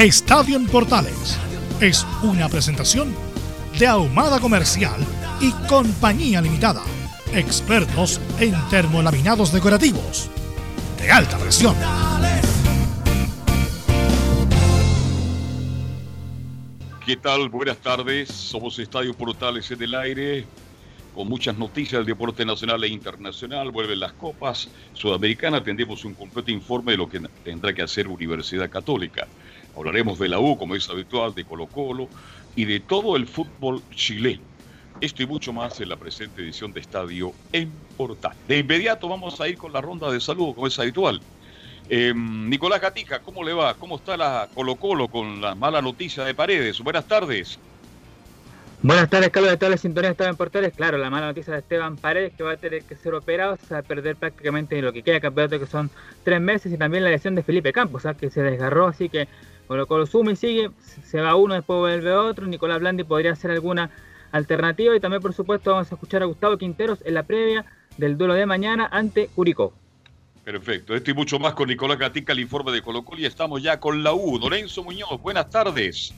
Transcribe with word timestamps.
Estadio 0.00 0.56
en 0.56 0.66
Portales 0.66 1.38
es 1.78 2.06
una 2.22 2.48
presentación 2.48 3.14
de 3.78 3.86
Ahumada 3.86 4.40
Comercial 4.40 4.98
y 5.42 5.52
Compañía 5.68 6.40
Limitada. 6.40 6.82
Expertos 7.34 8.18
en 8.40 8.54
termolaminados 8.70 9.52
decorativos 9.52 10.30
de 10.98 11.10
alta 11.10 11.36
presión. 11.36 11.76
¿Qué 17.04 17.16
tal? 17.16 17.50
Buenas 17.50 17.76
tardes. 17.76 18.30
Somos 18.30 18.78
Estadio 18.78 19.12
Portales 19.12 19.70
en 19.70 19.82
el 19.82 19.94
aire 19.94 20.46
con 21.14 21.28
muchas 21.28 21.58
noticias 21.58 21.98
del 21.98 22.06
deporte 22.06 22.46
nacional 22.46 22.82
e 22.84 22.88
internacional. 22.88 23.70
Vuelven 23.70 24.00
las 24.00 24.14
copas 24.14 24.70
sudamericanas. 24.94 25.62
Tendremos 25.62 26.06
un 26.06 26.14
completo 26.14 26.50
informe 26.50 26.92
de 26.92 26.96
lo 26.96 27.10
que 27.10 27.20
tendrá 27.44 27.74
que 27.74 27.82
hacer 27.82 28.08
Universidad 28.08 28.70
Católica. 28.70 29.28
Hablaremos 29.80 30.18
de 30.18 30.28
la 30.28 30.38
U, 30.38 30.58
como 30.58 30.74
es 30.74 30.88
habitual, 30.90 31.34
de 31.34 31.44
Colo 31.44 31.66
Colo 31.66 32.08
y 32.54 32.66
de 32.66 32.80
todo 32.80 33.16
el 33.16 33.26
fútbol 33.26 33.82
chileno. 33.94 34.42
Esto 35.00 35.22
y 35.22 35.26
mucho 35.26 35.54
más 35.54 35.80
en 35.80 35.88
la 35.88 35.96
presente 35.96 36.42
edición 36.42 36.72
de 36.74 36.80
Estadio 36.80 37.32
en 37.52 37.72
Portal. 37.96 38.34
De 38.46 38.58
inmediato 38.58 39.08
vamos 39.08 39.40
a 39.40 39.48
ir 39.48 39.56
con 39.56 39.72
la 39.72 39.80
ronda 39.80 40.10
de 40.10 40.20
saludos, 40.20 40.54
como 40.54 40.66
es 40.66 40.78
habitual. 40.78 41.22
Eh, 41.88 42.12
Nicolás 42.14 42.82
Gatica, 42.82 43.20
¿cómo 43.20 43.42
le 43.42 43.54
va? 43.54 43.72
¿Cómo 43.74 43.96
está 43.96 44.18
la 44.18 44.50
Colo 44.54 44.76
Colo 44.76 45.08
con 45.08 45.40
la 45.40 45.54
mala 45.54 45.80
noticia 45.80 46.24
de 46.24 46.34
Paredes? 46.34 46.80
Buenas 46.80 47.06
tardes. 47.06 47.58
Buenas 48.82 49.08
tardes, 49.08 49.30
Carlos, 49.30 49.50
de 49.50 49.56
toda 49.56 49.70
la 49.70 49.76
sintonía 49.78 50.08
de 50.08 50.12
Estadio 50.12 50.30
en 50.30 50.36
Portales. 50.36 50.74
Claro, 50.74 50.98
la 50.98 51.10
mala 51.10 51.26
noticia 51.26 51.52
de 51.54 51.60
Esteban 51.60 51.96
Paredes, 51.96 52.32
que 52.34 52.42
va 52.42 52.52
a 52.52 52.56
tener 52.56 52.82
que 52.82 52.96
ser 52.96 53.14
operado, 53.14 53.56
se 53.66 53.74
va 53.74 53.80
a 53.80 53.82
perder 53.82 54.16
prácticamente 54.16 54.80
lo 54.82 54.92
que 54.92 55.02
queda 55.02 55.14
de 55.14 55.20
campeonato, 55.20 55.58
que 55.58 55.66
son 55.66 55.90
tres 56.22 56.40
meses, 56.40 56.72
y 56.72 56.76
también 56.76 57.04
la 57.04 57.10
lesión 57.10 57.34
de 57.34 57.42
Felipe 57.42 57.72
Campos, 57.72 58.02
¿sabes? 58.02 58.18
que 58.18 58.30
se 58.30 58.42
desgarró, 58.42 58.86
así 58.86 59.08
que 59.08 59.28
Colo 59.70 59.86
Colo 59.86 60.04
suma 60.04 60.32
y 60.32 60.36
sigue, 60.36 60.72
se 60.80 61.20
va 61.20 61.36
uno, 61.36 61.54
después 61.54 61.78
vuelve 61.78 62.12
otro, 62.12 62.44
Nicolás 62.44 62.80
Blandi 62.80 63.04
podría 63.04 63.30
hacer 63.30 63.52
alguna 63.52 63.88
alternativa, 64.32 64.96
y 64.96 64.98
también, 64.98 65.22
por 65.22 65.32
supuesto, 65.32 65.70
vamos 65.70 65.92
a 65.92 65.94
escuchar 65.94 66.24
a 66.24 66.26
Gustavo 66.26 66.58
Quinteros 66.58 66.98
en 67.04 67.14
la 67.14 67.22
previa 67.22 67.64
del 67.96 68.18
duelo 68.18 68.34
de 68.34 68.46
mañana 68.46 68.88
ante 68.90 69.28
Curicó. 69.28 69.72
Perfecto, 70.42 70.96
esto 70.96 71.12
y 71.12 71.14
mucho 71.14 71.38
más 71.38 71.54
con 71.54 71.68
Nicolás 71.68 72.00
Gatica, 72.00 72.32
el 72.32 72.40
informe 72.40 72.72
de 72.72 72.82
Colo 72.82 73.04
Colo, 73.04 73.20
y 73.20 73.26
estamos 73.26 73.62
ya 73.62 73.78
con 73.78 74.02
la 74.02 74.12
U. 74.12 74.40
Lorenzo 74.40 74.82
Muñoz, 74.82 75.22
buenas 75.22 75.48
tardes. 75.50 76.12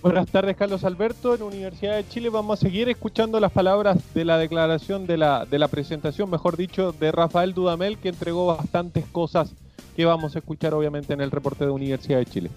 Buenas 0.00 0.26
tardes, 0.30 0.56
Carlos 0.56 0.82
Alberto. 0.82 1.34
En 1.34 1.40
la 1.40 1.46
Universidad 1.46 1.96
de 1.96 2.08
Chile 2.08 2.30
vamos 2.30 2.58
a 2.58 2.62
seguir 2.62 2.88
escuchando 2.88 3.38
las 3.38 3.52
palabras 3.52 4.14
de 4.14 4.24
la 4.24 4.38
declaración 4.38 5.06
de 5.06 5.18
la, 5.18 5.44
de 5.44 5.58
la 5.58 5.68
presentación, 5.68 6.30
mejor 6.30 6.56
dicho, 6.56 6.92
de 6.92 7.12
Rafael 7.12 7.52
Dudamel, 7.52 7.98
que 7.98 8.08
entregó 8.08 8.46
bastantes 8.46 9.04
cosas 9.04 9.54
que 9.94 10.06
vamos 10.06 10.36
a 10.36 10.38
escuchar 10.38 10.72
obviamente 10.72 11.12
en 11.12 11.20
el 11.20 11.30
reporte 11.30 11.66
de 11.66 11.70
Universidad 11.70 12.18
de 12.18 12.24
Chile. 12.24 12.50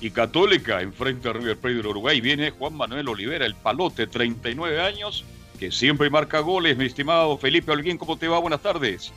Y 0.00 0.10
Católica 0.10 0.80
enfrenta 0.80 1.30
a 1.30 1.32
River 1.34 1.58
Plate 1.58 1.82
de 1.82 1.88
Uruguay. 1.88 2.20
Viene 2.20 2.50
Juan 2.50 2.74
Manuel 2.74 3.08
Olivera, 3.08 3.44
el 3.44 3.54
palote, 3.54 4.06
39 4.06 4.80
años, 4.80 5.24
que 5.58 5.70
siempre 5.70 6.08
marca 6.08 6.40
goles, 6.40 6.76
mi 6.78 6.86
estimado 6.86 7.36
Felipe 7.36 7.70
Holguín. 7.70 7.98
¿Cómo 7.98 8.16
te 8.16 8.26
va? 8.26 8.38
Buenas 8.38 8.62
tardes. 8.62 9.12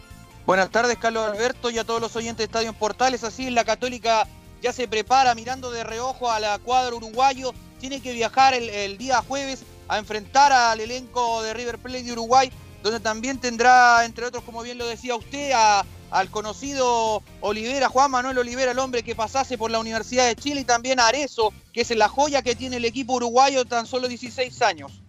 Buenas 0.45 0.69
tardes, 0.71 0.97
Carlos 0.97 1.25
Alberto, 1.25 1.69
y 1.69 1.77
a 1.77 1.85
todos 1.85 2.01
los 2.01 2.13
oyentes 2.17 2.39
de 2.39 2.43
Estadio 2.43 2.69
en 2.69 2.75
Portales. 2.75 3.23
Así 3.23 3.49
la 3.49 3.63
Católica 3.63 4.27
ya 4.61 4.73
se 4.73 4.89
prepara 4.89 5.33
mirando 5.35 5.71
de 5.71 5.85
reojo 5.85 6.29
a 6.29 6.41
la 6.41 6.59
cuadra 6.59 6.93
uruguayo. 6.93 7.53
Tiene 7.79 8.01
que 8.01 8.11
viajar 8.11 8.53
el, 8.53 8.69
el, 8.69 8.97
día 8.97 9.21
jueves 9.21 9.63
a 9.87 9.99
enfrentar 9.99 10.51
al 10.51 10.81
elenco 10.81 11.41
de 11.43 11.53
River 11.53 11.77
Plate 11.77 12.03
de 12.03 12.11
Uruguay, 12.11 12.51
donde 12.81 12.99
también 12.99 13.39
tendrá, 13.39 14.03
entre 14.03 14.25
otros, 14.25 14.43
como 14.43 14.63
bien 14.63 14.77
lo 14.77 14.85
decía 14.85 15.15
usted, 15.15 15.51
a, 15.55 15.85
al 16.13 16.29
conocido 16.29 17.23
Olivera, 17.41 17.89
Juan 17.89 18.11
Manuel 18.11 18.37
Olivera, 18.37 18.71
el 18.71 18.77
hombre 18.77 19.01
que 19.01 19.15
pasase 19.15 19.57
por 19.57 19.71
la 19.71 19.79
Universidad 19.79 20.27
de 20.27 20.35
Chile, 20.35 20.61
y 20.61 20.63
también 20.63 20.99
a 20.99 21.07
Arezo, 21.07 21.51
que 21.73 21.81
es 21.81 21.89
la 21.89 22.07
joya 22.07 22.43
que 22.43 22.55
tiene 22.55 22.77
el 22.77 22.85
equipo 22.85 23.13
uruguayo 23.13 23.65
tan 23.65 23.87
solo 23.87 24.07
16 24.07 24.61
años. 24.61 25.01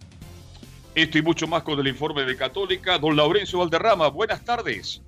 Esto 0.95 1.19
y 1.19 1.21
mucho 1.21 1.45
más 1.45 1.61
con 1.61 1.79
el 1.79 1.87
informe 1.87 2.23
de 2.23 2.35
Católica. 2.35 2.97
Don 2.97 3.15
Laurencio 3.15 3.59
Valderrama, 3.59 4.07
buenas 4.07 4.43
tardes. 4.43 5.01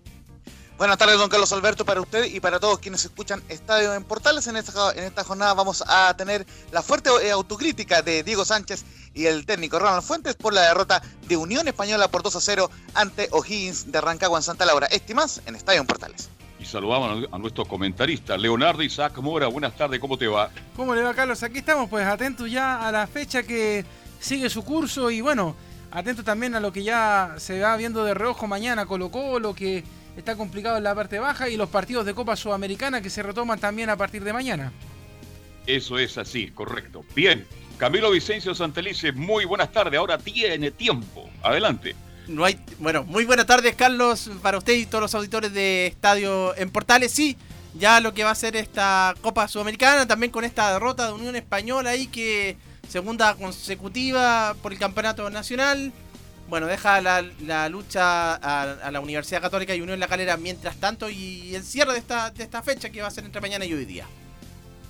Buenas 0.77 0.99
tardes, 0.99 1.17
don 1.17 1.27
Carlos 1.27 1.51
Alberto, 1.53 1.85
para 1.85 2.01
usted 2.01 2.25
y 2.25 2.39
para 2.39 2.59
todos 2.59 2.77
quienes 2.77 3.03
escuchan 3.03 3.41
Estadio 3.49 3.95
en 3.95 4.03
Portales. 4.03 4.45
En 4.45 4.57
esta, 4.57 4.91
en 4.91 5.05
esta 5.05 5.23
jornada 5.23 5.55
vamos 5.55 5.83
a 5.87 6.15
tener 6.15 6.45
la 6.71 6.83
fuerte 6.83 7.09
eh, 7.23 7.31
autocrítica 7.31 8.03
de 8.03 8.21
Diego 8.21 8.45
Sánchez 8.45 8.85
y 9.15 9.25
el 9.25 9.47
técnico 9.47 9.79
Ronald 9.79 10.03
Fuentes 10.03 10.35
por 10.35 10.53
la 10.53 10.61
derrota 10.61 11.01
de 11.27 11.35
Unión 11.35 11.67
Española 11.67 12.09
por 12.09 12.21
2 12.21 12.35
a 12.35 12.41
0 12.41 12.69
ante 12.93 13.27
O'Higgins 13.31 13.91
de 13.91 14.01
Rancagua 14.01 14.37
en 14.37 14.43
Santa 14.43 14.67
Laura. 14.67 14.85
Estimas 14.85 15.41
en 15.47 15.55
Estadio 15.55 15.81
en 15.81 15.87
Portales. 15.87 16.29
Y 16.59 16.65
saludamos 16.65 17.27
a 17.31 17.37
nuestro 17.39 17.65
comentarista, 17.65 18.37
Leonardo 18.37 18.83
Isaac 18.83 19.17
Mora. 19.17 19.47
Buenas 19.47 19.75
tardes, 19.75 19.99
¿cómo 19.99 20.15
te 20.15 20.27
va? 20.27 20.51
¿Cómo 20.75 20.93
le 20.93 21.01
va, 21.01 21.15
Carlos? 21.15 21.41
Aquí 21.41 21.57
estamos, 21.57 21.89
pues 21.89 22.05
atentos 22.05 22.51
ya 22.51 22.87
a 22.87 22.91
la 22.91 23.07
fecha 23.07 23.41
que 23.41 23.83
sigue 24.19 24.47
su 24.47 24.63
curso 24.63 25.09
y 25.09 25.21
bueno, 25.21 25.55
atentos 25.89 26.23
también 26.23 26.53
a 26.53 26.59
lo 26.59 26.71
que 26.71 26.83
ya 26.83 27.33
se 27.37 27.61
va 27.61 27.75
viendo 27.77 28.03
de 28.03 28.13
reojo 28.13 28.45
mañana, 28.45 28.85
Colo 28.85 29.09
Colo, 29.09 29.55
que 29.55 29.83
está 30.17 30.35
complicado 30.35 30.77
en 30.77 30.83
la 30.83 30.95
parte 30.95 31.19
baja 31.19 31.49
y 31.49 31.57
los 31.57 31.69
partidos 31.69 32.05
de 32.05 32.13
Copa 32.13 32.35
Sudamericana 32.35 33.01
que 33.01 33.09
se 33.09 33.23
retoman 33.23 33.59
también 33.59 33.89
a 33.89 33.97
partir 33.97 34.23
de 34.23 34.33
mañana. 34.33 34.71
Eso 35.65 35.99
es 35.99 36.17
así, 36.17 36.49
correcto. 36.51 37.03
Bien, 37.15 37.45
Camilo 37.77 38.09
Vicencio 38.09 38.55
Santelice, 38.55 39.11
muy 39.11 39.45
buenas 39.45 39.71
tardes. 39.71 39.99
Ahora 39.99 40.17
tiene 40.17 40.71
tiempo. 40.71 41.29
Adelante. 41.43 41.95
No 42.27 42.43
hay, 42.43 42.59
bueno, 42.79 43.03
muy 43.03 43.25
buenas 43.25 43.45
tardes, 43.45 43.75
Carlos, 43.75 44.29
para 44.41 44.57
usted 44.57 44.73
y 44.73 44.85
todos 44.85 45.01
los 45.01 45.15
auditores 45.15 45.53
de 45.53 45.87
Estadio 45.87 46.55
en 46.57 46.69
Portales. 46.71 47.11
Sí, 47.11 47.37
ya 47.75 47.99
lo 48.01 48.13
que 48.13 48.23
va 48.23 48.31
a 48.31 48.35
ser 48.35 48.55
esta 48.55 49.13
Copa 49.21 49.47
Sudamericana, 49.47 50.07
también 50.07 50.31
con 50.31 50.43
esta 50.43 50.73
derrota 50.73 51.07
de 51.07 51.13
Unión 51.13 51.35
Española 51.35 51.91
ahí 51.91 52.07
que 52.07 52.57
segunda 52.89 53.35
consecutiva 53.35 54.55
por 54.61 54.73
el 54.73 54.79
Campeonato 54.79 55.29
Nacional 55.29 55.93
bueno, 56.47 56.67
deja 56.67 57.01
la, 57.01 57.25
la 57.45 57.69
lucha 57.69 58.35
a, 58.35 58.61
a, 58.73 58.91
la 58.91 58.99
Universidad 58.99 59.41
Católica 59.41 59.75
y 59.75 59.81
Unión 59.81 59.99
La 59.99 60.07
Calera 60.07 60.37
mientras 60.37 60.77
tanto 60.77 61.09
y 61.09 61.53
el 61.55 61.63
cierre 61.63 61.93
de 61.93 61.99
esta, 61.99 62.31
de 62.31 62.43
esta 62.43 62.61
fecha 62.63 62.89
que 62.89 63.01
va 63.01 63.07
a 63.07 63.11
ser 63.11 63.25
entre 63.25 63.41
mañana 63.41 63.65
y 63.65 63.73
hoy 63.73 63.85
día. 63.85 64.05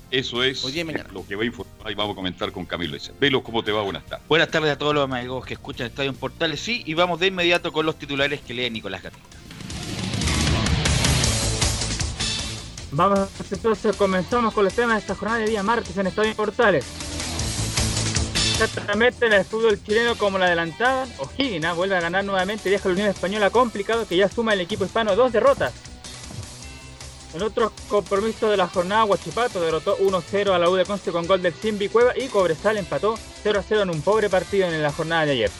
Eso 0.09 0.41
es 0.43 0.63
hoy 0.63 0.71
día 0.71 0.85
lo 1.11 1.25
que 1.25 1.35
va 1.35 1.43
a 1.43 1.45
informar 1.45 1.91
y 1.91 1.95
vamos 1.95 2.13
a 2.13 2.15
comentar 2.15 2.51
con 2.51 2.65
Camilo 2.65 2.95
Ese. 2.95 3.11
Velo, 3.19 3.43
¿cómo 3.43 3.63
te 3.63 3.71
va? 3.71 3.81
Buenas 3.81 4.05
tardes. 4.05 4.27
Buenas 4.27 4.49
tardes 4.49 4.71
a 4.71 4.77
todos 4.77 4.93
los 4.93 5.03
amigos 5.03 5.45
que 5.45 5.55
escuchan 5.55 5.87
Estadio 5.87 6.11
en 6.11 6.15
Portales. 6.15 6.61
Sí, 6.61 6.83
y 6.85 6.93
vamos 6.93 7.19
de 7.19 7.27
inmediato 7.27 7.73
con 7.73 7.85
los 7.85 7.97
titulares 7.97 8.39
que 8.41 8.53
lee 8.53 8.69
Nicolás 8.69 9.03
Gatita. 9.03 9.37
Vamos, 12.91 13.29
entonces 13.51 13.95
comenzamos 13.97 14.53
con 14.53 14.63
los 14.63 14.73
temas 14.73 14.95
de 14.95 14.99
esta 15.01 15.15
jornada 15.15 15.39
de 15.39 15.49
día 15.49 15.61
martes 15.61 15.97
en 15.97 16.07
Estadio 16.07 16.29
en 16.29 16.37
Portales. 16.37 16.85
Exactamente 18.59 19.27
en 19.27 19.33
el 19.33 19.45
fútbol 19.45 19.79
chileno 19.83 20.15
como 20.17 20.39
la 20.39 20.47
adelantaban, 20.47 21.07
O'Higgins 21.19 21.75
vuelve 21.75 21.95
a 21.95 22.01
ganar 22.01 22.25
nuevamente 22.25 22.67
y 22.67 22.71
deja 22.71 22.89
la 22.89 22.93
Unión 22.93 23.07
Española 23.07 23.51
complicado 23.51 24.07
que 24.07 24.17
ya 24.17 24.27
suma 24.29 24.53
el 24.53 24.61
equipo 24.61 24.83
hispano 24.83 25.15
dos 25.15 25.31
derrotas. 25.31 25.73
En 27.35 27.43
otro 27.43 27.71
compromiso 27.87 28.49
de 28.49 28.57
la 28.57 28.67
jornada, 28.67 29.05
Huachipato 29.05 29.61
derrotó 29.61 29.95
1-0 29.99 30.49
a 30.49 30.57
la 30.57 30.71
U 30.71 30.75
de 30.75 30.85
Conce 30.85 31.11
con 31.11 31.27
gol 31.27 31.43
del 31.43 31.53
Simbi 31.53 31.87
Cueva 31.87 32.17
y 32.17 32.29
Cobresal 32.29 32.77
empató 32.77 33.15
0-0 33.43 33.83
en 33.83 33.91
un 33.91 34.01
pobre 34.01 34.27
partido 34.27 34.67
en 34.67 34.81
la 34.81 34.91
jornada 34.91 35.27
de 35.27 35.33
ayer. 35.33 35.51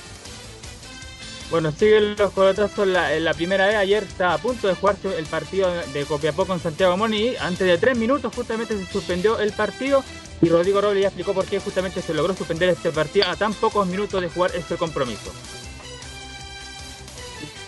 Bueno, 1.52 1.72
siguen 1.72 2.16
los 2.18 2.32
colotazos 2.34 2.88
la, 2.88 3.14
en 3.14 3.24
la 3.24 3.36
primera 3.36 3.68
vez. 3.68 3.76
Ayer 3.76 4.04
estaba 4.04 4.34
a 4.34 4.38
punto 4.40 4.68
de 4.68 4.74
jugarse 4.74 5.20
el 5.20 5.26
partido 5.28 5.72
de 5.94 6.06
Copiapó 6.06 6.48
con 6.48 6.60
Santiago 6.60 6.98
Moni. 6.98 7.36
Antes 7.36 7.68
de 7.68 7.78
tres 7.78 7.96
minutos 7.96 8.34
justamente 8.36 8.76
se 8.76 8.92
suspendió 8.92 9.40
el 9.40 9.54
partido 9.54 10.04
y 10.42 10.50
Rodrigo 10.50 10.82
Robles 10.82 11.02
ya 11.02 11.08
explicó 11.08 11.34
por 11.34 11.46
qué 11.46 11.60
justamente 11.60 12.02
se 12.02 12.14
logró 12.14 12.34
suspender 12.36 12.70
este 12.70 12.92
partido 12.92 13.28
a 13.28 13.36
tan 13.36 13.54
pocos 13.54 13.88
minutos 13.88 14.22
de 14.22 14.30
jugar 14.30 14.52
este 14.56 14.76
compromiso. 14.76 15.32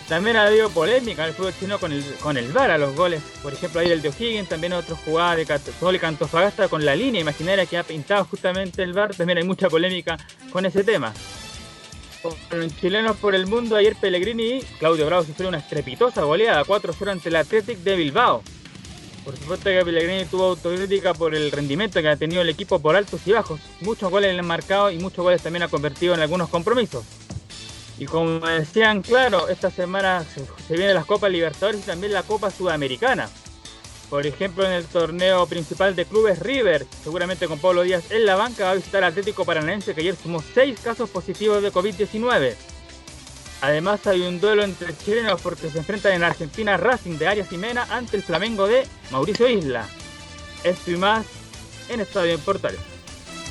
También 0.08 0.36
ha 0.36 0.46
habido 0.46 0.70
polémica 0.70 1.22
en 1.22 1.28
el 1.28 1.34
fútbol 1.36 1.54
chino 1.58 1.78
con 1.78 1.92
el, 1.92 2.02
con 2.16 2.36
el 2.36 2.50
VAR 2.52 2.72
a 2.72 2.78
los 2.78 2.96
goles. 2.96 3.22
Por 3.44 3.52
ejemplo, 3.52 3.80
ahí 3.80 3.92
el 3.92 4.02
de 4.02 4.08
O'Higgins, 4.08 4.48
también 4.48 4.72
otro 4.72 4.96
jugada 4.96 5.36
de 5.36 5.46
Católica 5.46 6.08
Antofagasta 6.08 6.66
con 6.66 6.84
la 6.84 6.96
línea 6.96 7.20
imaginaria 7.20 7.64
que 7.64 7.78
ha 7.78 7.84
pintado 7.84 8.24
justamente 8.24 8.82
el 8.82 8.92
VAR. 8.92 9.14
También 9.14 9.38
hay 9.38 9.44
mucha 9.44 9.70
polémica 9.70 10.18
con 10.50 10.66
ese 10.66 10.82
tema. 10.82 11.14
Con 12.22 12.70
chilenos 12.80 13.18
por 13.18 13.36
el 13.36 13.46
mundo, 13.46 13.76
ayer 13.76 13.94
Pellegrini 13.94 14.58
y 14.58 14.60
Claudio 14.80 15.06
Bravo 15.06 15.22
sufrieron 15.22 15.54
una 15.54 15.62
estrepitosa 15.62 16.22
goleada 16.22 16.64
4-0 16.64 17.08
ante 17.08 17.28
el 17.28 17.36
Athletic 17.36 17.78
de 17.78 17.94
Bilbao. 17.94 18.42
Por 19.24 19.36
supuesto 19.36 19.64
que 19.64 19.84
Pellegrini 19.84 20.24
tuvo 20.24 20.44
autocrítica 20.44 21.12
por 21.12 21.34
el 21.34 21.52
rendimiento 21.52 22.00
que 22.00 22.08
ha 22.08 22.16
tenido 22.16 22.42
el 22.42 22.48
equipo 22.48 22.78
por 22.78 22.96
altos 22.96 23.20
y 23.26 23.32
bajos. 23.32 23.60
Muchos 23.80 24.10
goles 24.10 24.32
le 24.32 24.38
han 24.38 24.46
marcado 24.46 24.90
y 24.90 24.98
muchos 24.98 25.22
goles 25.22 25.42
también 25.42 25.62
ha 25.62 25.68
convertido 25.68 26.14
en 26.14 26.20
algunos 26.20 26.48
compromisos. 26.48 27.04
Y 27.98 28.06
como 28.06 28.46
decían, 28.46 29.02
claro, 29.02 29.48
esta 29.48 29.70
semana 29.70 30.24
se, 30.24 30.74
vienen 30.74 30.94
las 30.94 31.04
Copas 31.04 31.30
Libertadores 31.30 31.82
y 31.82 31.84
también 31.84 32.14
la 32.14 32.22
Copa 32.22 32.50
Sudamericana. 32.50 33.28
Por 34.08 34.26
ejemplo, 34.26 34.64
en 34.64 34.72
el 34.72 34.86
torneo 34.86 35.46
principal 35.46 35.94
de 35.94 36.06
clubes 36.06 36.38
River, 36.38 36.86
seguramente 37.04 37.46
con 37.46 37.58
Pablo 37.58 37.82
Díaz 37.82 38.10
en 38.10 38.24
la 38.24 38.36
banca, 38.36 38.64
va 38.64 38.70
a 38.70 38.74
visitar 38.74 39.04
Atlético 39.04 39.44
Paranaense 39.44 39.94
que 39.94 40.00
ayer 40.00 40.16
sumó 40.16 40.42
6 40.42 40.80
casos 40.80 41.10
positivos 41.10 41.62
de 41.62 41.70
COVID-19. 41.70 42.54
Además 43.62 44.06
hay 44.06 44.22
un 44.22 44.40
duelo 44.40 44.64
entre 44.64 44.96
chilenos 44.96 45.40
porque 45.42 45.68
se 45.68 45.78
enfrentan 45.78 46.12
en 46.14 46.22
Argentina 46.24 46.76
Racing 46.78 47.18
de 47.18 47.28
Arias 47.28 47.48
Jimena 47.48 47.82
ante 47.90 48.16
el 48.16 48.22
Flamengo 48.22 48.66
de 48.66 48.86
Mauricio 49.10 49.48
Isla. 49.48 49.86
Esto 50.64 50.90
y 50.92 50.96
más 50.96 51.26
en 51.90 52.00
Estadio 52.00 52.32
en 52.34 52.40
Portales. 52.40 52.80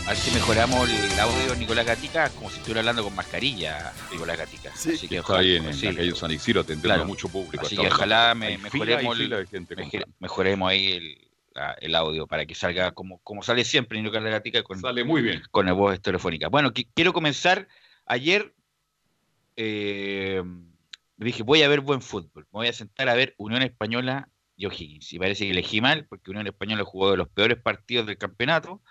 A 0.05 0.09
ver 0.09 0.17
si 0.17 0.31
mejoramos 0.31 0.89
el 0.89 1.19
audio 1.19 1.51
de 1.53 1.57
Nicolás 1.59 1.85
Gatica 1.85 2.29
como 2.31 2.49
si 2.49 2.57
estuviera 2.57 2.79
hablando 2.79 3.03
con 3.03 3.13
mascarilla, 3.13 3.93
Nicolás 4.11 4.39
Gatica. 4.39 4.71
Sí, 4.75 4.93
Así 4.95 5.07
que 5.07 5.17
está 5.17 5.37
ahí 5.37 5.57
en, 5.57 5.71
sí. 5.73 5.85
la 5.85 5.95
calle 5.95 6.15
San 6.15 6.31
Isidro 6.31 6.61
atendiendo 6.61 6.87
Claro. 6.87 7.03
a 7.03 7.05
mucho 7.05 7.29
público. 7.29 7.63
Así 7.63 7.75
Está 7.75 7.87
que 7.87 7.93
ojalá 7.93 8.33
me- 8.33 8.57
mejoremos 8.57 9.15
fila 9.17 9.37
el- 9.37 9.47
gente. 9.47 9.75
Mejoremos 10.17 10.71
ahí 10.71 10.93
el, 10.93 11.27
la- 11.53 11.73
el 11.79 11.93
audio 11.93 12.25
para 12.25 12.47
que 12.47 12.55
salga 12.55 12.91
como, 12.93 13.19
como 13.19 13.43
sale 13.43 13.63
siempre 13.63 14.01
Nicolás 14.01 14.23
Gatica 14.31 14.63
con, 14.63 14.79
Sale 14.79 15.03
muy 15.03 15.21
bien. 15.21 15.43
con 15.51 15.67
la 15.67 15.73
voz 15.73 16.01
telefónica. 16.01 16.47
Bueno, 16.47 16.71
qui- 16.71 16.87
quiero 16.95 17.13
comenzar. 17.13 17.67
Ayer 18.07 18.55
eh, 19.61 20.41
dije, 21.17 21.43
voy 21.43 21.63
a 21.63 21.67
ver 21.67 21.81
buen 21.81 22.01
fútbol. 22.01 22.45
Me 22.51 22.59
voy 22.59 22.67
a 22.67 22.73
sentar 22.73 23.09
a 23.09 23.13
ver 23.15 23.35
Unión 23.37 23.61
Española 23.61 24.29
y 24.55 24.65
O'Higgins. 24.67 25.11
Y 25.13 25.19
parece 25.19 25.45
que 25.45 25.51
elegí 25.51 25.81
mal, 25.81 26.07
porque 26.07 26.31
Unión 26.31 26.47
Española 26.47 26.83
jugó 26.85 27.11
de 27.11 27.17
los 27.17 27.29
peores 27.29 27.57
partidos 27.61 28.07
del 28.07 28.17
campeonato. 28.17 28.81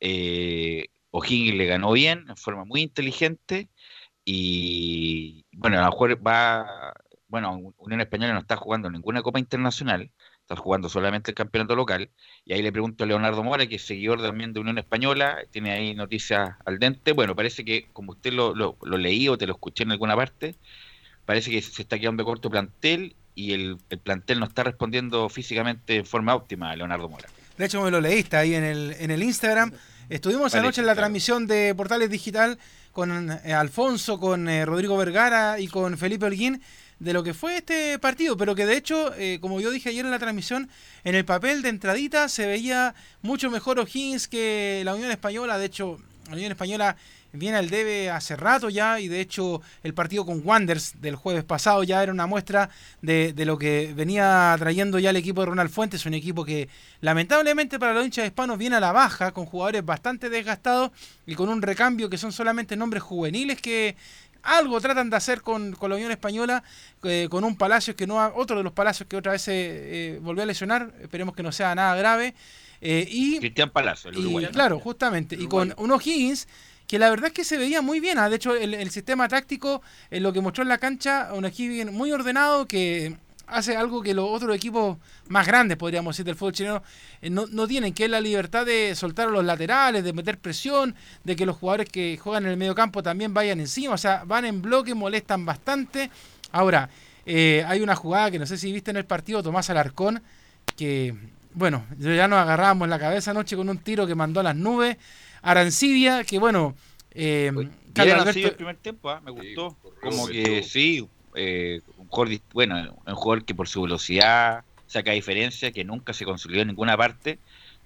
Eh, 0.00 0.88
O'Higgins 1.10 1.56
le 1.56 1.66
ganó 1.66 1.92
bien, 1.92 2.26
en 2.28 2.36
forma 2.36 2.64
muy 2.64 2.82
inteligente. 2.82 3.70
Y 4.24 5.46
bueno, 5.52 5.78
a 5.78 5.82
lo 5.84 5.90
mejor 5.90 6.26
va. 6.26 6.94
Bueno, 7.28 7.74
Unión 7.78 8.00
Española 8.00 8.34
no 8.34 8.40
está 8.40 8.56
jugando 8.56 8.90
ninguna 8.90 9.22
Copa 9.22 9.40
Internacional, 9.40 10.12
está 10.44 10.56
jugando 10.56 10.88
solamente 10.88 11.30
el 11.30 11.34
campeonato 11.34 11.74
local. 11.74 12.10
Y 12.44 12.52
ahí 12.52 12.62
le 12.62 12.70
pregunto 12.70 13.04
a 13.04 13.06
Leonardo 13.06 13.42
Mora, 13.42 13.66
que 13.66 13.76
es 13.76 13.86
seguidor 13.86 14.20
también 14.20 14.52
de 14.52 14.60
Unión 14.60 14.78
Española, 14.78 15.38
tiene 15.50 15.72
ahí 15.72 15.94
noticias 15.94 16.50
al 16.66 16.78
dente. 16.78 17.12
Bueno, 17.12 17.34
parece 17.34 17.64
que, 17.64 17.86
como 17.92 18.12
usted 18.12 18.32
lo, 18.32 18.54
lo, 18.54 18.76
lo 18.82 18.98
leí 18.98 19.28
o 19.28 19.38
te 19.38 19.46
lo 19.46 19.54
escuché 19.54 19.84
en 19.84 19.92
alguna 19.92 20.14
parte, 20.14 20.54
parece 21.24 21.50
que 21.50 21.62
se 21.62 21.82
está 21.82 21.98
quedando 21.98 22.24
corto 22.24 22.50
plantel 22.50 23.16
y 23.34 23.52
el, 23.52 23.78
el 23.88 23.98
plantel 23.98 24.38
no 24.38 24.46
está 24.46 24.62
respondiendo 24.64 25.28
físicamente 25.28 25.96
en 25.96 26.06
forma 26.06 26.34
óptima 26.34 26.70
a 26.70 26.76
Leonardo 26.76 27.08
Mora. 27.08 27.28
De 27.56 27.64
hecho, 27.64 27.82
me 27.82 27.90
lo 27.90 28.00
leíste 28.00 28.36
ahí 28.36 28.54
en 28.54 28.64
el, 28.64 28.96
en 28.98 29.10
el 29.10 29.22
Instagram. 29.22 29.72
Estuvimos 30.10 30.52
Vale, 30.52 30.60
anoche 30.60 30.82
en 30.82 30.86
la 30.86 30.92
claro. 30.92 31.06
transmisión 31.06 31.46
de 31.46 31.74
Portales 31.74 32.10
Digital 32.10 32.58
con 32.92 33.30
eh, 33.30 33.54
Alfonso, 33.54 34.20
con 34.20 34.48
eh, 34.48 34.66
Rodrigo 34.66 34.96
Vergara 34.98 35.58
y 35.58 35.68
con 35.68 35.96
Felipe 35.96 36.26
Holguín 36.26 36.60
de 36.98 37.12
lo 37.12 37.22
que 37.22 37.34
fue 37.34 37.56
este 37.56 37.98
partido, 37.98 38.36
pero 38.36 38.54
que 38.54 38.66
de 38.66 38.76
hecho, 38.76 39.14
eh, 39.14 39.38
como 39.40 39.60
yo 39.60 39.70
dije 39.70 39.88
ayer 39.88 40.04
en 40.04 40.10
la 40.10 40.18
transmisión, 40.18 40.68
en 41.04 41.14
el 41.14 41.24
papel 41.24 41.62
de 41.62 41.68
entradita 41.68 42.28
se 42.28 42.46
veía 42.46 42.94
mucho 43.22 43.50
mejor 43.50 43.78
O'Higgins 43.78 44.28
que 44.28 44.82
la 44.84 44.94
Unión 44.94 45.10
Española. 45.10 45.58
De 45.58 45.66
hecho, 45.66 45.98
la 46.28 46.34
Unión 46.34 46.52
Española 46.52 46.96
viene 47.34 47.58
al 47.58 47.68
debe 47.68 48.10
hace 48.10 48.36
rato 48.36 48.70
ya 48.70 49.00
y 49.00 49.08
de 49.08 49.20
hecho 49.20 49.60
el 49.82 49.92
partido 49.92 50.24
con 50.24 50.40
Wanders 50.44 51.00
del 51.00 51.16
jueves 51.16 51.44
pasado 51.44 51.82
ya 51.82 52.02
era 52.02 52.12
una 52.12 52.26
muestra 52.26 52.70
de, 53.02 53.32
de 53.32 53.44
lo 53.44 53.58
que 53.58 53.92
venía 53.94 54.54
trayendo 54.58 54.98
ya 54.98 55.10
el 55.10 55.16
equipo 55.16 55.40
de 55.40 55.46
Ronald 55.46 55.70
Fuentes, 55.70 56.06
un 56.06 56.14
equipo 56.14 56.44
que 56.44 56.68
lamentablemente 57.00 57.78
para 57.78 57.92
los 57.92 58.04
hinchas 58.04 58.26
hispanos 58.26 58.56
viene 58.56 58.76
a 58.76 58.80
la 58.80 58.92
baja 58.92 59.32
con 59.32 59.46
jugadores 59.46 59.84
bastante 59.84 60.30
desgastados 60.30 60.92
y 61.26 61.34
con 61.34 61.48
un 61.48 61.60
recambio 61.60 62.08
que 62.08 62.18
son 62.18 62.32
solamente 62.32 62.76
nombres 62.76 63.02
juveniles 63.02 63.60
que 63.60 63.96
algo 64.44 64.80
tratan 64.80 65.10
de 65.10 65.16
hacer 65.16 65.42
con, 65.42 65.72
con 65.72 65.90
la 65.90 65.96
Unión 65.96 66.10
Española, 66.10 66.62
eh, 67.02 67.28
con 67.30 67.44
un 67.44 67.56
Palacios 67.56 67.96
que 67.96 68.06
no 68.06 68.20
ha- 68.20 68.32
otro 68.34 68.56
de 68.56 68.62
los 68.62 68.72
Palacios 68.72 69.08
que 69.08 69.16
otra 69.16 69.32
vez 69.32 69.42
se 69.42 69.52
eh, 69.54 70.18
volvió 70.20 70.42
a 70.42 70.46
lesionar, 70.46 70.92
esperemos 71.00 71.34
que 71.34 71.42
no 71.42 71.52
sea 71.52 71.74
nada 71.74 71.94
grave. 71.96 72.34
eh, 72.80 73.06
y 73.10 73.38
Cristian 73.38 73.70
Palacio, 73.70 74.10
el 74.10 74.16
y, 74.16 74.20
uruguayo. 74.20 74.50
claro, 74.50 74.78
justamente. 74.80 75.36
Y 75.38 75.46
con 75.46 75.74
un 75.78 75.90
O'Higgins 75.90 76.46
que 76.86 76.98
la 76.98 77.08
verdad 77.08 77.28
es 77.28 77.32
que 77.32 77.44
se 77.44 77.56
veía 77.56 77.80
muy 77.80 77.98
bien. 78.00 78.18
ah, 78.18 78.28
De 78.28 78.36
hecho, 78.36 78.54
el, 78.54 78.74
el 78.74 78.90
sistema 78.90 79.26
táctico, 79.26 79.80
en 80.10 80.22
lo 80.22 80.32
que 80.34 80.42
mostró 80.42 80.62
en 80.62 80.68
la 80.68 80.76
cancha, 80.78 81.30
un 81.32 81.46
O'Higgins 81.46 81.90
muy 81.90 82.12
ordenado 82.12 82.66
que 82.68 83.16
hace 83.46 83.76
algo 83.76 84.02
que 84.02 84.14
los 84.14 84.28
otros 84.28 84.54
equipos 84.56 84.96
más 85.28 85.46
grandes, 85.46 85.76
podríamos 85.76 86.14
decir, 86.14 86.24
del 86.24 86.34
fútbol 86.36 86.52
chileno, 86.52 86.82
eh, 87.22 87.30
no, 87.30 87.46
no 87.46 87.66
tienen, 87.66 87.92
que 87.92 88.04
es 88.04 88.10
la 88.10 88.20
libertad 88.20 88.64
de 88.66 88.94
soltar 88.94 89.28
a 89.28 89.30
los 89.30 89.44
laterales, 89.44 90.04
de 90.04 90.12
meter 90.12 90.38
presión, 90.38 90.94
de 91.24 91.36
que 91.36 91.46
los 91.46 91.56
jugadores 91.56 91.88
que 91.88 92.16
juegan 92.16 92.44
en 92.44 92.50
el 92.52 92.56
medio 92.56 92.74
campo 92.74 93.02
también 93.02 93.34
vayan 93.34 93.60
encima. 93.60 93.94
O 93.94 93.98
sea, 93.98 94.24
van 94.24 94.44
en 94.44 94.62
bloque, 94.62 94.94
molestan 94.94 95.44
bastante. 95.46 96.10
Ahora, 96.52 96.88
eh, 97.26 97.64
hay 97.66 97.80
una 97.80 97.96
jugada 97.96 98.30
que 98.30 98.38
no 98.38 98.46
sé 98.46 98.56
si 98.58 98.72
viste 98.72 98.90
en 98.90 98.96
el 98.96 99.04
partido, 99.04 99.42
Tomás 99.42 99.70
Alarcón, 99.70 100.22
que, 100.76 101.14
bueno, 101.52 101.84
ya 101.98 102.28
nos 102.28 102.38
agarrábamos 102.38 102.88
la 102.88 102.98
cabeza 102.98 103.30
anoche 103.30 103.56
con 103.56 103.68
un 103.68 103.78
tiro 103.78 104.06
que 104.06 104.14
mandó 104.14 104.40
a 104.40 104.42
las 104.42 104.56
nubes. 104.56 104.96
Arancibia, 105.42 106.24
que 106.24 106.38
bueno, 106.38 106.74
eh, 107.12 107.50
Bien 107.54 108.10
Alberto- 108.18 108.38
el 108.48 108.54
primer 108.56 108.76
tiempo, 108.76 109.10
ah, 109.10 109.20
me 109.24 109.30
gustó. 109.30 109.76
Como 110.02 110.26
que 110.26 110.62
sí, 110.64 111.06
eh, 111.36 111.80
jugador, 112.14 112.38
bueno, 112.52 112.96
un 113.06 113.14
jugador 113.14 113.44
que 113.44 113.54
por 113.54 113.68
su 113.68 113.82
velocidad 113.82 114.64
saca 114.86 115.12
diferencia, 115.12 115.72
que 115.72 115.84
nunca 115.84 116.12
se 116.12 116.24
consolidó 116.24 116.62
en 116.62 116.68
ninguna 116.68 116.96
parte, 116.96 117.38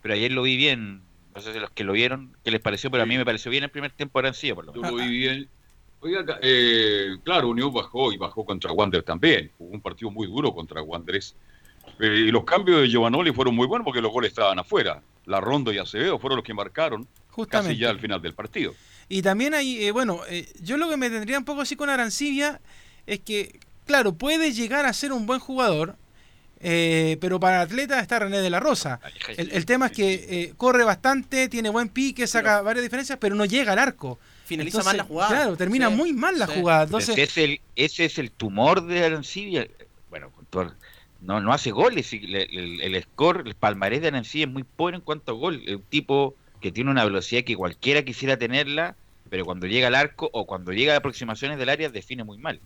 pero 0.03 0.15
ayer 0.15 0.33
lo 0.33 0.43
vi 0.43 0.57
bien. 0.57 1.03
No 1.35 1.41
sé 1.41 1.53
si 1.53 1.59
los 1.59 1.71
que 1.71 1.85
lo 1.85 1.93
vieron, 1.93 2.37
¿qué 2.45 2.51
les 2.51 2.61
pareció? 2.61 2.91
Pero 2.91 3.03
a 3.05 3.07
mí 3.07 3.17
me 3.17 3.25
pareció 3.25 3.51
bien 3.51 3.65
el 3.65 3.71
primer 3.71 3.93
tiempo 3.93 4.21
de 4.21 4.29
Arancibia, 4.29 4.55
por 4.55 4.67
lo 4.67 4.75
Yo 4.75 4.83
menos. 4.83 5.01
lo 5.01 5.07
vi 5.07 5.17
bien. 5.19 5.49
Oiga, 6.01 6.39
eh, 6.43 7.17
claro, 7.25 7.49
Unión 7.49 7.73
bajó 7.73 8.13
y 8.13 8.17
bajó 8.17 8.45
contra 8.45 8.73
Wander 8.73 9.03
también. 9.03 9.51
Jugó 9.59 9.73
un 9.73 9.81
partido 9.81 10.11
muy 10.11 10.27
duro 10.27 10.53
contra 10.55 10.83
Wanderers. 10.83 11.35
Eh, 12.01 12.25
y 12.29 12.31
los 12.31 12.45
cambios 12.45 12.83
de 12.83 12.89
Giovanoli 12.89 13.33
fueron 13.33 13.55
muy 13.55 13.67
buenos 13.67 13.85
porque 13.85 14.01
los 14.01 14.13
goles 14.13 14.31
estaban 14.31 14.59
afuera. 14.59 15.03
La 15.27 15.41
Rondo 15.41 15.73
y 15.73 15.79
Acevedo 15.79 16.19
fueron 16.19 16.37
los 16.37 16.45
que 16.45 16.55
marcaron 16.55 17.07
Justamente. 17.31 17.71
casi 17.71 17.81
ya 17.81 17.91
al 17.91 17.99
final 17.99 18.21
del 18.23 18.35
partido. 18.35 18.75
Y 19.09 19.23
también 19.23 19.55
hay, 19.55 19.85
eh, 19.85 19.91
bueno, 19.91 20.21
eh, 20.29 20.47
yo 20.63 20.77
lo 20.77 20.89
que 20.89 20.97
me 20.97 21.09
tendría 21.11 21.39
un 21.39 21.45
poco 21.45 21.63
así 21.63 21.77
con 21.77 21.89
Arancibia 21.89 22.61
es 23.07 23.21
que, 23.21 23.59
claro, 23.89 24.13
puede 24.15 24.53
llegar 24.53 24.87
a 24.87 24.93
ser 24.93 25.13
un 25.13 25.27
buen 25.27 25.41
jugador, 25.41 25.97
eh, 26.61 27.17
pero 27.21 27.41
para 27.41 27.61
atleta 27.63 27.99
está 28.01 28.21
René 28.21 28.39
de 28.41 28.51
la 28.51 28.61
Rosa. 28.61 29.01
El, 29.37 29.51
el 29.51 29.67
tema 29.67 29.87
es 29.87 29.93
que 29.93 30.15
eh, 30.29 30.55
corre 30.57 30.85
bastante, 30.85 31.49
tiene 31.49 31.71
buen 31.71 31.89
pique, 31.89 32.27
saca 32.29 32.63
varias 32.63 32.85
diferencias, 32.85 33.19
pero 33.21 33.35
no 33.35 33.45
llega 33.45 33.73
al 33.73 33.79
arco. 33.81 34.19
Finaliza 34.45 34.79
Entonces, 34.79 34.87
mal 34.87 34.97
la 34.97 35.05
jugada. 35.05 35.29
Claro, 35.31 35.57
termina 35.57 35.89
Sí. 35.89 35.95
muy 35.97 36.13
mal 36.13 36.39
la 36.39 36.47
Sí. 36.47 36.53
jugada. 36.61 36.85
Entonces, 36.85 37.11
ese, 37.19 37.23
es 37.23 37.37
el, 37.39 37.61
ese 37.77 38.05
es 38.05 38.19
el 38.19 38.31
tumor 38.31 38.87
de 38.87 39.05
Arancibia. 39.05 39.67
Bueno, 40.11 40.31
con 40.31 40.47
todo- 40.47 40.75
no, 41.21 41.41
no 41.41 41.53
hace 41.53 41.71
goles. 41.71 42.13
y 42.13 42.21
le- 42.21 42.45
El, 42.45 42.81
el 42.81 43.03
score, 43.03 43.43
el 43.47 43.55
palmarés 43.55 44.01
de 44.03 44.09
Arancibia 44.09 44.47
es 44.47 44.53
muy 44.53 44.65
pobre 44.65 44.97
en 44.97 45.03
cuanto 45.03 45.33
a 45.33 45.35
gol. 45.35 45.63
Es 45.67 45.77
un 45.77 45.83
tipo 45.83 46.35
que 46.61 46.73
tiene 46.73 46.91
una 46.91 47.05
velocidad 47.05 47.45
que 47.45 47.57
cualquiera 47.57 48.03
quisiera 48.05 48.37
tenerla, 48.37 48.97
pero 49.31 49.45
cuando 49.45 49.67
llega 49.67 49.89
al 49.89 49.95
arco 49.95 50.31
o 50.33 50.47
cuando 50.47 50.73
llega 50.73 50.95
a 50.95 50.97
aproximaciones 50.97 51.59
del 51.59 51.69
área 51.69 51.89
define 51.91 52.25
muy 52.25 52.39
mal. 52.39 52.61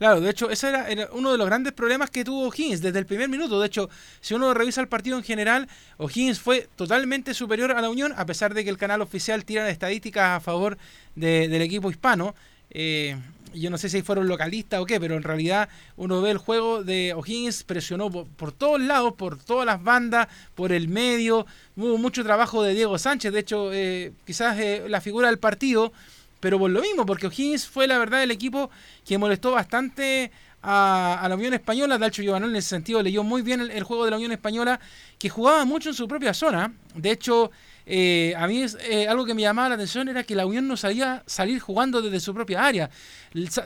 Claro, 0.00 0.22
de 0.22 0.30
hecho, 0.30 0.48
ese 0.48 0.70
era, 0.70 1.10
uno 1.12 1.30
de 1.30 1.36
los 1.36 1.46
grandes 1.46 1.74
problemas 1.74 2.08
que 2.08 2.24
tuvo 2.24 2.48
O'Higgins 2.48 2.80
desde 2.80 2.98
el 2.98 3.04
primer 3.04 3.28
minuto. 3.28 3.60
De 3.60 3.66
hecho, 3.66 3.90
si 4.22 4.32
uno 4.32 4.54
revisa 4.54 4.80
el 4.80 4.88
partido 4.88 5.18
en 5.18 5.22
general, 5.22 5.68
O'Higgins 5.98 6.40
fue 6.40 6.70
totalmente 6.74 7.34
superior 7.34 7.70
a 7.72 7.82
la 7.82 7.90
Unión, 7.90 8.14
a 8.16 8.24
pesar 8.24 8.54
de 8.54 8.64
que 8.64 8.70
el 8.70 8.78
canal 8.78 9.02
oficial 9.02 9.44
tira 9.44 9.68
estadísticas 9.68 10.38
a 10.38 10.40
favor 10.40 10.78
de- 11.16 11.48
del 11.48 11.60
equipo 11.60 11.90
hispano. 11.90 12.34
Eh, 12.70 13.14
yo 13.52 13.68
no 13.68 13.76
sé 13.76 13.90
si 13.90 14.00
fueron 14.00 14.26
localistas 14.26 14.80
o 14.80 14.86
qué, 14.86 14.98
pero 14.98 15.16
en 15.16 15.22
realidad 15.22 15.68
uno 15.96 16.22
ve 16.22 16.30
el 16.30 16.38
juego 16.38 16.82
de 16.82 17.12
O'Higgins, 17.12 17.64
presionó 17.64 18.10
por, 18.10 18.26
por 18.26 18.52
todos 18.52 18.80
lados, 18.80 19.12
por 19.18 19.36
todas 19.42 19.66
las 19.66 19.82
bandas, 19.82 20.28
por 20.54 20.72
el 20.72 20.88
medio. 20.88 21.44
Hubo 21.76 21.98
mucho 21.98 22.24
trabajo 22.24 22.62
de 22.62 22.72
Diego 22.72 22.96
Sánchez. 22.96 23.32
De 23.34 23.40
hecho, 23.40 23.70
eh, 23.70 24.12
quizás 24.24 24.58
eh, 24.58 24.84
la 24.88 25.02
figura 25.02 25.28
del 25.28 25.38
partido 25.38 25.92
pero 26.40 26.58
por 26.58 26.70
lo 26.70 26.80
mismo, 26.80 27.06
porque 27.06 27.26
O'Higgins 27.26 27.66
fue 27.66 27.86
la 27.86 27.98
verdad 27.98 28.22
el 28.22 28.30
equipo 28.30 28.70
que 29.04 29.18
molestó 29.18 29.52
bastante 29.52 30.32
a, 30.62 31.26
la 31.28 31.34
Unión 31.34 31.54
Española. 31.54 31.98
Dalcho 31.98 32.22
Giovanni 32.22 32.46
en 32.48 32.56
ese 32.56 32.68
sentido 32.70 33.02
leyó 33.02 33.22
muy 33.22 33.42
bien 33.42 33.60
el, 33.60 33.82
juego 33.82 34.04
de 34.04 34.10
la 34.10 34.16
Unión 34.16 34.32
Española, 34.32 34.80
que 35.18 35.28
jugaba 35.28 35.64
mucho 35.64 35.90
en 35.90 35.94
su 35.94 36.08
propia 36.08 36.34
zona. 36.34 36.72
De 36.94 37.10
hecho, 37.10 37.50
eh, 37.86 38.34
a 38.36 38.46
mí 38.46 38.62
es, 38.62 38.76
eh, 38.82 39.08
algo 39.08 39.24
que 39.24 39.34
me 39.34 39.42
llamaba 39.42 39.70
la 39.70 39.74
atención 39.74 40.08
era 40.08 40.24
que 40.24 40.34
la 40.34 40.46
Unión 40.46 40.68
no 40.68 40.76
sabía 40.76 41.22
salir 41.26 41.60
jugando 41.60 42.02
desde 42.02 42.20
su 42.20 42.34
propia 42.34 42.64
área. 42.64 42.90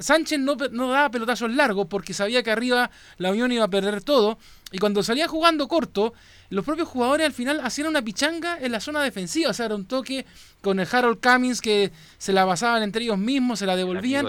Sánchez 0.01 0.39
no, 0.39 0.57
no, 0.71 0.91
daba 0.91 1.11
pelotazos 1.11 1.51
largos 1.51 1.87
porque 1.89 2.15
sabía 2.15 2.43
que 2.43 2.51
arriba 2.51 2.91
la 3.19 3.31
Unión 3.31 3.53
iba 3.53 3.65
a 3.65 3.69
perder 3.69 4.03
todo. 4.03 4.39
Y 4.73 4.79
cuando 4.79 5.03
salía 5.03 5.29
jugando 5.29 5.69
corto, 5.69 6.15
los 6.51 6.65
propios 6.65 6.89
jugadores 6.89 7.27
al 7.27 7.33
final 7.33 7.61
hacían 7.63 7.89
una 7.89 8.03
pichanga 8.03 8.59
en 8.61 8.73
la 8.73 8.81
zona 8.81 9.03
defensiva. 9.03 9.51
O 9.51 9.55
sea, 9.55 9.67
era 9.67 9.75
un 9.75 9.87
toque 9.87 10.27
con 10.61 10.81
el 10.81 10.89
Harold 10.91 11.21
Cummings 11.21 11.61
que 11.61 11.93
se 12.19 12.33
la 12.33 12.47
pasaban 12.47 12.83
entre 12.83 13.05
ellos 13.05 13.19
mismos, 13.19 13.59
se 13.59 13.67
la 13.67 13.77
devolvían. 13.77 14.27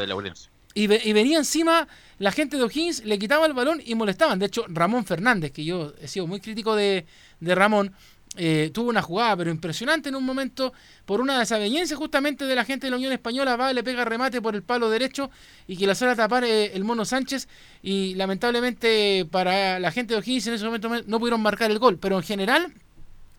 y, 0.74 0.88
venía 0.88 1.38
encima 1.38 1.88
la 2.18 2.32
gente 2.32 2.58
de 2.58 2.64
O'Higgins, 2.64 3.04
le 3.06 3.20
quitaba 3.20 3.46
el 3.46 3.54
balón 3.54 3.82
y 3.84 3.96
molestaban. 3.96 4.40
De 4.40 4.46
hecho, 4.46 4.66
Ramón 4.68 5.06
Fernández, 5.06 5.52
que 5.52 5.66
yo 5.66 5.94
he 6.02 6.08
sido 6.08 6.28
muy 6.28 6.40
crítico 6.40 6.76
de, 6.76 7.06
de 7.40 7.56
Ramón, 7.56 7.94
eh, 8.38 8.72
tuvo 8.74 8.90
una 8.90 9.02
jugada, 9.02 9.38
pero 9.38 9.52
impresionante 9.52 10.10
en 10.10 10.16
un 10.16 10.26
momento, 10.26 10.74
por 11.06 11.22
una 11.22 11.40
desaveniencia 11.40 11.96
justamente 11.96 12.46
de 12.46 12.56
la 12.56 12.66
gente 12.66 12.88
de 12.88 12.92
la 12.92 12.98
Unión 12.98 13.14
Española, 13.14 13.56
va, 13.56 13.74
le 13.74 13.84
pega 13.84 14.06
remate 14.06 14.42
por 14.42 14.56
el 14.56 14.64
palo 14.64 14.90
derecho 14.90 15.30
y 15.68 15.78
que 15.78 15.88
la 15.88 15.96
suele 15.96 16.16
tapar 16.16 16.44
eh, 16.44 16.72
el 16.74 16.84
Mono 16.84 17.06
Sánchez. 17.06 17.48
Y 17.82 18.16
lamentablemente 18.16 19.28
para 19.30 19.80
la 19.80 19.92
gente 19.92 20.14
de 20.14 20.20
O'Higgins 20.20 20.48
en 20.48 20.54
ese 20.56 20.66
momento 20.66 20.90
no 21.06 21.20
pudieron 21.20 21.42
marcar 21.42 21.72
el 21.72 21.80
gol. 21.80 21.98
Pero 21.98 22.18
en 22.18 22.24
general, 22.24 22.74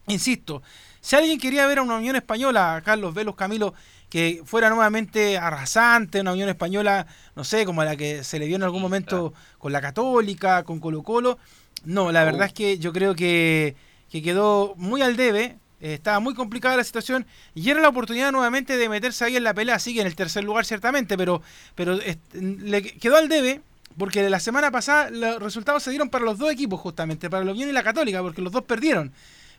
insisto, 0.06 0.62
si 1.00 1.14
alguien 1.14 1.38
quería 1.38 1.66
ver 1.66 1.78
a 1.78 1.82
una 1.82 1.96
Unión 1.96 2.16
Española, 2.16 2.82
Carlos 2.84 3.14
Velos, 3.14 3.36
Camilo, 3.36 3.74
que 4.08 4.42
fuera 4.44 4.70
nuevamente 4.70 5.38
arrasante, 5.38 6.20
una 6.20 6.32
Unión 6.32 6.48
Española, 6.48 7.06
no 7.34 7.44
sé, 7.44 7.64
como 7.64 7.84
la 7.84 7.96
que 7.96 8.24
se 8.24 8.38
le 8.38 8.46
vio 8.46 8.56
en 8.56 8.62
algún 8.62 8.82
momento 8.82 9.34
con 9.58 9.72
la 9.72 9.80
Católica, 9.80 10.62
con 10.64 10.80
Colo 10.80 11.02
Colo. 11.02 11.38
No, 11.84 12.10
la 12.10 12.24
verdad 12.24 12.46
es 12.46 12.52
que 12.52 12.78
yo 12.78 12.92
creo 12.92 13.14
que 13.14 13.76
que 14.20 14.30
quedó 14.30 14.74
muy 14.76 15.02
al 15.02 15.16
debe, 15.16 15.58
eh, 15.80 15.94
estaba 15.94 16.20
muy 16.20 16.34
complicada 16.34 16.76
la 16.76 16.84
situación 16.84 17.26
y 17.54 17.68
era 17.70 17.80
la 17.80 17.88
oportunidad 17.88 18.32
nuevamente 18.32 18.76
de 18.76 18.88
meterse 18.88 19.24
ahí 19.24 19.36
en 19.36 19.44
la 19.44 19.54
pelea, 19.54 19.78
sigue 19.78 20.00
en 20.00 20.06
el 20.06 20.16
tercer 20.16 20.44
lugar 20.44 20.64
ciertamente, 20.64 21.16
pero, 21.16 21.42
pero 21.74 21.98
le 22.34 22.82
quedó 22.82 23.16
al 23.16 23.28
debe 23.28 23.60
porque 23.98 24.28
la 24.28 24.40
semana 24.40 24.70
pasada 24.70 25.10
los 25.10 25.42
resultados 25.42 25.82
se 25.82 25.90
dieron 25.90 26.10
para 26.10 26.24
los 26.24 26.38
dos 26.38 26.50
equipos 26.50 26.80
justamente, 26.80 27.30
para 27.30 27.44
los 27.44 27.54
Unión 27.54 27.70
y 27.70 27.72
la 27.72 27.82
Católica, 27.82 28.22
porque 28.22 28.42
los 28.42 28.52
dos 28.52 28.64
perdieron. 28.64 29.12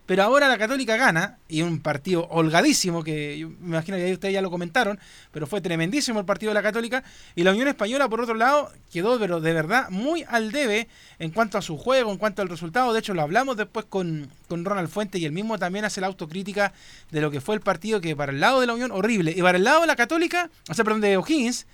Pero 0.08 0.24
ahora 0.24 0.48
la 0.48 0.58
Católica 0.58 0.96
gana, 0.96 1.38
y 1.50 1.64
un 1.64 1.82
partido 1.82 2.28
holgadísimo, 2.30 3.04
que 3.04 3.46
me 3.60 3.76
imagino 3.76 3.98
que 3.98 4.14
ustedes 4.14 4.34
ya 4.34 4.42
lo 4.42 4.50
comentaron, 4.50 4.98
pero 5.34 5.48
fue 5.48 5.60
tremendísimo 5.60 6.22
el 6.22 6.26
partido 6.26 6.52
de 6.52 6.54
la 6.54 6.64
Católica. 6.64 7.04
Y 7.36 7.44
la 7.44 7.52
Unión 7.52 7.68
Española, 7.68 8.08
por 8.08 8.22
otro 8.22 8.34
lado, 8.34 8.72
quedó 8.90 9.20
pero 9.20 9.42
de 9.42 9.52
verdad 9.52 9.90
muy 9.90 10.24
al 10.30 10.54
debe 10.54 10.88
en 11.20 11.32
cuanto 11.32 11.58
a 11.58 11.62
su 11.62 11.78
juego, 11.78 12.10
en 12.10 12.18
cuanto 12.18 12.42
al 12.42 12.48
resultado. 12.48 12.94
De 12.94 13.00
hecho, 13.00 13.14
lo 13.14 13.22
hablamos 13.22 13.58
después 13.58 13.86
con, 13.86 14.32
con 14.48 14.64
Ronald 14.64 14.88
Fuente 14.88 15.20
y 15.20 15.26
el 15.26 15.34
mismo 15.34 15.60
también 15.60 15.84
hace 15.84 16.00
la 16.00 16.08
autocrítica 16.08 16.72
de 17.12 17.20
lo 17.20 17.30
que 17.30 17.42
fue 17.42 17.56
el 17.56 17.62
partido, 17.62 18.00
que 18.00 18.16
para 18.16 18.32
el 18.32 18.40
lado 18.40 18.62
de 18.62 18.68
la 18.68 18.76
Unión, 18.76 18.92
horrible. 18.92 19.34
Y 19.36 19.42
para 19.42 19.58
el 19.58 19.66
lado 19.66 19.82
de 19.82 19.88
la 19.88 19.98
Católica, 19.98 20.50
o 20.70 20.74
sea, 20.74 20.86
perdón, 20.86 21.02
de 21.02 21.18
O'Higgins, 21.18 21.68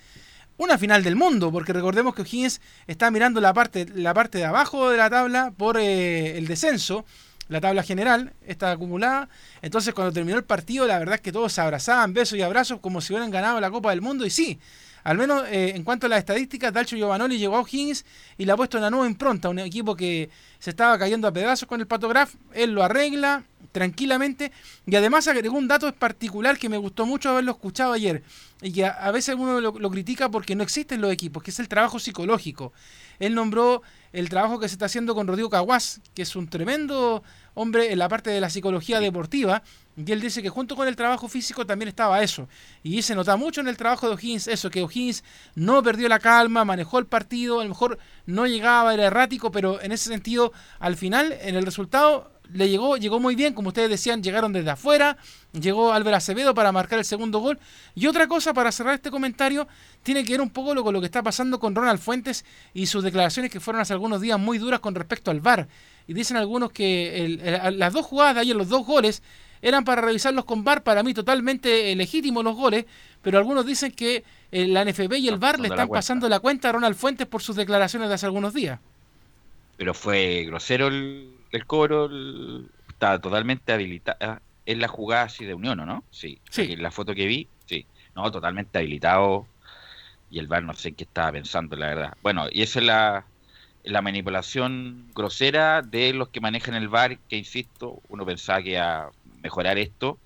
una 0.56 0.76
final 0.76 1.04
del 1.04 1.14
mundo, 1.14 1.52
porque 1.52 1.72
recordemos 1.72 2.16
que 2.16 2.22
O'Higgins 2.22 2.60
está 2.88 3.12
mirando 3.12 3.40
la 3.40 3.54
parte, 3.54 3.86
la 3.94 4.12
parte 4.12 4.38
de 4.38 4.44
abajo 4.44 4.90
de 4.90 4.96
la 4.96 5.08
tabla 5.08 5.52
por 5.56 5.76
eh, 5.76 6.36
el 6.36 6.48
descenso 6.48 7.04
la 7.48 7.60
tabla 7.60 7.82
general, 7.82 8.32
está 8.46 8.70
acumulada. 8.70 9.28
Entonces, 9.62 9.94
cuando 9.94 10.12
terminó 10.12 10.36
el 10.36 10.44
partido, 10.44 10.86
la 10.86 10.98
verdad 10.98 11.16
es 11.16 11.20
que 11.20 11.32
todos 11.32 11.52
se 11.52 11.60
abrazaban, 11.60 12.14
besos 12.14 12.38
y 12.38 12.42
abrazos, 12.42 12.80
como 12.80 13.00
si 13.00 13.12
hubieran 13.12 13.30
ganado 13.30 13.60
la 13.60 13.70
Copa 13.70 13.90
del 13.90 14.00
Mundo. 14.00 14.24
Y 14.24 14.30
sí, 14.30 14.58
al 15.04 15.18
menos 15.18 15.44
eh, 15.48 15.72
en 15.76 15.84
cuanto 15.84 16.06
a 16.06 16.08
las 16.08 16.18
estadísticas, 16.18 16.72
Dalcho 16.72 16.96
Giovanoli 16.96 17.38
llegó 17.38 17.56
a 17.56 17.60
O'Higgins 17.60 18.06
y 18.38 18.46
le 18.46 18.52
ha 18.52 18.56
puesto 18.56 18.78
una 18.78 18.90
nueva 18.90 19.06
impronta, 19.06 19.50
un 19.50 19.58
equipo 19.58 19.94
que 19.94 20.30
se 20.58 20.70
estaba 20.70 20.98
cayendo 20.98 21.28
a 21.28 21.32
pedazos 21.32 21.68
con 21.68 21.80
el 21.80 21.86
patograf. 21.86 22.34
Él 22.54 22.72
lo 22.72 22.82
arregla 22.82 23.44
tranquilamente 23.70 24.50
y 24.86 24.96
además 24.96 25.28
agregó 25.28 25.58
un 25.58 25.68
dato 25.68 25.92
particular 25.92 26.56
que 26.58 26.68
me 26.68 26.78
gustó 26.78 27.04
mucho 27.06 27.30
haberlo 27.30 27.52
escuchado 27.52 27.92
ayer 27.92 28.22
y 28.62 28.72
que 28.72 28.86
a, 28.86 29.10
veces 29.10 29.34
uno 29.34 29.60
lo, 29.60 29.78
lo 29.78 29.90
critica 29.90 30.30
porque 30.30 30.54
no 30.54 30.62
existen 30.62 31.02
los 31.02 31.12
equipos, 31.12 31.42
que 31.42 31.50
es 31.50 31.58
el 31.58 31.68
trabajo 31.68 31.98
psicológico. 31.98 32.72
Él 33.18 33.34
nombró 33.34 33.82
el 34.14 34.28
trabajo 34.28 34.60
que 34.60 34.68
se 34.68 34.76
está 34.76 34.86
haciendo 34.86 35.12
con 35.14 35.26
Rodrigo 35.26 35.50
Caguas, 35.50 36.00
que 36.14 36.22
es 36.22 36.36
un 36.36 36.46
tremendo 36.48 37.24
hombre 37.54 37.92
en 37.92 37.98
la 37.98 38.08
parte 38.08 38.30
de 38.30 38.40
la 38.40 38.48
psicología 38.48 39.00
deportiva, 39.00 39.64
y 39.96 40.12
él 40.12 40.20
dice 40.20 40.40
que 40.40 40.48
junto 40.48 40.76
con 40.76 40.86
el 40.86 40.94
trabajo 40.94 41.26
físico 41.26 41.66
también 41.66 41.88
estaba 41.88 42.22
eso. 42.22 42.48
Y 42.84 43.02
se 43.02 43.16
nota 43.16 43.36
mucho 43.36 43.60
en 43.60 43.66
el 43.66 43.76
trabajo 43.76 44.06
de 44.06 44.14
O'Higgins 44.14 44.46
eso, 44.46 44.70
que 44.70 44.84
O'Higgins 44.84 45.24
no 45.56 45.82
perdió 45.82 46.08
la 46.08 46.20
calma, 46.20 46.64
manejó 46.64 47.00
el 47.00 47.06
partido, 47.06 47.58
a 47.58 47.64
lo 47.64 47.70
mejor 47.70 47.98
no 48.24 48.46
llegaba, 48.46 48.94
era 48.94 49.06
errático, 49.06 49.50
pero 49.50 49.82
en 49.82 49.90
ese 49.90 50.08
sentido, 50.10 50.52
al 50.78 50.96
final, 50.96 51.36
en 51.40 51.56
el 51.56 51.64
resultado, 51.64 52.30
le 52.52 52.68
llegó, 52.68 52.96
llegó 52.96 53.20
muy 53.20 53.34
bien, 53.34 53.54
como 53.54 53.68
ustedes 53.68 53.88
decían, 53.88 54.22
llegaron 54.22 54.52
desde 54.52 54.70
afuera, 54.70 55.16
llegó 55.52 55.92
Álvaro 55.92 56.16
Acevedo 56.16 56.54
para 56.54 56.72
marcar 56.72 56.98
el 56.98 57.04
segundo 57.04 57.38
gol. 57.38 57.58
Y 57.94 58.06
otra 58.06 58.26
cosa, 58.26 58.52
para 58.52 58.70
cerrar 58.72 58.94
este 58.94 59.10
comentario, 59.10 59.66
tiene 60.02 60.24
que 60.24 60.32
ver 60.32 60.40
un 60.40 60.50
poco 60.50 60.74
con 60.82 60.92
lo 60.92 61.00
que 61.00 61.06
está 61.06 61.22
pasando 61.22 61.58
con 61.58 61.74
Ronald 61.74 62.00
Fuentes 62.00 62.44
y 62.74 62.86
sus 62.86 63.02
declaraciones 63.02 63.50
que 63.50 63.60
fueron 63.60 63.80
hace 63.80 63.92
algunos 63.92 64.20
días 64.20 64.38
muy 64.38 64.58
duras 64.58 64.80
con 64.80 64.94
respecto 64.94 65.30
al 65.30 65.40
VAR. 65.40 65.68
Y 66.06 66.12
dicen 66.12 66.36
algunos 66.36 66.70
que 66.70 67.38
las 67.76 67.92
dos 67.92 68.04
jugadas 68.04 68.34
de 68.34 68.40
ayer, 68.42 68.56
los 68.56 68.68
dos 68.68 68.84
goles, 68.86 69.22
eran 69.62 69.84
para 69.84 70.02
revisarlos 70.02 70.44
con 70.44 70.62
VAR, 70.62 70.82
para 70.82 71.02
mí 71.02 71.14
totalmente 71.14 71.90
eh, 71.90 71.96
legítimos 71.96 72.44
los 72.44 72.54
goles, 72.54 72.84
pero 73.22 73.38
algunos 73.38 73.64
dicen 73.64 73.92
que 73.92 74.22
eh, 74.52 74.66
la 74.66 74.84
NFB 74.84 75.14
y 75.14 75.28
el 75.28 75.38
VAR 75.38 75.58
le 75.58 75.68
están 75.68 75.88
pasando 75.88 76.28
la 76.28 76.40
cuenta 76.40 76.68
a 76.68 76.72
Ronald 76.72 76.96
Fuentes 76.96 77.26
por 77.26 77.40
sus 77.40 77.56
declaraciones 77.56 78.10
de 78.10 78.14
hace 78.14 78.26
algunos 78.26 78.52
días. 78.52 78.78
Pero 79.78 79.94
fue 79.94 80.44
grosero 80.44 80.88
el, 80.88 81.33
el 81.54 81.66
cobro, 81.66 82.10
estaba 82.88 83.18
totalmente 83.20 83.72
habilitado. 83.72 84.40
Es 84.66 84.78
la 84.78 84.88
jugada 84.88 85.24
así 85.24 85.44
de 85.44 85.54
Unión, 85.54 85.78
¿no? 85.78 86.04
Sí. 86.10 86.40
sí. 86.50 86.76
la 86.76 86.90
foto 86.90 87.14
que 87.14 87.26
vi, 87.26 87.48
sí. 87.66 87.86
No, 88.14 88.30
totalmente 88.30 88.78
habilitado. 88.78 89.46
Y 90.30 90.38
el 90.38 90.48
VAR 90.48 90.64
no 90.64 90.74
sé 90.74 90.92
qué 90.92 91.04
estaba 91.04 91.32
pensando, 91.32 91.76
la 91.76 91.86
verdad. 91.86 92.16
Bueno, 92.22 92.46
y 92.50 92.62
esa 92.62 92.80
es 92.80 92.86
la, 92.86 93.26
la 93.84 94.02
manipulación 94.02 95.10
grosera 95.14 95.82
de 95.82 96.12
los 96.12 96.28
que 96.30 96.40
manejan 96.40 96.74
el 96.74 96.88
VAR, 96.88 97.18
que 97.28 97.36
insisto, 97.36 98.00
uno 98.08 98.24
pensaba 98.24 98.62
que 98.62 98.70
iba 98.70 99.04
a 99.04 99.10
mejorar 99.42 99.78
esto, 99.78 100.18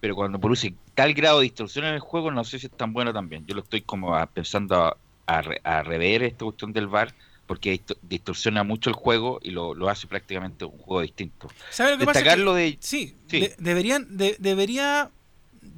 pero 0.00 0.14
cuando 0.14 0.38
produce 0.38 0.74
tal 0.94 1.14
grado 1.14 1.38
de 1.38 1.44
distorsión 1.44 1.86
en 1.86 1.94
el 1.94 2.00
juego, 2.00 2.30
no 2.30 2.44
sé 2.44 2.58
si 2.58 2.66
es 2.66 2.72
tan 2.72 2.92
bueno 2.92 3.12
también. 3.12 3.46
Yo 3.46 3.54
lo 3.54 3.62
estoy 3.62 3.80
como 3.80 4.14
pensando 4.28 4.84
a, 4.84 4.96
a, 5.26 5.82
rever 5.82 6.22
esta 6.22 6.44
cuestión 6.44 6.72
del 6.72 6.86
VAR, 6.86 7.12
porque 7.46 7.80
distorsiona 8.02 8.64
mucho 8.64 8.90
el 8.90 8.96
juego 8.96 9.38
y 9.42 9.50
lo, 9.50 9.74
lo 9.74 9.88
hace 9.88 10.06
prácticamente 10.06 10.64
un 10.64 10.78
juego 10.78 11.02
distinto. 11.02 11.48
¿Sabe 11.70 11.92
lo 11.92 11.98
que 11.98 12.06
Destacarlo 12.06 12.52
pasa? 12.52 12.58
de... 12.58 12.78
Sí, 12.80 13.14
deberían, 13.58 14.06
debería 14.38 15.10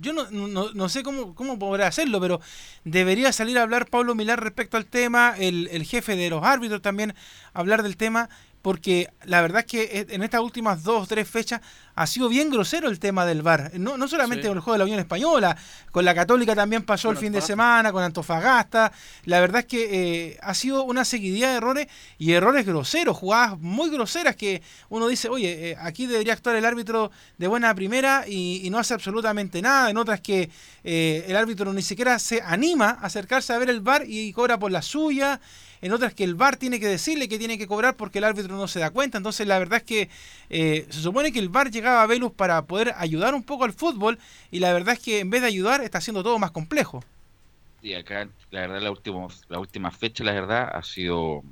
yo 0.00 0.12
no, 0.12 0.30
no, 0.30 0.70
no, 0.72 0.88
sé 0.88 1.02
cómo, 1.02 1.34
cómo 1.34 1.58
podrá 1.58 1.86
hacerlo, 1.86 2.20
pero 2.20 2.40
debería 2.84 3.32
salir 3.32 3.58
a 3.58 3.62
hablar 3.62 3.86
Pablo 3.86 4.14
Milar 4.14 4.42
respecto 4.42 4.76
al 4.76 4.86
tema, 4.86 5.34
el, 5.38 5.68
el 5.72 5.84
jefe 5.84 6.16
de 6.16 6.30
los 6.30 6.44
árbitros 6.44 6.82
también 6.82 7.14
hablar 7.52 7.82
del 7.82 7.96
tema 7.96 8.28
porque 8.62 9.08
la 9.24 9.40
verdad 9.40 9.60
es 9.60 9.66
que 9.66 9.82
eh, 9.82 10.06
en 10.10 10.22
estas 10.22 10.40
últimas 10.40 10.82
dos 10.82 11.04
o 11.04 11.06
tres 11.06 11.28
fechas 11.28 11.60
ha 11.94 12.06
sido 12.06 12.28
bien 12.28 12.50
grosero 12.50 12.88
el 12.88 12.98
tema 12.98 13.26
del 13.26 13.42
VAR. 13.42 13.72
No, 13.74 13.96
no 13.96 14.06
solamente 14.06 14.46
con 14.46 14.56
el 14.56 14.62
juego 14.62 14.74
de 14.74 14.78
la 14.78 14.84
Unión 14.84 15.00
Española, 15.00 15.56
con 15.90 16.04
la 16.04 16.14
Católica 16.14 16.54
también 16.54 16.84
pasó 16.84 17.10
el 17.10 17.16
fin 17.16 17.32
de 17.32 17.40
semana, 17.40 17.92
con 17.92 18.02
Antofagasta. 18.02 18.92
La 19.24 19.40
verdad 19.40 19.60
es 19.60 19.66
que 19.66 20.28
eh, 20.30 20.38
ha 20.42 20.54
sido 20.54 20.84
una 20.84 21.04
seguidilla 21.04 21.50
de 21.50 21.56
errores 21.56 21.88
y 22.18 22.32
errores 22.32 22.66
groseros, 22.66 23.16
jugadas 23.16 23.58
muy 23.58 23.90
groseras 23.90 24.36
que 24.36 24.62
uno 24.88 25.08
dice, 25.08 25.28
oye, 25.28 25.70
eh, 25.70 25.76
aquí 25.80 26.06
debería 26.06 26.34
actuar 26.34 26.54
el 26.54 26.64
árbitro 26.64 27.10
de 27.36 27.46
buena 27.48 27.74
primera 27.74 28.24
y, 28.28 28.68
no 28.68 28.78
hace 28.78 28.94
absolutamente 28.94 29.62
nada. 29.62 29.88
En 29.88 29.96
otras 29.96 30.20
que 30.20 30.50
el 30.84 31.34
árbitro 31.36 31.72
ni 31.72 31.80
siquiera 31.82 32.18
se 32.18 32.42
anima 32.42 32.90
a 33.00 33.06
acercarse 33.06 33.52
a 33.52 33.58
ver 33.58 33.70
el 33.70 33.80
VAR 33.80 34.04
y 34.06 34.32
cobra 34.32 34.58
por 34.58 34.70
la 34.70 34.82
suya 34.82 35.40
en 35.80 35.92
otras 35.92 36.14
que 36.14 36.24
el 36.24 36.34
VAR 36.34 36.56
tiene 36.56 36.80
que 36.80 36.86
decirle 36.86 37.28
que 37.28 37.38
tiene 37.38 37.58
que 37.58 37.66
cobrar 37.66 37.96
porque 37.96 38.18
el 38.18 38.24
árbitro 38.24 38.56
no 38.56 38.68
se 38.68 38.80
da 38.80 38.90
cuenta. 38.90 39.18
Entonces 39.18 39.46
la 39.46 39.58
verdad 39.58 39.78
es 39.78 39.84
que 39.84 40.08
eh, 40.50 40.86
se 40.90 41.00
supone 41.00 41.32
que 41.32 41.38
el 41.38 41.48
VAR 41.48 41.70
llegaba 41.70 42.02
a 42.02 42.06
Velus 42.06 42.32
para 42.32 42.62
poder 42.62 42.94
ayudar 42.96 43.34
un 43.34 43.42
poco 43.42 43.64
al 43.64 43.72
fútbol 43.72 44.18
y 44.50 44.60
la 44.60 44.72
verdad 44.72 44.94
es 44.94 45.00
que 45.00 45.20
en 45.20 45.30
vez 45.30 45.42
de 45.42 45.48
ayudar 45.48 45.80
está 45.82 45.98
haciendo 45.98 46.22
todo 46.22 46.38
más 46.38 46.50
complejo. 46.50 47.04
Y 47.82 47.94
acá 47.94 48.28
la 48.50 48.60
verdad 48.60 48.80
la 48.80 48.90
última, 48.90 49.26
la 49.48 49.58
última 49.58 49.90
fecha 49.90 50.24
la 50.24 50.32
verdad 50.32 50.70
ha 50.72 50.82
sido 50.82 51.42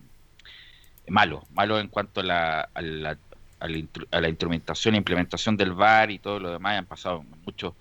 malo, 1.08 1.44
malo 1.54 1.78
en 1.78 1.88
cuanto 1.88 2.20
a 2.20 2.24
la, 2.24 2.60
a 2.74 2.82
la, 2.82 3.18
a 3.60 4.20
la, 4.20 4.28
instrumentación 4.28 4.94
e 4.94 4.98
implementación 4.98 5.56
del 5.56 5.72
VAR 5.72 6.10
y 6.10 6.18
todo 6.18 6.40
lo 6.40 6.50
demás. 6.50 6.78
Han 6.78 6.86
pasado 6.86 7.24
muchos 7.44 7.74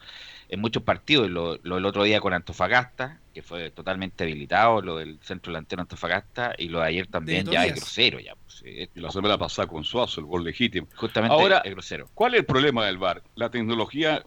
en 0.50 0.60
muchos 0.62 0.84
partidos, 0.84 1.30
lo, 1.30 1.58
lo 1.64 1.78
el 1.78 1.86
otro 1.86 2.04
día 2.04 2.20
con 2.22 2.34
Antofagasta, 2.34 3.20
que 3.34 3.42
fue 3.42 3.72
totalmente 3.72 4.24
habilitado, 4.24 4.82
lo 4.82 4.98
del 4.98 5.20
centro 5.22 5.52
delantero 5.52 5.82
Antofagasta, 5.82 6.54
y 6.58 6.68
lo 6.70 6.80
de 6.80 6.86
ayer 6.88 7.08
también 7.08 7.46
ya 7.46 7.66
es 7.66 7.76
grosero. 7.76 8.20
ya 8.20 8.36
pues, 8.36 8.64
Y 8.66 9.00
la 9.00 9.12
semana 9.12 9.38
pasada 9.38 9.68
con 9.68 9.84
Suazo, 9.84 10.22
el 10.22 10.28
gol 10.28 10.44
legítimo. 10.44 10.88
Justamente 10.96 11.34
Ahora, 11.36 11.62
es 11.66 11.72
grosero. 11.72 12.10
¿Cuál 12.14 12.36
es 12.36 12.42
el 12.42 12.46
problema 12.46 12.86
del 12.86 12.98
VAR? 12.98 13.24
La 13.36 13.50
tecnología 13.50 14.24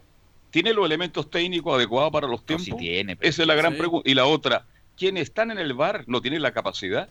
¿tiene 0.51 0.73
los 0.73 0.85
elementos 0.85 1.29
técnicos 1.29 1.75
adecuados 1.75 2.11
para 2.11 2.27
los 2.27 2.39
No, 2.41 2.45
tiempos? 2.45 2.65
sí 2.65 2.73
tiene, 2.75 3.15
pero- 3.15 3.29
Esa 3.29 3.43
es 3.43 3.47
la 3.47 3.55
gran 3.55 3.73
Sí. 3.73 3.77
pregunta. 3.79 4.09
Y 4.09 4.15
la 4.15 4.25
otra, 4.25 4.65
¿quiénes 4.97 5.23
están 5.23 5.51
en 5.51 5.59
el 5.59 5.73
bar 5.73 6.03
no 6.07 6.21
tienen 6.21 6.41
la 6.41 6.51
capacidad? 6.51 7.09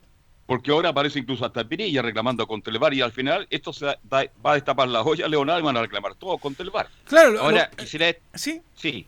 Porque 0.49 0.71
ahora 0.71 0.88
aparece 0.88 1.19
incluso 1.19 1.45
hasta 1.45 1.62
Pirilla 1.62 2.00
reclamando 2.00 2.47
contra 2.47 2.73
el 2.73 2.78
bar 2.78 2.95
y 2.95 3.02
al 3.02 3.12
final 3.12 3.47
esto 3.50 3.71
se 3.73 3.85
da- 3.85 3.99
va 4.11 4.52
a 4.52 4.55
destapar 4.55 4.88
la 4.88 5.02
joya 5.02 5.28
Leonardo 5.28 5.61
y 5.61 5.64
van 5.64 5.76
a 5.76 5.83
reclamar 5.83 6.14
todo 6.14 6.38
contra 6.38 6.64
el 6.64 6.71
bar. 6.71 6.88
Claro, 7.05 7.38
Ahora, 7.38 7.69
lo- 7.71 7.76
quisiera... 7.76 8.17
sí, 8.35 8.61
Sí, 8.75 9.07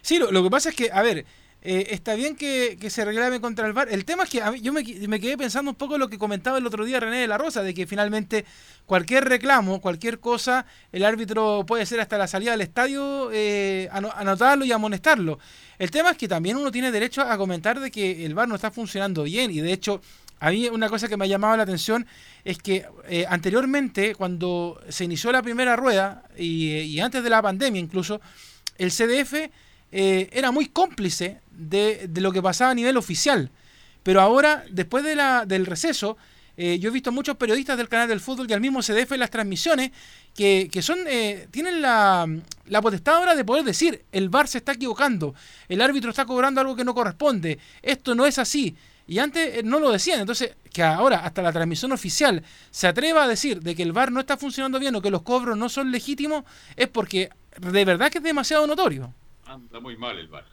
Sí, 0.00 0.18
lo, 0.18 0.30
lo 0.30 0.44
que 0.44 0.50
pasa 0.50 0.68
es 0.68 0.76
que, 0.76 0.90
a 0.92 1.02
ver, 1.02 1.24
eh, 1.62 1.86
está 1.90 2.14
bien 2.14 2.36
que, 2.36 2.76
que 2.80 2.88
se 2.90 3.04
reclame 3.04 3.40
contra 3.40 3.66
el 3.66 3.72
VAR. 3.72 3.88
El 3.90 4.04
tema 4.04 4.24
es 4.24 4.30
que 4.30 4.42
a 4.42 4.52
mí- 4.52 4.60
yo 4.60 4.72
me, 4.72 4.84
me 5.08 5.18
quedé 5.18 5.36
pensando 5.36 5.70
un 5.72 5.76
poco 5.76 5.96
lo 5.98 6.08
que 6.08 6.18
comentaba 6.18 6.58
el 6.58 6.66
otro 6.66 6.84
día 6.84 7.00
René 7.00 7.16
de 7.22 7.26
la 7.26 7.36
Rosa, 7.38 7.62
de 7.62 7.72
que 7.74 7.86
finalmente 7.88 8.44
cualquier 8.86 9.24
reclamo, 9.24 9.80
cualquier 9.80 10.20
cosa, 10.20 10.66
el 10.92 11.04
árbitro 11.04 11.64
puede 11.66 11.84
ser 11.86 11.98
hasta 12.00 12.16
la 12.18 12.28
salida 12.28 12.52
del 12.52 12.60
estadio, 12.60 13.30
eh, 13.32 13.88
ano- 13.90 14.12
anotarlo 14.14 14.64
y 14.66 14.70
amonestarlo. 14.72 15.38
El 15.80 15.90
tema 15.90 16.10
es 16.10 16.16
que 16.18 16.28
también 16.28 16.58
uno 16.58 16.70
tiene 16.70 16.92
derecho 16.92 17.22
a 17.22 17.36
comentar 17.38 17.80
de 17.80 17.90
que 17.90 18.24
el 18.24 18.34
VAR 18.34 18.46
no 18.46 18.54
está 18.54 18.70
funcionando 18.70 19.24
bien 19.24 19.50
y 19.50 19.60
de 19.60 19.72
hecho... 19.72 20.00
A 20.40 20.50
mí 20.50 20.68
una 20.68 20.88
cosa 20.88 21.08
que 21.08 21.16
me 21.16 21.24
ha 21.24 21.28
llamado 21.28 21.56
la 21.56 21.62
atención 21.62 22.06
es 22.44 22.58
que 22.58 22.86
eh, 23.08 23.24
anteriormente, 23.28 24.14
cuando 24.14 24.80
se 24.88 25.04
inició 25.04 25.32
la 25.32 25.42
primera 25.42 25.76
rueda 25.76 26.24
y, 26.36 26.70
y 26.70 27.00
antes 27.00 27.22
de 27.22 27.30
la 27.30 27.40
pandemia 27.40 27.80
incluso, 27.80 28.20
el 28.76 28.90
CDF 28.90 29.34
eh, 29.92 30.28
era 30.32 30.50
muy 30.50 30.66
cómplice 30.66 31.40
de, 31.50 32.06
de 32.08 32.20
lo 32.20 32.32
que 32.32 32.42
pasaba 32.42 32.72
a 32.72 32.74
nivel 32.74 32.96
oficial. 32.96 33.50
Pero 34.02 34.20
ahora, 34.20 34.64
después 34.70 35.04
de 35.04 35.16
la, 35.16 35.46
del 35.46 35.66
receso, 35.66 36.16
eh, 36.56 36.78
yo 36.78 36.88
he 36.88 36.92
visto 36.92 37.10
muchos 37.10 37.36
periodistas 37.36 37.76
del 37.76 37.88
canal 37.88 38.08
del 38.08 38.20
fútbol 38.20 38.48
y 38.48 38.52
al 38.52 38.60
mismo 38.60 38.80
CDF 38.80 39.12
en 39.12 39.20
las 39.20 39.30
transmisiones 39.30 39.90
que, 40.36 40.68
que 40.70 40.82
son 40.82 40.98
eh, 41.06 41.48
tienen 41.50 41.82
la, 41.82 42.28
la 42.66 42.82
potestad 42.82 43.16
ahora 43.16 43.34
de 43.34 43.44
poder 43.44 43.64
decir 43.64 44.04
el 44.12 44.28
VAR 44.28 44.46
se 44.46 44.58
está 44.58 44.72
equivocando, 44.72 45.34
el 45.68 45.80
árbitro 45.80 46.10
está 46.10 46.26
cobrando 46.26 46.60
algo 46.60 46.76
que 46.76 46.84
no 46.84 46.94
corresponde, 46.94 47.58
esto 47.82 48.14
no 48.14 48.26
es 48.26 48.38
así. 48.38 48.76
Y 49.06 49.18
antes 49.18 49.58
eh, 49.58 49.62
no 49.64 49.80
lo 49.80 49.90
decían, 49.90 50.20
entonces 50.20 50.56
que 50.72 50.82
ahora 50.82 51.18
hasta 51.18 51.42
la 51.42 51.52
transmisión 51.52 51.92
oficial 51.92 52.42
se 52.70 52.86
atreva 52.86 53.24
a 53.24 53.28
decir 53.28 53.60
de 53.60 53.74
que 53.74 53.82
el 53.82 53.92
VAR 53.92 54.10
no 54.10 54.20
está 54.20 54.36
funcionando 54.36 54.78
bien 54.78 54.94
o 54.96 55.02
que 55.02 55.10
los 55.10 55.22
cobros 55.22 55.56
no 55.56 55.68
son 55.68 55.90
legítimos, 55.92 56.44
es 56.76 56.88
porque 56.88 57.28
de 57.60 57.84
verdad 57.84 58.10
que 58.10 58.18
es 58.18 58.24
demasiado 58.24 58.66
notorio. 58.66 59.12
Anda 59.46 59.78
muy 59.80 59.96
mal 59.96 60.18
el 60.18 60.28
bar. 60.28 60.44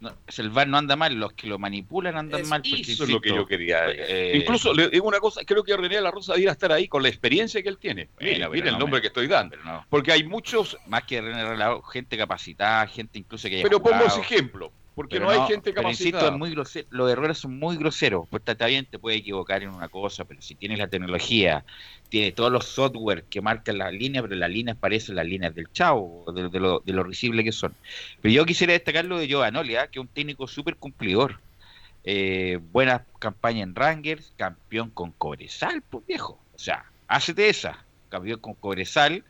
no, 0.00 0.12
el 0.36 0.50
VAR 0.50 0.68
no 0.68 0.78
anda 0.78 0.94
mal, 0.96 1.12
los 1.14 1.32
que 1.32 1.48
lo 1.48 1.58
manipulan 1.58 2.16
andan 2.16 2.40
Es- 2.42 2.48
mal. 2.48 2.62
porque, 2.62 2.92
eso 2.92 3.02
es 3.04 3.10
lo 3.10 3.20
que 3.20 3.30
yo 3.30 3.44
quería. 3.46 3.80
eh, 3.90 4.32
Incluso 4.36 4.72
le 4.72 4.88
digo 4.88 5.06
una 5.08 5.18
cosa, 5.20 5.42
creo 5.44 5.62
que 5.64 5.76
René 5.76 5.96
de 5.96 6.00
la 6.02 6.10
Rosa 6.12 6.32
debería 6.32 6.52
estar 6.52 6.70
ahí 6.72 6.86
con 6.88 7.02
la 7.02 7.08
experiencia 7.08 7.60
que 7.62 7.68
él 7.68 7.78
tiene. 7.78 8.08
Mira, 8.20 8.48
mira 8.48 8.68
el 8.68 8.72
no, 8.74 8.78
nombre 8.80 8.98
me- 8.98 9.00
que 9.02 9.08
estoy 9.08 9.26
dando. 9.26 9.56
no, 9.64 9.84
Porque 9.90 10.12
hay 10.12 10.22
muchos, 10.24 10.76
más 10.86 11.02
que 11.02 11.20
René 11.20 11.44
gente 11.92 12.16
capacitada, 12.16 12.86
gente 12.86 13.18
incluso 13.18 13.48
que 13.48 13.56
haya 13.56 13.62
pero 13.64 13.82
pongo 13.82 14.04
ese 14.04 14.20
ejemplo. 14.20 14.72
Porque 14.98 15.20
Pero 15.20 15.26
no 15.26 15.30
hay 15.30 15.46
gente 15.46 15.72
pero 15.72 15.88
insisto, 15.88 16.10
capacitada. 16.10 16.32
es 16.32 16.38
muy 16.40 16.50
grosero, 16.50 16.88
los 16.90 17.08
errores 17.08 17.38
son 17.38 17.56
muy 17.56 17.76
groseros. 17.76 18.26
Pues 18.28 18.42
está, 18.44 18.66
bien, 18.66 18.84
te 18.84 18.98
puede 18.98 19.18
equivocar 19.18 19.62
en 19.62 19.68
una 19.70 19.88
cosa, 19.88 20.24
pero 20.24 20.42
si 20.42 20.56
tienes 20.56 20.80
la 20.80 20.88
tecnología, 20.88 21.64
tiene 22.08 22.32
todos 22.32 22.50
los 22.50 22.64
software 22.64 23.22
que 23.30 23.40
marcan 23.40 23.78
las 23.78 23.92
líneas, 23.92 24.24
pero 24.24 24.34
las 24.34 24.50
líneas 24.50 24.76
parecen 24.76 25.14
las 25.14 25.24
líneas 25.24 25.54
del 25.54 25.70
chavo, 25.70 26.24
de, 26.34 26.48
de 26.48 26.58
lo, 26.58 26.80
de 26.80 26.92
lo 26.92 27.04
risible 27.04 27.44
que 27.44 27.52
son. 27.52 27.76
Pero 28.20 28.34
yo 28.34 28.44
quisiera 28.44 28.72
destacar 28.72 29.04
lo 29.04 29.20
de 29.20 29.28
Giovanoli, 29.28 29.76
¿ah? 29.76 29.86
que 29.86 30.00
es 30.00 30.02
un 30.02 30.08
técnico 30.08 30.48
súper 30.48 30.74
cumplidor. 30.74 31.38
Eh, 32.02 32.58
buena 32.72 33.04
campaña 33.20 33.62
en 33.62 33.76
Rangers, 33.76 34.32
campeón 34.36 34.90
con 34.90 35.12
Cobresal, 35.12 35.80
pues 35.88 36.04
viejo. 36.08 36.40
O 36.56 36.58
sea, 36.58 36.84
hácete 37.06 37.48
esa, 37.48 37.84
campeón 38.08 38.40
con 38.40 38.54
Cobresal. 38.54 39.22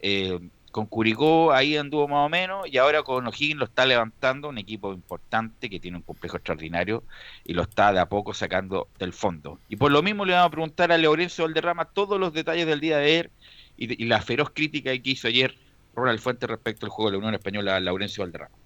Eh, 0.00 0.38
con 0.72 0.86
Curicó 0.86 1.52
ahí 1.52 1.76
anduvo 1.76 2.08
más 2.08 2.26
o 2.26 2.28
menos 2.28 2.66
y 2.66 2.78
ahora 2.78 3.02
con 3.02 3.26
O'Higgins 3.26 3.58
lo 3.58 3.66
está 3.66 3.86
levantando, 3.86 4.48
un 4.48 4.58
equipo 4.58 4.92
importante 4.92 5.68
que 5.70 5.78
tiene 5.78 5.98
un 5.98 6.02
complejo 6.02 6.38
extraordinario 6.38 7.04
y 7.44 7.52
lo 7.52 7.62
está 7.62 7.92
de 7.92 8.00
a 8.00 8.08
poco 8.08 8.32
sacando 8.34 8.88
del 8.98 9.12
fondo. 9.12 9.60
Y 9.68 9.76
por 9.76 9.92
lo 9.92 10.02
mismo 10.02 10.24
le 10.24 10.32
vamos 10.32 10.48
a 10.48 10.50
preguntar 10.50 10.90
a 10.90 10.98
Laurencio 10.98 11.44
Valderrama 11.44 11.84
todos 11.84 12.18
los 12.18 12.32
detalles 12.32 12.66
del 12.66 12.80
día 12.80 12.96
de 12.96 13.04
ayer 13.04 13.30
y 13.76 14.04
la 14.06 14.22
feroz 14.22 14.50
crítica 14.50 14.90
que 14.90 15.10
hizo 15.10 15.28
ayer 15.28 15.56
Ronald 15.94 16.20
Fuentes 16.20 16.48
respecto 16.48 16.86
al 16.86 16.90
juego 16.90 17.10
de 17.10 17.12
la 17.12 17.18
Unión 17.18 17.34
Española 17.34 17.76
a 17.76 17.80
Laurencio 17.80 18.24
Valderrama. 18.24 18.61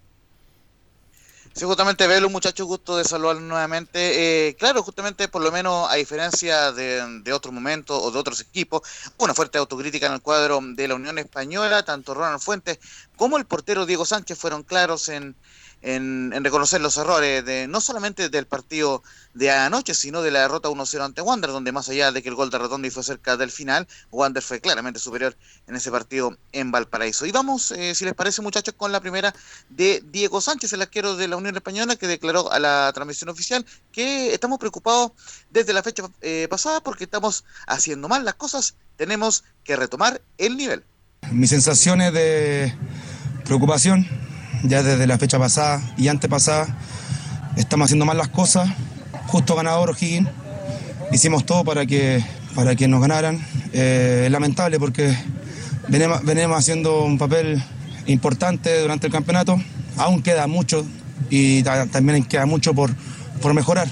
Sí, 1.57 1.64
justamente 1.64 2.07
Velo, 2.07 2.29
muchachos, 2.29 2.66
gusto 2.66 2.99
de 2.99 3.05
saludarlos 3.05 3.45
nuevamente. 3.45 4.49
Eh, 4.49 4.57
claro, 4.57 4.83
justamente 4.83 5.27
por 5.27 5.42
lo 5.42 5.51
menos 5.51 5.90
a 5.90 5.95
diferencia 5.95 6.71
de, 6.71 7.23
de 7.23 7.33
otros 7.33 7.55
momentos 7.55 7.99
o 7.99 8.11
de 8.11 8.19
otros 8.19 8.42
equipos, 8.42 8.83
una 9.16 9.33
fuerte 9.33 9.57
autocrítica 9.57 10.07
en 10.07 10.12
el 10.12 10.21
cuadro 10.21 10.61
de 10.62 10.87
la 10.87 10.97
Unión 10.97 11.19
Española, 11.19 11.83
tanto 11.83 12.12
Ronald 12.12 12.42
Fuentes 12.42 12.79
como 13.16 13.38
el 13.38 13.47
portero 13.47 13.87
Diego 13.87 14.05
Sánchez 14.05 14.38
fueron 14.38 14.64
claros 14.64 15.09
en, 15.09 15.35
en, 15.87 16.33
reconocer 16.42 16.81
los 16.81 16.96
errores, 16.96 17.44
de 17.44 17.68
no 17.68 17.81
solamente 17.81 18.29
del 18.29 18.46
partido 18.46 19.05
de 19.35 19.53
anoche, 19.53 19.94
sino 19.94 20.20
de 20.20 20.33
la 20.33 20.40
derrota 20.40 20.68
1-0 20.68 21.05
ante 21.05 21.22
Wander, 21.22 21.51
donde 21.51 21.70
más 21.70 21.88
allá 21.88 22.11
de 22.11 22.22
que 22.22 22.29
el 22.29 22.35
gol 22.35 22.51
de 22.51 22.59
Redondo 22.59 22.90
fue 22.90 23.05
cerca 23.05 23.37
del 23.37 23.53
final, 23.53 23.87
Wander 24.11 24.42
fue 24.42 24.61
claramente 24.61 24.99
superior 24.99 25.37
en 25.68 25.77
ese 25.77 25.92
partido 25.92 26.37
en 26.51 26.72
Valparaíso. 26.72 27.25
Y 27.25 27.31
vamos, 27.31 27.70
eh, 27.70 27.94
si 27.94 28.05
les 28.05 28.14
parece 28.14 28.42
muchachos, 28.42 28.75
con 28.77 28.90
la 28.90 29.01
primera 29.01 29.33
de 29.68 30.03
Diego 30.11 30.40
Sánchez, 30.40 30.72
el 30.72 30.83
arquero 30.83 31.14
de 31.14 31.29
la 31.29 31.37
Unión 31.37 31.55
Española, 31.55 31.94
que 31.94 32.09
declaró 32.09 32.51
a 32.51 32.59
la 32.59 32.90
transmisión 32.92 33.31
oficial 33.31 33.64
que 33.92 34.35
estamos 34.35 34.59
preocupados 34.59 35.12
desde 35.51 35.72
la 35.72 35.85
fecha 35.85 36.03
eh, 36.20 36.49
pasada 36.51 36.81
porque 36.81 37.05
estamos 37.05 37.44
haciendo 37.68 38.09
mal 38.09 38.25
las 38.25 38.35
cosas, 38.35 38.75
tenemos 38.96 39.44
que 39.62 39.77
retomar 39.77 40.20
el 40.37 40.57
nivel. 40.57 40.83
Mi 41.31 41.46
sensación 41.46 42.01
es 42.01 42.12
de 42.12 42.75
preocupación, 43.44 44.07
ya 44.68 44.83
desde 44.83 45.07
la 45.07 45.18
fecha 45.18 45.38
pasada 45.38 45.81
y 45.96 46.09
antepasada. 46.09 46.76
Estamos 47.57 47.87
haciendo 47.87 48.05
mal 48.05 48.16
las 48.18 48.29
cosas. 48.29 48.68
Justo 49.26 49.55
ganador 49.57 49.90
O'Higgins. 49.90 50.29
Hicimos 51.12 51.46
todo 51.46 51.64
para 51.64 51.87
que, 51.87 52.22
para 52.55 52.74
que 52.76 52.88
nos 52.88 53.00
ganaran. 53.00 53.40
Eh, 53.72 54.29
lamentable 54.31 54.79
porque 54.79 55.16
venimos, 55.88 56.59
haciendo 56.59 57.05
un 57.05 57.18
papel 57.18 57.62
importante 58.07 58.81
durante 58.81 59.07
el 59.07 59.12
campeonato. 59.12 59.61
Aún 59.96 60.22
queda 60.22 60.46
mucho 60.46 60.85
y 61.31 61.62
ta- 61.62 61.87
también 61.87 62.24
queda 62.24 62.46
mucho 62.46 62.74
por, 62.74 62.94
por 63.40 63.55
mejorar. 63.55 63.88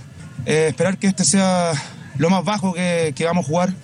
Eh, 0.46 0.66
esperar 0.68 0.98
que 0.98 1.06
este 1.06 1.24
sea 1.24 1.72
lo 2.18 2.30
más 2.30 2.44
bajo 2.44 2.74
que, 2.74 3.12
que 3.16 3.24
vamos 3.24 3.44
a 3.44 3.48
jugar 3.48 3.74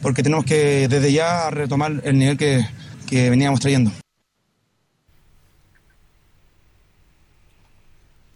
porque 0.00 0.22
tenemos 0.22 0.44
que 0.44 0.86
desde 0.88 1.12
ya 1.12 1.50
retomar 1.50 2.00
el 2.04 2.18
nivel 2.18 2.36
que, 2.36 2.64
que 3.08 3.30
veníamos 3.30 3.58
trayendo. 3.60 3.90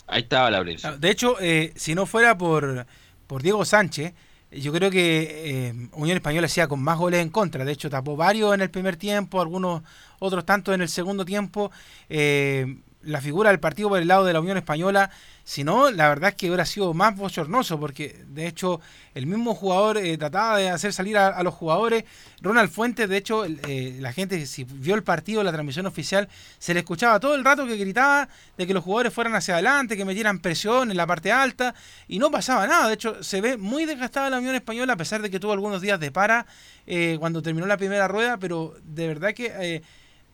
Ahí 0.09 0.23
estaba 0.23 0.51
Laurencio. 0.51 0.89
Ah, 0.89 0.97
De 0.97 1.11
hecho, 1.11 1.37
eh, 1.41 1.73
si 1.77 1.95
no 1.95 2.07
fuera 2.07 2.37
por, 2.37 2.87
por 3.27 3.43
Diego 3.43 3.65
Sánchez, 3.65 4.15
yo 4.51 4.73
creo 4.73 4.91
que 4.91 5.69
eh, 5.69 5.89
Unión 5.93 6.17
Española 6.17 6.47
hacía 6.47 6.67
con 6.67 6.81
más 6.83 6.99
goles 6.99 7.21
en 7.21 7.29
contra. 7.29 7.65
De 7.65 7.73
hecho, 7.73 7.91
tapó 7.91 8.17
varios 8.17 8.55
en 8.55 8.63
el 8.63 8.71
primer 8.71 8.97
tiempo, 8.97 9.41
algunos 9.41 9.83
otros 10.19 10.47
tantos 10.47 10.75
en 10.75 10.81
el 10.81 10.89
segundo 10.89 11.25
tiempo. 11.25 11.71
Eh, 12.09 12.79
la 13.03 13.21
figura 13.21 13.51
del 13.51 13.61
partido 13.61 13.89
por 13.89 14.01
el 14.01 14.09
lado 14.09 14.25
de 14.25 14.33
la 14.33 14.41
Unión 14.41 14.57
Española, 14.57 15.11
si 15.45 15.65
no, 15.65 15.91
la 15.91 16.09
verdad 16.09 16.31
es 16.31 16.35
que 16.35 16.49
hubiera 16.49 16.67
sido 16.67 16.93
más 16.93 17.17
bochornoso, 17.17 17.81
porque 17.81 18.23
de 18.29 18.47
hecho 18.47 18.81
el 19.15 19.27
mismo 19.27 19.55
jugador 19.55 19.97
eh, 19.97 20.19
trataba 20.19 20.59
de 20.59 20.69
hacer 20.69 20.93
salir 20.93 21.17
a, 21.17 21.43
los 21.43 21.55
jugadores. 21.55 22.05
Ronald 22.43 22.71
Fuentes, 22.71 23.09
de 23.09 23.17
hecho, 23.17 23.47
eh, 23.47 23.97
la 23.99 24.13
gente, 24.13 24.45
si 24.47 24.65
vio 24.65 24.95
el 24.95 25.03
partido, 25.03 25.43
la 25.43 25.53
transmisión 25.53 25.87
oficial, 25.87 26.29
se 26.59 26.75
le 26.75 26.81
escuchaba 26.81 27.19
todo 27.19 27.35
el 27.35 27.45
rato 27.45 27.67
que 27.67 27.77
gritaba 27.77 28.29
de 28.59 28.67
que 28.67 28.75
los 28.75 28.85
jugadores 28.85 29.15
fueran 29.15 29.35
hacia 29.35 29.55
adelante, 29.55 29.97
que 29.97 30.05
metieran 30.05 30.41
presión 30.41 30.91
en 30.91 30.97
la 30.97 31.07
parte 31.07 31.33
alta, 31.33 31.75
y 32.09 32.19
no 32.19 32.31
pasaba 32.31 32.67
nada. 32.67 32.89
De 32.89 32.95
hecho, 32.95 33.23
se 33.23 33.41
ve 33.41 33.57
muy 33.57 33.87
desgastada 33.87 34.29
la 34.29 34.39
Unión 34.39 34.55
Española, 34.55 34.93
a 34.93 34.97
pesar 34.97 35.23
de 35.23 35.31
que 35.31 35.41
tuvo 35.41 35.53
algunos 35.53 35.81
días 35.81 35.99
de 35.99 36.11
para 36.11 36.47
eh, 36.87 37.17
cuando 37.19 37.43
terminó 37.43 37.67
la 37.67 37.77
primera 37.77 38.07
rueda, 38.09 38.39
pero 38.39 38.75
de 38.83 39.09
verdad 39.09 39.33
que 39.35 39.53
eh, 39.61 39.83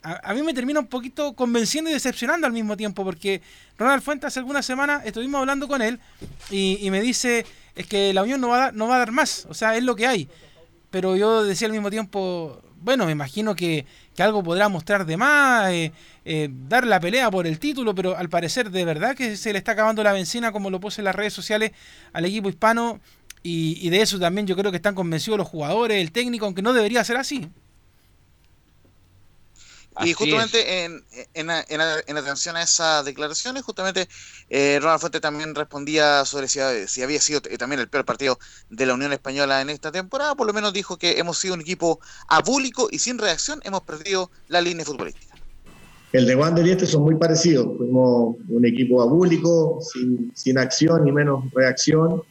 a, 0.05 0.35
mí 0.35 0.43
me 0.43 0.53
termina 0.53 0.81
un 0.81 0.87
poquito 0.87 1.33
convenciendo 1.33 1.91
y 1.91 1.95
decepcionando 1.95 2.47
al 2.47 2.53
mismo 2.53 2.77
tiempo, 2.77 3.05
porque 3.05 3.41
Ronald 3.79 4.03
Fuentes 4.03 4.29
hace 4.29 4.39
algunas 4.39 4.67
semanas 4.67 5.03
estuvimos 5.07 5.41
hablando 5.41 5.67
con 5.67 5.81
él 5.81 5.99
y, 6.51 6.79
y 6.83 6.91
me 6.91 7.01
dice, 7.01 7.47
es 7.75 7.87
que 7.87 8.13
la 8.13 8.23
Unión 8.23 8.41
no 8.41 8.49
va, 8.49 8.57
a 8.57 8.61
dar, 8.61 8.75
no 8.75 8.87
va 8.87 8.97
a 8.97 8.99
dar 8.99 9.13
más, 9.13 9.47
o 9.49 9.55
sea, 9.55 9.77
es 9.77 9.83
lo 9.83 9.97
que 9.97 10.07
hay. 10.07 10.29
Pero 10.91 11.17
yo 11.17 11.43
decía 11.43 11.67
al 11.67 11.73
mismo 11.73 11.91
tiempo, 11.91 12.61
bueno, 12.83 13.07
me 13.07 13.13
imagino 13.13 13.57
que, 13.57 13.87
que 14.15 14.23
algo 14.23 14.43
podrá 14.43 14.69
mostrar 14.69 15.07
de 15.07 15.17
más, 15.17 15.71
eh, 15.73 15.93
eh, 16.27 16.51
dar 16.53 16.87
la 16.87 17.01
pelea 17.01 17.31
por 17.31 17.47
el 17.47 17.59
título, 17.59 17.95
pero 17.95 18.15
al 18.15 18.29
parecer 18.29 18.71
de 18.71 18.85
verdad 18.85 19.17
que 19.17 19.39
se 19.39 19.53
le 19.53 19.59
está 19.59 19.73
acabando 19.73 20.03
la 20.03 20.13
benzina, 20.13 20.53
como 20.53 20.69
lo 20.69 20.81
puse 20.81 21.01
en 21.01 21.07
las 21.07 21.15
redes 21.15 21.33
sociales, 21.33 21.73
al 22.13 22.27
equipo 22.27 22.51
hispano, 22.51 23.01
y, 23.43 23.79
y 23.81 23.89
de 23.89 24.03
eso 24.03 24.19
también 24.19 24.47
yo 24.47 24.55
creo 24.55 24.71
que 24.71 24.77
están 24.77 24.95
convencidos 24.95 25.39
los 25.39 25.49
jugadores, 25.49 26.01
el 26.01 26.13
técnico, 26.13 26.45
aunque 26.45 26.61
no 26.61 26.75
debería 26.75 27.03
ser 27.05 27.17
así. 27.17 27.49
Y 30.03 30.13
justamente 30.13 30.85
en, 30.85 31.05
en, 31.35 31.51
en, 31.51 31.81
en 32.07 32.17
atención 32.17 32.57
a 32.57 32.63
esas 32.63 33.05
declaraciones, 33.05 33.63
justamente 33.63 34.09
eh, 34.51 34.79
Ronald 34.81 35.01
Fuente 35.01 35.21
también 35.21 35.55
respondía 35.55 36.25
sobre 36.25 36.49
si, 36.49 36.59
si 36.89 37.03
había 37.03 37.21
sido 37.21 37.41
eh, 37.49 37.59
también 37.59 37.81
el 37.81 37.89
peor 37.89 38.05
partido 38.05 38.39
de 38.71 38.87
la 38.87 38.95
Unión 38.95 39.13
Española 39.13 39.61
en 39.61 39.71
esta 39.71 39.93
temporada. 39.93 40.35
Por 40.35 40.49
lo 40.49 40.53
menos 40.53 40.73
dijo 40.73 40.97
que 40.97 41.19
hemos 41.19 41.39
sido 41.39 41.55
un 41.55 41.61
equipo 41.61 42.01
abúlico 42.27 42.89
y 42.91 42.99
sin 42.99 43.19
reacción 43.19 43.61
hemos 43.63 43.83
perdido 43.83 44.31
la 44.49 44.61
línea 44.61 44.85
futbolística. 44.85 45.35
El 46.13 46.27
de 46.27 46.37
Wander 46.37 46.67
y 46.67 46.71
este 46.71 46.87
son 46.87 47.03
muy 47.03 47.17
parecidos. 47.17 47.77
Fuimos 47.77 48.37
un 48.49 48.65
equipo 48.65 49.03
abúlico, 49.03 49.81
sin, 49.81 50.33
sin 50.35 50.59
acción 50.59 51.05
ni 51.05 51.13
menos 51.13 51.45
reacción. 51.53 52.23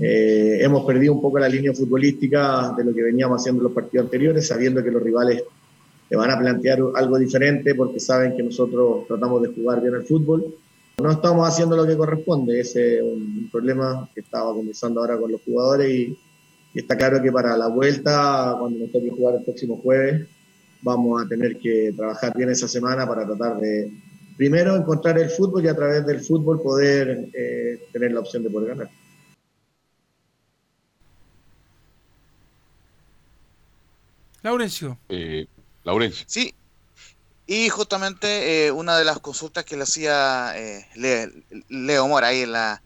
Eh, 0.00 0.58
hemos 0.60 0.84
perdido 0.84 1.14
un 1.14 1.22
poco 1.22 1.38
la 1.38 1.48
línea 1.48 1.72
futbolística 1.72 2.74
de 2.76 2.84
lo 2.84 2.94
que 2.94 3.02
veníamos 3.02 3.40
haciendo 3.40 3.60
en 3.60 3.64
los 3.64 3.72
partidos 3.72 4.06
anteriores, 4.06 4.48
sabiendo 4.48 4.82
que 4.82 4.90
los 4.90 5.02
rivales 5.02 5.44
te 6.08 6.16
van 6.16 6.30
a 6.30 6.38
plantear 6.38 6.78
algo 6.94 7.18
diferente 7.18 7.74
porque 7.74 8.00
saben 8.00 8.36
que 8.36 8.42
nosotros 8.42 9.06
tratamos 9.06 9.42
de 9.42 9.48
jugar 9.48 9.82
bien 9.82 9.94
el 9.94 10.04
fútbol. 10.04 10.54
No 10.98 11.10
estamos 11.10 11.46
haciendo 11.46 11.76
lo 11.76 11.86
que 11.86 11.96
corresponde, 11.96 12.60
ese 12.60 12.98
es 12.98 13.02
un 13.02 13.48
problema 13.52 14.08
que 14.14 14.20
estaba 14.20 14.52
conversando 14.54 15.00
ahora 15.00 15.18
con 15.18 15.30
los 15.30 15.42
jugadores 15.42 15.90
y, 15.90 16.18
y 16.72 16.78
está 16.78 16.96
claro 16.96 17.20
que 17.22 17.30
para 17.30 17.56
la 17.56 17.68
vuelta, 17.68 18.56
cuando 18.58 18.78
nos 18.78 18.92
toque 18.92 19.10
jugar 19.10 19.34
el 19.36 19.44
próximo 19.44 19.76
jueves, 19.76 20.26
vamos 20.82 21.22
a 21.22 21.28
tener 21.28 21.58
que 21.58 21.92
trabajar 21.94 22.34
bien 22.34 22.50
esa 22.50 22.68
semana 22.68 23.06
para 23.06 23.26
tratar 23.26 23.58
de, 23.58 23.92
primero, 24.36 24.76
encontrar 24.76 25.18
el 25.18 25.30
fútbol 25.30 25.64
y 25.64 25.68
a 25.68 25.76
través 25.76 26.06
del 26.06 26.20
fútbol 26.20 26.62
poder 26.62 27.28
eh, 27.32 27.88
tener 27.92 28.12
la 28.12 28.20
opción 28.20 28.42
de 28.42 28.50
poder 28.50 28.68
ganar. 28.70 28.90
Laurencio. 34.42 34.96
Eh, 35.08 35.46
Laurencio. 35.86 36.26
Sí. 36.28 36.54
Y 37.46 37.68
justamente 37.68 38.66
eh, 38.66 38.72
una 38.72 38.98
de 38.98 39.04
las 39.04 39.20
consultas 39.20 39.64
que 39.64 39.76
le 39.76 39.84
hacía 39.84 40.52
eh, 40.56 40.84
Leo 41.68 42.08
Mora 42.08 42.26
ahí 42.28 42.42
en 42.42 42.52
la, 42.52 42.82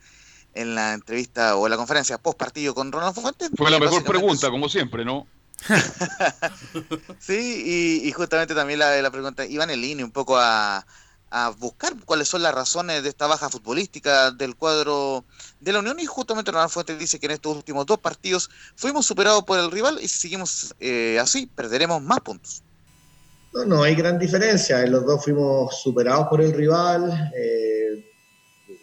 en 0.55 0.75
la 0.75 0.93
entrevista 0.93 1.57
o 1.57 1.67
en 1.67 1.71
la 1.71 1.79
conferencia 1.79 2.19
post 2.19 2.39
partido 2.39 2.75
con 2.75 2.93
Ronald 2.93 3.15
Fuentes. 3.15 3.51
Fue 3.57 3.71
la 3.71 3.79
mejor 3.79 4.05
pregunta, 4.05 4.51
como 4.51 4.69
siempre, 4.69 5.05
¿no? 5.05 5.27
sí, 7.19 8.03
y, 8.05 8.13
justamente 8.13 8.55
también 8.55 8.79
la, 8.79 9.01
la 9.01 9.11
pregunta, 9.11 9.45
iban 9.47 9.71
en 9.71 9.81
línea 9.81 10.05
un 10.05 10.13
poco 10.13 10.39
a, 10.39 10.85
buscar 11.59 11.95
cuáles 12.05 12.27
son 12.27 12.43
las 12.43 12.53
razones 12.53 13.05
de 13.05 13.09
esta 13.09 13.29
baja 13.29 13.49
futbolística 13.49 14.33
del 14.33 14.57
cuadro 14.57 15.25
de 15.61 15.73
la 15.73 15.79
Unión 15.79 16.01
y 16.01 16.07
justamente 16.07 16.51
Ronald 16.51 16.73
Fuentes 16.73 16.99
dice 16.99 17.21
que 17.21 17.27
en 17.27 17.33
estos 17.33 17.57
últimos 17.57 17.87
dos 17.87 18.01
partidos 18.01 18.51
fuimos 18.75 19.07
superados 19.07 19.45
por 19.45 19.57
el 19.61 19.71
rival 19.71 20.01
y 20.03 20.09
si 20.09 20.19
seguimos 20.19 20.75
eh, 20.81 21.19
así 21.21 21.47
perderemos 21.47 22.03
más 22.03 22.21
puntos. 22.21 22.65
No, 23.53 23.65
no 23.65 23.83
hay 23.83 23.95
gran 23.95 24.19
diferencia, 24.19 24.83
en 24.83 24.93
los 24.93 25.05
dos 25.05 25.25
fuimos 25.25 25.81
superados 25.83 26.29
por 26.29 26.41
el 26.41 26.53
rival, 26.53 27.33
eh, 27.37 28.05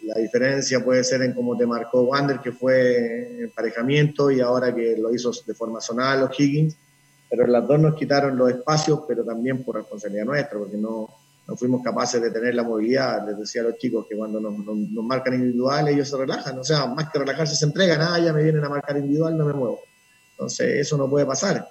la 0.08 0.20
diferencia 0.20 0.82
puede 0.82 1.04
ser 1.04 1.22
en 1.22 1.34
cómo 1.34 1.56
te 1.56 1.66
marcó 1.66 2.02
Wander, 2.02 2.40
que 2.40 2.52
fue 2.52 3.42
emparejamiento, 3.42 4.30
y 4.30 4.40
ahora 4.40 4.74
que 4.74 4.96
lo 4.96 5.12
hizo 5.12 5.30
de 5.46 5.54
forma 5.54 5.80
zonal 5.80 6.20
los 6.20 6.40
Higgins. 6.40 6.76
Pero 7.28 7.46
las 7.46 7.66
dos 7.68 7.78
nos 7.78 7.94
quitaron 7.94 8.36
los 8.36 8.50
espacios, 8.50 9.00
pero 9.06 9.22
también 9.22 9.62
por 9.62 9.76
responsabilidad 9.76 10.24
nuestra, 10.24 10.58
porque 10.58 10.78
no, 10.78 11.08
no 11.46 11.56
fuimos 11.56 11.82
capaces 11.82 12.22
de 12.22 12.30
tener 12.30 12.54
la 12.54 12.62
movilidad. 12.62 13.26
Les 13.26 13.38
decía 13.38 13.60
a 13.60 13.64
los 13.64 13.76
chicos 13.76 14.06
que 14.08 14.16
cuando 14.16 14.40
nos, 14.40 14.56
nos, 14.58 15.04
marcan 15.04 15.34
individual, 15.34 15.88
ellos 15.88 16.08
se 16.08 16.16
relajan. 16.16 16.58
O 16.58 16.64
sea, 16.64 16.86
más 16.86 17.10
que 17.10 17.18
relajarse, 17.18 17.54
se 17.54 17.66
entregan. 17.66 18.00
Ah, 18.00 18.18
ya 18.18 18.32
me 18.32 18.42
vienen 18.42 18.64
a 18.64 18.70
marcar 18.70 18.96
individual, 18.96 19.36
no 19.36 19.44
me 19.44 19.52
muevo. 19.52 19.80
Entonces, 20.30 20.80
eso 20.80 20.96
no 20.96 21.10
puede 21.10 21.26
pasar. 21.26 21.68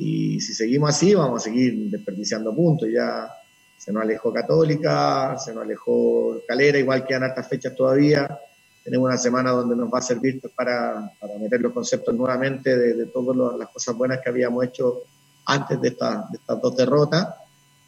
Y 0.00 0.40
si 0.40 0.54
seguimos 0.54 0.90
así, 0.90 1.12
vamos 1.12 1.42
a 1.42 1.44
seguir 1.44 1.90
desperdiciando 1.90 2.54
puntos. 2.54 2.88
Ya 2.88 3.28
se 3.76 3.92
nos 3.92 4.04
alejó 4.04 4.32
Católica, 4.32 5.36
se 5.36 5.52
nos 5.52 5.64
alejó 5.64 6.40
Calera, 6.46 6.78
igual 6.78 7.04
quedan 7.04 7.24
hartas 7.24 7.48
fechas 7.48 7.74
todavía. 7.74 8.38
Tenemos 8.84 9.08
una 9.08 9.18
semana 9.18 9.50
donde 9.50 9.74
nos 9.74 9.92
va 9.92 9.98
a 9.98 10.02
servir 10.02 10.40
para, 10.54 11.10
para 11.18 11.36
meter 11.38 11.60
los 11.60 11.72
conceptos 11.72 12.14
nuevamente 12.14 12.78
de, 12.78 12.94
de 12.94 13.06
todas 13.06 13.58
las 13.58 13.68
cosas 13.70 13.96
buenas 13.96 14.20
que 14.22 14.28
habíamos 14.28 14.64
hecho 14.64 15.02
antes 15.46 15.80
de, 15.80 15.88
esta, 15.88 16.28
de 16.30 16.38
estas 16.38 16.62
dos 16.62 16.76
derrotas 16.76 17.26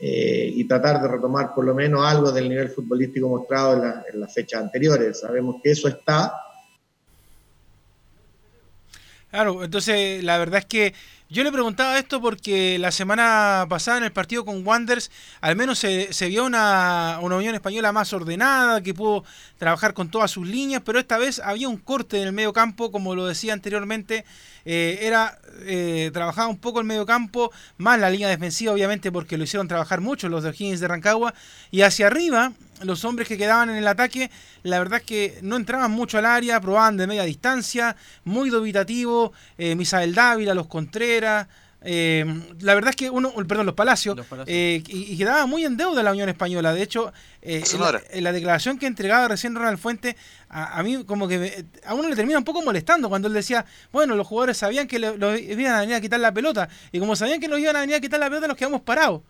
eh, 0.00 0.50
y 0.52 0.64
tratar 0.64 1.00
de 1.00 1.06
retomar 1.06 1.54
por 1.54 1.64
lo 1.64 1.76
menos 1.76 2.04
algo 2.04 2.32
del 2.32 2.48
nivel 2.48 2.70
futbolístico 2.70 3.28
mostrado 3.28 3.74
en, 3.74 3.82
la, 3.82 4.04
en 4.12 4.20
las 4.20 4.34
fechas 4.34 4.62
anteriores. 4.62 5.20
Sabemos 5.20 5.62
que 5.62 5.70
eso 5.70 5.86
está. 5.86 6.32
Claro, 9.30 9.62
entonces 9.62 10.24
la 10.24 10.38
verdad 10.38 10.58
es 10.58 10.66
que 10.66 10.94
yo 11.30 11.44
le 11.44 11.52
preguntaba 11.52 11.96
esto 11.96 12.20
porque 12.20 12.76
la 12.80 12.90
semana 12.90 13.64
pasada 13.68 13.98
en 13.98 14.04
el 14.04 14.12
partido 14.12 14.44
con 14.44 14.66
Wanders 14.66 15.12
al 15.40 15.54
menos 15.54 15.78
se, 15.78 16.12
se 16.12 16.26
vio 16.26 16.44
una, 16.44 17.18
una, 17.22 17.36
Unión 17.36 17.54
Española 17.54 17.92
más 17.92 18.12
ordenada, 18.12 18.82
que 18.82 18.92
pudo 18.92 19.24
trabajar 19.56 19.94
con 19.94 20.10
todas 20.10 20.32
sus 20.32 20.46
líneas, 20.46 20.82
pero 20.84 20.98
esta 20.98 21.18
vez 21.18 21.38
había 21.38 21.68
un 21.68 21.76
corte 21.76 22.20
en 22.20 22.26
el 22.26 22.32
medio 22.32 22.52
campo, 22.52 22.90
como 22.90 23.14
lo 23.14 23.26
decía 23.26 23.52
anteriormente, 23.52 24.24
eh, 24.64 24.98
era 25.02 25.39
eh, 25.62 26.10
trabajaba 26.12 26.48
un 26.48 26.58
poco 26.58 26.80
el 26.80 26.86
medio 26.86 27.06
campo, 27.06 27.52
más 27.76 27.98
la 27.98 28.10
línea 28.10 28.28
defensiva 28.28 28.72
obviamente 28.72 29.12
porque 29.12 29.36
lo 29.36 29.44
hicieron 29.44 29.68
trabajar 29.68 30.00
mucho 30.00 30.28
los 30.28 30.42
de 30.42 30.50
Higgins 30.50 30.80
de 30.80 30.88
Rancagua, 30.88 31.34
y 31.70 31.82
hacia 31.82 32.06
arriba 32.06 32.52
los 32.82 33.04
hombres 33.04 33.28
que 33.28 33.36
quedaban 33.36 33.70
en 33.70 33.76
el 33.76 33.86
ataque, 33.86 34.30
la 34.62 34.78
verdad 34.78 35.00
es 35.00 35.06
que 35.06 35.38
no 35.42 35.56
entraban 35.56 35.90
mucho 35.90 36.18
al 36.18 36.26
área, 36.26 36.60
probaban 36.60 36.96
de 36.96 37.06
media 37.06 37.24
distancia, 37.24 37.96
muy 38.24 38.50
dubitativo, 38.50 39.32
eh, 39.58 39.74
Misael 39.74 40.14
Dávila, 40.14 40.54
los 40.54 40.66
Contreras, 40.66 41.46
eh, 41.82 42.24
la 42.60 42.74
verdad 42.74 42.90
es 42.90 42.96
que 42.96 43.08
uno, 43.08 43.32
perdón, 43.48 43.66
los 43.66 43.74
Palacios, 43.74 44.16
los 44.16 44.26
Palacios. 44.26 44.54
Eh, 44.54 44.82
y, 44.88 45.12
y, 45.12 45.16
quedaba 45.16 45.46
muy 45.46 45.64
en 45.64 45.76
deuda 45.76 46.02
la 46.02 46.10
Unión 46.10 46.28
Española. 46.28 46.74
De 46.74 46.82
hecho, 46.82 47.12
eh, 47.40 47.62
en, 47.72 47.80
la, 47.80 48.02
en, 48.10 48.24
la, 48.24 48.32
declaración 48.32 48.78
que 48.78 48.86
entregaba 48.86 49.28
recién 49.28 49.54
Ronald 49.54 49.78
Fuente, 49.78 50.16
a, 50.48 50.78
a 50.78 50.82
mí 50.82 51.04
como 51.04 51.26
que 51.26 51.38
me, 51.38 51.64
a 51.86 51.94
uno 51.94 52.08
le 52.08 52.16
termina 52.16 52.38
un 52.38 52.44
poco 52.44 52.62
molestando 52.62 53.08
cuando 53.08 53.28
él 53.28 53.34
decía, 53.34 53.64
bueno, 53.92 54.14
los 54.14 54.26
jugadores 54.26 54.58
sabían 54.58 54.86
que 54.86 54.98
los 54.98 55.18
lo 55.18 55.36
iban 55.36 55.74
a 55.74 55.80
venir 55.80 55.94
a 55.94 56.00
quitar 56.00 56.20
la 56.20 56.32
pelota, 56.32 56.68
y 56.92 56.98
como 56.98 57.16
sabían 57.16 57.40
que 57.40 57.48
nos 57.48 57.58
iban 57.58 57.76
a 57.76 57.80
venir 57.80 57.96
a 57.96 58.00
quitar 58.00 58.20
la 58.20 58.28
pelota, 58.28 58.48
nos 58.48 58.56
quedamos 58.56 58.82
parados. 58.82 59.22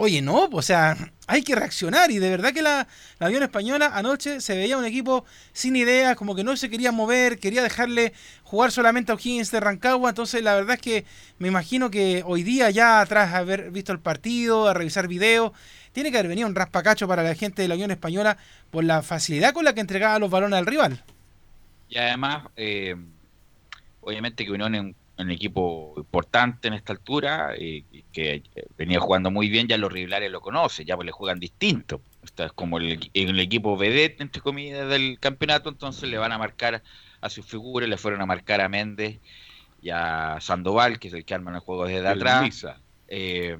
Oye, 0.00 0.22
no, 0.22 0.48
o 0.52 0.62
sea, 0.62 0.96
hay 1.26 1.42
que 1.42 1.56
reaccionar 1.56 2.12
y 2.12 2.20
de 2.20 2.30
verdad 2.30 2.52
que 2.52 2.62
la, 2.62 2.86
la, 3.18 3.26
avión 3.26 3.42
española 3.42 3.90
anoche 3.92 4.40
se 4.40 4.56
veía 4.56 4.78
un 4.78 4.84
equipo 4.84 5.24
sin 5.52 5.74
ideas, 5.74 6.14
como 6.14 6.36
que 6.36 6.44
no 6.44 6.56
se 6.56 6.70
quería 6.70 6.92
mover, 6.92 7.40
quería 7.40 7.64
dejarle 7.64 8.12
jugar 8.44 8.70
solamente 8.70 9.10
a 9.10 9.16
O'Higgins 9.16 9.50
de 9.50 9.58
Rancagua, 9.58 10.10
entonces 10.10 10.40
la 10.44 10.54
verdad 10.54 10.76
es 10.76 10.80
que 10.80 11.04
me 11.38 11.48
imagino 11.48 11.90
que 11.90 12.22
hoy 12.24 12.44
día 12.44 12.70
ya 12.70 13.04
tras 13.06 13.34
haber 13.34 13.72
visto 13.72 13.90
el 13.90 13.98
partido, 13.98 14.68
a 14.68 14.74
revisar 14.74 15.08
videos, 15.08 15.50
tiene 15.90 16.12
que 16.12 16.18
haber 16.18 16.28
venido 16.28 16.46
un 16.46 16.54
raspacacho 16.54 17.08
para 17.08 17.24
la 17.24 17.34
gente 17.34 17.62
de 17.62 17.66
la 17.66 17.74
Unión 17.74 17.90
Española 17.90 18.38
por 18.70 18.84
la 18.84 19.02
facilidad 19.02 19.52
con 19.52 19.64
la 19.64 19.74
que 19.74 19.80
entregaba 19.80 20.20
los 20.20 20.30
balones 20.30 20.60
al 20.60 20.66
rival. 20.66 21.02
Y 21.88 21.98
además, 21.98 22.46
eh, 22.54 22.94
obviamente 24.00 24.44
que 24.44 24.52
Unión 24.52 24.76
en 24.76 24.94
un 25.18 25.30
equipo 25.30 25.94
importante 25.96 26.68
en 26.68 26.74
esta 26.74 26.92
altura, 26.92 27.52
eh, 27.56 27.84
que 28.12 28.42
venía 28.76 29.00
jugando 29.00 29.30
muy 29.30 29.48
bien, 29.48 29.66
ya 29.66 29.76
los 29.76 29.92
rivales 29.92 30.30
lo 30.30 30.40
conocen, 30.40 30.86
ya 30.86 30.96
pues 30.96 31.06
le 31.06 31.12
juegan 31.12 31.40
distinto. 31.40 32.00
Esto 32.22 32.44
es 32.44 32.52
como 32.52 32.78
el, 32.78 33.10
el, 33.12 33.40
equipo 33.40 33.76
vedette, 33.76 34.20
entre 34.20 34.40
comillas, 34.42 34.88
del 34.88 35.18
campeonato, 35.18 35.68
entonces 35.70 36.08
le 36.08 36.18
van 36.18 36.32
a 36.32 36.38
marcar 36.38 36.82
a 37.20 37.30
sus 37.30 37.44
figuras, 37.44 37.88
le 37.88 37.96
fueron 37.96 38.20
a 38.20 38.26
marcar 38.26 38.60
a 38.60 38.68
Méndez 38.68 39.18
y 39.82 39.90
a 39.90 40.38
Sandoval, 40.40 40.98
que 40.98 41.08
es 41.08 41.14
el 41.14 41.24
que 41.24 41.34
arma 41.34 41.52
el 41.52 41.60
juego 41.60 41.86
desde 41.86 42.06
atrás. 42.06 42.66
Eh, 43.08 43.58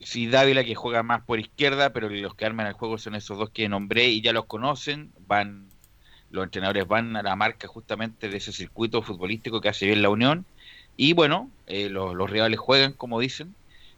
sí, 0.00 0.26
Dávila, 0.26 0.64
que 0.64 0.74
juega 0.74 1.02
más 1.02 1.22
por 1.22 1.40
izquierda, 1.40 1.92
pero 1.92 2.08
los 2.08 2.34
que 2.34 2.44
arman 2.44 2.66
el 2.66 2.74
juego 2.74 2.98
son 2.98 3.14
esos 3.14 3.38
dos 3.38 3.50
que 3.50 3.68
nombré 3.68 4.08
y 4.08 4.20
ya 4.20 4.32
los 4.32 4.46
conocen, 4.46 5.12
van 5.26 5.65
los 6.36 6.44
entrenadores 6.44 6.86
van 6.86 7.16
a 7.16 7.22
la 7.22 7.34
marca 7.34 7.66
justamente 7.66 8.28
de 8.28 8.36
ese 8.36 8.52
circuito 8.52 9.02
futbolístico 9.02 9.60
que 9.60 9.70
hace 9.70 9.86
bien 9.86 10.02
la 10.02 10.10
Unión 10.10 10.46
y 10.96 11.12
bueno, 11.14 11.50
eh, 11.66 11.88
los, 11.90 12.30
rivales 12.30 12.58
juegan 12.58 12.92
como 12.92 13.20
dicen 13.20 13.54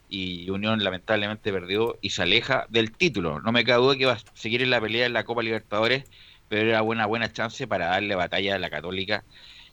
y 0.08 0.48
Unión 0.50 0.82
lamentablemente 0.82 1.52
perdió 1.52 1.98
y 2.00 2.10
se 2.10 2.22
aleja 2.22 2.66
del 2.70 2.92
título. 2.92 3.40
No 3.40 3.52
me 3.52 3.64
cabe 3.64 3.82
duda 3.82 3.96
que 3.96 4.06
va 4.06 4.14
a 4.14 4.20
seguir 4.34 4.62
en 4.62 4.70
la 4.70 4.80
pelea 4.80 5.06
en 5.06 5.12
la 5.12 5.24
Copa 5.24 5.42
Libertadores, 5.42 6.04
pero 6.48 6.68
era 6.68 6.80
buena 6.80 7.06
buena 7.06 7.32
chance 7.32 7.66
para 7.66 7.88
darle 7.88 8.14
batalla 8.14 8.54
a 8.54 8.58
la 8.58 8.70
Católica, 8.70 9.24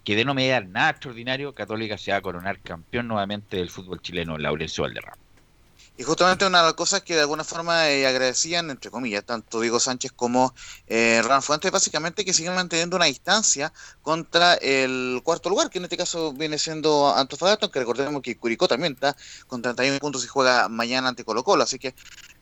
que 0.03 0.15
de 0.15 0.25
no 0.25 0.33
mediar 0.33 0.67
nada 0.67 0.91
extraordinario, 0.91 1.53
Católica 1.53 1.97
se 1.97 2.11
va 2.11 2.17
a 2.17 2.21
coronar 2.21 2.59
campeón 2.59 3.07
nuevamente 3.07 3.57
del 3.57 3.69
fútbol 3.69 4.01
chileno, 4.01 4.37
Laurencio 4.37 4.83
Valderrama. 4.83 5.24
Y 5.97 6.03
justamente 6.03 6.45
una 6.45 6.59
de 6.59 6.65
las 6.65 6.73
cosas 6.73 7.03
que 7.03 7.15
de 7.15 7.21
alguna 7.21 7.45
forma 7.45 7.89
eh, 7.89 8.05
agradecían, 8.05 8.69
entre 8.69 8.91
comillas, 8.91 9.23
tanto 9.23 9.61
Diego 9.61 9.79
Sánchez 9.79 10.11
como 10.11 10.53
eh, 10.87 11.21
Ran 11.23 11.41
Fuentes, 11.41 11.71
básicamente 11.71 12.25
que 12.25 12.33
siguen 12.33 12.53
manteniendo 12.53 12.97
una 12.97 13.05
distancia 13.05 13.71
contra 14.01 14.55
el 14.55 15.21
cuarto 15.23 15.49
lugar, 15.49 15.69
que 15.69 15.77
en 15.77 15.85
este 15.85 15.95
caso 15.95 16.33
viene 16.33 16.57
siendo 16.57 17.15
Antofagasta, 17.15 17.69
que 17.69 17.79
recordemos 17.79 18.21
que 18.21 18.37
Curicó 18.37 18.67
también 18.67 18.93
está 18.93 19.15
con 19.47 19.61
31 19.61 19.99
puntos 19.99 20.25
y 20.25 20.27
juega 20.27 20.67
mañana 20.67 21.07
ante 21.07 21.23
Colo 21.23 21.45
Colo, 21.45 21.63
así 21.63 21.79
que 21.79 21.95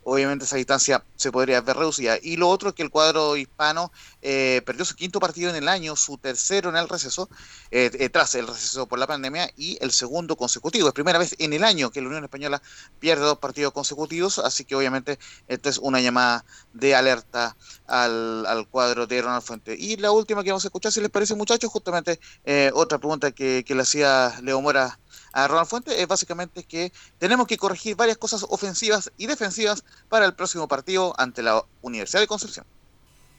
obviamente 0.05 0.45
esa 0.45 0.57
distancia 0.57 1.05
se 1.15 1.31
podría 1.31 1.61
ver 1.61 1.77
reducida. 1.77 2.17
Y 2.21 2.37
lo 2.37 2.49
otro 2.49 2.69
es 2.69 2.75
que 2.75 2.83
el 2.83 2.89
cuadro 2.89 3.35
hispano 3.37 3.91
eh, 4.21 4.61
perdió 4.65 4.85
su 4.85 4.95
quinto 4.95 5.19
partido 5.19 5.49
en 5.49 5.55
el 5.55 5.67
año, 5.67 5.95
su 5.95 6.17
tercero 6.17 6.69
en 6.69 6.75
el 6.75 6.89
receso, 6.89 7.29
eh, 7.71 7.91
eh, 7.93 8.09
tras 8.09 8.35
el 8.35 8.47
receso 8.47 8.87
por 8.87 8.99
la 8.99 9.07
pandemia, 9.07 9.49
y 9.55 9.77
el 9.81 9.91
segundo 9.91 10.35
consecutivo. 10.35 10.87
Es 10.87 10.93
primera 10.93 11.19
vez 11.19 11.35
en 11.39 11.53
el 11.53 11.63
año 11.63 11.91
que 11.91 12.01
la 12.01 12.07
Unión 12.07 12.23
Española 12.23 12.61
pierde 12.99 13.23
dos 13.23 13.39
partidos 13.39 13.73
consecutivos, 13.73 14.39
así 14.39 14.65
que 14.65 14.75
obviamente 14.75 15.19
esto 15.47 15.69
es 15.69 15.77
una 15.77 15.99
llamada 15.99 16.45
de 16.73 16.95
alerta 16.95 17.55
al, 17.87 18.45
al 18.45 18.67
cuadro 18.67 19.07
de 19.07 19.21
Ronald 19.21 19.43
Fuente. 19.43 19.75
Y 19.77 19.97
la 19.97 20.11
última 20.11 20.43
que 20.43 20.51
vamos 20.51 20.65
a 20.65 20.67
escuchar, 20.67 20.91
si 20.91 21.01
les 21.01 21.09
parece 21.09 21.35
muchachos, 21.35 21.71
justamente 21.71 22.19
eh, 22.45 22.71
otra 22.73 22.97
pregunta 22.97 23.31
que, 23.31 23.63
que 23.65 23.75
le 23.75 23.81
hacía 23.81 24.33
Leo 24.41 24.61
Mora 24.61 24.99
a 25.33 25.47
Ronald 25.47 25.67
Fuentes 25.67 25.95
es 25.97 26.07
básicamente 26.07 26.63
que 26.63 26.91
tenemos 27.17 27.47
que 27.47 27.57
corregir 27.57 27.95
varias 27.95 28.17
cosas 28.17 28.45
ofensivas 28.49 29.11
y 29.17 29.27
defensivas 29.27 29.83
para 30.07 30.25
el 30.25 30.33
próximo 30.33 30.67
partido 30.67 31.13
ante 31.17 31.41
la 31.41 31.63
Universidad 31.81 32.21
de 32.21 32.27
Concepción. 32.27 32.65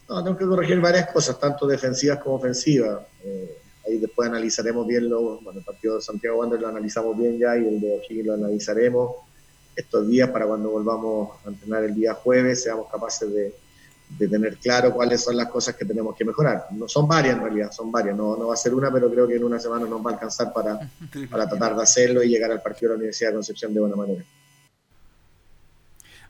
No, 0.09 0.19
tenemos 0.19 0.39
que 0.39 0.47
corregir 0.47 0.81
varias 0.81 1.11
cosas, 1.11 1.39
tanto 1.39 1.67
defensivas 1.67 2.19
como 2.23 2.37
ofensivas. 2.37 3.01
Eh, 3.23 3.59
ahí 3.87 3.99
después 3.99 4.29
analizaremos 4.29 4.87
bien 4.87 5.09
lo, 5.09 5.41
bueno, 5.41 5.61
el 5.61 5.65
partido 5.65 5.97
de 5.97 6.03
Santiago 6.03 6.39
Wander 6.39 6.61
lo 6.61 6.69
analizamos 6.69 7.17
bien 7.17 7.39
ya 7.39 7.57
y 7.57 7.67
el 7.67 7.81
de 7.81 7.97
O'Higgins 7.97 8.27
lo 8.27 8.35
analizaremos 8.35 9.17
estos 9.77 10.07
días 10.09 10.31
para 10.31 10.47
cuando 10.47 10.71
volvamos 10.71 11.31
a 11.45 11.49
entrenar 11.49 11.85
el 11.85 11.95
día 11.95 12.15
jueves, 12.15 12.63
seamos 12.63 12.91
capaces 12.91 13.33
de, 13.33 13.55
de 14.19 14.29
tener 14.29 14.57
claro 14.59 14.93
cuáles 14.93 15.23
son 15.23 15.37
las 15.37 15.49
cosas 15.49 15.75
que 15.75 15.85
tenemos 15.85 16.17
que 16.17 16.25
mejorar. 16.25 16.67
No 16.71 16.89
son 16.89 17.09
varias 17.09 17.37
en 17.37 17.43
realidad, 17.43 17.73
son 17.73 17.91
varias, 17.91 18.17
no, 18.17 18.37
no 18.37 18.49
va 18.49 18.55
a 18.55 18.57
ser 18.57 18.75
una, 18.75 18.93
pero 18.93 19.11
creo 19.11 19.27
que 19.27 19.37
en 19.37 19.45
una 19.45 19.59
semana 19.59 19.87
nos 19.87 20.05
va 20.05 20.11
a 20.11 20.15
alcanzar 20.15 20.53
para, 20.53 20.79
para 21.31 21.49
tratar 21.49 21.77
de 21.77 21.83
hacerlo 21.83 22.23
y 22.23 22.29
llegar 22.29 22.51
al 22.51 22.63
partido 22.63 22.91
de 22.91 22.95
la 22.95 22.99
Universidad 22.99 23.31
de 23.31 23.35
Concepción 23.35 23.75
de 23.75 23.81
buena 23.81 23.97
manera. 23.97 24.25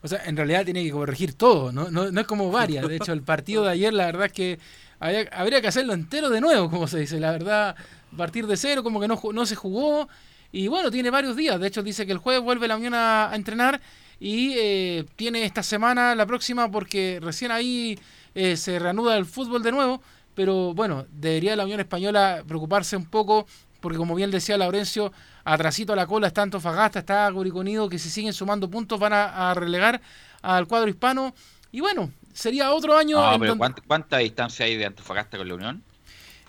O 0.01 0.07
sea, 0.07 0.23
en 0.25 0.37
realidad 0.37 0.65
tiene 0.65 0.83
que 0.83 0.91
corregir 0.91 1.33
todo, 1.33 1.71
¿no? 1.71 1.89
No, 1.89 2.11
no 2.11 2.21
es 2.21 2.27
como 2.27 2.51
varias. 2.51 2.87
De 2.87 2.95
hecho, 2.95 3.11
el 3.11 3.23
partido 3.23 3.63
de 3.63 3.71
ayer, 3.71 3.91
la 3.91 4.05
verdad 4.05 4.27
es 4.27 4.33
que 4.33 4.59
habría, 4.99 5.27
habría 5.31 5.61
que 5.61 5.67
hacerlo 5.67 5.93
entero 5.93 6.29
de 6.29 6.41
nuevo, 6.41 6.69
como 6.69 6.87
se 6.87 6.99
dice. 6.99 7.19
La 7.19 7.31
verdad, 7.31 7.75
partir 8.15 8.45
de 8.45 8.55
cero, 8.55 8.83
como 8.83 8.99
que 8.99 9.07
no, 9.07 9.19
no 9.33 9.45
se 9.47 9.55
jugó. 9.55 10.07
Y 10.51 10.67
bueno, 10.67 10.91
tiene 10.91 11.09
varios 11.09 11.35
días. 11.35 11.59
De 11.59 11.67
hecho, 11.67 11.81
dice 11.81 12.05
que 12.05 12.11
el 12.11 12.19
jueves 12.19 12.43
vuelve 12.43 12.67
la 12.67 12.77
Unión 12.77 12.93
a, 12.93 13.31
a 13.31 13.35
entrenar 13.35 13.81
y 14.19 14.53
eh, 14.57 15.05
tiene 15.15 15.43
esta 15.45 15.63
semana, 15.63 16.15
la 16.15 16.25
próxima, 16.25 16.69
porque 16.71 17.19
recién 17.21 17.51
ahí 17.51 17.97
eh, 18.33 18.57
se 18.57 18.79
reanuda 18.79 19.17
el 19.17 19.25
fútbol 19.25 19.63
de 19.63 19.71
nuevo. 19.71 20.01
Pero 20.35 20.73
bueno, 20.73 21.05
debería 21.11 21.55
la 21.55 21.63
Unión 21.63 21.79
Española 21.79 22.43
preocuparse 22.45 22.97
un 22.97 23.05
poco, 23.05 23.47
porque 23.79 23.97
como 23.97 24.15
bien 24.15 24.31
decía 24.31 24.57
Laurencio, 24.57 25.13
atrasito 25.45 25.93
a 25.93 25.95
la 25.95 26.07
cola 26.07 26.27
está 26.27 26.41
Antofagasta, 26.41 26.99
está 26.99 27.31
Curiconido, 27.31 27.87
que 27.87 27.97
si 27.99 28.09
siguen 28.09 28.33
sumando 28.33 28.69
puntos 28.69 28.99
van 28.99 29.13
a, 29.13 29.51
a 29.51 29.53
relegar 29.53 30.01
al 30.41 30.67
cuadro 30.67 30.89
hispano. 30.89 31.33
Y 31.71 31.79
bueno, 31.79 32.11
sería 32.33 32.73
otro 32.73 32.97
año. 32.97 33.15
No, 33.17 33.39
pero 33.39 33.51
donde- 33.51 33.57
¿cuánta, 33.57 33.81
cuánta 33.87 34.17
distancia 34.17 34.65
hay 34.65 34.75
de 34.75 34.85
Antofagasta 34.85 35.37
con 35.37 35.47
la 35.47 35.55
Unión? 35.55 35.83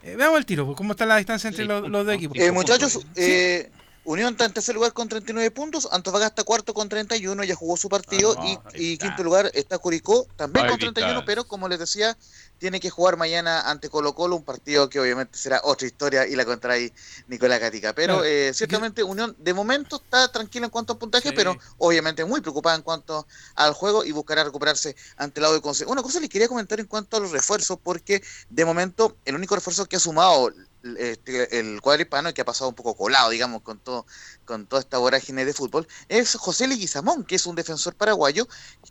Eh, 0.02 0.14
veamos 0.16 0.38
el 0.38 0.46
tiro, 0.46 0.66
pues, 0.66 0.76
cómo 0.76 0.92
está 0.92 1.06
la 1.06 1.16
distancia 1.16 1.48
entre 1.48 1.64
Sí, 1.64 1.68
los, 1.68 1.88
los 1.88 2.06
dos 2.06 2.14
equipos. 2.14 2.36
Eh, 2.38 2.50
muchachos, 2.52 3.06
eh, 3.16 3.70
Unión 4.06 4.32
está 4.32 4.44
en 4.44 4.52
tercer 4.52 4.74
lugar 4.76 4.92
con 4.92 5.08
39 5.08 5.50
puntos, 5.50 5.88
Antofagasta 5.90 6.44
cuarto 6.44 6.72
con 6.72 6.88
31, 6.88 7.42
ya 7.42 7.56
jugó 7.56 7.76
su 7.76 7.88
partido 7.88 8.36
Ah, 8.38 8.56
y, 8.74 8.96
quinto 8.98 9.24
lugar 9.24 9.50
está 9.52 9.78
Curicó, 9.78 10.28
también 10.36 10.68
con 10.68 10.78
31, 10.78 11.12
está. 11.12 11.24
pero 11.26 11.44
como 11.44 11.68
les 11.68 11.80
decía, 11.80 12.16
tiene 12.58 12.78
que 12.78 12.88
jugar 12.88 13.16
mañana 13.16 13.68
ante 13.68 13.90
Colo 13.90 14.14
Colo, 14.14 14.36
un 14.36 14.44
partido 14.44 14.88
que 14.88 15.00
obviamente 15.00 15.36
será 15.36 15.60
otra 15.64 15.88
historia 15.88 16.24
y 16.26 16.36
la 16.36 16.44
contará 16.44 16.74
ahí 16.74 16.92
Nicolás 17.26 17.58
Gatica. 17.60 17.94
Pero 17.94 18.22
eh, 18.24 18.52
ciertamente 18.54 19.02
Unión 19.02 19.34
de 19.40 19.52
momento 19.52 19.96
está 19.96 20.30
tranquila 20.30 20.66
en 20.66 20.70
cuanto 20.70 20.92
a 20.92 20.98
puntaje, 21.00 21.30
Sí. 21.30 21.34
pero 21.34 21.58
obviamente 21.78 22.24
muy 22.24 22.40
preocupada 22.40 22.76
en 22.76 22.82
cuanto 22.82 23.26
al 23.56 23.72
juego 23.74 24.04
y 24.04 24.12
buscará 24.12 24.44
recuperarse 24.44 24.94
ante 25.16 25.40
el 25.40 25.42
lado 25.42 25.54
de 25.54 25.60
Conce. 25.60 25.84
Una 25.84 26.02
cosa 26.02 26.20
les 26.20 26.30
quería 26.30 26.46
comentar 26.46 26.78
en 26.78 26.86
cuanto 26.86 27.16
a 27.16 27.20
los 27.20 27.32
refuerzos, 27.32 27.76
porque 27.82 28.22
de 28.50 28.64
momento 28.64 29.16
el 29.24 29.34
único 29.34 29.56
refuerzo 29.56 29.84
que 29.86 29.96
ha 29.96 30.00
sumado 30.00 30.52
este, 30.98 31.58
el 31.58 31.80
cuadro 31.80 32.02
hispano 32.02 32.28
y 32.30 32.32
que 32.32 32.42
ha 32.42 32.44
pasado 32.44 32.68
un 32.68 32.74
poco 32.74 32.94
colado, 32.96 33.30
digamos, 33.30 33.62
con 33.62 33.78
todo 33.80 34.06
con 34.44 34.66
toda 34.68 34.80
esta 34.80 34.98
vorágine 34.98 35.44
de 35.44 35.52
fútbol, 35.52 35.88
es 36.08 36.36
José 36.36 36.68
Leguizamón, 36.68 37.24
que 37.24 37.34
es 37.34 37.46
un 37.46 37.56
defensor 37.56 37.96
paraguayo, 37.96 38.46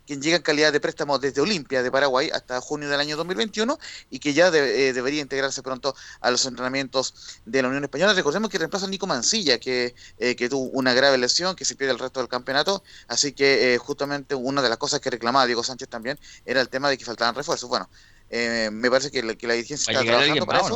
quien 0.06 0.22
llega 0.22 0.36
en 0.36 0.42
calidad 0.44 0.74
de 0.74 0.82
préstamo 0.82 1.18
desde 1.18 1.40
Olimpia 1.40 1.82
de 1.82 1.90
Paraguay 1.90 2.30
hasta 2.34 2.60
junio 2.60 2.90
del 2.90 3.00
año 3.00 3.16
2021 3.16 3.78
y 4.10 4.20
que 4.20 4.34
ya 4.34 4.52
de- 4.52 4.90
eh, 4.90 4.94
debería 4.94 5.22
integrarse 5.22 5.64
pronto 5.64 5.96
a 6.20 6.30
los 6.32 6.46
entrenamientos 6.46 7.40
de 7.46 7.62
la 7.62 7.70
Unión 7.70 7.86
Española. 7.86 8.14
Recordemos 8.14 8.50
que 8.50 8.58
reemplaza 8.58 8.86
a 8.86 8.90
Nico 8.90 9.08
Mancilla, 9.08 9.60
que, 9.60 9.96
eh, 10.18 10.36
que 10.36 10.50
tuvo 10.50 10.70
una 10.72 10.94
grave 10.94 11.18
lesión, 11.18 11.56
que 11.56 11.64
se 11.64 11.76
pierde 11.76 11.94
el 11.94 12.00
resto 12.00 12.20
del 12.20 12.28
campeonato, 12.28 12.84
así 13.08 13.32
que 13.32 13.74
eh, 13.74 13.78
justamente 13.78 14.36
una 14.36 14.62
de 14.62 14.68
las 14.68 14.78
cosas 14.78 15.00
que 15.00 15.10
reclamaba 15.10 15.46
Diego 15.46 15.64
Sánchez 15.64 15.88
también 15.88 16.20
era 16.46 16.60
el 16.60 16.68
tema 16.68 16.90
de 16.90 16.98
que 16.98 17.06
faltaban 17.06 17.34
refuerzos. 17.34 17.70
Bueno, 17.70 17.90
eh, 18.30 18.70
me 18.72 18.90
parece 18.90 19.12
que 19.12 19.22
la, 19.22 19.36
que 19.36 19.46
la 19.48 19.54
dirigencia 19.54 19.94
¿Va 19.94 20.00
a 20.00 20.02
está 20.04 20.12
trabajando 20.26 20.46
para 20.48 20.60
eso 20.60 20.70
no? 20.70 20.76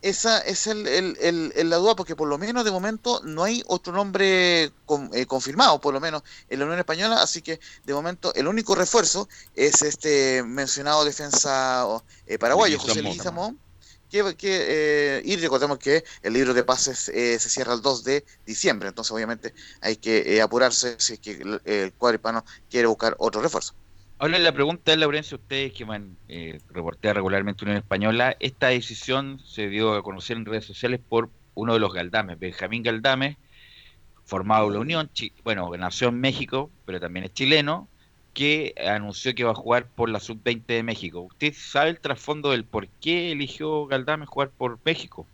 Esa 0.00 0.38
es 0.40 0.66
el, 0.66 0.86
el- 0.86 1.16
el- 1.54 1.70
la 1.70 1.76
duda, 1.76 1.96
porque 1.96 2.14
por 2.16 2.28
lo 2.28 2.38
menos 2.38 2.64
de 2.64 2.70
momento 2.70 3.20
no 3.24 3.42
hay 3.44 3.62
otro 3.66 3.92
nombre 3.92 4.72
con- 4.84 5.10
eh, 5.14 5.26
confirmado, 5.26 5.80
por 5.80 5.92
lo 5.94 6.00
menos 6.00 6.22
en 6.48 6.58
la 6.60 6.64
Unión 6.66 6.78
Española, 6.80 7.22
así 7.22 7.42
que 7.42 7.58
de 7.84 7.94
momento 7.94 8.32
el 8.34 8.46
único 8.48 8.74
refuerzo 8.74 9.28
es 9.54 9.82
este 9.82 10.42
mencionado 10.44 11.04
defensa 11.04 11.86
eh, 12.26 12.38
paraguayo, 12.38 12.78
José. 12.78 13.02
Leguizamón, 13.02 13.60
que, 14.08 14.36
que, 14.36 15.18
eh, 15.18 15.22
y 15.24 15.36
recordemos 15.36 15.78
que 15.78 16.04
el 16.22 16.32
libro 16.34 16.54
de 16.54 16.64
pases 16.64 17.08
eh, 17.08 17.38
se 17.40 17.48
cierra 17.48 17.74
el 17.74 17.82
2 17.82 18.04
de 18.04 18.24
diciembre, 18.44 18.88
entonces 18.88 19.10
obviamente 19.12 19.54
hay 19.80 19.96
que 19.96 20.36
eh, 20.36 20.42
apurarse 20.42 20.96
si 21.00 21.14
es 21.14 21.20
que 21.20 21.32
el, 21.32 21.60
el 21.64 21.94
cuadro 21.94 22.16
hispano 22.16 22.44
quiere 22.68 22.86
buscar 22.86 23.16
otro 23.18 23.40
refuerzo. 23.42 23.74
Ahora 24.18 24.38
la 24.38 24.52
pregunta 24.52 24.92
es, 24.92 24.98
Laurencio, 24.98 25.36
ustedes 25.36 25.74
que 25.74 25.84
van 25.84 26.16
eh, 26.28 26.58
reportear 26.70 27.16
regularmente 27.16 27.64
Unión 27.64 27.76
Española, 27.76 28.34
esta 28.40 28.68
decisión 28.68 29.40
se 29.44 29.68
dio 29.68 29.92
a 29.92 30.02
conocer 30.02 30.38
en 30.38 30.46
redes 30.46 30.64
sociales 30.64 31.00
por 31.06 31.28
uno 31.54 31.74
de 31.74 31.80
los 31.80 31.92
Galdames, 31.92 32.38
Benjamín 32.38 32.82
Galdames, 32.82 33.36
formado 34.24 34.68
en 34.68 34.72
la 34.72 34.80
Unión, 34.80 35.10
bueno, 35.44 35.70
nació 35.76 36.08
en 36.08 36.20
México, 36.20 36.70
pero 36.86 36.98
también 36.98 37.26
es 37.26 37.34
chileno, 37.34 37.88
que 38.32 38.74
anunció 38.88 39.34
que 39.34 39.44
va 39.44 39.50
a 39.50 39.54
jugar 39.54 39.86
por 39.88 40.08
la 40.08 40.20
Sub-20 40.20 40.64
de 40.66 40.82
México. 40.82 41.20
¿Usted 41.20 41.52
sabe 41.54 41.90
el 41.90 42.00
trasfondo 42.00 42.52
del 42.52 42.64
por 42.64 42.88
qué 42.88 43.32
eligió 43.32 43.86
Galdames 43.86 44.30
jugar 44.30 44.50
por 44.50 44.78
México? 44.84 45.26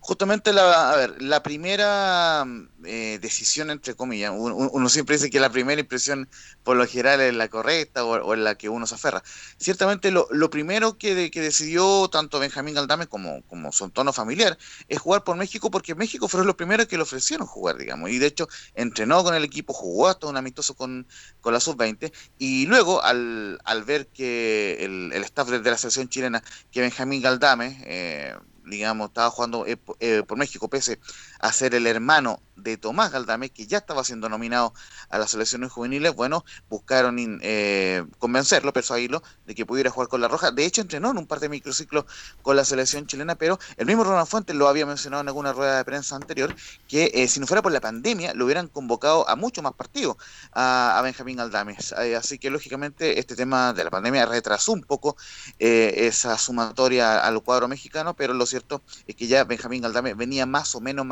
Justamente 0.00 0.52
la, 0.52 0.90
a 0.92 0.96
ver, 0.96 1.22
la 1.22 1.42
primera 1.42 2.44
eh, 2.84 3.18
decisión, 3.20 3.70
entre 3.70 3.94
comillas, 3.94 4.30
un- 4.32 4.52
un- 4.52 4.70
uno, 4.72 4.88
siempre 4.88 5.16
dice 5.16 5.30
que 5.30 5.40
la 5.40 5.50
primera 5.50 5.80
impresión 5.80 6.28
por 6.62 6.76
lo 6.76 6.86
general 6.86 7.20
es 7.20 7.34
la 7.34 7.48
correcta 7.48 8.04
o, 8.04 8.10
o 8.26 8.36
la 8.36 8.54
que 8.56 8.68
uno 8.68 8.86
se 8.86 8.94
aferra. 8.96 9.22
Ciertamente 9.58 10.10
lo, 10.10 10.26
lo 10.30 10.50
primero 10.50 10.98
que, 10.98 11.30
que 11.30 11.40
decidió 11.40 12.08
tanto 12.08 12.38
Benjamín 12.40 12.74
Galdame 12.74 13.06
como, 13.06 13.42
como 13.46 13.72
su 13.72 13.84
entorno 13.84 14.12
familiar 14.12 14.56
es 14.88 14.98
jugar 14.98 15.24
por 15.24 15.36
México 15.36 15.70
porque 15.70 15.94
México 15.94 16.28
fueron 16.28 16.46
los 16.46 16.56
primeros 16.56 16.86
que 16.86 16.96
le 16.96 17.02
ofrecieron 17.02 17.46
jugar, 17.46 17.76
digamos, 17.76 18.10
y 18.10 18.18
de 18.18 18.26
hecho 18.26 18.48
entrenó 18.74 19.22
con 19.24 19.34
el 19.34 19.44
equipo, 19.44 19.72
jugó 19.72 20.08
hasta 20.08 20.26
un 20.26 20.36
amistoso 20.36 20.74
con, 20.74 21.06
con 21.40 21.52
la 21.52 21.60
sub-20 21.60 22.12
y 22.38 22.66
luego 22.66 23.02
al, 23.02 23.58
al 23.64 23.84
ver 23.84 24.08
que 24.10 24.76
el, 24.84 25.12
el 25.12 25.22
staff 25.24 25.48
de 25.48 25.70
la 25.70 25.78
selección 25.78 26.08
chilena, 26.08 26.42
que 26.70 26.80
Benjamín 26.80 27.22
Galdame, 27.22 27.80
eh, 27.84 28.34
digamos, 28.66 29.08
estaba 29.08 29.30
jugando 29.30 29.66
eh, 29.66 29.78
eh, 30.00 30.22
por 30.26 30.38
México, 30.38 30.68
pese 30.68 31.00
a 31.44 31.52
ser 31.52 31.74
el 31.74 31.86
hermano 31.86 32.40
de 32.56 32.78
Tomás 32.78 33.12
Galdame, 33.12 33.50
que 33.50 33.66
ya 33.66 33.76
estaba 33.76 34.02
siendo 34.02 34.30
nominado 34.30 34.72
a 35.10 35.18
las 35.18 35.32
selecciones 35.32 35.70
juveniles, 35.70 36.14
bueno, 36.14 36.42
buscaron 36.70 37.18
eh, 37.42 38.02
convencerlo, 38.18 38.72
persuadirlo 38.72 39.22
de 39.44 39.54
que 39.54 39.66
pudiera 39.66 39.90
jugar 39.90 40.08
con 40.08 40.22
la 40.22 40.28
Roja. 40.28 40.52
De 40.52 40.64
hecho, 40.64 40.80
entrenó 40.80 41.10
en 41.10 41.18
un 41.18 41.26
par 41.26 41.40
de 41.40 41.50
microciclos 41.50 42.06
con 42.40 42.56
la 42.56 42.64
selección 42.64 43.06
chilena, 43.06 43.34
pero 43.34 43.58
el 43.76 43.84
mismo 43.84 44.04
Ronald 44.04 44.26
Fuentes 44.26 44.56
lo 44.56 44.68
había 44.68 44.86
mencionado 44.86 45.20
en 45.20 45.28
alguna 45.28 45.52
rueda 45.52 45.76
de 45.76 45.84
prensa 45.84 46.16
anterior, 46.16 46.56
que 46.88 47.10
eh, 47.12 47.28
si 47.28 47.40
no 47.40 47.46
fuera 47.46 47.60
por 47.60 47.72
la 47.72 47.80
pandemia, 47.80 48.32
lo 48.32 48.46
hubieran 48.46 48.68
convocado 48.68 49.28
a 49.28 49.36
mucho 49.36 49.60
más 49.60 49.74
partidos 49.74 50.16
a, 50.52 50.98
Benjamín 51.04 51.36
Galdames. 51.36 51.92
Eh, 51.98 52.16
así 52.16 52.38
que, 52.38 52.48
lógicamente, 52.48 53.18
este 53.18 53.36
tema 53.36 53.74
de 53.74 53.84
la 53.84 53.90
pandemia 53.90 54.24
retrasó 54.24 54.72
un 54.72 54.82
poco 54.82 55.16
esa 55.58 56.38
sumatoria 56.38 57.18
al 57.18 57.42
cuadro 57.42 57.68
mexicano, 57.68 58.14
pero 58.14 58.32
lo 58.32 58.46
cierto 58.46 58.80
es 59.06 59.14
que 59.14 59.26
ya 59.26 59.44
Benjamín 59.44 59.82
Galdame 59.82 60.14
venía 60.14 60.46
más 60.46 60.74
o 60.74 60.80
menos 60.80 61.04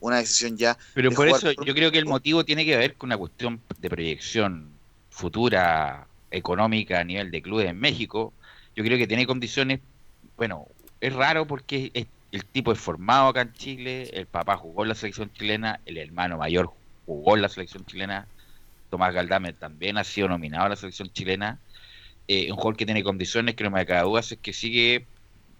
una 0.00 0.16
decisión 0.18 0.56
ya. 0.56 0.76
Pero 0.94 1.10
de 1.10 1.16
por 1.16 1.28
eso 1.28 1.52
por 1.54 1.64
yo 1.66 1.74
creo 1.74 1.90
que 1.90 1.98
el 1.98 2.06
motivo 2.06 2.44
tiene 2.44 2.64
que 2.64 2.76
ver 2.76 2.94
con 2.96 3.08
una 3.08 3.16
cuestión 3.16 3.60
de 3.78 3.88
proyección 3.90 4.70
futura 5.10 6.06
económica 6.30 7.00
a 7.00 7.04
nivel 7.04 7.30
de 7.30 7.42
clubes 7.42 7.68
en 7.68 7.78
México. 7.78 8.32
Yo 8.74 8.84
creo 8.84 8.98
que 8.98 9.06
tiene 9.06 9.26
condiciones, 9.26 9.80
bueno, 10.36 10.66
es 11.00 11.12
raro 11.12 11.46
porque 11.46 11.90
es- 11.94 12.06
el 12.32 12.44
tipo 12.44 12.72
es 12.72 12.78
formado 12.78 13.28
acá 13.28 13.42
en 13.42 13.52
Chile, 13.54 14.10
el 14.12 14.26
papá 14.26 14.56
jugó 14.56 14.82
en 14.82 14.90
la 14.90 14.94
selección 14.94 15.32
chilena, 15.32 15.80
el 15.86 15.96
hermano 15.96 16.36
mayor 16.36 16.70
jugó 17.06 17.36
en 17.36 17.42
la 17.42 17.48
selección 17.48 17.86
chilena, 17.86 18.26
Tomás 18.90 19.14
Galdame 19.14 19.52
también 19.52 19.96
ha 19.96 20.04
sido 20.04 20.28
nominado 20.28 20.66
a 20.66 20.68
la 20.70 20.76
selección 20.76 21.08
chilena, 21.10 21.58
eh, 22.28 22.50
un 22.50 22.56
jugador 22.56 22.76
que 22.76 22.84
tiene 22.84 23.02
condiciones, 23.02 23.54
que 23.54 23.64
no 23.64 23.70
me 23.70 23.86
cabe 23.86 24.02
duda, 24.02 24.20
es 24.20 24.36
que 24.42 24.52
sigue 24.52 25.06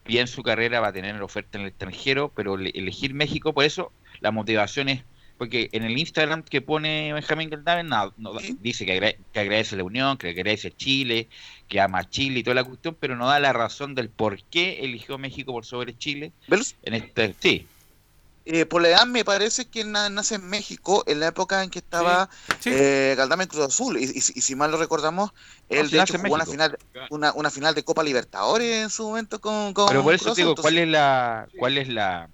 bien 0.06 0.26
su 0.26 0.42
carrera, 0.42 0.80
va 0.80 0.88
a 0.88 0.92
tener 0.92 1.20
oferta 1.22 1.58
en 1.58 1.62
el 1.62 1.68
extranjero, 1.68 2.32
pero 2.34 2.56
le- 2.56 2.70
elegir 2.70 3.14
México, 3.14 3.52
por 3.52 3.64
eso 3.64 3.92
la 4.20 4.30
motivación 4.30 4.88
es, 4.88 5.04
porque 5.38 5.68
en 5.72 5.82
el 5.82 5.98
Instagram 5.98 6.42
que 6.42 6.62
pone 6.62 7.12
Benjamín 7.12 7.50
Galdame 7.50 7.84
no, 7.84 8.12
dice 8.60 8.86
que, 8.86 8.92
agra- 8.92 9.14
que 9.32 9.40
agradece 9.40 9.76
la 9.76 9.84
Unión, 9.84 10.16
que 10.16 10.30
agradece 10.30 10.72
Chile, 10.72 11.28
que 11.68 11.80
ama 11.80 12.08
Chile 12.08 12.40
y 12.40 12.42
toda 12.42 12.54
la 12.54 12.64
cuestión, 12.64 12.96
pero 12.98 13.16
no 13.16 13.26
da 13.28 13.38
la 13.40 13.52
razón 13.52 13.94
del 13.94 14.08
por 14.08 14.42
qué 14.44 14.80
eligió 14.80 15.18
México 15.18 15.52
por 15.52 15.66
sobre 15.66 15.96
Chile. 15.96 16.32
En 16.82 16.94
este, 16.94 17.34
sí, 17.38 17.66
eh, 18.46 18.64
por 18.64 18.80
la 18.80 18.88
edad 18.88 19.06
me 19.06 19.24
parece 19.24 19.68
que 19.68 19.84
na- 19.84 20.08
nace 20.08 20.36
en 20.36 20.46
México 20.48 21.02
en 21.06 21.18
la 21.20 21.26
época 21.26 21.62
en 21.64 21.68
que 21.70 21.80
estaba 21.80 22.30
Sí. 22.60 22.70
eh, 22.72 23.14
Galdame 23.16 23.42
en 23.44 23.48
Cruz 23.50 23.64
Azul. 23.66 23.98
Y, 23.98 24.04
y 24.04 24.20
si- 24.20 24.32
y 24.36 24.40
si 24.40 24.54
mal 24.54 24.70
lo 24.70 24.76
recordamos, 24.78 25.32
él 25.68 25.88
sí 25.90 25.96
de 25.96 26.02
hecho 26.02 26.18
jugó 26.18 26.34
una 26.36 26.46
final, 26.46 26.78
una, 27.10 27.32
una 27.32 27.50
final 27.50 27.74
de 27.74 27.84
Copa 27.84 28.02
Libertadores 28.04 28.84
en 28.84 28.90
su 28.90 29.02
momento 29.08 29.40
con, 29.40 29.74
con 29.74 29.88
pero 29.88 30.02
por 30.02 30.14
eso 30.14 30.24
Cruz 30.26 30.36
te 30.36 30.42
digo. 30.42 30.54
¿cuál 30.54 30.78
es 30.78 30.88
la, 30.88 31.48
cuál 31.58 31.76
es 31.76 31.88
la, 31.88 32.30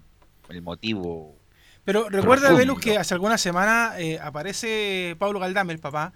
el 0.49 0.61
motivo 0.61 1.35
Pero 1.83 2.07
recuerda, 2.09 2.53
Velus, 2.53 2.79
que 2.79 2.97
hace 2.97 3.13
algunas 3.15 3.41
semanas 3.41 3.95
eh, 3.97 4.19
aparece 4.21 5.15
Pablo 5.19 5.39
Galdame, 5.39 5.73
el 5.73 5.79
papá, 5.79 6.13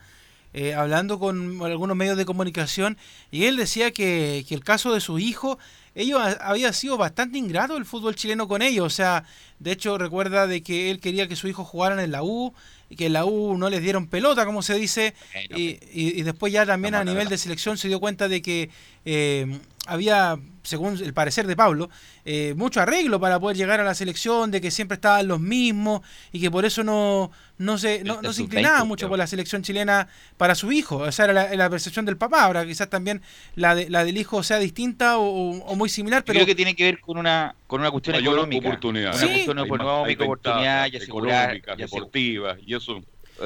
eh, 0.54 0.74
hablando 0.74 1.20
con 1.20 1.60
algunos 1.64 1.98
medios 1.98 2.18
de 2.18 2.26
comunicación 2.26 2.98
y 3.32 3.46
él 3.46 3.58
decía 3.58 3.92
que, 3.92 4.46
que 4.48 4.56
el 4.56 4.64
caso 4.64 4.94
de 4.94 5.02
su 5.02 5.20
hijo, 5.20 5.60
ellos 5.98 6.22
había 6.42 6.72
sido 6.74 6.96
bastante 6.96 7.40
ingrato 7.40 7.76
el 7.76 7.84
fútbol 7.84 8.16
chileno 8.16 8.48
con 8.48 8.62
ellos. 8.62 8.86
O 8.86 8.90
sea, 8.90 9.24
de 9.58 9.72
hecho 9.72 9.98
recuerda 9.98 10.46
de 10.46 10.62
que 10.62 10.92
él 10.92 11.00
quería 11.00 11.28
que 11.28 11.36
su 11.36 11.48
hijo 11.48 11.66
jugaran 11.66 12.00
en 12.00 12.12
la 12.12 12.24
U 12.24 12.54
y 12.88 12.96
que 12.96 13.08
en 13.08 13.14
la 13.14 13.26
U 13.26 13.58
no 13.58 13.68
les 13.72 13.82
dieron 13.82 14.06
pelota, 14.06 14.46
como 14.46 14.62
se 14.62 14.76
dice, 14.76 15.16
y, 15.56 15.80
y, 15.92 16.22
después 16.22 16.54
ya 16.54 16.66
también 16.68 16.94
a 16.94 17.04
nivel 17.04 17.28
de 17.28 17.38
selección 17.38 17.78
se 17.78 17.88
dio 17.88 18.00
cuenta 18.00 18.28
de 18.28 18.42
que 18.44 18.70
eh, 19.06 19.60
había, 19.88 20.38
según 20.64 20.98
el 21.02 21.14
parecer 21.14 21.48
de 21.48 21.56
Pablo, 21.56 21.90
eh, 22.26 22.54
mucho 22.56 22.82
arreglo 22.82 23.20
para 23.20 23.40
poder 23.40 23.58
llegar 23.58 23.80
a 23.80 23.84
la 23.84 23.96
selección, 23.96 24.52
de 24.52 24.62
que 24.62 24.70
siempre 24.70 24.96
estaban 24.96 25.28
los 25.28 25.40
mismos 25.40 26.02
y 26.32 26.40
que 26.42 26.52
por 26.52 26.66
eso 26.66 26.84
no, 26.84 27.32
no 27.58 27.78
se, 27.78 28.04
no, 28.04 28.22
se 28.34 28.44
inclinaba 28.44 28.84
mucho 28.84 29.08
por 29.08 29.18
la 29.18 29.28
selección 29.28 29.64
chilena 29.64 30.08
para 30.38 30.56
su 30.56 30.72
hijo. 30.72 31.08
Esa 31.08 31.26
era 31.26 31.56
la, 31.56 31.70
percepción 31.70 32.06
del 32.06 32.18
papá. 32.18 32.44
Ahora 32.44 32.66
quizás 32.66 32.90
también 32.90 33.22
la, 33.56 33.76
de, 33.76 33.90
la 33.90 34.04
del 34.04 34.18
hijo 34.18 34.44
sea 34.44 34.60
distinta 34.60 35.18
o, 35.18 35.76
muy 35.76 35.90
similar. 35.90 36.24
Pero... 36.24 36.38
creo 36.38 36.46
que 36.46 36.56
tiene 36.56 36.76
que 36.76 36.84
ver 36.84 37.00
con 37.00 37.18
una, 37.18 37.56
con 37.66 37.82
una 37.82 37.92
cuestión 37.92 38.18
económica. 38.18 38.68
Oportunidad. 38.68 39.16
Una 39.16 39.28
cuestión 39.28 39.60
económica, 39.60 40.24
oportunidad 40.24 40.92
y 40.92 40.98
asegurar, 40.98 41.62
deportiva 41.78 42.58
y 42.66 42.76
eso 42.76 43.02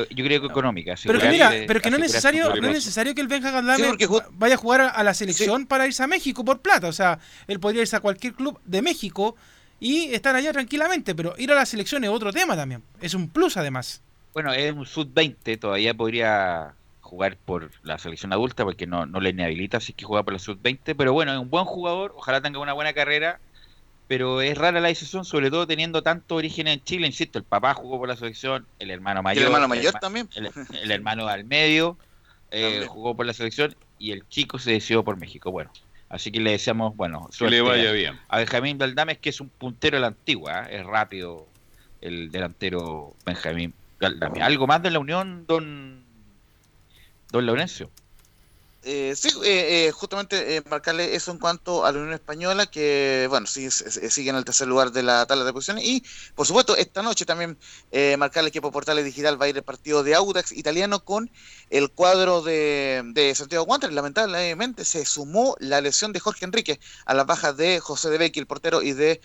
yo 0.09 0.25
creo 0.25 0.41
que 0.41 0.47
económica. 0.47 0.95
Pero 1.03 1.19
que 1.19 1.29
mira, 1.29 1.51
pero 1.67 1.81
que 1.81 1.89
no 1.89 1.97
es 1.97 2.03
necesario, 2.03 2.55
no 2.55 2.67
es 2.67 2.73
necesario 2.73 3.15
que 3.15 3.21
el 3.21 3.27
Benja 3.27 3.51
Galdame 3.51 3.97
vaya 4.31 4.55
a 4.55 4.57
jugar 4.57 4.81
a 4.93 5.03
la 5.03 5.13
selección 5.13 5.65
para 5.65 5.85
irse 5.85 6.03
a 6.03 6.07
México 6.07 6.43
por 6.43 6.59
plata. 6.59 6.87
O 6.87 6.93
sea, 6.93 7.19
él 7.47 7.59
podría 7.59 7.81
irse 7.81 7.95
a 7.95 7.99
cualquier 7.99 8.33
club 8.33 8.59
de 8.65 8.81
México 8.81 9.35
y 9.79 10.13
estar 10.13 10.35
allá 10.35 10.53
tranquilamente, 10.53 11.15
pero 11.15 11.33
ir 11.37 11.51
a 11.51 11.55
la 11.55 11.65
selección 11.65 12.03
es 12.03 12.09
otro 12.09 12.31
tema 12.31 12.55
también. 12.55 12.83
Es 13.01 13.13
un 13.13 13.29
plus 13.29 13.57
además. 13.57 14.01
Bueno, 14.33 14.53
es 14.53 14.71
un 14.71 14.85
sub-20, 14.85 15.59
todavía 15.59 15.93
podría 15.93 16.73
jugar 17.01 17.35
por 17.35 17.71
la 17.83 17.97
selección 17.97 18.31
adulta 18.31 18.63
porque 18.63 18.87
no, 18.87 19.05
no 19.05 19.19
le 19.19 19.31
inhabilita, 19.31 19.77
así 19.77 19.91
que 19.91 20.05
juega 20.05 20.23
por 20.23 20.33
la 20.33 20.39
sub-20, 20.39 20.95
pero 20.95 21.11
bueno, 21.11 21.33
es 21.33 21.39
un 21.39 21.49
buen 21.49 21.65
jugador, 21.65 22.13
ojalá 22.15 22.41
tenga 22.41 22.59
una 22.59 22.73
buena 22.73 22.93
carrera 22.93 23.39
pero 24.07 24.41
es 24.41 24.57
rara 24.57 24.79
la 24.81 24.89
decisión, 24.89 25.23
sobre 25.23 25.49
todo 25.49 25.65
teniendo 25.65 26.03
tanto 26.03 26.35
origen 26.35 26.67
en 26.67 26.83
Chile. 26.83 27.07
Insisto, 27.07 27.39
el 27.39 27.45
papá 27.45 27.73
jugó 27.73 27.97
por 27.97 28.09
la 28.09 28.15
selección, 28.15 28.65
el 28.79 28.91
hermano 28.91 29.23
mayor. 29.23 29.43
el 29.43 29.47
hermano 29.47 29.67
mayor 29.67 29.93
también. 29.93 30.29
El, 30.83 30.91
hermano 30.91 31.27
al 31.27 31.45
medio 31.45 31.97
eh, 32.51 32.85
jugó 32.87 33.15
por 33.15 33.25
la 33.25 33.33
selección 33.33 33.75
y 33.99 34.11
el 34.11 34.27
chico 34.27 34.59
se 34.59 34.71
decidió 34.71 35.03
por 35.03 35.17
México. 35.17 35.51
Bueno, 35.51 35.71
así 36.09 36.31
que 36.31 36.39
le 36.39 36.51
deseamos, 36.51 36.95
bueno, 36.95 37.27
suerte 37.31 37.55
le 37.55 37.61
vaya 37.61 37.91
bien. 37.91 38.19
A 38.27 38.39
Benjamín 38.39 38.77
Valdames, 38.77 39.17
que 39.19 39.29
es 39.29 39.39
un 39.39 39.49
puntero 39.49 39.97
de 39.97 40.01
la 40.01 40.07
antigua, 40.07 40.63
¿eh? 40.63 40.79
es 40.79 40.85
rápido 40.85 41.47
el 42.01 42.31
delantero 42.31 43.15
Benjamín 43.25 43.73
Valdames. 43.99 44.41
¿Algo 44.41 44.67
más 44.67 44.81
de 44.81 44.91
la 44.91 44.99
Unión, 44.99 45.45
don, 45.47 46.03
don 47.31 47.45
Laurencio? 47.45 47.89
Eh, 48.83 49.13
sí, 49.15 49.29
eh, 49.43 49.87
eh, 49.87 49.91
justamente 49.91 50.55
eh, 50.57 50.63
marcarle 50.67 51.13
eso 51.13 51.31
en 51.31 51.37
cuanto 51.37 51.85
a 51.85 51.91
la 51.91 51.99
Unión 51.99 52.13
Española, 52.15 52.65
que 52.65 53.27
bueno, 53.29 53.45
sí, 53.45 53.69
sigue 53.69 54.31
en 54.31 54.35
el 54.35 54.43
tercer 54.43 54.67
lugar 54.67 54.91
de 54.91 55.03
la 55.03 55.23
tabla 55.27 55.43
de 55.43 55.53
posiciones. 55.53 55.83
Y 55.85 56.03
por 56.33 56.47
supuesto, 56.47 56.75
esta 56.75 57.03
noche 57.03 57.25
también 57.25 57.59
marcarle 58.17 58.49
que 58.51 58.59
por 58.61 58.71
Portales 58.71 59.05
Digital 59.05 59.39
va 59.39 59.45
a 59.45 59.49
ir 59.49 59.57
el 59.57 59.63
partido 59.63 60.03
de 60.03 60.15
Audax 60.15 60.51
italiano 60.53 61.03
con 61.05 61.31
el 61.71 61.89
cuadro 61.89 62.41
de, 62.41 63.33
Santiago 63.35 63.65
Wanderers. 63.65 63.95
Lamentablemente 63.95 64.85
se 64.85 65.05
sumó 65.05 65.55
la 65.59 65.81
lesión 65.81 66.13
de 66.13 66.19
Jorge 66.19 66.45
Enrique 66.45 66.79
a 67.05 67.13
las 67.13 67.25
bajas 67.25 67.57
de 67.57 67.79
José 67.79 68.09
de 68.09 68.17
Becky, 68.17 68.39
el 68.39 68.45
portero, 68.47 68.81
y 68.81 68.93
de 68.93 69.21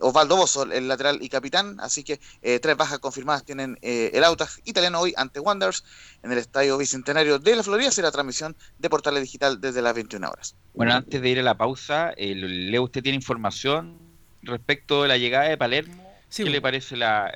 Osvaldo 0.00 0.36
Bozo, 0.36 0.64
el 0.64 0.88
lateral 0.88 1.18
y 1.22 1.28
capitán. 1.28 1.76
Así 1.80 2.02
que 2.02 2.20
tres 2.60 2.76
bajas 2.76 2.98
confirmadas 2.98 3.44
tienen 3.44 3.78
el 3.82 4.24
Audax 4.24 4.60
italiano 4.64 5.00
hoy 5.00 5.14
ante 5.16 5.40
Wanderers 5.40 5.84
en 6.22 6.32
el 6.32 6.38
Estadio 6.38 6.76
Bicentenario 6.78 7.38
de 7.38 7.56
la 7.56 7.62
Florida. 7.62 7.90
Será 7.90 8.10
transmisión 8.10 8.56
de 8.78 8.90
Portales 8.90 9.22
Digital 9.22 9.60
desde 9.60 9.82
las 9.82 9.94
21 9.94 10.28
horas. 10.28 10.56
Bueno, 10.74 10.94
antes 10.94 11.20
de 11.20 11.28
ir 11.28 11.38
a 11.38 11.42
la 11.42 11.56
pausa, 11.56 12.12
eh, 12.16 12.34
Leo, 12.34 12.84
¿usted 12.84 13.02
tiene 13.02 13.16
información 13.16 13.98
respecto 14.42 15.02
de 15.02 15.08
la 15.08 15.18
llegada 15.18 15.48
de 15.48 15.56
Palermo? 15.56 16.09
¿Qué 16.34 16.44
le 16.44 16.60
parece 16.60 16.96
la, 16.96 17.32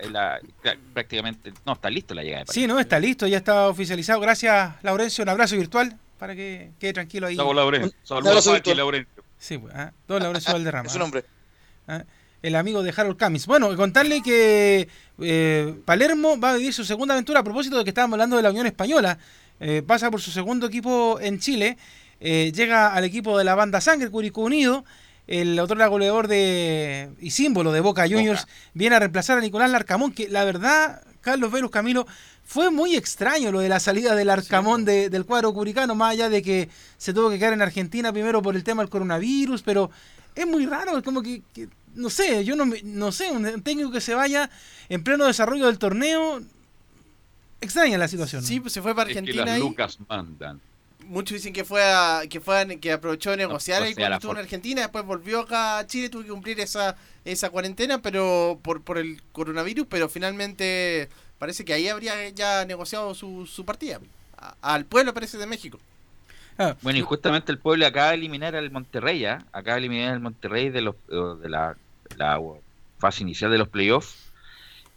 prácticamente 0.93 1.53
no 1.67 1.73
está 1.73 1.91
listo 1.91 2.15
la 2.15 2.23
llegada 2.23 2.41
de 2.41 2.47
Palermo? 2.47 2.63
Sí, 2.63 2.67
no 2.67 2.79
está 2.79 3.01
listo, 3.01 3.27
ya 3.27 3.39
está 3.39 3.69
oficializado. 3.69 4.21
Gracias, 4.21 4.75
Laurencio, 4.83 5.23
un 5.23 5.29
abrazo 5.29 5.57
virtual 5.57 5.99
para 6.19 6.35
que 6.35 6.71
quede 6.79 6.93
tranquilo 6.93 7.27
ahí. 7.27 7.37
Saludos, 7.37 7.57
Laurencio. 7.57 7.99
Saludos, 8.03 8.67
Laurencio. 8.77 9.25
Sí, 9.39 9.59
pues, 9.59 9.75
¿ah? 9.75 9.93
don 10.07 10.23
Laurencio 10.23 10.53
Valderrama. 10.55 10.87
es 10.87 10.93
su 10.93 10.99
nombre. 10.99 11.25
¿Ah? 11.87 12.05
el 12.45 12.57
amigo 12.57 12.83
de 12.83 12.93
Harold 12.95 13.17
Camis. 13.17 13.47
Bueno, 13.47 13.75
contarle 13.75 14.21
que 14.21 14.87
eh, 15.19 15.75
Palermo 15.87 16.39
va 16.39 16.51
a 16.51 16.57
vivir 16.57 16.75
su 16.75 16.85
segunda 16.85 17.15
aventura 17.15 17.41
a 17.41 17.43
propósito 17.43 17.79
de 17.79 17.85
que 17.85 17.91
estábamos 17.91 18.15
hablando 18.15 18.37
de 18.37 18.43
la 18.43 18.51
Unión 18.51 18.67
Española. 18.67 19.19
Eh, 19.61 19.83
pasa 19.87 20.11
por 20.11 20.21
su 20.21 20.31
segundo 20.31 20.67
equipo 20.67 21.19
en 21.21 21.39
Chile, 21.39 21.79
eh, 22.21 22.53
llega 22.55 22.93
al 22.93 23.05
equipo 23.05 23.39
de 23.39 23.45
la 23.45 23.55
banda 23.55 23.81
Sangre, 23.81 24.11
Curicó 24.11 24.43
Unido. 24.43 24.85
El 25.27 25.59
otro 25.59 25.91
goleador 25.91 26.29
de, 26.29 27.11
y 27.21 27.31
símbolo 27.31 27.73
de 27.73 27.81
Boca 27.81 28.07
Juniors 28.09 28.47
viene 28.75 28.97
a 28.97 28.99
reemplazar 28.99 29.39
a 29.39 29.41
Nicolás 29.41 29.71
Larcamón, 29.71 30.13
que 30.13 30.29
la 30.29 30.45
verdad, 30.45 31.03
Carlos 31.23 31.51
Velus 31.51 31.71
Camilo, 31.71 32.07
fue 32.45 32.71
muy 32.71 32.95
extraño 32.95 33.51
lo 33.51 33.61
de 33.61 33.71
la 33.71 33.81
salida 33.81 34.15
del 34.15 34.29
Arcamón 34.29 34.85
del 34.85 35.25
cuadro 35.25 35.55
curicano, 35.55 35.95
más 35.95 36.13
allá 36.13 36.29
de 36.29 36.43
que 36.43 36.69
se 36.99 37.15
tuvo 37.15 37.31
que 37.31 37.39
quedar 37.39 37.55
en 37.55 37.63
Argentina 37.63 38.13
primero 38.13 38.43
por 38.43 38.55
el 38.55 38.65
tema 38.65 38.83
del 38.83 38.91
coronavirus, 38.91 39.63
pero 39.63 39.91
es 40.35 40.47
muy 40.47 40.67
raro, 40.67 40.99
es 40.99 41.05
como 41.05 41.23
que 41.23 41.43
no 41.95 42.11
sé, 42.11 42.45
yo 42.45 42.57
no, 42.57 42.67
no 42.83 43.13
sé, 43.13 43.31
un 43.31 43.63
técnico 43.63 43.91
que 43.91 44.01
se 44.01 44.15
vaya 44.15 44.51
en 44.89 45.03
pleno 45.03 45.25
desarrollo 45.25 45.67
del 45.67 45.79
torneo, 45.79 46.43
extraña 47.61 47.97
la 47.99 48.09
situación. 48.09 48.43
Sí, 48.43 48.61
pues 48.61 48.73
se 48.73 48.83
fue 48.83 48.95
para 48.95 49.09
Argentina. 49.09 49.45
las 49.45 49.59
Lucas 49.59 49.99
mandan. 50.09 50.61
Muchos 51.07 51.37
dicen 51.37 51.53
que 51.53 51.65
fue 51.65 51.83
a, 51.83 52.23
que 52.29 52.41
fue 52.41 52.79
que 52.81 52.93
aprovechó 52.93 53.31
de 53.31 53.39
negociar 53.39 53.87
y 53.89 53.95
cuando 53.95 54.17
estuvo 54.17 54.33
en 54.33 54.39
Argentina, 54.39 54.83
después 54.83 55.05
volvió 55.05 55.41
acá 55.41 55.79
a 55.79 55.87
Chile, 55.87 56.09
tuvo 56.09 56.23
que 56.23 56.29
cumplir 56.29 56.61
esa, 56.61 56.97
esa 57.25 57.51
cuarentena, 57.51 58.03
pero 58.03 58.59
por, 58.63 58.83
por 58.83 58.99
el 58.99 59.23
coronavirus, 59.33 59.87
pero 59.89 60.09
finalmente 60.09 61.09
parece 61.39 61.65
que 61.65 61.75
ahí 61.75 61.89
habría 61.89 62.29
ya 62.31 62.65
negociado 62.65 63.15
su, 63.15 63.47
su 63.47 63.65
partida. 63.65 64.01
al 64.63 64.85
pueblo 64.85 65.15
parece 65.15 65.39
de 65.39 65.47
México. 65.47 65.79
Ah, 66.59 66.77
bueno, 66.83 66.99
y 66.99 67.03
justamente 67.03 67.51
el 67.51 67.59
pueblo 67.59 67.87
acaba 67.87 68.11
de 68.11 68.15
eliminar 68.15 68.55
al 68.55 68.71
Monterrey, 68.71 69.25
¿eh? 69.25 69.39
acaba 69.53 69.75
de 69.75 69.79
eliminar 69.79 70.13
al 70.13 70.21
Monterrey 70.21 70.71
de 70.71 70.81
los 70.83 70.95
de 71.09 71.49
la 71.49 71.77
la 72.17 72.41
fase 72.99 73.23
inicial 73.23 73.51
de 73.51 73.59
los 73.59 73.69
playoffs 73.69 74.33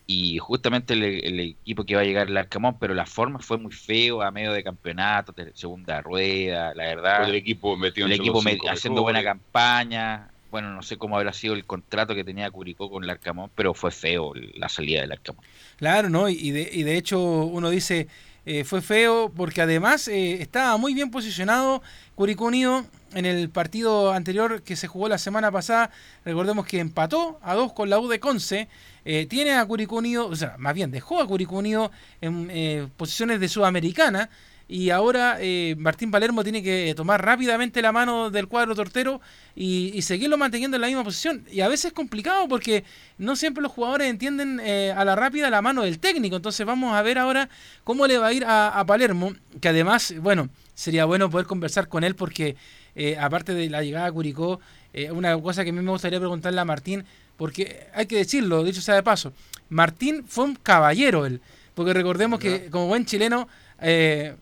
y 0.09 0.37
justamente 0.37 0.93
el, 0.93 1.39
equipo 1.41 1.83
que 1.83 1.95
va 1.95 2.01
a 2.01 2.05
llegar 2.05 2.29
el 2.29 2.37
Arcamón, 2.37 2.77
pero 2.79 2.93
la 2.93 3.05
forma 3.05 3.39
fue 3.39 3.57
muy 3.57 3.73
feo 3.73 4.21
a 4.21 4.31
medio 4.31 4.53
de 4.53 4.63
campeonato, 4.63 5.33
de 5.33 5.51
segunda 5.53 6.01
rueda, 6.01 6.73
la 6.73 6.85
verdad. 6.85 7.27
el 7.27 7.35
equipo 7.35 7.75
metió 7.75 8.05
el 8.05 8.13
equipo 8.13 8.41
haciendo 8.69 9.01
buena 9.01 9.21
campaña. 9.21 10.29
Bueno, 10.49 10.73
no 10.73 10.81
sé 10.81 10.95
cómo 10.95 11.17
habrá 11.17 11.33
sido 11.33 11.55
el 11.55 11.65
contrato 11.65 12.15
que 12.15 12.23
tenía 12.23 12.49
Curicó 12.49 12.89
con 12.89 13.03
el 13.03 13.09
Arcamón, 13.09 13.51
pero 13.53 13.73
fue 13.73 13.91
feo 13.91 14.31
la 14.55 14.69
salida 14.69 15.01
del 15.01 15.11
Arcamón. 15.11 15.43
Claro, 15.75 16.09
¿no? 16.09 16.29
Y 16.29 16.51
de, 16.51 16.69
y 16.71 16.83
de 16.83 16.97
hecho 16.97 17.19
uno 17.19 17.69
dice, 17.69 18.07
eh, 18.49 18.63
fue 18.63 18.81
feo 18.81 19.29
porque 19.35 19.61
además 19.61 20.07
eh, 20.07 20.41
estaba 20.41 20.77
muy 20.77 20.93
bien 20.93 21.11
posicionado 21.11 21.83
Curicó 22.15 22.45
Unido 22.45 22.85
en 23.13 23.25
el 23.25 23.49
partido 23.49 24.13
anterior 24.13 24.61
que 24.63 24.75
se 24.75 24.87
jugó 24.87 25.09
la 25.09 25.17
semana 25.17 25.51
pasada, 25.51 25.91
recordemos 26.23 26.65
que 26.65 26.79
empató 26.79 27.39
a 27.41 27.55
dos 27.55 27.73
con 27.73 27.89
la 27.89 27.99
U 27.99 28.07
de 28.07 28.21
Conce, 28.21 28.69
eh, 29.05 29.25
tiene 29.25 29.53
a 29.53 29.65
Curicó 29.65 29.97
Unido, 29.97 30.27
o 30.27 30.35
sea, 30.35 30.55
más 30.57 30.73
bien 30.73 30.91
dejó 30.91 31.21
a 31.21 31.27
Curicó 31.27 31.57
Unido 31.57 31.91
en 32.21 32.49
eh, 32.49 32.87
posiciones 32.95 33.39
de 33.39 33.49
Sudamericana, 33.49 34.29
y 34.67 34.89
ahora 34.89 35.37
eh, 35.39 35.75
Martín 35.77 36.11
Palermo 36.11 36.43
tiene 36.43 36.61
que 36.61 36.93
tomar 36.95 37.23
rápidamente 37.23 37.81
la 37.81 37.91
mano 37.91 38.29
del 38.29 38.47
cuadro 38.47 38.75
tortero 38.75 39.21
y, 39.55 40.01
seguirlo 40.01 40.37
manteniendo 40.37 40.75
en 40.77 40.81
la 40.81 40.87
misma 40.87 41.03
posición. 41.03 41.45
Y 41.51 41.61
a 41.61 41.67
veces 41.67 41.85
es 41.85 41.93
complicado 41.93 42.47
porque 42.47 42.83
no 43.17 43.35
siempre 43.35 43.63
los 43.63 43.71
jugadores 43.71 44.09
entienden 44.09 44.59
a 44.59 45.03
la 45.05 45.15
rápida 45.15 45.49
la 45.49 45.61
mano 45.61 45.83
del 45.83 45.99
técnico. 45.99 46.35
Entonces 46.35 46.65
vamos 46.65 46.93
a 46.95 47.01
ver 47.01 47.17
ahora 47.17 47.49
cómo 47.83 48.07
le 48.07 48.17
va 48.17 48.27
a 48.27 48.33
ir 48.33 48.45
a, 48.45 48.79
a 48.79 48.85
Palermo, 48.85 49.33
que 49.59 49.69
además, 49.69 50.13
bueno, 50.19 50.49
sería 50.73 51.05
bueno 51.05 51.29
poder 51.29 51.47
conversar 51.47 51.87
con 51.87 52.03
él 52.03 52.15
porque 52.15 52.55
eh, 52.99 53.15
aparte 53.19 53.53
de 53.53 53.69
la 53.69 53.83
llegada 53.83 54.07
a 54.07 54.11
Curicó, 54.11 54.59
eh, 54.91 55.11
una 55.11 55.39
cosa 55.39 55.63
que 55.63 55.69
a 55.69 55.73
mí 55.73 55.81
me 55.81 55.91
gustaría 55.91 56.17
preguntarle 56.17 56.59
a 56.59 56.65
Martín, 56.65 57.05
porque 57.35 57.85
hay 57.93 58.07
que 58.07 58.17
decirlo, 58.17 58.63
dicho 58.63 58.81
sea 58.81 58.95
de 58.95 59.03
paso, 59.03 59.33
Martín 59.69 60.23
fue 60.27 60.45
un 60.45 60.55
caballero 60.55 61.27
él, 61.27 61.39
porque 61.75 61.93
recordemos 61.93 62.39
que 62.39 62.71
como 62.71 62.87
buen 62.87 63.05
chileno, 63.05 63.47
eh, 63.81 64.35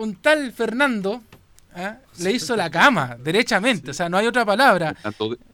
un 0.00 0.16
tal 0.16 0.52
Fernando 0.52 1.22
¿ah? 1.74 1.98
le 2.18 2.32
hizo 2.32 2.56
la 2.56 2.70
cama, 2.70 3.16
derechamente, 3.22 3.90
o 3.90 3.94
sea, 3.94 4.08
no 4.08 4.16
hay 4.16 4.26
otra 4.26 4.44
palabra. 4.44 4.94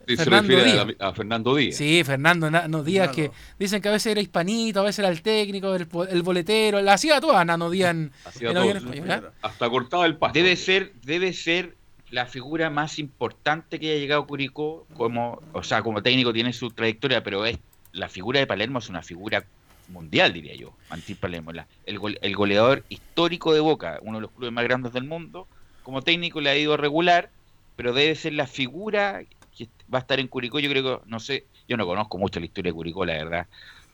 Fernando, 0.06 0.62
Díaz. 0.62 0.86
A, 1.00 1.12
Fernando 1.12 1.54
Díaz. 1.56 1.76
Sí, 1.76 2.04
Fernando 2.04 2.50
no, 2.50 2.82
Díaz, 2.84 3.10
que 3.10 3.30
dicen 3.58 3.82
que 3.82 3.88
a 3.88 3.92
veces 3.92 4.12
era 4.12 4.20
hispanito, 4.20 4.80
a 4.80 4.84
veces 4.84 5.00
era 5.00 5.08
el 5.08 5.20
técnico, 5.20 5.74
el, 5.74 6.22
boletero, 6.22 6.80
la 6.80 6.94
hacía 6.94 7.20
toda 7.20 7.44
Nano 7.44 7.70
Díaz 7.70 7.90
en, 7.90 8.12
Hasta 9.42 9.68
cortaba 9.68 10.06
el 10.06 10.16
pasto. 10.16 10.38
Debe 10.38 10.54
ser, 10.54 10.92
debe 11.02 11.32
ser 11.32 11.76
la 12.10 12.26
figura 12.26 12.70
más 12.70 13.00
importante 13.00 13.80
que 13.80 13.90
haya 13.90 13.98
llegado 13.98 14.26
Curicó, 14.26 14.86
como, 14.96 15.42
o 15.52 15.62
sea, 15.64 15.82
como 15.82 16.02
técnico 16.02 16.32
tiene 16.32 16.52
su 16.52 16.70
trayectoria, 16.70 17.24
pero 17.24 17.44
es 17.44 17.58
la 17.92 18.08
figura 18.08 18.38
de 18.38 18.46
Palermo 18.46 18.78
es 18.78 18.88
una 18.88 19.02
figura 19.02 19.44
mundial, 19.88 20.32
diría 20.32 20.54
yo, 20.54 20.74
Martín 20.90 21.16
Palermo, 21.16 21.50
el, 21.50 22.18
el 22.20 22.36
goleador 22.36 22.84
histórico 22.88 23.52
de 23.52 23.60
Boca, 23.60 23.98
uno 24.02 24.18
de 24.18 24.22
los 24.22 24.30
clubes 24.30 24.52
más 24.52 24.64
grandes 24.64 24.92
del 24.92 25.04
mundo. 25.04 25.46
Como 25.82 26.02
técnico 26.02 26.40
le 26.40 26.50
ha 26.50 26.56
ido 26.56 26.76
regular, 26.76 27.30
pero 27.76 27.92
debe 27.92 28.14
ser 28.14 28.32
la 28.32 28.46
figura 28.46 29.22
que 29.56 29.68
va 29.92 29.98
a 29.98 30.00
estar 30.00 30.18
en 30.18 30.28
Curicó. 30.28 30.58
Yo 30.58 30.70
creo 30.70 31.00
que, 31.00 31.08
no 31.08 31.20
sé, 31.20 31.44
yo 31.68 31.76
no 31.76 31.86
conozco 31.86 32.18
mucho 32.18 32.40
la 32.40 32.46
historia 32.46 32.70
de 32.70 32.74
Curicó, 32.74 33.04
la 33.04 33.14
verdad, 33.14 33.46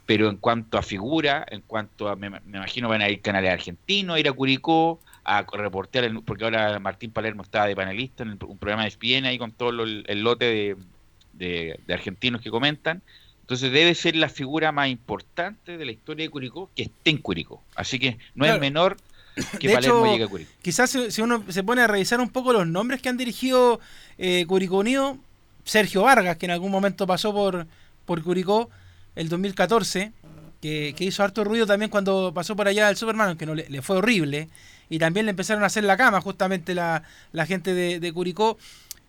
pero 0.06 0.28
en 0.28 0.36
cuanto 0.36 0.78
a 0.78 0.82
figura, 0.82 1.46
en 1.48 1.60
cuanto 1.62 2.08
a, 2.08 2.16
me, 2.16 2.26
imagino 2.46 2.88
van 2.88 3.02
a 3.02 3.08
ir 3.08 3.20
canales 3.20 3.52
argentinos, 3.52 4.16
a 4.16 4.20
ir 4.20 4.28
a 4.28 4.32
Curicó, 4.32 5.00
a 5.24 5.42
reportear, 5.42 6.10
porque 6.24 6.44
ahora 6.44 6.78
Martín 6.80 7.12
Palermo 7.12 7.42
está 7.42 7.66
de 7.66 7.76
panelista 7.76 8.24
en 8.24 8.30
un 8.30 8.58
programa 8.58 8.82
de 8.82 8.88
ESPN 8.88 9.26
ahí 9.26 9.38
con 9.38 9.52
todo 9.52 9.84
el, 9.84 10.22
lote 10.22 10.76
de, 11.32 11.80
argentinos 11.88 12.40
que 12.40 12.50
comentan. 12.50 13.02
Entonces 13.52 13.70
debe 13.70 13.94
ser 13.94 14.16
la 14.16 14.30
figura 14.30 14.72
más 14.72 14.88
importante 14.88 15.76
de 15.76 15.84
la 15.84 15.92
historia 15.92 16.24
de 16.24 16.30
Curicó 16.30 16.70
que 16.74 16.84
esté 16.84 17.10
en 17.10 17.18
Curicó. 17.18 17.62
Así 17.74 17.98
que 17.98 18.16
no 18.34 18.46
es 18.46 18.58
menor 18.58 18.96
que 19.60 19.68
Palermo 19.68 20.06
llegue 20.06 20.24
a 20.24 20.26
Curicó. 20.26 20.50
Quizás 20.62 20.96
si, 21.10 21.20
uno 21.20 21.44
se 21.50 21.62
pone 21.62 21.82
a 21.82 21.86
revisar 21.86 22.18
un 22.22 22.30
poco 22.30 22.54
los 22.54 22.66
nombres 22.66 23.02
que 23.02 23.10
han 23.10 23.18
dirigido 23.18 23.78
eh, 24.16 24.46
Curicó 24.48 24.78
Unido, 24.78 25.18
Sergio 25.64 26.00
Vargas, 26.00 26.38
que 26.38 26.46
en 26.46 26.52
algún 26.52 26.70
momento 26.70 27.06
pasó 27.06 27.34
por, 27.34 27.66
por 28.06 28.22
Curicó, 28.22 28.70
el 29.16 29.28
2014, 29.28 30.12
que, 30.62 30.94
hizo 31.00 31.22
harto 31.22 31.44
ruido 31.44 31.66
también 31.66 31.90
cuando 31.90 32.32
pasó 32.34 32.56
por 32.56 32.68
allá 32.68 32.88
el 32.88 32.96
Superman, 32.96 33.36
que 33.36 33.44
no 33.44 33.54
le, 33.54 33.82
fue 33.82 33.98
horrible, 33.98 34.48
y 34.88 34.98
también 34.98 35.26
le 35.26 35.30
empezaron 35.30 35.62
a 35.62 35.66
hacer 35.66 35.84
la 35.84 35.98
cama 35.98 36.22
justamente 36.22 36.74
la, 36.74 37.02
la 37.32 37.44
gente 37.44 37.74
de, 37.74 38.00
de 38.00 38.12
Curicó. 38.14 38.56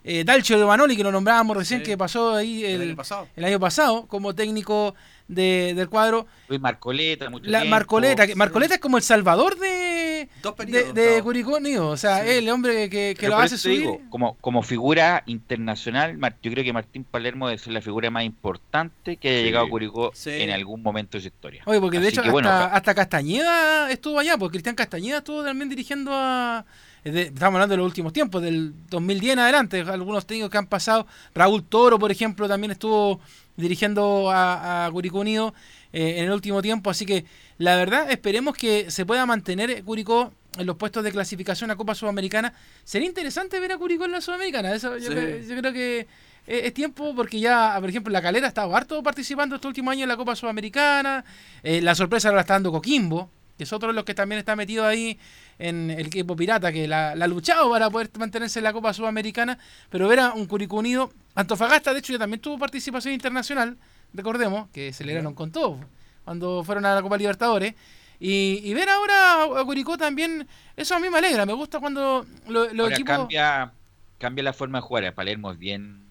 Eh, 0.04 0.24
Dalcio 0.26 0.58
de 0.58 0.66
Banoli, 0.66 0.98
que 0.98 1.04
lo 1.04 1.12
nombrábamos 1.12 1.56
recién, 1.56 1.82
que 1.82 1.98
pasó 1.98 2.36
ahí 2.36 2.66
el, 2.66 2.82
el, 2.82 3.46
año 3.46 3.60
pasado. 3.60 4.06
como 4.08 4.36
técnico 4.36 4.96
de, 5.28 5.74
del 5.76 5.90
cuadro. 5.90 6.28
Luis 6.50 6.60
Marcoleta, 6.60 7.30
mucho 7.30 7.50
la, 7.50 7.64
Marcoleta, 7.64 8.26
Marcoleta 8.36 8.76
es 8.76 8.80
como 8.82 8.98
el 8.98 9.04
salvador 9.04 9.58
de, 9.58 10.28
de, 10.68 10.94
de 10.94 11.24
Curicó 11.24 11.60
o 11.80 11.98
sea, 11.98 12.26
el 12.26 12.50
hombre 12.50 12.90
que, 12.90 13.16
que 13.18 13.28
lo 13.28 13.38
hace 13.38 13.58
subir. 13.58 13.88
como, 14.10 14.36
como 14.36 14.62
figura 14.62 15.24
internacional, 15.26 16.18
yo 16.42 16.52
creo 16.52 16.64
que 16.64 16.74
Martín 16.74 17.06
Palermo 17.06 17.48
debe 17.48 17.60
ser 17.60 17.74
la 17.74 17.82
figura 17.82 18.10
más 18.10 18.24
importante 18.26 19.18
que 19.18 19.30
haya 19.30 19.42
llegado 19.42 19.66
a 19.66 19.70
Curicó 19.70 20.12
en 20.26 20.52
algún 20.52 20.84
momento 20.84 21.18
de 21.18 21.22
su 21.22 21.28
historia. 21.28 21.64
Oye, 21.66 21.80
porque 21.80 22.00
de 22.00 22.10
hecho 22.10 22.22
hasta, 22.22 22.66
hasta 22.66 22.96
Castañeda 22.96 23.90
estuvo 23.92 24.20
allá, 24.20 24.38
porque 24.38 24.56
Cristian 24.56 24.76
Castañeda 24.76 25.20
estuvo 25.20 25.44
también 25.44 25.70
dirigiendo 25.70 26.12
a 26.14 26.66
estamos 27.04 27.56
hablando 27.56 27.74
de 27.74 27.78
los 27.78 27.86
últimos 27.86 28.14
tiempos, 28.14 28.42
del 28.42 28.74
2010 28.90 29.34
en 29.34 29.40
adelante, 29.40 29.82
algunos 29.82 30.26
técnicos 30.26 30.50
que 30.50 30.58
han 30.58 30.68
pasado, 30.68 31.06
Raúl 31.36 31.64
Toro, 31.64 32.00
por 32.00 32.12
ejemplo, 32.12 32.48
también 32.48 32.72
estuvo 32.72 33.20
dirigiendo 33.58 34.32
a, 34.32 34.86
a 34.86 34.92
Curicó 34.92 35.20
Unido 35.20 35.54
eh, 35.92 36.16
en 36.18 36.26
el 36.26 36.32
último 36.32 36.62
tiempo, 36.62 36.90
así 36.90 37.06
que 37.06 37.26
la 37.58 37.76
verdad 37.76 38.10
esperemos 38.10 38.56
que 38.56 38.90
se 38.90 39.06
pueda 39.06 39.26
mantener 39.26 39.84
Curicó 39.84 40.34
en 40.58 40.66
los 40.66 40.76
puestos 40.76 41.04
de 41.04 41.12
clasificación 41.12 41.72
a 41.72 41.76
Copa 41.76 41.96
Sudamericana. 41.96 42.54
Sería 42.84 43.08
interesante 43.08 43.60
ver 43.60 43.74
a 43.74 43.78
Curicó 43.78 44.06
en 44.06 44.12
la 44.12 44.22
Sudamericana, 44.22 44.74
eso 44.74 44.98
yo, 44.98 45.10
creo, 45.10 45.74
que 45.74 46.08
es 46.48 46.74
tiempo 46.74 47.14
porque 47.16 47.40
ya, 47.40 47.76
por 47.80 47.90
ejemplo, 47.90 48.12
la 48.12 48.22
Calera 48.22 48.48
ha 48.48 48.50
estado 48.50 48.76
harto 48.76 49.04
participando 49.04 49.56
este 49.56 49.68
último 49.68 49.92
año 49.92 50.04
en 50.04 50.10
la 50.10 50.18
Copa 50.18 50.36
Sudamericana, 50.36 51.24
eh, 51.62 51.82
la 51.82 51.96
sorpresa 51.96 52.32
la 52.32 52.42
está 52.42 52.54
dando 52.54 52.72
Coquimbo, 52.72 53.30
que 53.58 53.66
es 53.66 53.74
otro 53.74 53.90
de 53.90 53.94
los 53.94 54.04
que 54.04 54.16
también 54.16 54.40
está 54.40 54.56
metido 54.56 54.86
ahí 54.86 55.20
en 55.60 55.92
el 55.92 56.08
equipo 56.08 56.36
pirata, 56.36 56.72
que 56.72 56.88
la, 56.88 57.12
ha 57.12 57.28
luchado 57.28 57.70
para 57.70 57.90
poder 57.90 58.10
mantenerse 58.18 58.60
en 58.60 58.64
la 58.64 58.74
Copa 58.74 58.94
Sudamericana, 58.94 59.58
pero 59.90 60.08
ver 60.08 60.20
a 60.20 60.34
un 60.34 60.46
Curicó 60.46 60.78
Unido, 60.78 61.12
Antofagasta, 61.36 61.94
de 61.94 62.00
hecho, 62.00 62.14
ya 62.14 62.20
también 62.20 62.42
tuvo 62.42 62.58
participación 62.58 63.14
internacional, 63.14 63.78
recordemos, 64.14 64.70
que 64.70 64.94
celebraron 64.94 65.34
con 65.34 65.52
todo 65.52 65.80
cuando 66.24 66.64
fueron 66.64 66.86
a 66.86 66.96
la 66.96 67.02
Copa 67.02 67.18
Libertadores. 67.18 67.76
Y, 68.20 68.74
ver 68.74 68.90
ahora 68.90 69.44
a 69.44 69.66
Curicó 69.66 69.98
también, 69.98 70.48
eso 70.78 70.96
a 70.96 71.00
mí 71.00 71.10
me 71.10 71.18
alegra, 71.18 71.46
me 71.46 71.54
gusta 71.54 71.80
cuando 71.80 72.26
los 72.48 72.92
equipos... 72.92 73.18
Cambia, 73.18 73.74
cambia 74.18 74.44
la 74.46 74.54
forma 74.54 74.78
de 74.78 74.82
jugar, 74.84 75.14
Palermo 75.14 75.52
es 75.52 75.60
bien, 75.60 76.06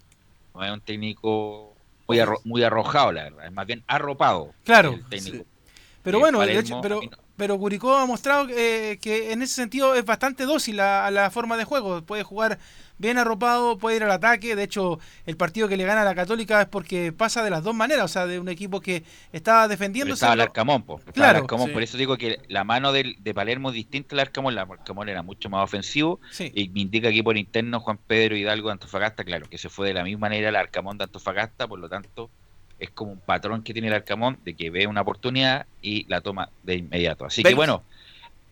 no 0.54 0.62
es 0.62 0.70
un 0.70 0.80
técnico 0.82 1.74
muy, 2.06 2.20
muy 2.44 2.62
arrojado, 2.62 3.12
la 3.12 3.24
verdad, 3.24 3.46
es 3.46 3.52
más 3.52 3.66
bien 3.66 3.82
arropado. 3.86 4.52
Claro. 4.64 4.98
Pero 6.02 6.18
bueno, 6.18 6.40
de 6.40 6.58
hecho, 6.58 6.80
pero, 6.82 7.00
pero 7.36 7.58
Curicó 7.58 7.96
ha 7.96 8.06
mostrado 8.06 8.46
que 8.46 8.98
en 9.32 9.42
ese 9.42 9.54
sentido 9.54 9.94
es 9.94 10.04
bastante 10.04 10.44
dócil 10.44 10.80
a, 10.80 11.10
la 11.10 11.30
forma 11.30 11.56
de 11.56 11.64
juego. 11.64 12.02
Puede 12.02 12.22
jugar 12.22 12.58
bien 12.98 13.18
arropado, 13.18 13.78
puede 13.78 13.96
ir 13.96 14.04
al 14.04 14.10
ataque. 14.10 14.54
De 14.54 14.62
hecho, 14.62 15.00
el 15.26 15.36
partido 15.36 15.68
que 15.68 15.76
le 15.76 15.84
gana 15.84 16.02
a 16.02 16.04
la 16.04 16.14
Católica 16.14 16.60
es 16.60 16.68
porque 16.68 17.12
pasa 17.12 17.42
de 17.42 17.50
las 17.50 17.64
dos 17.64 17.74
maneras. 17.74 18.04
O 18.04 18.08
sea, 18.08 18.26
de 18.26 18.38
un 18.38 18.48
equipo 18.48 18.80
que 18.80 19.02
estaba 19.32 19.66
defendiendo. 19.66 20.14
Estaba 20.14 20.34
el 20.34 20.40
Arcamón, 20.40 20.84
claro. 21.12 21.46
Por 21.46 21.82
eso 21.82 21.96
digo 21.96 22.16
que 22.16 22.40
la 22.48 22.64
mano 22.64 22.92
de, 22.92 23.16
Palermo 23.34 23.70
es 23.70 23.74
distinta 23.74 24.14
al 24.14 24.20
Arcamón. 24.20 24.52
El 24.52 24.58
Arcamón 24.58 25.08
era 25.08 25.22
mucho 25.22 25.48
más 25.50 25.64
ofensivo. 25.64 26.20
Y 26.38 26.68
me 26.68 26.80
indica 26.80 27.08
aquí 27.08 27.22
por 27.22 27.36
interno 27.36 27.80
Juan 27.80 27.98
Pedro 28.06 28.36
Hidalgo 28.36 28.68
de 28.68 28.72
Antofagasta, 28.72 29.24
claro, 29.24 29.48
que 29.48 29.58
se 29.58 29.68
fue 29.68 29.88
de 29.88 29.94
la 29.94 30.04
misma 30.04 30.28
manera 30.28 30.50
el 30.50 30.56
Arcamón 30.56 30.98
de 30.98 31.04
Antofagasta. 31.04 31.66
Por 31.66 31.78
lo 31.78 31.88
tanto, 31.88 32.30
es 32.82 32.90
como 32.90 33.12
un 33.12 33.20
patrón 33.20 33.62
que 33.62 33.72
tiene 33.72 33.88
el 33.88 33.94
Arcamón 33.94 34.38
de 34.44 34.54
que 34.54 34.68
ve 34.70 34.86
una 34.88 35.02
oportunidad 35.02 35.66
y 35.80 36.04
la 36.08 36.20
toma 36.20 36.50
de 36.64 36.76
inmediato. 36.76 37.24
Así 37.24 37.42
que 37.42 37.54
bueno, 37.54 37.84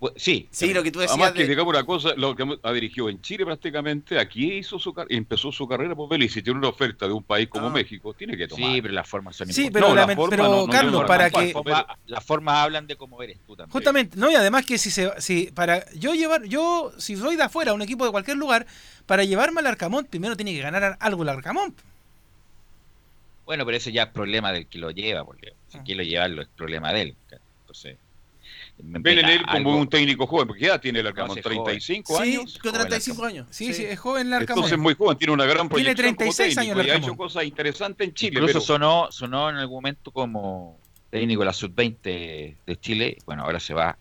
pues, 0.01 0.15
sí. 0.17 0.49
Sí, 0.51 0.73
lo 0.73 0.83
que 0.83 0.91
tú 0.91 1.01
decías. 1.01 1.19
Además, 1.19 1.33
que 1.33 1.47
digamos 1.47 1.75
una 1.75 1.85
cosa, 1.85 2.15
lo 2.17 2.35
que 2.35 2.59
ha 2.63 2.73
dirigido 2.73 3.11
en 3.11 3.21
Chile 3.21 3.45
prácticamente, 3.45 4.19
aquí 4.19 4.55
hizo 4.55 4.79
su 4.79 4.95
empezó 5.09 5.53
su 5.53 5.69
carrera 5.69 5.95
por 5.95 6.09
Belice. 6.09 6.35
Si 6.35 6.43
tiene 6.43 6.59
una 6.59 6.69
oferta 6.69 7.07
de 7.07 7.13
un 7.13 7.23
país 7.23 7.49
como 7.49 7.67
ah. 7.67 7.71
México, 7.71 8.15
tiene 8.15 8.37
que 8.37 8.49
tomar. 8.49 8.73
Sí, 8.73 8.81
pero 8.81 8.95
las 8.95 9.09
formas 9.09 9.37
son 9.37 9.53
Sí, 9.53 9.69
pero, 9.71 9.95
pero 10.31 10.67
Carlos, 10.71 11.05
para 11.07 11.29
que. 11.29 11.53
Las 12.07 12.25
formas 12.25 12.65
hablan 12.65 12.87
de 12.87 12.97
cómo 12.97 13.21
eres 13.23 13.39
tú 13.47 13.57
también. 13.57 13.73
Justamente, 13.73 14.17
no, 14.17 14.31
y 14.31 14.35
además 14.37 14.65
que 14.65 14.79
si 14.79 14.91
se. 14.91 15.11
Si, 15.21 15.51
para 15.51 15.85
yo 15.93 16.15
llevar. 16.15 16.45
Yo, 16.45 16.93
si 16.97 17.17
soy 17.17 17.37
de 17.37 17.43
afuera, 17.43 17.75
un 17.75 17.83
equipo 17.83 18.07
de 18.07 18.13
cualquier 18.13 18.39
lugar, 18.39 18.67
para 19.07 19.25
llevarme 19.25 19.61
al 19.61 19.67
Arcamón, 19.67 20.07
primero 20.07 20.37
tiene 20.37 20.55
que 20.55 20.63
ganar 20.63 20.97
algo 21.01 21.25
el 21.25 21.29
Arcamón. 21.29 21.75
Bueno, 23.51 23.67
pero 23.67 23.79
ese 23.79 23.91
ya 23.91 24.05
es 24.05 24.09
problema 24.11 24.53
del 24.53 24.69
que 24.69 24.79
lo 24.79 24.93
lleva, 24.93 25.25
porque 25.25 25.55
si 25.67 25.79
ah. 25.79 25.83
quiere 25.85 26.07
llevarlo 26.07 26.41
es 26.41 26.47
problema 26.47 26.93
de 26.93 27.03
él. 27.03 27.17
Entonces, 27.63 27.97
Ven 28.79 29.19
en 29.19 29.25
él 29.25 29.43
como 29.45 29.77
un 29.77 29.89
técnico 29.89 30.25
joven, 30.25 30.47
porque 30.47 30.67
ya 30.67 30.81
tiene 30.81 31.01
el 31.01 31.09
Arcamón, 31.09 31.41
35 31.41 32.21
años. 32.21 32.53
Sí, 32.53 32.61
35 32.61 33.25
años. 33.25 33.49
Sí, 33.51 33.75
sí, 33.75 33.87
es 33.87 33.99
joven 33.99 34.29
el 34.29 34.35
Arcamón. 34.35 34.63
Entonces 34.63 34.79
muy 34.79 34.95
joven, 34.95 35.19
tiene 35.19 35.33
una 35.33 35.47
gran 35.47 35.69
proyección 35.69 35.97
Tiene 35.97 36.15
36 36.15 36.59
años 36.59 36.79
el 36.79 36.87
Y 36.87 36.91
ha 36.91 36.95
hecho 36.95 37.17
cosas 37.17 37.43
interesantes 37.43 38.07
en 38.07 38.15
Chile. 38.15 38.39
Incluso 38.39 38.61
sonó, 38.61 39.09
sonó 39.11 39.51
en 39.51 39.57
algún 39.57 39.79
momento 39.79 40.13
como 40.13 40.79
técnico 41.11 41.41
de 41.41 41.47
la 41.47 41.53
Sub-20 41.53 42.03
de 42.65 42.77
Chile. 42.81 43.19
Bueno, 43.27 43.43
ahora 43.43 43.59
se 43.59 43.75
va 43.75 43.99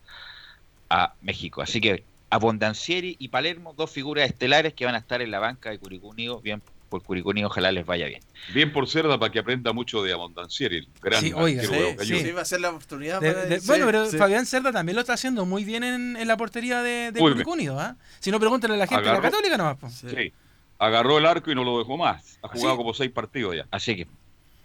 a 0.90 1.12
México. 1.22 1.60
Así 1.60 1.80
que 1.80 2.04
Abondancieri 2.30 3.16
y 3.18 3.26
Palermo, 3.26 3.74
dos 3.76 3.90
figuras 3.90 4.30
estelares 4.30 4.74
que 4.74 4.84
van 4.84 4.94
a 4.94 4.98
estar 4.98 5.20
en 5.20 5.32
la 5.32 5.40
banca 5.40 5.70
de 5.70 5.80
Curicó 5.80 6.06
Unido, 6.06 6.40
bien 6.40 6.62
por 6.90 7.02
Curicuni 7.02 7.44
ojalá 7.44 7.72
les 7.72 7.86
vaya 7.86 8.06
bien. 8.06 8.20
Bien 8.52 8.70
por 8.72 8.88
Cerda 8.88 9.18
para 9.18 9.32
que 9.32 9.38
aprenda 9.38 9.72
mucho 9.72 10.02
de 10.02 10.12
Abondancieri, 10.12 10.86
gran 11.00 11.20
sí, 11.22 11.32
oiga, 11.32 11.62
sí, 11.62 12.18
sí, 12.20 12.32
va 12.32 12.42
a 12.42 12.44
ser 12.44 12.60
la 12.60 12.70
oportunidad. 12.70 13.20
bueno, 13.64 13.86
pero 13.86 14.06
Fabián 14.06 14.44
Cerda 14.44 14.72
también 14.72 14.96
lo 14.96 15.00
está 15.00 15.14
haciendo 15.14 15.46
muy 15.46 15.64
bien 15.64 15.84
en, 15.84 16.28
la 16.28 16.36
portería 16.36 16.82
de, 16.82 17.12
de 17.12 17.70
¿ah? 17.78 17.96
Si 18.18 18.30
no, 18.30 18.38
pregúntenle 18.38 18.74
a 18.74 18.78
la 18.80 18.86
gente 18.86 19.08
de 19.08 19.12
la 19.12 19.20
Católica 19.20 19.56
nomás. 19.56 19.76
Sí. 19.94 20.32
agarró 20.78 21.18
el 21.18 21.26
arco 21.26 21.50
y 21.50 21.54
no 21.54 21.64
lo 21.64 21.78
dejó 21.78 21.96
más. 21.96 22.38
Ha 22.42 22.48
jugado 22.48 22.76
como 22.76 22.92
seis 22.92 23.10
partidos 23.10 23.56
ya. 23.56 23.66
Así 23.70 23.96
que, 23.96 24.08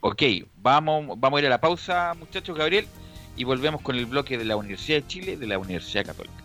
ok, 0.01 0.23
vamos, 0.57 1.17
vamos 1.19 1.37
a 1.37 1.41
ir 1.41 1.45
a 1.45 1.49
la 1.49 1.61
pausa, 1.61 2.13
muchachos, 2.15 2.57
Gabriel, 2.57 2.87
y 3.37 3.43
volvemos 3.43 3.81
con 3.81 3.95
el 3.95 4.07
bloque 4.07 4.37
de 4.37 4.45
la 4.45 4.55
Universidad 4.55 5.01
de 5.01 5.07
Chile, 5.07 5.37
de 5.37 5.47
la 5.47 5.59
Universidad 5.59 6.05
Católica. 6.05 6.44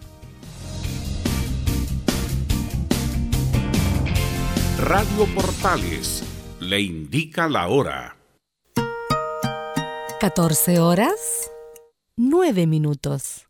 Radio 4.80 5.26
Portales 5.34 6.24
le 6.58 6.80
indica 6.80 7.50
la 7.50 7.68
hora. 7.68 8.16
14 10.18 10.78
horas, 10.78 11.50
9 12.16 12.66
minutos. 12.66 13.49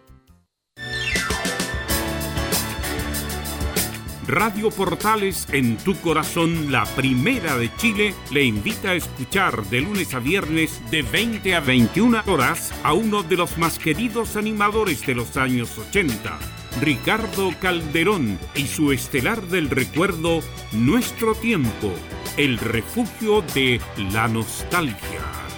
Radio 4.31 4.69
Portales 4.69 5.45
en 5.51 5.75
tu 5.75 5.93
corazón, 5.99 6.71
la 6.71 6.85
primera 6.85 7.57
de 7.57 7.69
Chile, 7.75 8.15
le 8.31 8.45
invita 8.45 8.91
a 8.91 8.95
escuchar 8.95 9.65
de 9.65 9.81
lunes 9.81 10.13
a 10.13 10.19
viernes 10.19 10.81
de 10.89 11.01
20 11.01 11.53
a 11.53 11.59
21 11.59 12.23
horas 12.27 12.71
a 12.83 12.93
uno 12.93 13.23
de 13.23 13.35
los 13.35 13.57
más 13.57 13.77
queridos 13.77 14.37
animadores 14.37 15.05
de 15.05 15.15
los 15.15 15.35
años 15.35 15.77
80, 15.77 16.39
Ricardo 16.79 17.51
Calderón 17.59 18.39
y 18.55 18.67
su 18.67 18.93
estelar 18.93 19.41
del 19.41 19.69
recuerdo 19.69 20.39
Nuestro 20.71 21.35
Tiempo, 21.35 21.91
el 22.37 22.57
refugio 22.57 23.41
de 23.53 23.81
la 24.13 24.29
nostalgia. 24.29 25.50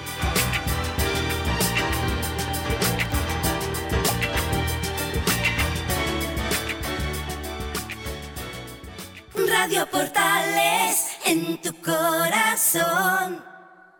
Radio 9.64 9.88
Portales 9.90 11.20
en 11.26 11.62
tu 11.62 11.74
corazón, 11.76 13.42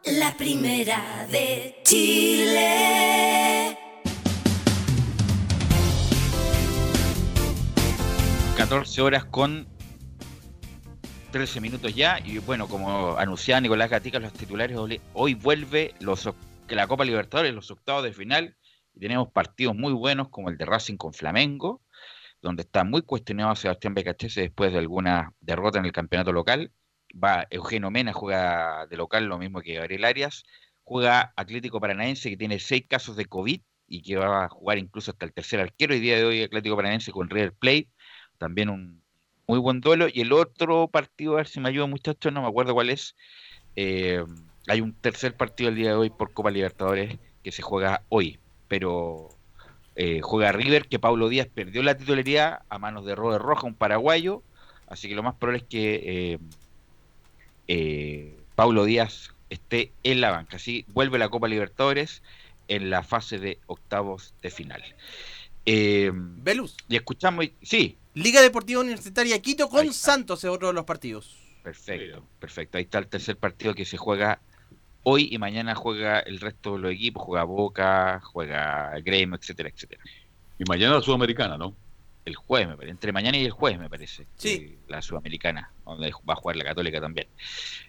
la 0.04 0.36
primera 0.38 1.26
de 1.32 1.80
Chile. 1.86 3.78
14 8.58 9.02
horas 9.02 9.24
con 9.24 9.66
13 11.32 11.62
minutos 11.62 11.96
ya 11.96 12.20
y 12.20 12.40
bueno, 12.40 12.68
como 12.68 13.16
anunciaba 13.18 13.62
Nicolás 13.62 13.90
Gatica, 13.90 14.20
los 14.20 14.34
titulares 14.34 14.78
hoy 15.14 15.34
vuelve 15.34 15.96
los, 16.02 16.30
la 16.68 16.88
Copa 16.88 17.06
Libertadores, 17.06 17.54
los 17.54 17.72
octavos 17.72 18.04
de 18.04 18.12
final 18.12 18.58
y 18.94 19.00
tenemos 19.00 19.32
partidos 19.32 19.78
muy 19.78 19.94
buenos 19.94 20.28
como 20.28 20.50
el 20.50 20.58
de 20.58 20.66
Racing 20.66 20.98
con 20.98 21.14
Flamengo, 21.14 21.83
donde 22.44 22.64
está 22.64 22.84
muy 22.84 23.02
cuestionado 23.02 23.56
Sebastián 23.56 23.94
Becachese 23.94 24.42
después 24.42 24.74
de 24.74 24.80
alguna 24.80 25.34
derrota 25.40 25.80
en 25.80 25.86
el 25.86 25.94
campeonato 25.94 26.34
local. 26.34 26.72
Va 27.12 27.48
Eugenio 27.50 27.90
Mena, 27.90 28.12
juega 28.12 28.86
de 28.88 28.98
local, 28.98 29.26
lo 29.26 29.38
mismo 29.38 29.62
que 29.62 29.76
Gabriel 29.76 30.04
Arias. 30.04 30.44
Juega 30.84 31.34
Atlético 31.38 31.80
Paranaense, 31.80 32.30
que 32.30 32.36
tiene 32.36 32.60
seis 32.60 32.84
casos 32.88 33.16
de 33.16 33.26
COVID 33.26 33.62
y 33.88 34.02
que 34.02 34.18
va 34.18 34.44
a 34.44 34.50
jugar 34.50 34.78
incluso 34.78 35.12
hasta 35.12 35.26
el 35.26 35.32
tercer 35.32 35.62
arquero. 35.62 35.96
Y 35.96 36.02
día 36.02 36.18
de 36.18 36.26
hoy 36.26 36.44
Atlético 36.44 36.76
Paranaense 36.76 37.14
con 37.14 37.30
River 37.30 37.54
Plate, 37.54 37.88
también 38.38 38.70
un 38.70 39.02
muy 39.48 39.60
buen 39.60 39.80
duelo. 39.80 40.08
Y 40.12 40.20
el 40.20 40.34
otro 40.34 40.90
partido, 40.90 41.34
a 41.34 41.38
ver 41.38 41.48
si 41.48 41.62
me 41.62 41.70
ayuda 41.70 41.88
muchachos, 41.88 42.34
no 42.34 42.42
me 42.42 42.50
acuerdo 42.50 42.74
cuál 42.74 42.90
es. 42.90 43.16
Eh, 43.78 44.22
hay 44.68 44.82
un 44.82 44.94
tercer 44.94 45.38
partido 45.38 45.70
el 45.70 45.76
día 45.76 45.90
de 45.90 45.96
hoy 45.96 46.10
por 46.10 46.34
Copa 46.34 46.52
Libertadores 46.52 47.20
que 47.42 47.54
se 47.54 47.62
juega 47.62 48.04
hoy, 48.10 48.40
pero 48.68 49.30
eh, 49.96 50.22
juega 50.22 50.52
River, 50.52 50.88
que 50.88 51.00
Pablo 51.00 51.30
Díaz 51.30 51.48
perdió 51.54 51.84
la 51.84 51.96
titularidad 51.98 52.62
a 52.70 52.80
manos 52.80 53.06
de 53.06 53.16
Robert 53.16 53.44
Roja, 53.44 53.68
un 53.68 53.76
paraguayo. 53.76 54.42
Así 54.88 55.08
que 55.08 55.16
lo 55.16 55.24
más 55.24 55.36
probable 55.36 55.60
es 55.60 55.64
que 55.66 55.94
eh, 56.06 56.40
eh, 57.68 58.38
Pablo 58.56 58.86
Díaz 58.86 59.34
esté 59.50 59.92
en 60.04 60.22
la 60.22 60.32
banca. 60.32 60.58
Así 60.58 60.86
vuelve 60.90 61.20
la 61.20 61.30
Copa 61.30 61.48
Libertadores 61.48 62.24
en 62.68 62.90
la 62.90 63.04
fase 63.04 63.40
de 63.40 63.60
octavos 63.68 64.34
de 64.42 64.50
final. 64.50 64.84
Velus. 65.66 66.76
Y 66.90 66.96
escuchamos, 66.96 67.48
sí. 67.62 67.98
Liga 68.16 68.42
Deportiva 68.42 68.82
Universitaria 68.82 69.42
Quito 69.42 69.70
con 69.70 69.92
Santos 69.94 70.44
es 70.44 70.50
otro 70.50 70.68
de 70.68 70.74
los 70.74 70.86
partidos. 70.86 71.36
Perfecto, 71.64 72.24
perfecto. 72.40 72.78
Ahí 72.78 72.84
está 72.84 73.00
el 73.00 73.08
tercer 73.08 73.38
partido 73.38 73.74
que 73.74 73.86
se 73.86 73.98
juega 73.98 74.42
hoy 75.04 75.30
y 75.32 75.38
mañana 75.38 75.76
juega 75.76 76.20
el 76.20 76.40
resto 76.40 76.74
de 76.74 76.80
los 76.80 76.92
equipos, 76.92 77.24
juega 77.24 77.44
Boca, 77.44 78.22
juega 78.24 78.94
Grêmio, 79.00 79.38
etcétera, 79.38 79.70
etcétera. 79.70 80.04
Y 80.58 80.64
mañana 80.66 80.96
la 80.96 81.02
Sudamericana, 81.02 81.58
¿no? 81.58 81.76
El 82.26 82.36
jueves, 82.36 82.70
me 82.70 82.76
parece. 82.76 82.92
Entre 82.92 83.12
mañana 83.12 83.38
y 83.38 83.44
el 83.44 83.52
jueves, 83.52 83.80
me 83.80 83.90
parece. 83.90 84.26
Sí. 84.38 84.78
La 84.88 85.02
Sudamericana, 85.02 85.72
donde 85.86 86.12
va 86.28 86.34
a 86.34 86.38
jugar 86.38 86.56
la 86.56 86.64
Católica 86.64 87.02
también. 87.02 87.28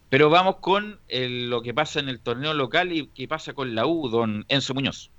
Pero 0.08 0.28
vamos 0.28 0.56
con 0.56 0.98
lo 1.08 1.62
que 1.62 1.72
pasa 1.72 2.00
en 2.00 2.08
el 2.08 2.20
torneo 2.20 2.52
local 2.52 2.92
y 2.92 3.06
qué 3.08 3.28
pasa 3.28 3.52
con 3.52 3.74
la 3.74 3.86
U, 3.86 4.08
don 4.08 4.44
Enzo 4.48 4.74
Muñoz. 4.74 5.10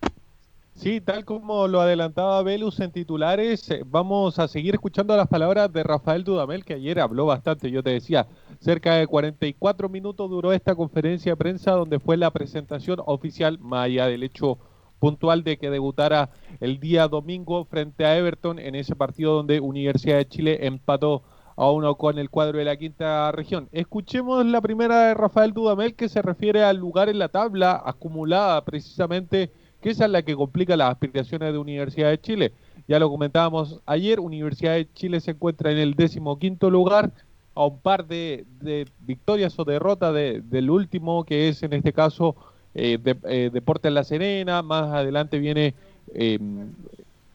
Sí, 0.76 1.00
tal 1.00 1.24
como 1.24 1.70
lo 1.70 1.80
adelantaba 1.80 2.44
Velus 2.44 2.82
en 2.82 2.92
titulares, 2.92 3.72
eh, 3.72 3.84
vamos 3.86 4.40
a 4.40 4.48
seguir 4.50 4.76
escuchando 4.76 5.16
las 5.16 5.30
palabras 5.30 5.72
de 5.72 5.84
Rafael 5.84 6.26
Dudamel, 6.26 6.66
que 6.66 6.74
ayer 6.74 7.00
habló 7.00 7.26
bastante. 7.26 7.72
Yo 7.72 7.82
te 7.82 7.92
decía, 7.92 8.28
cerca 8.60 8.96
de 8.96 9.08
44 9.08 9.88
minutos 9.88 10.30
duró 10.30 10.52
esta 10.52 10.76
conferencia 10.76 11.32
de 11.32 11.38
prensa 11.38 11.72
donde 11.72 12.00
fue 12.00 12.18
la 12.18 12.30
presentación 12.30 13.00
oficial, 13.06 13.58
más 13.58 13.88
del 13.88 14.24
hecho 14.24 14.60
puntual 15.00 15.46
de 15.46 15.58
que 15.58 15.70
debutara 15.70 16.30
el 16.60 16.82
día 16.82 17.08
domingo 17.08 17.64
frente 17.64 18.04
a 18.06 18.18
Everton 18.18 18.60
en 18.60 18.76
ese 18.76 18.98
partido 18.98 19.34
donde 19.34 19.62
Universidad 19.62 20.18
de 20.18 20.28
Chile 20.28 20.68
empató 20.68 21.24
a 21.56 21.72
uno 21.72 21.96
con 21.96 22.20
el 22.20 22.30
cuadro 22.30 22.58
de 22.60 22.66
la 22.66 22.76
quinta 22.76 23.32
región. 23.32 23.70
Escuchemos 23.72 24.46
la 24.46 24.60
primera 24.60 25.08
de 25.08 25.14
Rafael 25.14 25.54
Dudamel 25.54 25.96
que 25.96 26.10
se 26.10 26.22
refiere 26.22 26.64
al 26.64 26.76
lugar 26.76 27.08
en 27.08 27.20
la 27.20 27.30
tabla 27.30 27.82
acumulada 27.86 28.64
precisamente 28.66 29.54
que 29.86 29.92
esa 29.92 30.06
es 30.06 30.10
la 30.12 30.24
que 30.24 30.36
complica 30.36 30.76
las 30.76 30.90
aspiraciones 30.90 31.54
de 31.54 31.60
Universidad 31.60 32.10
de 32.10 32.20
Chile. 32.20 32.52
Ya 32.88 32.98
lo 32.98 33.08
comentábamos 33.08 33.82
ayer, 33.86 34.20
Universidad 34.20 34.74
de 34.74 34.92
Chile 34.96 35.20
se 35.20 35.30
encuentra 35.32 35.72
en 35.72 35.78
el 35.78 35.94
décimo 35.94 36.40
quinto 36.40 36.72
lugar, 36.72 37.12
a 37.54 37.66
un 37.66 37.78
par 37.78 38.08
de, 38.08 38.46
de 38.62 38.88
victorias 39.02 39.60
o 39.60 39.64
derrotas 39.64 40.12
de- 40.16 40.42
del 40.42 40.72
último, 40.72 41.24
que 41.24 41.50
es 41.50 41.62
en 41.62 41.74
este 41.74 41.94
caso 41.94 42.36
eh, 42.74 42.98
eh, 43.26 43.52
Deportes 43.54 43.92
La 43.94 44.04
Serena. 44.04 44.64
Más 44.64 44.92
adelante 44.92 45.38
viene 45.38 45.76
eh, 46.16 46.40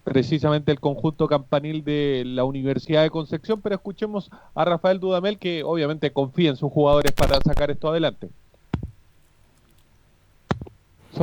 precisamente 0.03 0.73
el 0.73 0.81
conjunto 0.81 1.29
campanil 1.29 1.85
de 1.85 2.25
la 2.27 2.43
Universidad 2.43 3.03
de 3.05 3.11
Concepción, 3.11 3.61
pero 3.61 3.77
escuchemos 3.77 4.29
a 4.57 4.65
Rafael 4.65 4.99
Dudamel 4.99 5.39
que 5.39 5.63
obviamente 5.63 6.11
confía 6.11 6.51
en 6.51 6.57
sus 6.57 6.73
jugadores 6.73 7.13
para 7.13 7.41
sacar 7.43 7.71
esto 7.71 7.89
adelante. 7.91 8.29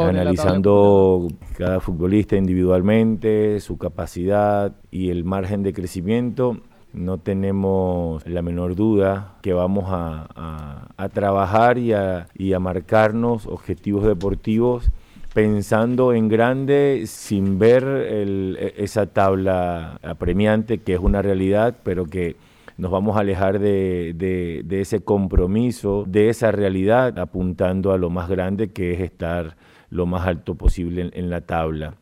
Analizando 0.06 1.28
cada 1.58 1.80
futbolista 1.80 2.36
individualmente, 2.36 3.60
su 3.60 3.78
capacidad 3.78 4.74
y 4.92 5.10
el 5.10 5.24
margen 5.24 5.64
de 5.64 5.74
crecimiento, 5.74 6.58
no 6.94 7.18
tenemos 7.18 8.26
la 8.28 8.42
menor 8.42 8.76
duda 8.76 9.36
que 9.42 9.54
vamos 9.54 9.86
a, 9.90 10.28
a- 10.36 10.88
a 10.98 11.10
trabajar 11.10 11.78
y 11.78 11.94
a, 11.94 12.28
y 12.38 12.54
a 12.54 12.60
marcarnos 12.60 13.46
objetivos 13.46 14.06
deportivos 14.06 14.90
pensando 15.34 16.14
en 16.14 16.28
grande 16.30 17.04
sin 17.06 17.60
ver 17.60 17.84
el- 17.84 18.58
e- 18.60 18.74
esa 18.78 19.06
tabla 19.06 20.00
apremiante 20.02 20.80
que 20.80 20.94
es 20.94 21.00
una 21.00 21.22
realidad, 21.22 21.76
pero 21.84 22.06
que 22.06 22.36
nos 22.78 22.92
vamos 22.92 23.18
a 23.18 23.20
alejar 23.20 23.60
de, 23.60 24.14
de- 24.16 24.62
de 24.66 24.82
ese 24.82 25.02
compromiso, 25.02 26.04
de 26.08 26.30
esa 26.30 26.52
realidad, 26.52 27.20
apuntando 27.20 27.92
a 27.92 27.98
lo 27.98 28.10
más 28.10 28.30
grande 28.30 28.70
que 28.72 28.94
es 28.94 29.02
estar 29.02 29.56
lo 29.90 30.06
más 30.06 30.28
alto 30.28 30.56
posible 30.56 31.02
en- 31.02 31.12
en 31.14 31.30
la 31.30 31.42
tabla. 31.42 31.96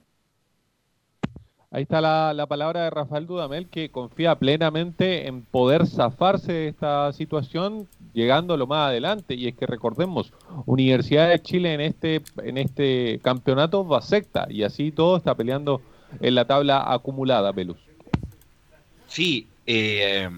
Ahí 1.72 1.82
está 1.84 2.00
la, 2.00 2.34
la 2.34 2.46
palabra 2.48 2.84
de 2.86 2.90
Rafael 2.90 3.28
Dudamel 3.28 3.68
que 3.68 3.90
confía 3.90 4.36
plenamente 4.36 5.28
en 5.28 5.42
poder 5.42 5.86
zafarse 5.88 6.54
de 6.54 6.68
esta 6.70 7.12
situación 7.12 7.90
llegando 8.14 8.56
lo 8.56 8.66
más 8.66 8.88
adelante. 8.90 9.34
Y 9.34 9.48
es 9.50 9.56
que 9.56 9.66
recordemos, 9.66 10.32
Universidad 10.66 11.28
de 11.30 11.42
Chile 11.42 11.74
en 11.74 11.82
este, 11.82 12.22
en 12.44 12.58
este 12.58 13.20
campeonato 13.22 13.86
va 13.86 14.02
secta 14.02 14.48
y 14.50 14.64
así 14.64 14.92
todo 14.94 15.18
está 15.18 15.36
peleando 15.36 15.82
en 16.22 16.36
la 16.36 16.46
tabla 16.46 16.94
acumulada, 16.94 17.52
Velus. 17.52 17.78
Sí, 19.08 19.48
eh, 19.66 20.30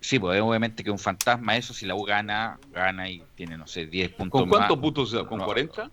sí, 0.00 0.18
pues 0.18 0.40
obviamente 0.40 0.82
que 0.82 0.90
un 0.90 0.98
fantasma 0.98 1.56
eso, 1.56 1.72
si 1.72 1.86
la 1.86 1.94
U 1.94 2.02
gana, 2.02 2.58
gana 2.72 3.08
y 3.08 3.22
tiene, 3.36 3.56
no 3.56 3.68
sé, 3.68 3.86
10 3.86 4.10
puntos 4.10 4.40
¿Con 4.40 4.48
cuántos 4.50 4.76
más. 4.76 4.82
puntos? 4.82 5.14
¿Con 5.28 5.38
No, 5.38 5.44
40? 5.44 5.88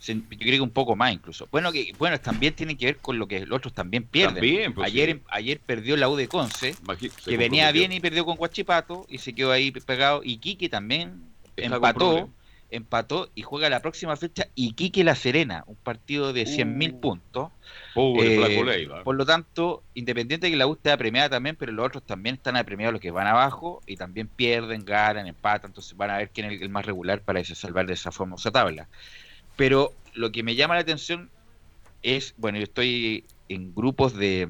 Yo 0.00 0.14
creo 0.28 0.52
que 0.52 0.60
un 0.60 0.70
poco 0.70 0.94
más 0.94 1.12
incluso. 1.12 1.48
Bueno, 1.50 1.72
que 1.72 1.92
bueno 1.98 2.20
también 2.20 2.54
tiene 2.54 2.76
que 2.76 2.86
ver 2.86 2.96
con 2.98 3.18
lo 3.18 3.26
que 3.26 3.46
los 3.46 3.56
otros 3.56 3.72
también 3.72 4.04
pierden. 4.04 4.34
También, 4.34 4.74
pues, 4.74 4.86
ayer, 4.86 5.16
sí. 5.16 5.22
ayer 5.28 5.60
perdió 5.60 5.96
la 5.96 6.08
U 6.08 6.16
de 6.16 6.28
Conce, 6.28 6.74
que 7.24 7.36
venía 7.36 7.72
bien 7.72 7.92
y 7.92 8.00
perdió 8.00 8.24
con 8.24 8.36
Guachipato 8.36 9.06
y 9.08 9.18
se 9.18 9.32
quedó 9.32 9.52
ahí 9.52 9.70
pegado. 9.70 10.20
Y 10.22 10.38
Quique 10.38 10.68
también 10.68 11.22
Está 11.56 11.76
empató, 11.76 12.28
empató 12.70 13.30
y 13.34 13.42
juega 13.42 13.70
la 13.70 13.80
próxima 13.80 14.16
fecha 14.16 14.48
Iquique 14.54 15.04
La 15.04 15.14
Serena, 15.14 15.64
un 15.66 15.76
partido 15.76 16.32
de 16.32 16.44
100.000 16.44 16.94
Uh. 16.94 17.00
puntos. 17.00 17.50
Pobre 17.94 18.84
Eh, 18.84 18.88
por 19.04 19.16
lo 19.16 19.24
tanto, 19.24 19.82
independiente 19.94 20.46
de 20.46 20.50
que 20.50 20.56
la 20.56 20.66
U 20.66 20.74
esté 20.74 20.90
apremiada 20.90 21.30
también, 21.30 21.56
pero 21.56 21.72
los 21.72 21.86
otros 21.86 22.04
también 22.04 22.34
están 22.36 22.56
apremiados 22.56 22.92
los 22.92 23.00
que 23.00 23.10
van 23.10 23.26
abajo 23.26 23.82
y 23.86 23.96
también 23.96 24.28
pierden, 24.28 24.84
ganan, 24.84 25.26
empatan, 25.26 25.70
entonces 25.70 25.96
van 25.96 26.10
a 26.10 26.18
ver 26.18 26.30
quién 26.30 26.46
es 26.46 26.52
el, 26.52 26.62
el 26.64 26.68
más 26.68 26.84
regular 26.84 27.22
para 27.22 27.40
ese 27.40 27.54
salvar 27.54 27.86
de 27.86 27.94
esa 27.94 28.12
famosa 28.12 28.50
tabla. 28.50 28.88
Pero 29.56 29.92
lo 30.14 30.32
que 30.32 30.42
me 30.42 30.54
llama 30.56 30.74
la 30.74 30.80
atención 30.82 31.32
es, 32.02 32.34
bueno, 32.36 32.58
yo 32.58 32.64
estoy 32.64 33.26
en 33.48 33.74
grupos 33.74 34.14
de, 34.14 34.48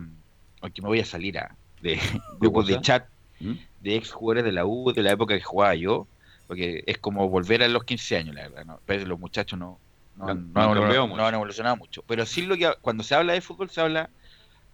aunque 0.63 0.83
me 0.83 0.89
voy 0.89 1.01
a 1.01 1.05
salir 1.05 1.39
a, 1.39 1.59
de 1.81 1.99
grupos 2.39 2.67
de 2.69 2.81
chat 2.81 3.09
¿Mm? 3.41 3.53
de 3.81 3.97
ex 3.97 4.13
jugadores 4.13 4.45
de 4.45 4.53
la 4.53 4.67
U, 4.67 4.93
de 4.93 5.03
la 5.03 5.13
época 5.13 5.37
que 5.37 5.43
jugaba 5.45 5.75
yo, 5.75 6.09
porque 6.47 6.83
es 6.87 6.99
como 6.99 7.29
volver 7.29 7.63
a 7.63 7.69
los 7.69 7.85
15 7.85 8.17
años, 8.17 8.35
la 8.35 8.43
verdad, 8.49 8.65
¿no? 8.65 8.83
Pero 8.87 9.07
los 9.07 9.19
muchachos 9.19 9.59
no, 9.59 9.83
no, 10.15 10.27
Han- 10.31 10.53
no 10.53 10.75
no 10.75 11.29
evolucionado 11.29 11.77
mucho. 11.77 12.03
Pero 12.07 12.27
sí 12.27 12.43
lo 12.43 12.57
que 12.57 12.73
cuando 12.83 13.05
se 13.05 13.15
habla 13.15 13.33
de 13.35 13.41
fútbol 13.41 13.71
se 13.71 13.81
habla 13.81 14.11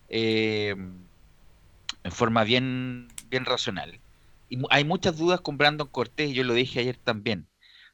eh, 0.08 0.74
en 2.04 2.12
forma 2.12 2.44
bien, 2.44 3.08
bien 3.26 3.44
racional. 3.44 4.00
Y 4.48 4.58
hay 4.70 4.84
muchas 4.84 5.16
dudas 5.16 5.40
con 5.40 5.56
Brandon 5.58 5.88
Cortés, 5.88 6.30
y 6.30 6.34
yo 6.34 6.44
lo 6.44 6.54
dije 6.54 6.80
ayer 6.80 6.98
también. 6.98 7.48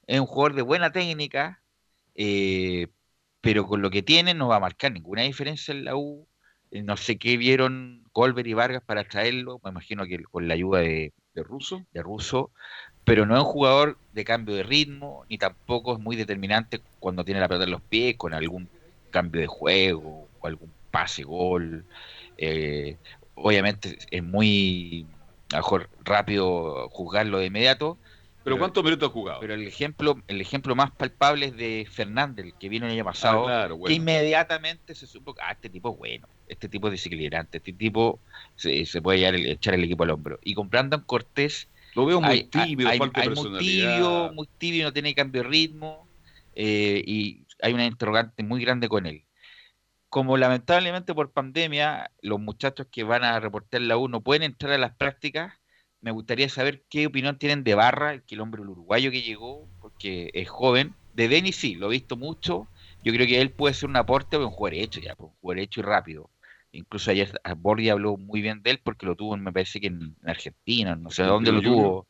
Es 0.06 0.20
un 0.20 0.26
jugador 0.26 0.54
de 0.54 0.62
buena 0.62 0.92
técnica, 0.92 1.62
eh, 2.18 2.88
pero 3.40 3.66
con 3.66 3.82
lo 3.82 3.90
que 3.90 4.02
tiene 4.02 4.34
no 4.34 4.48
va 4.48 4.56
a 4.56 4.60
marcar 4.60 4.92
ninguna 4.92 5.22
diferencia 5.22 5.72
en 5.72 5.84
la 5.86 5.96
U. 5.96 6.28
Eh, 6.72 6.82
No 6.82 6.96
sé 6.98 7.18
qué 7.18 7.36
vieron 7.38 8.04
Colbert 8.12 8.48
y 8.48 8.54
Vargas 8.54 8.82
para 8.84 9.04
traerlo, 9.04 9.60
me 9.64 9.70
imagino 9.70 10.06
que 10.06 10.22
con 10.24 10.48
la 10.48 10.54
ayuda 10.54 10.80
de, 10.80 11.14
¿De 11.34 11.42
ruso? 11.42 11.86
de 11.92 12.02
Russo, 12.02 12.52
pero 13.04 13.26
no 13.26 13.34
es 13.36 13.40
un 13.42 13.46
jugador 13.46 14.00
de 14.12 14.24
cambio 14.24 14.54
de 14.56 14.62
ritmo, 14.64 15.24
ni 15.28 15.38
tampoco 15.38 15.94
es 15.94 16.00
muy 16.00 16.16
determinante 16.16 16.84
cuando 16.98 17.24
tiene 17.24 17.40
la 17.40 17.48
pelota 17.48 17.64
en 17.64 17.70
los 17.72 17.82
pies, 17.82 18.16
con 18.16 18.34
algún 18.34 18.70
cambio 19.10 19.40
de 19.40 19.46
juego 19.46 20.30
o 20.38 20.46
algún 20.46 20.74
pase 20.90 21.24
gol. 21.24 21.86
Eh, 22.36 23.00
obviamente 23.34 23.98
es 24.10 24.22
muy 24.22 25.06
mejor 25.52 25.90
rápido 26.00 26.88
juzgarlo 26.90 27.38
de 27.38 27.46
inmediato. 27.46 28.00
¿Pero 28.48 28.58
cuántos 28.58 28.84
minutos 28.84 29.08
ha 29.08 29.12
jugado? 29.12 29.40
Pero 29.40 29.54
el 29.54 29.66
ejemplo, 29.66 30.16
el 30.26 30.40
ejemplo 30.40 30.74
más 30.74 30.90
palpable 30.92 31.46
es 31.46 31.56
de 31.56 31.86
Fernández, 31.90 32.46
el 32.46 32.54
que 32.58 32.68
vino 32.68 32.86
el 32.86 32.92
año 32.92 33.04
pasado, 33.04 33.42
Ah, 33.42 33.44
claro, 33.46 33.80
que 33.84 33.92
inmediatamente 33.92 34.94
se 34.94 35.06
supo 35.06 35.34
que 35.34 35.42
ah, 35.42 35.52
este 35.52 35.68
tipo 35.70 35.90
es 35.92 35.96
bueno, 35.98 36.28
este 36.46 36.68
tipo 36.68 36.88
es 36.88 36.92
desequilibrante, 36.92 37.58
este 37.58 37.72
tipo 37.72 38.20
se, 38.56 38.84
se 38.86 39.00
puede 39.02 39.18
llevar 39.18 39.34
el- 39.34 39.46
echar 39.46 39.74
el 39.74 39.84
equipo 39.84 40.04
al 40.04 40.10
hombro. 40.10 40.38
Y 40.42 40.54
con 40.54 40.68
Brandon 40.68 41.02
Cortés 41.04 41.68
Lo 41.94 42.06
veo 42.06 42.20
muy 42.20 42.30
hay- 42.30 42.44
tibio, 42.48 42.88
hay- 42.88 42.98
falta 42.98 43.20
de 43.22 43.28
hay 43.28 43.34
muy 43.34 43.58
tibio, 43.58 44.32
muy 44.32 44.48
tibio, 44.58 44.84
no 44.84 44.92
tiene 44.92 45.14
cambio 45.14 45.42
de 45.42 45.48
ritmo 45.48 46.08
eh, 46.54 47.02
y 47.06 47.46
hay 47.62 47.72
una 47.72 47.86
interrogante 47.86 48.42
muy 48.42 48.60
grande 48.62 48.88
con 48.88 49.06
él. 49.06 49.24
Como 50.08 50.36
lamentablemente 50.38 51.14
por 51.14 51.32
pandemia 51.32 52.10
los 52.22 52.40
muchachos 52.40 52.86
que 52.90 53.04
van 53.04 53.24
a 53.24 53.38
reportar 53.40 53.82
la 53.82 53.96
U 53.98 54.08
no 54.08 54.22
pueden 54.22 54.42
entrar 54.42 54.72
a 54.72 54.78
las 54.78 54.96
prácticas, 54.96 55.52
me 56.00 56.10
gustaría 56.12 56.48
saber 56.48 56.84
qué 56.88 57.06
opinión 57.06 57.38
tienen 57.38 57.64
de 57.64 57.74
Barra, 57.74 58.20
que 58.24 58.34
el 58.34 58.40
hombre 58.40 58.62
uruguayo 58.62 59.10
que 59.10 59.22
llegó, 59.22 59.70
porque 59.80 60.30
es 60.34 60.48
joven. 60.48 60.96
De 61.12 61.28
Denis 61.28 61.56
sí, 61.56 61.74
lo 61.74 61.86
he 61.88 61.90
visto 61.90 62.16
mucho. 62.16 62.70
Yo 63.02 63.12
creo 63.12 63.26
que 63.26 63.40
él 63.40 63.52
puede 63.54 63.74
ser 63.74 63.88
un 63.88 63.96
aporte, 63.96 64.36
pero 64.36 64.46
un 64.48 64.52
jugador 64.52 64.74
hecho 64.78 65.00
ya, 65.00 65.14
pues, 65.16 65.30
un 65.32 65.36
jugador 65.40 65.60
hecho 65.60 65.80
y 65.80 65.82
rápido. 65.84 66.30
Incluso 66.72 67.10
ayer 67.10 67.32
Bordi 67.58 67.88
habló 67.88 68.16
muy 68.16 68.42
bien 68.42 68.62
de 68.62 68.70
él 68.72 68.80
porque 68.84 69.06
lo 69.06 69.16
tuvo, 69.16 69.36
me 69.36 69.52
parece 69.52 69.80
que 69.80 69.86
en, 69.88 70.16
en 70.22 70.28
Argentina, 70.30 70.94
no 70.96 71.10
sé 71.10 71.22
dónde 71.24 71.50
lo 71.52 71.62
tuvo 71.62 72.08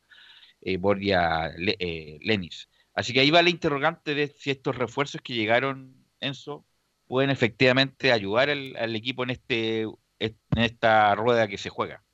eh, 0.61 0.77
Borja 0.79 1.51
Le- 1.57 1.77
eh, 1.79 2.19
Lenis. 2.23 2.69
Así 2.95 3.13
que 3.13 3.21
ahí 3.21 3.31
va 3.31 3.43
la 3.43 3.51
interrogante 3.51 4.15
de 4.15 4.29
si 4.29 4.51
estos 4.51 4.77
refuerzos 4.77 5.21
que 5.23 5.35
llegaron, 5.35 6.05
Enzo, 6.21 6.67
pueden 7.07 7.31
efectivamente 7.31 8.13
ayudar 8.13 8.51
al, 8.51 8.77
al 8.77 8.97
equipo 8.97 9.23
en 9.25 9.31
este 9.31 9.83
en 10.21 10.37
esta 10.59 11.15
rueda 11.15 11.49
que 11.49 11.59
se 11.59 11.71
juega. 11.71 12.05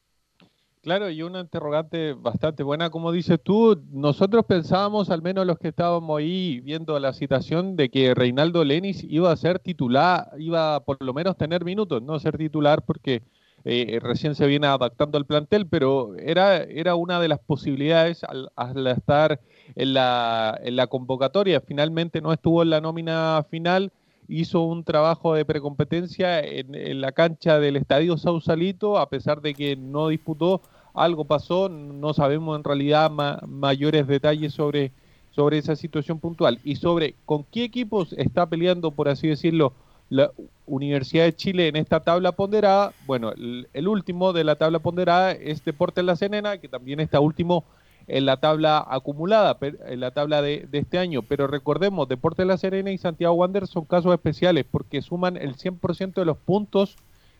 Claro, 0.84 1.08
y 1.08 1.22
una 1.22 1.40
interrogante 1.40 2.12
bastante 2.12 2.62
buena, 2.62 2.90
como 2.90 3.10
dices 3.10 3.40
tú, 3.42 3.82
nosotros 3.90 4.44
pensábamos, 4.44 5.08
al 5.08 5.22
menos 5.22 5.46
los 5.46 5.58
que 5.58 5.68
estábamos 5.68 6.18
ahí 6.18 6.60
viendo 6.60 6.98
la 6.98 7.14
citación, 7.14 7.74
de 7.74 7.88
que 7.88 8.14
Reinaldo 8.14 8.62
Lenis 8.64 9.02
iba 9.02 9.32
a 9.32 9.36
ser 9.36 9.60
titular, 9.60 10.28
iba 10.38 10.74
a 10.76 10.80
por 10.80 11.02
lo 11.02 11.14
menos 11.14 11.38
tener 11.38 11.64
minutos, 11.64 12.02
no 12.02 12.18
ser 12.18 12.36
titular 12.36 12.82
porque 12.82 13.22
eh, 13.64 13.98
recién 14.02 14.34
se 14.34 14.46
viene 14.46 14.66
adaptando 14.66 15.16
al 15.16 15.24
plantel, 15.24 15.66
pero 15.66 16.16
era, 16.18 16.58
era 16.58 16.96
una 16.96 17.18
de 17.18 17.28
las 17.28 17.38
posibilidades 17.38 18.22
al, 18.22 18.50
al 18.54 18.86
estar 18.86 19.40
en 19.76 19.94
la, 19.94 20.60
en 20.62 20.76
la 20.76 20.86
convocatoria. 20.86 21.62
Finalmente 21.62 22.20
no 22.20 22.30
estuvo 22.30 22.62
en 22.62 22.68
la 22.68 22.82
nómina 22.82 23.42
final, 23.50 23.90
hizo 24.28 24.62
un 24.62 24.84
trabajo 24.84 25.34
de 25.34 25.44
precompetencia 25.44 26.40
en, 26.40 27.00
la 27.00 27.12
cancha 27.12 27.58
del 27.58 27.76
Estadio 27.76 28.16
Sausalito, 28.16 28.98
a 28.98 29.08
pesar 29.08 29.40
de 29.40 29.54
que 29.54 29.76
no 29.76 30.08
disputó, 30.08 30.60
algo 30.94 31.24
pasó, 31.24 31.68
no 31.68 32.14
sabemos 32.14 32.56
en 32.56 32.64
realidad 32.64 33.10
ma- 33.10 33.40
mayores 33.46 34.06
detalles 34.06 34.54
sobre, 34.54 34.92
sobre 35.32 35.58
esa 35.58 35.76
situación 35.76 36.20
puntual 36.20 36.60
y 36.64 36.76
sobre 36.76 37.14
con 37.24 37.44
qué 37.44 37.64
equipos 37.64 38.12
está 38.14 38.46
peleando, 38.46 38.90
por 38.90 39.08
así 39.08 39.28
decirlo, 39.28 39.72
la 40.08 40.30
Universidad 40.66 41.24
de 41.24 41.34
Chile 41.34 41.68
en 41.68 41.76
esta 41.76 42.00
tabla 42.00 42.32
ponderada. 42.32 42.92
Bueno, 43.06 43.32
el, 43.32 43.68
el 43.72 43.88
último 43.88 44.32
de 44.32 44.44
la 44.44 44.56
tabla 44.56 44.78
ponderada 44.78 45.32
es 45.32 45.64
Deportes 45.64 46.04
La 46.04 46.16
Serena, 46.16 46.58
que 46.58 46.68
también 46.68 47.00
está 47.00 47.20
último 47.20 47.64
en 48.06 48.26
la 48.26 48.36
tabla 48.38 48.84
acumulada, 48.88 49.56
en 49.60 50.00
la 50.00 50.10
tabla 50.10 50.42
de, 50.42 50.66
de 50.70 50.78
este 50.78 50.98
año. 50.98 51.22
Pero 51.22 51.46
recordemos, 51.46 52.08
Deportes 52.08 52.46
La 52.46 52.56
Serena 52.58 52.90
y 52.90 52.98
Santiago 52.98 53.34
Wander 53.34 53.66
son 53.66 53.84
casos 53.84 54.12
especiales 54.12 54.66
porque 54.70 55.00
suman 55.02 55.36
el 55.36 55.56
100% 55.56 56.14
de 56.14 56.24
los 56.24 56.36
puntos 56.36 56.96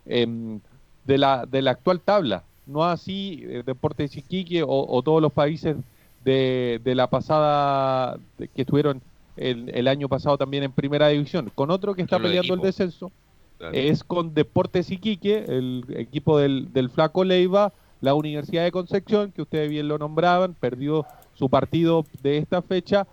em, 0.06 0.60
de, 1.04 1.18
la, 1.18 1.46
de 1.46 1.62
la 1.62 1.72
actual 1.72 2.00
tabla. 2.00 2.44
No 2.66 2.84
así 2.84 3.42
eh, 3.44 3.62
Deportes 3.64 4.16
Iquique 4.16 4.62
o, 4.62 4.68
o 4.68 5.02
todos 5.02 5.20
los 5.20 5.32
países 5.32 5.76
de, 6.24 6.80
de 6.82 6.94
la 6.94 7.08
pasada, 7.08 8.16
de- 8.38 8.48
que 8.48 8.62
estuvieron 8.62 9.02
el, 9.36 9.68
el 9.74 9.88
año 9.88 10.08
pasado 10.08 10.38
también 10.38 10.62
en 10.64 10.72
primera 10.72 11.08
división. 11.08 11.50
Con 11.54 11.70
otro 11.70 11.94
que 11.94 12.02
está 12.02 12.16
Solo 12.16 12.28
peleando 12.28 12.54
el 12.54 12.60
descenso 12.60 13.12
Claro. 13.58 13.74
es 13.76 14.02
con 14.02 14.34
Deportes 14.34 14.90
Iquique, 14.90 15.44
el 15.46 15.84
equipo 15.96 16.38
del, 16.38 16.72
del 16.72 16.90
Flaco 16.90 17.22
Leiva, 17.22 17.72
la 18.04 18.14
Universidad 18.14 18.64
de 18.64 18.70
Concepción, 18.70 19.32
que 19.32 19.42
ustedes 19.42 19.70
bien 19.70 19.88
lo 19.88 19.98
nombraban, 19.98 20.54
perdió 20.54 21.06
su 21.34 21.48
partido 21.48 22.04
de 22.22 22.38
esta 22.38 22.62
fecha. 22.62 23.06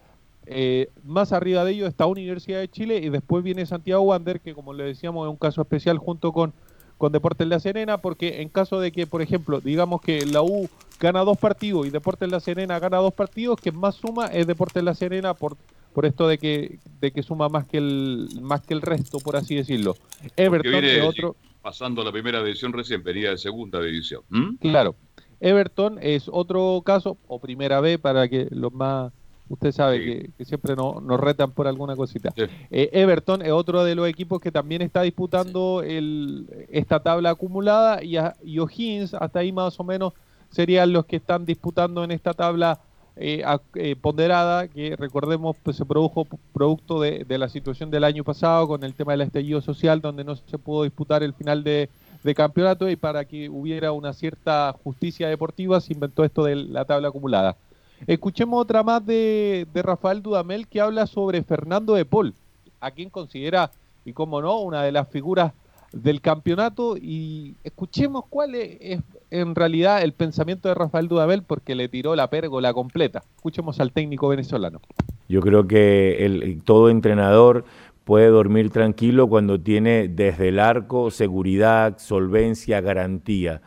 Eh, 0.45 0.89
más 1.03 1.31
arriba 1.31 1.63
de 1.63 1.71
ello 1.71 1.87
está 1.87 2.05
Universidad 2.05 2.59
de 2.59 2.67
Chile 2.67 2.97
y 2.97 3.09
después 3.09 3.43
viene 3.43 3.65
Santiago 3.65 4.01
Wander, 4.03 4.41
que 4.41 4.53
como 4.53 4.73
le 4.73 4.83
decíamos 4.83 5.25
es 5.25 5.31
un 5.31 5.37
caso 5.37 5.61
especial 5.61 5.97
junto 5.97 6.33
con, 6.33 6.53
con 6.97 7.11
Deportes 7.13 7.47
La 7.47 7.59
Serena, 7.59 7.99
porque 7.99 8.41
en 8.41 8.49
caso 8.49 8.79
de 8.79 8.91
que, 8.91 9.07
por 9.07 9.21
ejemplo, 9.21 9.61
digamos 9.61 10.01
que 10.01 10.25
la 10.25 10.41
U 10.41 10.69
gana 10.99 11.21
dos 11.21 11.37
partidos 11.37 11.87
y 11.87 11.89
Deportes 11.89 12.29
La 12.29 12.41
Serena 12.41 12.77
gana 12.79 12.97
dos 12.97 13.13
partidos, 13.13 13.61
que 13.61 13.71
más 13.71 13.95
suma 13.95 14.27
es 14.27 14.45
Deportes 14.45 14.83
La 14.83 14.93
Serena 14.93 15.33
por, 15.33 15.55
por 15.93 16.05
esto 16.05 16.27
de 16.27 16.37
que, 16.37 16.79
de 16.99 17.11
que 17.11 17.23
suma 17.23 17.47
más 17.47 17.65
que 17.65 17.77
el 17.77 18.27
más 18.41 18.61
que 18.61 18.73
el 18.73 18.81
resto, 18.81 19.19
por 19.19 19.37
así 19.37 19.55
decirlo. 19.55 19.95
Everton 20.35 20.71
viene 20.71 21.01
otro. 21.01 21.35
Pasando 21.61 22.03
la 22.03 22.11
primera 22.11 22.43
división 22.43 22.73
recién, 22.73 23.03
venía 23.03 23.29
de 23.31 23.37
segunda 23.37 23.79
división. 23.81 24.21
Claro. 24.59 24.95
Everton 25.39 25.97
es 26.01 26.29
otro 26.31 26.81
caso, 26.85 27.17
o 27.27 27.39
primera 27.39 27.79
vez, 27.81 27.97
para 27.99 28.27
que 28.27 28.47
los 28.51 28.71
más. 28.73 29.11
Usted 29.49 29.73
sabe 29.73 29.99
que, 30.05 30.29
que 30.37 30.45
siempre 30.45 30.77
no- 30.77 31.01
nos 31.01 31.19
retan 31.19 31.51
por 31.51 31.67
alguna 31.67 31.93
cosita. 31.97 32.31
Eh, 32.37 32.89
Everton 32.93 33.41
es 33.41 33.51
otro 33.51 33.83
de 33.83 33.95
los 33.95 34.07
equipos 34.07 34.39
que 34.39 34.49
también 34.49 34.81
está 34.81 35.01
disputando 35.01 35.81
el, 35.83 36.47
esta 36.69 37.01
tabla 37.03 37.31
acumulada 37.31 38.01
y, 38.01 38.15
a- 38.15 38.33
y 38.45 38.59
O'Higgins, 38.59 39.13
hasta 39.13 39.39
ahí 39.39 39.51
más 39.51 39.77
o 39.77 39.83
menos, 39.83 40.13
serían 40.51 40.93
los 40.93 41.05
que 41.05 41.17
están 41.17 41.45
disputando 41.45 42.01
en 42.05 42.11
esta 42.11 42.33
tabla 42.33 42.79
eh, 43.21 43.45
eh, 43.75 43.95
ponderada, 43.95 44.67
que 44.67 44.95
recordemos 44.95 45.55
pues, 45.61 45.77
se 45.77 45.85
produjo 45.85 46.25
producto 46.53 46.99
de, 46.99 47.25
la 47.37 47.49
situación 47.49 47.91
del 47.91 48.03
año 48.03 48.23
pasado 48.23 48.67
con 48.67 48.83
el 48.83 48.95
tema 48.95 49.11
del 49.11 49.21
estallido 49.21 49.61
social, 49.61 50.01
donde 50.01 50.23
no 50.23 50.35
se 50.35 50.57
pudo 50.57 50.83
disputar 50.83 51.21
el 51.21 51.33
final 51.33 51.63
de, 51.63 51.89
de 52.23 52.35
campeonato 52.35 52.89
y 52.89 52.95
para 52.95 53.25
que 53.25 53.49
hubiera 53.49 53.91
una 53.91 54.13
cierta 54.13 54.75
justicia 54.83 55.29
deportiva 55.29 55.79
se 55.79 55.93
inventó 55.93 56.23
esto 56.23 56.43
de 56.43 56.55
la 56.55 56.85
tabla 56.85 57.09
acumulada. 57.09 57.55
Escuchemos 58.07 58.59
otra 58.59 58.81
más 58.81 59.05
de, 59.05 59.67
de 59.71 59.81
Rafael 59.83 60.23
Dudamel 60.23 60.67
que 60.67 60.81
habla 60.81 61.05
sobre 61.05 61.43
Fernando 61.43 61.93
de 61.93 62.05
Paul, 62.05 62.33
a 62.79 62.89
quien 62.89 63.11
considera, 63.11 63.69
y 64.03 64.13
como 64.13 64.41
no, 64.41 64.59
una 64.61 64.81
de 64.81 64.91
las 64.91 65.07
figuras 65.07 65.53
del 65.91 66.21
campeonato. 66.21 66.95
Y 66.97 67.55
escuchemos 67.63 68.25
cuál 68.29 68.55
es, 68.55 69.01
en 69.29 69.55
realidad 69.55 70.01
el 70.01 70.13
pensamiento 70.13 70.69
de 70.69 70.75
Rafael 70.75 71.07
Dudamel 71.07 71.43
porque 71.43 71.75
le 71.75 71.89
tiró 71.89 72.15
la 72.15 72.29
pérgola 72.29 72.73
completa. 72.73 73.23
Escuchemos 73.35 73.79
al 73.79 73.91
técnico 73.91 74.27
venezolano. 74.27 74.81
Yo 75.27 75.41
creo 75.41 75.67
que 75.67 76.25
el, 76.25 76.61
todo 76.63 76.89
entrenador 76.89 77.65
puede 78.03 78.27
dormir 78.27 78.69
tranquilo 78.71 79.27
cuando 79.27 79.59
tiene 79.59 80.07
desde 80.07 80.49
el 80.49 80.59
arco 80.59 81.11
seguridad, 81.11 81.97
solvencia, 81.97 82.81
garantía. 82.81 83.61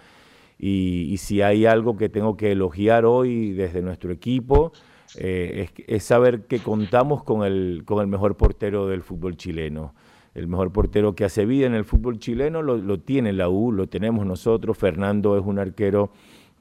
Y, 0.58 1.08
y 1.10 1.16
si 1.18 1.42
hay 1.42 1.66
algo 1.66 1.96
que 1.96 2.08
tengo 2.08 2.36
que 2.36 2.52
elogiar 2.52 3.04
hoy 3.04 3.52
desde 3.52 3.82
nuestro 3.82 4.12
equipo, 4.12 4.72
eh, 5.16 5.68
es, 5.76 5.84
es 5.86 6.04
saber 6.04 6.46
que 6.46 6.58
contamos 6.58 7.22
con 7.22 7.44
el, 7.44 7.82
con 7.84 8.00
el 8.00 8.06
mejor 8.06 8.36
portero 8.36 8.88
del 8.88 9.02
fútbol 9.02 9.36
chileno. 9.36 9.94
El 10.34 10.48
mejor 10.48 10.72
portero 10.72 11.14
que 11.14 11.24
hace 11.24 11.46
vida 11.46 11.66
en 11.66 11.74
el 11.74 11.84
fútbol 11.84 12.18
chileno 12.18 12.60
lo, 12.62 12.76
lo 12.76 12.98
tiene 12.98 13.32
la 13.32 13.48
U, 13.48 13.70
lo 13.72 13.86
tenemos 13.88 14.26
nosotros. 14.26 14.76
Fernando 14.76 15.38
es 15.38 15.44
un 15.44 15.58
arquero 15.58 16.10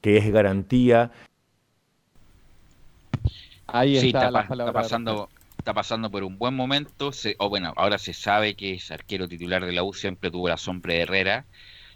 que 0.01 0.17
es 0.17 0.31
garantía. 0.31 1.11
Ahí 3.67 3.97
Sí, 3.97 4.07
está, 4.07 4.19
está, 4.27 4.31
la 4.31 4.41
pa- 4.41 4.47
palabra 4.49 4.69
está 4.71 4.79
de 4.79 4.83
pasando, 4.83 5.29
está 5.57 5.73
pasando 5.73 6.11
por 6.11 6.23
un 6.23 6.37
buen 6.37 6.53
momento. 6.53 7.11
se- 7.11 7.35
o 7.39 7.49
bueno, 7.49 7.73
ahora 7.75 7.97
se 7.97 8.13
sabe 8.13 8.55
que 8.55 8.73
es 8.73 8.91
arquero 8.91 9.27
titular 9.27 9.65
de 9.65 9.71
la 9.71 9.83
U, 9.83 9.93
siempre 9.93 10.29
tuvo 10.29 10.49
la 10.49 10.57
sombra 10.57 10.93
de 10.93 11.01
Herrera 11.01 11.45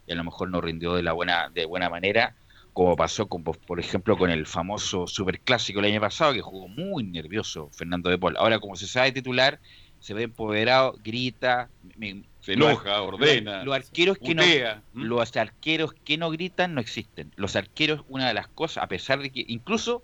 y 0.07 0.13
a 0.13 0.15
lo 0.15 0.23
mejor 0.23 0.49
no 0.49 0.61
rindió 0.61 0.93
de 0.95 1.03
la 1.03 1.13
buena, 1.13 1.49
de 1.53 1.65
buena 1.65 1.89
manera, 1.89 2.36
como 2.73 2.95
pasó 2.95 3.28
con, 3.28 3.43
por 3.43 3.80
ejemplo 3.80 4.17
con 4.17 4.30
el 4.30 4.45
famoso 4.47 5.05
superclásico 5.07 5.80
el 5.80 5.86
año 5.88 5.99
pasado, 6.01 6.34
que 6.34 6.41
jugó 6.41 6.67
muy 6.69 7.03
nervioso 7.03 7.69
Fernando 7.73 8.09
de 8.09 8.17
Paul. 8.17 8.38
Ahora, 8.38 8.59
como 8.59 8.75
se 8.75 8.88
sabe 8.88 9.11
titular, 9.11 9.59
se 9.99 10.13
ve 10.13 10.23
empoderado, 10.23 10.95
grita, 11.03 11.69
me- 11.97 12.23
Se 12.41 12.53
enoja, 12.53 13.01
ordena, 13.01 13.63
Los 13.65 13.75
arqueros 13.75 14.17
que 14.19 14.33
no, 14.35 14.41
los 14.93 15.35
arqueros 15.35 15.93
que 15.93 16.17
no 16.17 16.29
gritan 16.29 16.73
no 16.75 16.79
existen. 16.81 17.31
Los 17.35 17.55
arqueros, 17.57 18.05
una 18.07 18.27
de 18.27 18.33
las 18.33 18.47
cosas, 18.47 18.83
a 18.83 18.87
pesar 18.87 19.19
de 19.21 19.31
que 19.31 19.43
incluso 19.47 20.03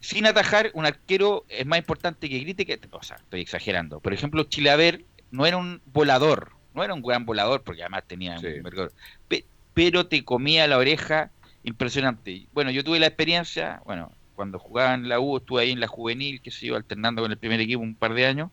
sin 0.00 0.26
atajar, 0.26 0.72
un 0.74 0.84
arquero 0.86 1.44
es 1.48 1.64
más 1.66 1.78
importante 1.78 2.28
que 2.28 2.40
grite 2.40 2.66
que. 2.66 2.80
O 2.90 3.02
sea, 3.02 3.16
estoy 3.18 3.42
exagerando. 3.42 4.00
Por 4.00 4.12
ejemplo, 4.12 4.42
Chilaver 4.44 5.04
no 5.30 5.46
era 5.46 5.56
un 5.56 5.80
volador, 5.84 6.50
no 6.74 6.82
era 6.82 6.94
un 6.94 7.02
gran 7.02 7.24
volador, 7.24 7.62
porque 7.62 7.82
además 7.82 8.04
tenía 8.08 8.36
un 8.56 8.62
mercado, 8.62 8.90
pe- 9.28 9.46
pero 9.72 10.06
te 10.08 10.24
comía 10.24 10.66
la 10.66 10.78
oreja 10.78 11.30
impresionante. 11.62 12.48
Bueno, 12.52 12.70
yo 12.72 12.82
tuve 12.82 12.98
la 12.98 13.06
experiencia, 13.06 13.80
bueno, 13.84 14.10
cuando 14.34 14.58
jugaba 14.58 14.94
en 14.94 15.08
la 15.08 15.20
U, 15.20 15.36
estuve 15.36 15.62
ahí 15.62 15.70
en 15.70 15.78
la 15.80 15.86
juvenil, 15.86 16.40
que 16.42 16.50
se 16.50 16.66
iba 16.66 16.76
alternando 16.76 17.22
con 17.22 17.30
el 17.30 17.38
primer 17.38 17.60
equipo 17.60 17.80
un 17.82 17.94
par 17.94 18.14
de 18.14 18.26
años. 18.26 18.50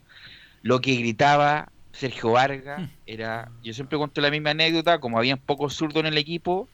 Lo 0.62 0.82
que 0.82 0.96
gritaba 0.96 1.72
Sergio 1.94 2.32
Vargas 2.32 2.92
era. 3.06 3.52
Yo 3.64 3.74
siempre 3.74 3.98
cuento 3.98 4.22
la 4.22 4.32
misma 4.32 4.52
anécdota, 4.52 5.00
como 5.00 5.18
habían 5.18 5.40
pocos 5.40 5.76
zurdos 5.76 6.02
en 6.02 6.08
el 6.08 6.18
equipo. 6.18 6.70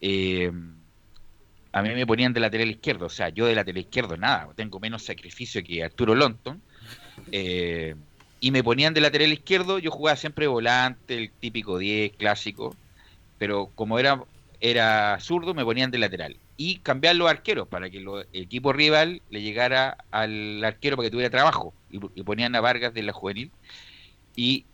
eh, 0.00 0.50
a 1.72 1.82
mí 1.82 1.90
me 1.90 2.06
ponían 2.06 2.32
de 2.32 2.40
lateral 2.40 2.68
izquierdo, 2.70 3.06
o 3.06 3.10
sea, 3.10 3.28
yo 3.28 3.46
de 3.46 3.54
lateral 3.54 3.80
izquierdo 3.82 4.16
nada, 4.16 4.52
tengo 4.56 4.80
menos 4.80 5.04
sacrificio 5.04 5.62
que 5.62 5.84
Arturo 5.84 6.14
Lonton. 6.14 6.62
eh, 7.32 7.94
y 8.40 8.50
me 8.52 8.64
ponían 8.64 8.94
de 8.94 9.00
lateral 9.02 9.32
izquierdo, 9.32 9.78
yo 9.78 9.90
jugaba 9.90 10.16
siempre 10.16 10.46
volante, 10.46 11.16
el 11.18 11.32
típico 11.38 11.78
10 11.78 12.12
clásico, 12.16 12.78
pero 13.38 13.72
como 13.74 13.98
era 13.98 14.24
era 14.60 15.18
zurdo, 15.20 15.54
me 15.54 15.64
ponían 15.64 15.90
de 15.90 15.98
lateral. 15.98 16.40
Y 16.56 16.80
cambiar 16.82 17.16
los 17.16 17.30
arqueros 17.30 17.68
para 17.68 17.90
que 17.90 18.00
lo- 18.00 18.20
el 18.22 18.28
equipo 18.32 18.72
rival 18.74 19.22
le 19.30 19.42
llegara 19.42 19.96
al 20.10 20.62
arquero 20.64 20.96
para 20.96 21.06
que 21.08 21.10
tuviera 21.12 21.30
trabajo. 21.30 21.74
Y, 21.90 22.00
y 22.14 22.22
ponían 22.22 22.54
a 22.54 22.60
Vargas 22.60 22.94
de 22.94 23.02
la 23.02 23.12
juvenil. 23.12 23.50
Y, 24.36 24.64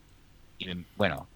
y, 0.58 0.68
bueno, 0.96 1.28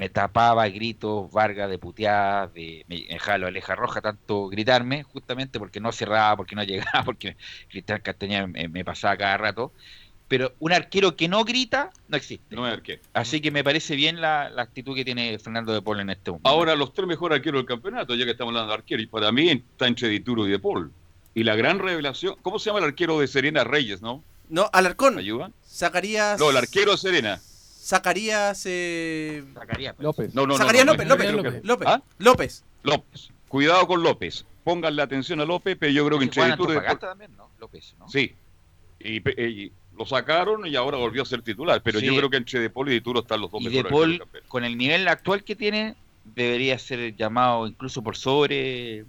me 0.00 0.08
tapaba 0.08 0.66
gritos, 0.68 1.30
Vargas 1.30 1.68
de 1.68 1.78
puteadas, 1.78 2.52
de 2.54 2.84
me 2.88 3.00
dejaba 3.02 3.38
la 3.38 3.48
aleja 3.48 3.74
roja, 3.74 4.00
tanto 4.00 4.48
gritarme, 4.48 5.02
justamente 5.02 5.58
porque 5.58 5.78
no 5.78 5.92
cerraba, 5.92 6.36
porque 6.38 6.56
no 6.56 6.62
llegaba, 6.64 7.04
porque 7.04 7.36
Cristian 7.68 8.00
Castañeda 8.00 8.46
me, 8.46 8.66
me 8.68 8.84
pasaba 8.84 9.16
cada 9.16 9.36
rato. 9.36 9.72
Pero 10.26 10.54
un 10.60 10.72
arquero 10.72 11.16
que 11.16 11.26
no 11.26 11.44
grita 11.44 11.90
no 12.08 12.16
existe. 12.16 12.54
No 12.54 12.66
es 12.66 12.72
arquero. 12.72 13.02
Así 13.12 13.40
que 13.40 13.50
me 13.50 13.64
parece 13.64 13.96
bien 13.96 14.20
la, 14.20 14.48
la 14.48 14.62
actitud 14.62 14.94
que 14.94 15.04
tiene 15.04 15.36
Fernando 15.40 15.72
de 15.72 15.82
Paul 15.82 16.00
en 16.00 16.10
este 16.10 16.30
momento. 16.30 16.48
Ahora, 16.48 16.76
los 16.76 16.94
tres 16.94 17.06
mejores 17.06 17.36
arqueros 17.36 17.58
del 17.58 17.66
campeonato, 17.66 18.14
ya 18.14 18.24
que 18.24 18.30
estamos 18.30 18.52
hablando 18.52 18.68
de 18.68 18.78
arqueros, 18.78 19.02
y 19.02 19.06
para 19.06 19.32
mí 19.32 19.50
está 19.50 19.88
entre 19.88 20.08
Dituro 20.08 20.46
y 20.46 20.52
De 20.52 20.58
Paul. 20.60 20.92
Y 21.34 21.42
la 21.42 21.56
gran 21.56 21.78
revelación, 21.78 22.36
¿cómo 22.42 22.58
se 22.58 22.70
llama 22.70 22.78
el 22.78 22.86
arquero 22.86 23.18
de 23.18 23.26
Serena 23.26 23.64
Reyes, 23.64 24.00
no? 24.02 24.22
No, 24.50 24.68
Alarcón. 24.72 25.18
¿Ayuda? 25.18 25.50
Zacarías. 25.66 26.38
No, 26.38 26.50
el 26.50 26.56
arquero 26.56 26.92
de 26.92 26.98
Serena. 26.98 27.40
Zacarías. 27.42 28.62
Eh... 28.66 29.42
López. 29.98 30.34
No, 30.34 30.42
no, 30.42 30.48
no, 30.48 30.56
Zacarías 30.58 30.84
no, 30.84 30.92
López, 30.92 31.06
no, 31.06 31.14
López, 31.16 31.30
no, 31.32 31.36
López, 31.42 31.52
no. 31.62 31.68
López, 31.68 31.88
¿Ah? 31.88 32.02
López. 32.18 32.64
López. 32.82 33.28
Cuidado 33.48 33.86
con 33.86 34.02
López. 34.02 34.44
Pónganle 34.64 35.02
atención 35.02 35.40
a 35.40 35.44
López, 35.44 35.76
pero 35.80 35.90
yo 35.92 36.06
creo 36.06 36.18
que 36.18 36.26
Dituro 36.26 36.46
y 36.46 36.74
De 36.74 36.80
Paul. 36.82 36.98
También, 36.98 37.36
¿no? 37.36 37.48
López, 37.58 37.94
¿no? 37.98 38.08
Sí. 38.08 38.34
Y, 38.98 39.20
pe- 39.20 39.48
y 39.48 39.72
lo 39.96 40.04
sacaron 40.06 40.66
y 40.66 40.76
ahora 40.76 40.98
volvió 40.98 41.22
a 41.22 41.26
ser 41.26 41.42
titular. 41.42 41.80
Pero 41.82 41.98
Sí. 42.00 42.06
yo 42.06 42.16
creo 42.16 42.28
que 42.30 42.36
entre 42.36 42.60
De 42.60 42.70
Paul 42.70 42.88
y 42.90 42.92
Dituro 42.92 43.20
están 43.20 43.40
los 43.40 43.50
dos 43.50 43.62
Y 43.62 43.64
De 43.64 43.70
mejores. 43.70 43.90
Paul, 43.92 44.10
del 44.10 44.18
campeonato. 44.20 44.48
con 44.50 44.64
el 44.64 44.76
nivel 44.76 45.08
actual 45.08 45.42
que 45.44 45.56
tiene, 45.56 45.94
debería 46.24 46.78
ser 46.78 47.16
llamado 47.16 47.66
incluso 47.66 48.02
por 48.02 48.16
sobre 48.16 49.04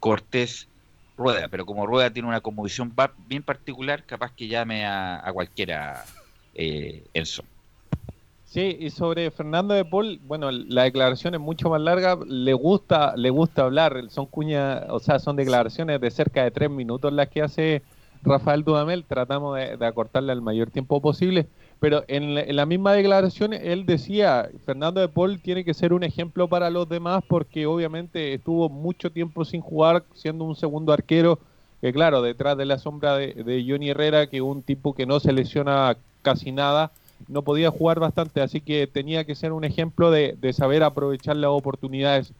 Cortés 0.00 0.68
Rueda. 1.16 1.48
Pero 1.48 1.66
como 1.66 1.86
Rueda 1.86 2.10
tiene 2.10 2.28
una 2.28 2.40
conmovisión 2.40 2.94
bien 3.28 3.42
particular, 3.42 4.04
capaz 4.04 4.32
que 4.32 4.48
llame 4.48 4.84
a, 4.84 5.26
a 5.26 5.32
cualquiera 5.32 6.04
eh, 6.54 7.04
Enzo. 7.14 7.42
Sí, 8.44 8.76
y 8.78 8.90
sobre 8.90 9.32
Fernando 9.32 9.74
de 9.74 9.84
Paul, 9.84 10.20
bueno, 10.24 10.52
la 10.52 10.84
declaración 10.84 11.34
es 11.34 11.40
mucho 11.40 11.70
más 11.70 11.80
larga, 11.80 12.16
le 12.24 12.52
gusta, 12.54 13.16
le 13.16 13.30
gusta 13.30 13.62
hablar, 13.62 14.04
son 14.10 14.26
cuña, 14.26 14.84
o 14.90 15.00
sea, 15.00 15.18
son 15.18 15.34
declaraciones 15.34 16.00
de 16.00 16.10
cerca 16.12 16.44
de 16.44 16.52
tres 16.52 16.70
minutos 16.70 17.12
las 17.12 17.28
que 17.28 17.42
hace 17.42 17.82
Rafael 18.22 18.62
Dudamel, 18.62 19.04
tratamos 19.04 19.56
de, 19.56 19.76
de 19.76 19.86
acortarle 19.86 20.30
al 20.30 20.40
mayor 20.40 20.70
tiempo 20.70 21.02
posible, 21.02 21.48
pero 21.84 22.02
en 22.08 22.56
la, 22.56 22.64
misma 22.64 22.94
declaración 22.94 23.52
él 23.52 23.84
decía, 23.84 24.48
Fernando 24.64 25.02
de 25.02 25.08
Paul 25.08 25.38
tiene 25.42 25.66
que 25.66 25.74
ser 25.74 25.92
un 25.92 26.02
ejemplo 26.02 26.48
para 26.48 26.70
los 26.70 26.88
demás 26.88 27.22
porque 27.28 27.66
obviamente 27.66 28.32
estuvo 28.32 28.70
mucho 28.70 29.12
tiempo 29.12 29.44
sin 29.44 29.60
jugar, 29.60 30.02
siendo 30.14 30.44
un 30.44 30.56
segundo 30.56 30.94
arquero, 30.94 31.38
que 31.82 31.92
claro, 31.92 32.22
detrás 32.22 32.56
de 32.56 32.64
la 32.64 32.78
sombra 32.78 33.18
de, 33.18 33.34
de 33.34 33.66
Johnny 33.68 33.90
Herrera, 33.90 34.28
que 34.28 34.40
un 34.40 34.62
tipo 34.62 34.94
que 34.94 35.04
no 35.04 35.20
se 35.20 35.34
lesiona 35.34 35.98
casi 36.22 36.52
nada, 36.52 36.90
no 37.28 37.42
podía 37.42 37.70
jugar 37.70 38.00
bastante, 38.00 38.40
así 38.40 38.62
que 38.62 38.86
tenía 38.86 39.24
que 39.24 39.34
ser 39.34 39.52
un 39.52 39.64
ejemplo 39.64 40.10
de, 40.10 40.38
de 40.40 40.54
saber 40.54 40.84
aprovechar 40.84 41.36
las 41.36 41.50
oportunidades, 41.50 42.32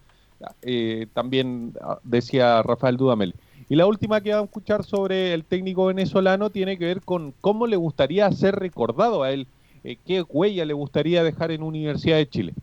eh, 0.63 1.07
también 1.13 1.75
ah, 1.83 1.99
decía 2.03 2.63
Rafael 2.63 2.97
Dudamel. 2.97 3.35
Y 3.69 3.77
la 3.77 3.87
última 3.87 4.21
que 4.21 4.31
vamos 4.31 4.45
a 4.45 4.51
escuchar 4.51 4.85
sobre 4.85 5.33
el 5.33 5.45
técnico 5.45 5.87
venezolano 5.87 6.51
tiene 6.51 6.77
que 6.77 6.85
ver 6.85 7.01
con 7.01 7.33
cómo 7.41 7.67
le 7.67 7.77
gustaría 7.77 8.31
ser 8.33 8.57
recordado 8.57 9.23
a 9.23 9.31
él, 9.31 9.47
eh, 9.85 9.97
qué 10.07 10.23
huella 10.23 10.65
le 10.65 10.75
gustaría 10.75 11.23
dejar 11.23 11.51
en 11.51 11.63
Universidad 11.63 12.19
de 12.19 12.29
Chile. 12.29 12.55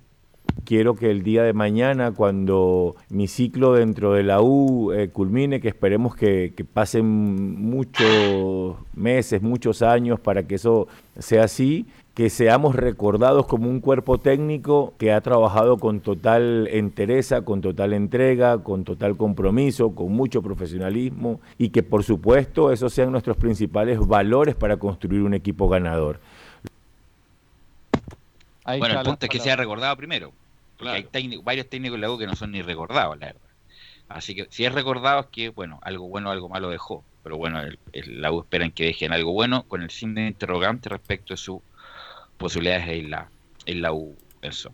quiero 0.63 0.95
que 0.95 1.09
el 1.09 1.23
día 1.23 1.43
de 1.43 1.53
mañana, 1.53 2.11
cuando 2.11 2.95
mi 3.09 3.27
ciclo 3.27 3.73
dentro 3.73 4.13
de 4.13 4.23
la 4.23 4.41
U 4.41 4.91
eh, 4.91 5.09
culmine, 5.09 5.59
que 5.59 5.69
esperemos 5.69 6.15
que, 6.15 6.53
que 6.55 6.63
pasen 6.63 7.05
muchos 7.05 8.75
meses, 8.93 9.41
muchos 9.41 9.81
años 9.81 10.19
para 10.19 10.43
que 10.43 10.55
eso 10.55 10.87
sea 11.17 11.45
así, 11.45 11.87
que 12.13 12.29
seamos 12.29 12.75
recordados 12.75 13.45
como 13.45 13.69
un 13.69 13.79
cuerpo 13.79 14.19
técnico 14.19 14.93
que 14.97 15.13
ha 15.13 15.21
trabajado 15.21 15.77
con 15.77 16.01
total 16.01 16.67
entereza, 16.69 17.43
con 17.43 17.61
total 17.61 17.93
entrega, 17.93 18.61
con 18.63 18.83
total 18.83 19.15
compromiso, 19.15 19.95
con 19.95 20.11
mucho 20.11 20.41
profesionalismo 20.41 21.39
y 21.57 21.69
que 21.69 21.83
por 21.83 22.03
supuesto 22.03 22.71
esos 22.71 22.93
sean 22.93 23.11
nuestros 23.11 23.37
principales 23.37 23.97
valores 23.99 24.55
para 24.55 24.77
construir 24.77 25.21
un 25.21 25.33
equipo 25.33 25.69
ganador. 25.69 26.19
Ahí 28.65 28.79
bueno, 28.79 28.99
el 28.99 29.05
punto 29.05 29.25
es 29.25 29.29
que 29.29 29.39
sea 29.39 29.55
recordado 29.55 29.95
primero. 29.95 30.33
Porque 30.77 30.93
hay 30.93 31.03
técnico, 31.03 31.43
varios 31.43 31.67
técnicos 31.67 31.95
en 31.95 32.01
la 32.01 32.11
U 32.11 32.17
que 32.17 32.27
no 32.27 32.35
son 32.35 32.51
ni 32.51 32.61
recordados, 32.61 33.17
la 33.19 33.27
verdad. 33.27 33.41
Así 34.09 34.35
que 34.35 34.47
si 34.49 34.65
es 34.65 34.73
recordado 34.73 35.21
es 35.21 35.25
que, 35.27 35.49
bueno, 35.49 35.79
algo 35.83 36.09
bueno 36.09 36.29
o 36.29 36.31
algo 36.33 36.49
malo 36.49 36.69
dejó. 36.69 37.03
Pero 37.23 37.37
bueno, 37.37 37.61
el, 37.61 37.79
el, 37.93 38.21
la 38.21 38.31
U 38.31 38.41
esperan 38.41 38.71
que 38.71 38.85
dejen 38.85 39.13
algo 39.13 39.31
bueno 39.31 39.63
con 39.63 39.81
el 39.83 39.91
signo 39.91 40.21
de 40.21 40.27
interrogante 40.27 40.89
respecto 40.89 41.35
a 41.35 41.37
su 41.37 41.61
posibilidades 42.41 42.87
en 42.87 43.11
la, 43.11 43.29
en 43.65 43.81
la 43.81 43.93
U, 43.93 44.15
eso. 44.41 44.73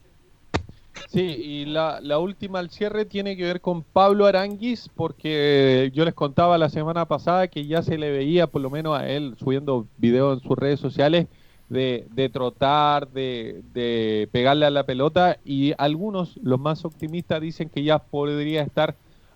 Sí, 1.08 1.22
y 1.22 1.66
la, 1.66 2.00
la, 2.02 2.18
última 2.18 2.60
al 2.60 2.70
cierre 2.70 3.06
tiene 3.06 3.38
que 3.38 3.44
ver 3.44 3.62
con 3.62 3.84
Pablo 3.84 4.26
Aranguis, 4.26 4.90
porque 4.96 5.92
yo 5.94 6.04
les 6.04 6.14
contaba 6.14 6.58
la 6.58 6.70
semana 6.70 7.06
pasada 7.06 7.48
que 7.48 7.66
ya 7.66 7.82
se 7.82 7.98
le 7.98 8.12
veía, 8.12 8.48
por 8.48 8.62
lo 8.62 8.70
menos 8.70 8.98
a 8.98 9.08
él, 9.08 9.36
subiendo 9.38 9.86
videos 9.98 10.38
en 10.38 10.48
sus 10.48 10.58
redes 10.58 10.80
sociales, 10.80 11.28
de, 11.70 12.08
de 12.12 12.30
trotar, 12.30 13.10
de, 13.10 13.62
de, 13.74 14.28
pegarle 14.32 14.66
a 14.66 14.70
la 14.70 14.86
pelota, 14.86 15.38
y 15.46 15.74
algunos, 15.78 16.38
los 16.42 16.60
más 16.60 16.84
optimistas, 16.84 17.42
dicen 17.42 17.70
que 17.70 17.84
ya 17.84 18.00
podría 18.00 18.64
estar 18.64 18.96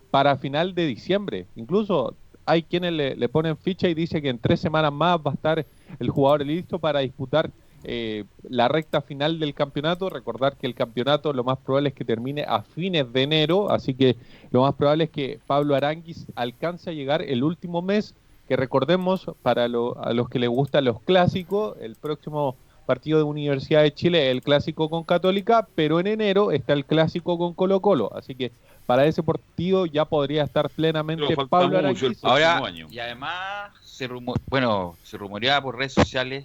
para 0.10 0.38
final 0.38 0.74
de 0.74 0.88
diciembre. 0.88 1.46
Incluso 1.56 2.16
hay 2.46 2.64
quienes 2.64 2.94
le, 2.94 3.16
le 3.16 3.30
ponen 3.30 3.56
ficha 3.56 3.88
y 3.88 3.94
dicen 3.94 4.22
que 4.22 4.30
en 4.30 4.40
tres 4.40 4.60
semanas 4.60 4.92
más 4.92 5.20
va 5.20 5.32
a 5.32 5.36
estar 5.36 5.66
el 6.00 6.10
jugador 6.10 6.46
listo 6.46 6.80
para 6.80 7.00
disputar 7.00 7.52
eh, 7.84 8.26
la 8.44 8.68
recta 8.68 9.02
final 9.02 9.40
del 9.40 9.54
campeonato. 9.54 10.10
Recordar 10.10 10.58
que 10.58 10.68
el 10.68 10.76
campeonato 10.76 11.34
lo 11.34 11.44
más 11.44 11.58
probable 11.60 11.90
es 11.90 11.96
que 11.96 12.06
termine 12.06 12.46
a 12.48 12.62
fines 12.62 13.12
de 13.12 13.24
enero, 13.24 13.72
así 13.72 13.94
que 13.94 14.16
lo 14.52 14.62
más 14.62 14.76
probable 14.76 15.06
es 15.06 15.10
que 15.10 15.40
Pablo 15.48 15.76
Aranguis 15.76 16.28
alcance 16.36 16.90
a 16.90 16.94
llegar 16.94 17.22
el 17.22 17.44
último 17.44 17.82
mes, 17.82 18.16
que 18.48 18.56
recordemos 18.56 19.32
para 19.42 19.66
a 19.66 19.68
los 19.68 20.30
que 20.30 20.40
les 20.40 20.50
gustan 20.50 20.86
los 20.86 21.02
clásicos, 21.02 21.78
el 21.82 21.96
próximo 21.96 22.56
partido 22.86 23.20
de 23.20 23.24
Universidad 23.24 23.84
de 23.84 23.94
Chile 23.94 24.32
el 24.32 24.42
clásico 24.42 24.90
con 24.90 25.04
Católica, 25.04 25.68
pero 25.76 26.00
en 26.00 26.08
enero 26.08 26.52
está 26.52 26.74
el 26.74 26.86
clásico 26.86 27.38
con 27.38 27.54
Colo 27.54 27.80
Colo, 27.80 28.12
así 28.14 28.36
que 28.36 28.52
para 28.86 29.06
ese 29.06 29.24
partido 29.24 29.86
ya 29.86 30.04
podría 30.06 30.44
estar 30.44 30.70
plenamente 30.70 31.34
Pablo 31.50 31.78
Aranguis. 31.78 32.22
Ahora, 32.24 32.62
y 32.90 33.00
además 33.00 33.72
se 33.84 34.10
bueno, 34.50 34.98
se 35.04 35.18
rumoreaba 35.18 35.62
por 35.62 35.78
redes 35.78 35.94
sociales 35.94 36.44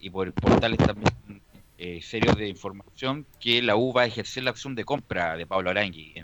y 0.00 0.10
por 0.10 0.32
portales 0.32 0.78
también 0.78 1.12
eh, 1.78 2.00
serios 2.02 2.36
de 2.36 2.48
información 2.48 3.24
que 3.38 3.62
la 3.62 3.76
U 3.76 3.92
va 3.92 4.02
a 4.02 4.06
ejercer 4.06 4.42
la 4.44 4.50
opción 4.50 4.74
de 4.74 4.84
compra 4.84 5.36
de 5.36 5.46
Pablo 5.46 5.70
Arangui. 5.70 6.14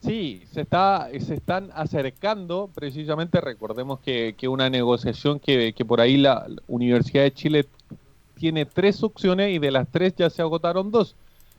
Sí, 0.00 0.42
se, 0.52 0.60
está, 0.60 1.08
se 1.18 1.34
están 1.34 1.70
acercando, 1.74 2.70
precisamente 2.74 3.40
recordemos 3.40 4.00
que, 4.00 4.34
que 4.36 4.48
una 4.48 4.70
negociación 4.70 5.40
que, 5.40 5.72
que 5.72 5.84
por 5.84 6.00
ahí 6.00 6.16
la 6.16 6.46
Universidad 6.68 7.24
de 7.24 7.32
Chile 7.32 7.66
tiene 8.36 8.64
tres 8.64 9.02
opciones 9.02 9.54
y 9.54 9.58
de 9.58 9.70
las 9.70 9.88
tres 9.88 10.14
ya 10.16 10.30
se 10.30 10.42
agotaron 10.42 10.90
dos. 10.90 11.16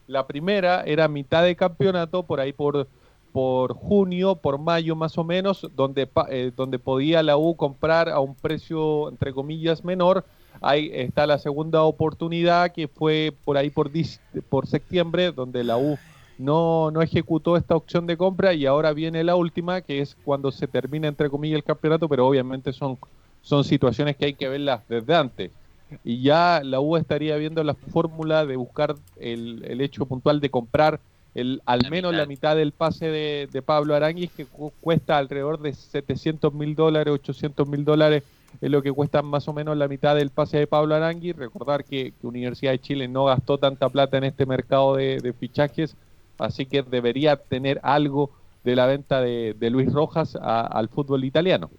La 0.07 0.25
primera 0.25 0.83
era 0.83 1.07
mitad 1.07 1.43
de 1.43 1.55
campeonato, 1.55 2.23
por 2.23 2.39
ahí 2.39 2.53
por, 2.53 2.87
por 3.31 3.73
junio, 3.73 4.35
por 4.35 4.57
mayo 4.57 4.95
más 4.95 5.17
o 5.17 5.23
menos, 5.23 5.67
donde, 5.75 6.09
eh, 6.29 6.51
donde 6.55 6.79
podía 6.79 7.21
la 7.21 7.37
U 7.37 7.55
comprar 7.55 8.09
a 8.09 8.19
un 8.19 8.35
precio, 8.35 9.09
entre 9.09 9.33
comillas, 9.33 9.83
menor 9.83 10.25
Ahí 10.61 10.91
está 10.93 11.25
la 11.25 11.37
segunda 11.37 11.83
oportunidad 11.83 12.71
que 12.71 12.87
fue 12.87 13.33
por 13.45 13.57
ahí 13.57 13.69
por, 13.69 13.89
por 14.49 14.67
septiembre, 14.67 15.31
donde 15.31 15.63
la 15.63 15.77
U 15.77 15.97
no, 16.37 16.91
no 16.91 17.01
ejecutó 17.01 17.57
esta 17.57 17.75
opción 17.75 18.07
de 18.07 18.17
compra 18.17 18.53
y 18.53 18.65
ahora 18.65 18.93
viene 18.93 19.23
la 19.23 19.35
última, 19.35 19.81
que 19.81 19.99
es 19.99 20.15
cuando 20.23 20.51
se 20.51 20.67
termina, 20.67 21.07
entre 21.07 21.29
comillas, 21.29 21.57
el 21.57 21.63
campeonato, 21.63 22.07
pero 22.07 22.27
obviamente 22.27 22.73
son, 22.73 22.97
son 23.41 23.63
situaciones 23.63 24.15
que 24.15 24.25
hay 24.25 24.33
que 24.33 24.49
verlas 24.49 24.81
desde 24.87 25.15
antes. 25.15 25.51
Y 26.03 26.21
ya 26.21 26.61
la 26.63 26.79
U 26.79 26.97
estaría 26.97 27.35
viendo 27.37 27.63
la 27.63 27.73
fórmula 27.73 28.45
de 28.45 28.55
buscar 28.55 28.95
el, 29.19 29.63
el 29.65 29.81
hecho 29.81 30.05
puntual 30.05 30.39
de 30.39 30.49
comprar 30.49 30.99
el, 31.35 31.61
al 31.65 31.89
menos 31.89 32.13
la 32.13 32.25
mitad 32.25 32.55
del 32.55 32.71
pase 32.71 33.07
de, 33.07 33.47
de 33.51 33.61
Pablo 33.61 33.95
Aranguis, 33.95 34.31
que 34.31 34.45
cuesta 34.81 35.17
alrededor 35.17 35.59
de 35.59 35.73
700 35.73 36.53
mil 36.53 36.75
dólares, 36.75 37.13
800 37.13 37.67
mil 37.67 37.85
dólares 37.85 38.23
es 38.61 38.69
lo 38.69 38.81
que 38.81 38.91
cuesta 38.91 39.21
más 39.21 39.47
o 39.47 39.53
menos 39.53 39.77
la 39.77 39.87
mitad 39.87 40.15
del 40.15 40.31
pase 40.31 40.57
de 40.57 40.67
Pablo 40.67 40.95
Arangui. 40.95 41.31
Recordar 41.31 41.85
que, 41.85 42.13
Universidad 42.21 42.71
de 42.71 42.79
Chile 42.79 43.07
no 43.07 43.25
gastó 43.25 43.57
tanta 43.57 43.89
plata 43.89 44.17
en 44.17 44.25
este 44.25 44.45
mercado 44.45 44.95
de, 44.95 45.33
fichajes, 45.39 45.95
así 46.37 46.65
que 46.65 46.83
debería 46.83 47.37
tener 47.37 47.79
algo 47.83 48.31
de 48.63 48.75
la 48.75 48.85
venta 48.85 49.21
de, 49.21 49.55
Luis 49.69 49.91
Rojas 49.91 50.35
al 50.35 50.89
fútbol 50.89 51.23
italiano. 51.23 51.69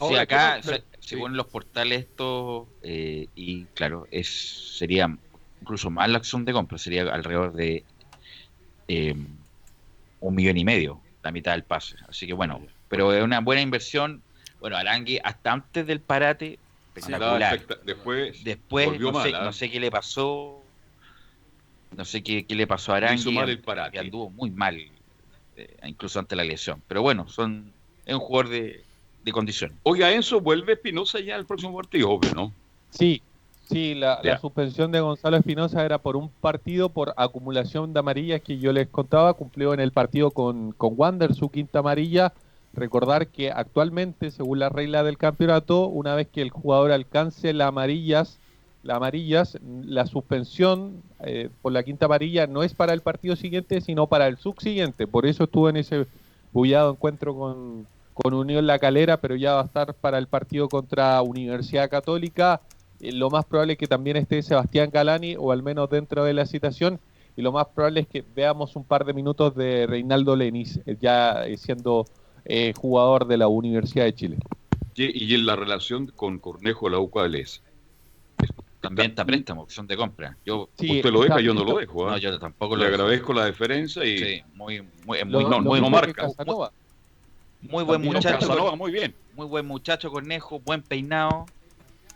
Sí, 0.00 0.14
acá, 0.16 0.60
según 1.00 1.36
los 1.36 1.46
portales 1.46 2.00
estos, 2.00 2.68
eh, 2.82 3.26
y 3.34 3.64
claro, 3.74 4.06
es 4.10 4.76
sería 4.78 5.16
incluso 5.60 5.90
más 5.90 6.08
la 6.08 6.18
acción 6.18 6.44
de 6.44 6.52
compra, 6.52 6.78
sería 6.78 7.02
alrededor 7.02 7.52
de 7.52 7.84
eh, 8.86 9.16
un 10.20 10.34
millón 10.34 10.56
y 10.56 10.64
medio, 10.64 11.00
la 11.22 11.32
mitad 11.32 11.52
del 11.52 11.64
pase. 11.64 11.96
Así 12.08 12.26
que 12.26 12.32
bueno, 12.32 12.60
pero 12.88 13.12
es 13.12 13.22
una 13.22 13.40
buena 13.40 13.60
inversión 13.60 14.22
bueno, 14.60 14.76
Arangui 14.76 15.18
hasta 15.22 15.52
antes 15.52 15.86
del 15.86 16.00
parate, 16.00 16.58
espectacular. 16.94 17.60
después, 17.84 18.44
después 18.44 19.00
no, 19.00 19.22
sé, 19.22 19.32
no, 19.32 19.38
¿ah? 19.38 19.52
sé, 19.52 19.70
qué 19.70 19.80
le 19.80 19.90
pasó. 19.90 20.62
No 21.96 22.04
sé 22.04 22.22
qué, 22.22 22.44
qué 22.44 22.54
le 22.54 22.66
pasó 22.66 22.92
a 22.92 22.96
Arangui. 22.96 23.32
Mal 23.32 23.48
el 23.48 23.60
parate. 23.60 23.92
Que 23.92 23.98
anduvo 24.00 24.30
muy 24.30 24.50
mal, 24.50 24.76
eh, 25.56 25.76
incluso 25.84 26.18
ante 26.18 26.36
la 26.36 26.44
lesión. 26.44 26.82
Pero 26.86 27.02
bueno, 27.02 27.28
son 27.28 27.72
es 28.04 28.14
un 28.14 28.20
jugador 28.20 28.48
de, 28.48 28.84
de 29.24 29.32
condición. 29.32 29.72
Oiga, 29.82 30.12
Enzo, 30.12 30.40
vuelve 30.40 30.74
Espinosa 30.74 31.20
ya 31.20 31.36
al 31.36 31.46
próximo 31.46 31.76
partido, 31.76 32.10
obvio, 32.10 32.32
¿no? 32.34 32.52
Sí, 32.90 33.22
Sí, 33.70 33.94
la, 33.94 34.20
la, 34.22 34.38
suspensión 34.38 34.90
de 34.92 35.00
Gonzalo 35.00 35.36
Espinosa 35.36 35.84
era 35.84 35.98
por 35.98 36.16
un 36.16 36.30
partido 36.30 36.88
por 36.88 37.12
acumulación 37.18 37.92
de 37.92 38.00
amarillas 38.00 38.40
que 38.40 38.58
yo 38.58 38.72
les 38.72 38.88
contaba, 38.88 39.34
cumplió 39.34 39.74
en 39.74 39.80
el 39.80 39.92
partido 39.92 40.30
con, 40.30 40.72
con 40.72 40.94
Wander 40.96 41.34
su 41.34 41.50
quinta 41.50 41.80
amarilla, 41.80 42.32
Recordar 42.78 43.28
que 43.28 43.50
actualmente, 43.50 44.30
según 44.30 44.60
la 44.60 44.68
regla 44.68 45.02
del 45.02 45.18
campeonato, 45.18 45.86
una 45.86 46.14
vez 46.14 46.28
que 46.28 46.42
el 46.42 46.50
jugador 46.50 46.92
alcance 46.92 47.52
las 47.52 47.68
amarillas, 47.68 48.38
las 48.84 48.96
amarillas, 48.98 49.58
la 49.84 50.06
suspensión 50.06 51.02
eh, 51.24 51.50
por 51.60 51.72
la 51.72 51.82
quinta 51.82 52.06
amarilla 52.06 52.46
no 52.46 52.62
es 52.62 52.74
para 52.74 52.92
el 52.92 53.00
partido 53.00 53.34
siguiente, 53.34 53.80
sino 53.80 54.06
para 54.06 54.28
el 54.28 54.38
subsiguiente. 54.38 55.06
Por 55.06 55.26
eso 55.26 55.44
estuvo 55.44 55.68
en 55.68 55.76
ese 55.76 56.06
bullado 56.52 56.92
encuentro 56.92 57.36
con, 57.36 57.86
con 58.14 58.32
Unión 58.32 58.66
La 58.66 58.78
Calera, 58.78 59.16
pero 59.16 59.34
ya 59.34 59.54
va 59.54 59.62
a 59.62 59.64
estar 59.64 59.94
para 59.94 60.18
el 60.18 60.28
partido 60.28 60.68
contra 60.68 61.20
Universidad 61.22 61.90
Católica. 61.90 62.60
Eh, 63.00 63.12
lo 63.12 63.28
más 63.28 63.44
probable 63.44 63.72
es 63.72 63.78
que 63.78 63.88
también 63.88 64.16
esté 64.16 64.40
Sebastián 64.42 64.90
Galani, 64.92 65.34
o 65.36 65.50
al 65.50 65.64
menos 65.64 65.90
dentro 65.90 66.22
de 66.22 66.32
la 66.34 66.46
citación, 66.46 67.00
y 67.36 67.42
lo 67.42 67.50
más 67.50 67.66
probable 67.66 68.00
es 68.00 68.06
que 68.06 68.24
veamos 68.34 68.76
un 68.76 68.84
par 68.84 69.04
de 69.04 69.14
minutos 69.14 69.54
de 69.56 69.86
Reinaldo 69.88 70.36
Lenis, 70.36 70.80
eh, 70.86 70.96
ya 71.00 71.44
siendo 71.56 72.06
eh, 72.48 72.72
jugador 72.74 73.26
de 73.26 73.36
la 73.36 73.46
Universidad 73.46 74.06
de 74.06 74.14
Chile. 74.14 74.38
¿Y 74.94 75.32
en 75.34 75.46
la 75.46 75.54
relación 75.54 76.08
con 76.08 76.38
Cornejo, 76.38 76.88
la 76.88 76.98
U 76.98 77.08
cuál 77.08 77.36
es? 77.36 77.62
También 78.80 79.10
está 79.10 79.24
préstamo, 79.24 79.62
opción 79.62 79.86
de 79.86 79.96
compra. 79.96 80.36
Yo, 80.44 80.68
usted 80.76 81.04
lo 81.04 81.22
deja, 81.22 81.40
yo 81.40 81.52
no 81.52 81.62
lo 81.62 81.78
dejo. 81.78 82.08
¿ah? 82.08 82.12
No, 82.12 82.18
yo 82.18 82.36
tampoco 82.38 82.76
Le 82.76 82.86
agradezco 82.86 83.32
la 83.32 83.44
defensa 83.44 84.04
y. 84.04 84.18
Sí, 84.18 84.42
muy, 84.54 84.82
muy, 85.04 85.24
muy, 85.24 85.44
no, 85.44 85.60
no, 85.60 85.90
marca. 85.90 86.28
Muy, 87.60 87.84
buen 87.84 88.02
muchacho. 88.02 88.76
muy 88.76 88.90
bien. 88.90 89.14
Muy 89.34 89.46
buen 89.46 89.66
muchacho, 89.66 90.10
Cornejo, 90.10 90.60
buen 90.60 90.82
peinado. 90.82 91.46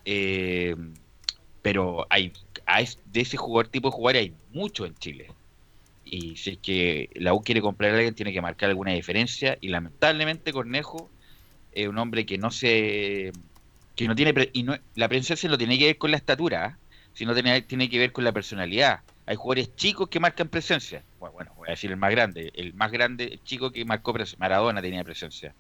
Eh, 0.04 0.74
pero 1.60 2.06
hay, 2.10 2.32
hay, 2.64 2.88
de 3.12 3.20
ese 3.20 3.36
jugador 3.36 3.68
tipo 3.68 3.88
de 3.88 3.92
jugador 3.92 4.16
hay 4.16 4.34
mucho 4.52 4.86
en 4.86 4.94
Chile 4.96 5.28
y 6.12 6.36
si 6.36 6.50
es 6.50 6.58
que 6.58 7.08
la 7.14 7.32
U 7.32 7.40
quiere 7.40 7.62
comprar 7.62 7.92
a 7.92 7.94
alguien 7.94 8.14
tiene 8.14 8.34
que 8.34 8.42
marcar 8.42 8.68
alguna 8.68 8.92
diferencia 8.92 9.56
y 9.62 9.68
lamentablemente 9.68 10.52
Cornejo 10.52 11.10
es 11.72 11.88
un 11.88 11.96
hombre 11.96 12.26
que 12.26 12.36
no 12.36 12.50
se 12.50 13.32
que 13.96 14.06
no 14.06 14.14
tiene 14.14 14.34
y 14.52 14.62
no, 14.62 14.76
la 14.94 15.08
presencia 15.08 15.48
no 15.48 15.56
tiene 15.56 15.78
que 15.78 15.86
ver 15.86 15.96
con 15.96 16.10
la 16.10 16.18
estatura 16.18 16.78
sino 17.14 17.32
tiene, 17.32 17.62
tiene 17.62 17.88
que 17.88 17.98
ver 17.98 18.12
con 18.12 18.24
la 18.24 18.32
personalidad. 18.32 19.00
Hay 19.24 19.36
jugadores 19.36 19.74
chicos 19.74 20.08
que 20.08 20.20
marcan 20.20 20.48
presencia. 20.48 21.02
Bueno, 21.18 21.52
voy 21.56 21.68
a 21.68 21.70
decir 21.70 21.90
el 21.90 21.96
más 21.96 22.10
grande 22.10 22.52
el 22.54 22.74
más 22.74 22.92
grande 22.92 23.24
el 23.24 23.42
chico 23.42 23.70
que 23.70 23.86
marcó 23.86 24.12
presencia 24.12 24.38
Maradona 24.38 24.82
tenía 24.82 25.02
presencia. 25.04 25.54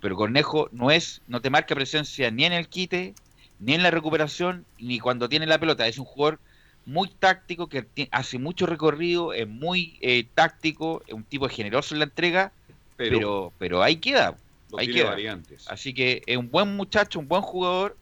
Pero 0.00 0.16
Cornejo 0.16 0.70
no 0.72 0.90
es 0.90 1.20
no 1.28 1.42
te 1.42 1.50
marca 1.50 1.74
presencia 1.74 2.30
ni 2.30 2.46
en 2.46 2.54
el 2.54 2.68
quite 2.68 3.14
ni 3.58 3.74
en 3.74 3.82
la 3.82 3.90
recuperación 3.90 4.64
ni 4.78 5.00
cuando 5.00 5.28
tiene 5.28 5.44
la 5.44 5.58
pelota. 5.58 5.86
Es 5.86 5.98
un 5.98 6.06
jugador 6.06 6.40
muy 6.84 7.08
táctico, 7.08 7.68
que 7.68 7.86
hace 8.10 8.38
mucho 8.38 8.66
recorrido, 8.66 9.32
es 9.32 9.46
muy 9.48 9.98
eh, 10.00 10.26
táctico, 10.34 11.02
es 11.06 11.14
un 11.14 11.24
tipo 11.24 11.48
generoso 11.48 11.94
en 11.94 12.00
la 12.00 12.04
entrega, 12.04 12.52
Pero- 12.96 13.18
pero, 13.18 13.52
pero, 13.58 13.82
ahí 13.82 13.96
queda. 13.96 14.36
No 14.70 14.78
ahí 14.78 14.88
queda. 14.92 15.10
variantes. 15.10 15.68
Así 15.68 15.92
que 15.94 16.22
es 16.26 16.36
un 16.36 16.50
buen 16.50 16.74
muchacho, 16.76 17.18
un 17.18 17.28
buen 17.28 17.42
jugador, 17.42 17.96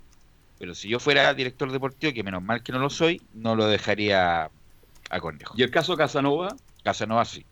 pero 0.58 0.74
si 0.74 0.88
yo 0.88 1.00
fuera 1.00 1.32
director 1.34 1.70
deportivo, 1.72 2.12
que 2.12 2.22
menos 2.22 2.42
mal 2.42 2.62
que 2.62 2.70
no 2.72 2.78
lo 2.78 2.90
soy, 2.90 3.20
no 3.34 3.56
lo 3.56 3.66
dejaría 3.66 4.50
a 5.10 5.20
Cornejo. 5.20 5.54
¿Y 5.56 5.62
el 5.62 5.70
caso 5.70 5.96
Casanova? 5.96 6.54
Casanova 6.84 7.24
sí. 7.24 7.44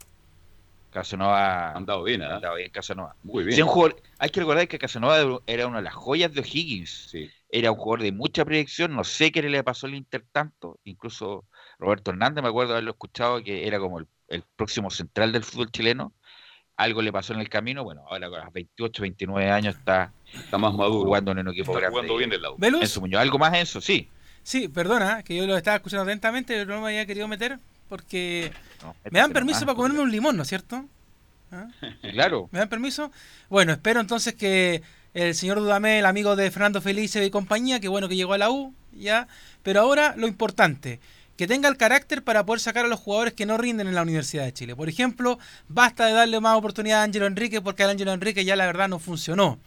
Casanova 0.93 1.72
andado 1.72 2.03
bien, 2.03 2.22
¿ah? 2.22 2.37
andado 2.37 2.55
bien 2.57 2.70
Casanova. 2.70 3.14
Muy 3.22 3.45
bien. 3.45 3.57
Sí, 3.57 3.62
un 3.62 3.68
jugador- 3.68 4.01
hay 4.18 4.31
que 4.31 4.41
recordar 4.41 4.66
que 4.68 4.79
Casanova 4.79 5.41
era 5.47 5.66
una 5.66 5.79
de 5.79 5.83
las 5.85 5.95
joyas 5.95 6.33
de 6.33 6.41
O'Higgins. 6.41 7.09
Sí. 7.11 7.31
Era 7.51 7.70
un 7.72 7.78
jugador 7.78 8.03
de 8.03 8.12
mucha 8.12 8.44
proyección. 8.44 8.94
No 8.94 9.05
sé 9.05 9.32
qué 9.32 9.42
le 9.42 9.64
pasó 9.64 9.86
al 9.86 9.94
Inter 9.94 10.24
tanto. 10.32 10.78
Incluso 10.84 11.44
Roberto 11.78 12.11
Hernández, 12.11 12.42
me 12.42 12.49
acuerdo 12.51 12.72
haberlo 12.72 12.90
escuchado, 12.90 13.42
que 13.42 13.66
era 13.66 13.78
como 13.78 13.99
el, 14.01 14.07
el 14.28 14.42
próximo 14.57 14.90
central 14.90 15.32
del 15.32 15.44
fútbol 15.44 15.70
chileno. 15.70 16.12
Algo 16.76 17.03
le 17.03 17.11
pasó 17.12 17.32
en 17.32 17.40
el 17.40 17.49
camino. 17.49 17.82
Bueno, 17.84 18.05
ahora 18.09 18.28
con 18.30 18.40
los 18.44 18.53
28, 18.53 19.03
29 19.03 19.51
años 19.51 19.76
está, 19.76 20.12
Está 20.32 20.59
más 20.59 20.74
maduro. 20.74 21.07
jugando 21.07 21.32
en 21.32 21.38
un 21.38 21.49
equipo 21.49 21.72
Está 21.72 21.80
grande. 21.80 21.92
jugando 21.94 22.16
bien 22.16 22.32
el 22.32 22.42
lado. 22.42 22.57
Enzo 22.82 23.01
Muñoz. 23.01 23.20
¿Algo 23.20 23.38
más, 23.38 23.55
Enzo? 23.55 23.80
Sí. 23.80 24.09
Sí, 24.42 24.68
perdona, 24.68 25.22
que 25.22 25.36
yo 25.36 25.46
lo 25.46 25.57
estaba 25.57 25.76
escuchando 25.76 26.05
atentamente, 26.05 26.55
pero 26.55 26.74
no 26.76 26.80
me 26.82 26.88
había 26.88 27.05
querido 27.07 27.26
meter 27.28 27.59
porque 27.88 28.53
No, 28.82 28.94
me 29.11 29.18
dan 29.18 29.32
permiso 29.32 29.61
para 29.66 29.74
comerme 29.74 30.01
un 30.01 30.11
limón, 30.11 30.36
¿no 30.36 30.42
es 30.42 30.49
cierto? 30.49 30.84
¿Ah? 31.51 31.66
Sí, 31.80 32.11
Claro. 32.12 32.49
¿Me 32.53 32.59
dan 32.59 32.68
permiso? 32.68 33.11
Bueno, 33.49 33.72
espero 33.72 34.01
entonces 34.01 34.34
que 34.34 34.82
el 35.15 35.35
señor 35.35 35.59
Dudamel, 35.59 36.07
amigo 36.07 36.37
de 36.37 36.51
Fernando 36.51 36.81
Felice 36.81 37.25
y 37.25 37.31
compañía, 37.31 37.81
que 37.81 37.89
bueno 37.89 38.09
que 38.09 38.17
llegó 38.17 38.35
a 38.35 38.39
la 38.39 38.51
U, 38.51 38.75
ya. 38.93 39.29
Pero 39.63 39.81
ahora 39.81 40.15
lo 40.17 40.27
importante, 40.27 41.01
que 41.37 41.47
tenga 41.47 41.69
el 41.69 41.77
carácter 41.77 42.25
para 42.25 42.45
poder 42.45 42.61
sacar 42.61 42.85
a 42.85 42.89
los 42.89 43.01
jugadores 43.01 43.33
que 43.33 43.47
no 43.47 43.57
rinden 43.57 43.87
en 43.87 43.95
la 43.95 44.03
Universidad 44.03 44.45
de 44.45 44.53
Chile. 44.53 44.75
Por 44.75 44.89
ejemplo, 44.89 45.39
basta 45.69 46.07
de 46.07 46.13
darle 46.13 46.41
más 46.41 46.59
oportunidad 46.59 47.01
a 47.01 47.05
Ángelo 47.05 47.27
Enrique 47.27 47.61
porque 47.61 47.85
al 47.85 47.91
Ángelo 47.91 48.13
Enrique 48.13 48.45
ya 48.45 48.57
la 48.57 48.67
verdad 48.67 48.89
no 48.89 48.99
funcionó. 48.99 49.59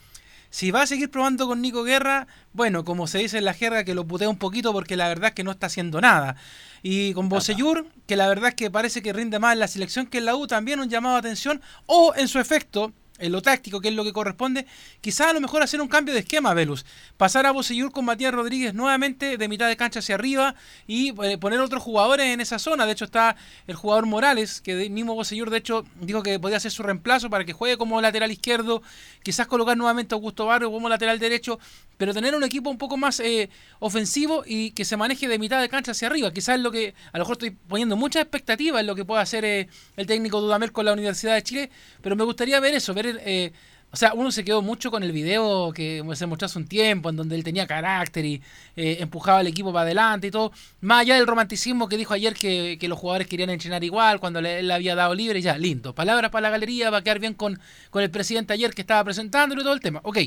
Si 0.49 0.69
va 0.69 0.81
a 0.81 0.87
seguir 0.87 1.09
probando 1.09 1.47
con 1.47 1.61
Nico 1.61 1.85
Guerra, 1.85 2.27
bueno, 2.51 2.83
como 2.83 3.07
se 3.07 3.19
dice 3.19 3.37
en 3.37 3.45
la 3.45 3.53
jerga, 3.53 3.85
que 3.85 3.95
lo 3.95 4.05
putea 4.05 4.27
un 4.27 4.37
poquito 4.37 4.73
porque 4.73 4.97
la 4.97 5.07
verdad 5.07 5.29
es 5.29 5.33
que 5.33 5.45
no 5.45 5.51
está 5.51 5.67
haciendo 5.67 6.01
nada. 6.01 6.35
Y 6.83 7.13
con 7.13 7.29
Bocellur, 7.29 7.87
que 8.05 8.17
la 8.17 8.27
verdad 8.27 8.49
es 8.49 8.55
que 8.55 8.69
parece 8.69 9.01
que 9.01 9.13
rinde 9.13 9.39
más 9.39 9.53
en 9.53 9.59
la 9.59 9.69
selección 9.69 10.07
que 10.07 10.17
en 10.17 10.25
la 10.25 10.35
U, 10.35 10.47
también 10.47 10.81
un 10.81 10.89
llamado 10.89 11.15
de 11.15 11.19
atención. 11.19 11.61
O 11.85 12.13
en 12.17 12.27
su 12.27 12.37
efecto, 12.37 12.91
en 13.21 13.31
lo 13.31 13.41
táctico, 13.41 13.79
que 13.79 13.87
es 13.89 13.93
lo 13.93 14.03
que 14.03 14.11
corresponde, 14.11 14.65
quizás 14.99 15.27
a 15.27 15.33
lo 15.33 15.39
mejor 15.41 15.63
hacer 15.63 15.79
un 15.79 15.87
cambio 15.87 16.13
de 16.13 16.19
esquema, 16.21 16.53
Velus. 16.53 16.85
Pasar 17.17 17.45
a 17.45 17.51
Bocellur 17.51 17.91
con 17.91 18.05
Matías 18.05 18.33
Rodríguez 18.33 18.73
nuevamente 18.73 19.37
de 19.37 19.47
mitad 19.47 19.67
de 19.67 19.77
cancha 19.77 19.99
hacia 19.99 20.15
arriba 20.15 20.55
y 20.87 21.13
eh, 21.23 21.37
poner 21.37 21.59
otros 21.59 21.81
jugadores 21.83 22.25
en 22.27 22.41
esa 22.41 22.59
zona. 22.59 22.85
De 22.85 22.93
hecho, 22.93 23.05
está 23.05 23.35
el 23.67 23.75
jugador 23.75 24.05
Morales, 24.05 24.61
que 24.61 24.75
de- 24.75 24.89
mismo 24.89 25.15
Bocellur, 25.15 25.49
de 25.49 25.57
hecho, 25.59 25.85
dijo 26.01 26.23
que 26.23 26.39
podía 26.39 26.57
hacer 26.57 26.71
su 26.71 26.83
reemplazo 26.83 27.29
para 27.29 27.45
que 27.45 27.53
juegue 27.53 27.77
como 27.77 28.01
lateral 28.01 28.31
izquierdo. 28.31 28.81
Quizás 29.23 29.47
colocar 29.47 29.77
nuevamente 29.77 30.13
a 30.13 30.17
Augusto 30.17 30.45
Barrio 30.47 30.71
como 30.71 30.89
lateral 30.89 31.19
derecho, 31.19 31.59
pero 31.97 32.13
tener 32.13 32.35
un 32.35 32.43
equipo 32.43 32.69
un 32.71 32.77
poco 32.79 32.97
más 32.97 33.19
eh, 33.19 33.49
ofensivo 33.79 34.43
y 34.45 34.71
que 34.71 34.85
se 34.85 34.97
maneje 34.97 35.27
de 35.27 35.37
mitad 35.37 35.61
de 35.61 35.69
cancha 35.69 35.91
hacia 35.91 36.07
arriba. 36.07 36.31
Quizás 36.33 36.59
lo 36.59 36.71
que, 36.71 36.95
a 37.11 37.17
lo 37.17 37.23
mejor 37.23 37.33
estoy 37.33 37.51
poniendo 37.51 37.95
muchas 37.95 38.23
expectativas 38.23 38.81
en 38.81 38.87
lo 38.87 38.95
que 38.95 39.05
pueda 39.05 39.21
hacer 39.21 39.45
eh, 39.45 39.67
el 39.97 40.07
técnico 40.07 40.41
Dudamel 40.41 40.71
con 40.71 40.85
la 40.85 40.93
Universidad 40.93 41.35
de 41.35 41.43
Chile, 41.43 41.69
pero 42.01 42.15
me 42.15 42.23
gustaría 42.23 42.59
ver 42.59 42.73
eso, 42.73 42.93
ver, 42.93 43.10
eh, 43.23 43.51
o 43.93 43.97
sea, 43.97 44.13
uno 44.13 44.31
se 44.31 44.45
quedó 44.45 44.61
mucho 44.61 44.89
con 44.89 45.03
el 45.03 45.11
video 45.11 45.73
que 45.73 46.01
se 46.13 46.25
mostró 46.25 46.45
hace 46.45 46.57
un 46.57 46.67
tiempo, 46.67 47.09
en 47.09 47.17
donde 47.17 47.35
él 47.35 47.43
tenía 47.43 47.67
carácter 47.67 48.23
y 48.23 48.41
eh, 48.77 48.97
empujaba 49.01 49.39
al 49.39 49.47
equipo 49.47 49.73
para 49.73 49.83
adelante 49.83 50.27
y 50.27 50.31
todo, 50.31 50.53
más 50.79 51.01
allá 51.01 51.15
del 51.15 51.27
romanticismo 51.27 51.89
que 51.89 51.97
dijo 51.97 52.13
ayer 52.13 52.33
que, 52.33 52.77
los 52.87 52.97
jugadores 52.97 53.27
querían 53.27 53.49
entrenar 53.49 53.83
igual 53.83 54.21
cuando 54.21 54.41
le, 54.41 54.59
él 54.59 54.69
le 54.69 54.73
había 54.73 54.95
dado 54.95 55.13
libre, 55.13 55.39
y 55.39 55.41
ya, 55.41 55.57
lindo. 55.57 55.93
Palabras 55.93 56.31
para 56.31 56.43
la 56.43 56.49
galería, 56.51 56.89
va 56.89 56.99
a 56.99 57.01
quedar 57.03 57.19
bien 57.19 57.33
con, 57.33 57.59
con 57.89 58.01
el 58.01 58.09
presidente 58.09 58.53
ayer 58.53 58.73
que 58.73 58.81
estaba 58.81 59.03
presentándolo 59.03 59.61
y 59.61 59.63
todo 59.65 59.73
el 59.73 59.81
tema. 59.81 59.99
Ok, 60.03 60.19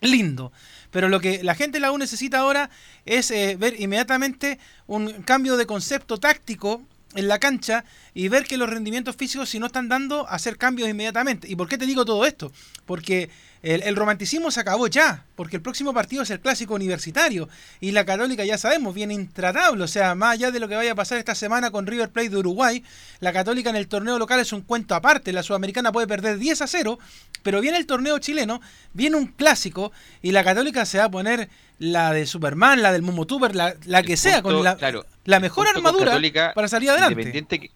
lindo. 0.00 0.52
Pero 0.90 1.08
lo 1.08 1.20
que 1.20 1.44
la 1.44 1.54
gente 1.54 1.76
de 1.76 1.80
la 1.80 1.92
U 1.92 1.98
necesita 1.98 2.40
ahora 2.40 2.70
es 3.04 3.30
eh, 3.30 3.56
ver 3.58 3.80
inmediatamente 3.80 4.58
un 4.88 5.22
cambio 5.22 5.56
de 5.56 5.66
concepto 5.66 6.18
táctico 6.18 6.82
en 7.14 7.28
la 7.28 7.38
cancha 7.38 7.84
y 8.14 8.28
ver 8.28 8.44
que 8.44 8.56
los 8.56 8.70
rendimientos 8.70 9.16
físicos 9.16 9.48
si 9.48 9.58
no 9.58 9.66
están 9.66 9.88
dando 9.88 10.28
hacer 10.28 10.56
cambios 10.56 10.88
inmediatamente. 10.88 11.48
¿Y 11.48 11.56
por 11.56 11.68
qué 11.68 11.78
te 11.78 11.86
digo 11.86 12.04
todo 12.04 12.24
esto? 12.24 12.52
Porque 12.86 13.30
el, 13.62 13.82
el 13.82 13.96
romanticismo 13.96 14.50
se 14.50 14.60
acabó 14.60 14.86
ya, 14.86 15.24
porque 15.36 15.56
el 15.56 15.62
próximo 15.62 15.92
partido 15.92 16.22
es 16.22 16.30
el 16.30 16.40
clásico 16.40 16.74
universitario 16.74 17.48
y 17.80 17.90
la 17.90 18.04
católica 18.04 18.44
ya 18.44 18.56
sabemos, 18.56 18.94
viene 18.94 19.14
intratable, 19.14 19.84
o 19.84 19.88
sea, 19.88 20.14
más 20.14 20.32
allá 20.32 20.50
de 20.50 20.60
lo 20.60 20.68
que 20.68 20.76
vaya 20.76 20.92
a 20.92 20.94
pasar 20.94 21.18
esta 21.18 21.34
semana 21.34 21.70
con 21.70 21.86
River 21.86 22.10
Plate 22.10 22.30
de 22.30 22.38
Uruguay, 22.38 22.82
la 23.20 23.32
católica 23.32 23.70
en 23.70 23.76
el 23.76 23.88
torneo 23.88 24.18
local 24.18 24.40
es 24.40 24.52
un 24.52 24.62
cuento 24.62 24.94
aparte, 24.94 25.32
la 25.32 25.42
sudamericana 25.42 25.92
puede 25.92 26.06
perder 26.06 26.38
10 26.38 26.62
a 26.62 26.66
0, 26.66 26.98
pero 27.42 27.60
viene 27.60 27.76
el 27.76 27.86
torneo 27.86 28.18
chileno, 28.18 28.60
viene 28.94 29.16
un 29.16 29.26
clásico 29.26 29.92
y 30.22 30.32
la 30.32 30.42
católica 30.42 30.86
se 30.86 30.98
va 30.98 31.04
a 31.04 31.10
poner 31.10 31.50
la 31.78 32.12
de 32.12 32.26
Superman, 32.26 32.82
la 32.82 32.92
del 32.92 33.02
Momotuber, 33.02 33.54
la, 33.54 33.74
la 33.84 34.02
que 34.02 34.16
sea, 34.16 34.42
con 34.42 34.62
la, 34.62 34.76
claro, 34.76 35.06
la 35.24 35.40
mejor 35.40 35.68
armadura 35.68 36.18
para 36.54 36.68
salir 36.68 36.90
adelante. 36.90 37.12
Independiente 37.12 37.60
que, 37.60 37.70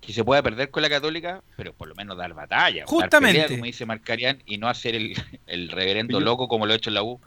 que 0.00 0.12
se 0.12 0.22
pueda 0.24 0.42
perder 0.42 0.70
con 0.70 0.82
la 0.82 0.88
Católica, 0.88 1.42
pero 1.56 1.72
por 1.72 1.88
lo 1.88 1.94
menos 1.94 2.16
dar 2.16 2.32
batalla. 2.34 2.80
dar 2.80 2.86
Justamente. 2.88 3.40
pelea, 3.42 3.48
como 3.56 3.64
dice 3.64 3.86
Marcarian, 3.86 4.42
y 4.46 4.58
no 4.58 4.68
hacer 4.68 4.94
el, 4.94 5.14
el 5.46 5.68
reverendo 5.70 6.18
Yo- 6.20 6.24
loco 6.24 6.46
como 6.48 6.66
lo 6.66 6.72
ha 6.72 6.76
hecho 6.76 6.90
en 6.90 6.94
la 6.94 7.02
U 7.02 7.20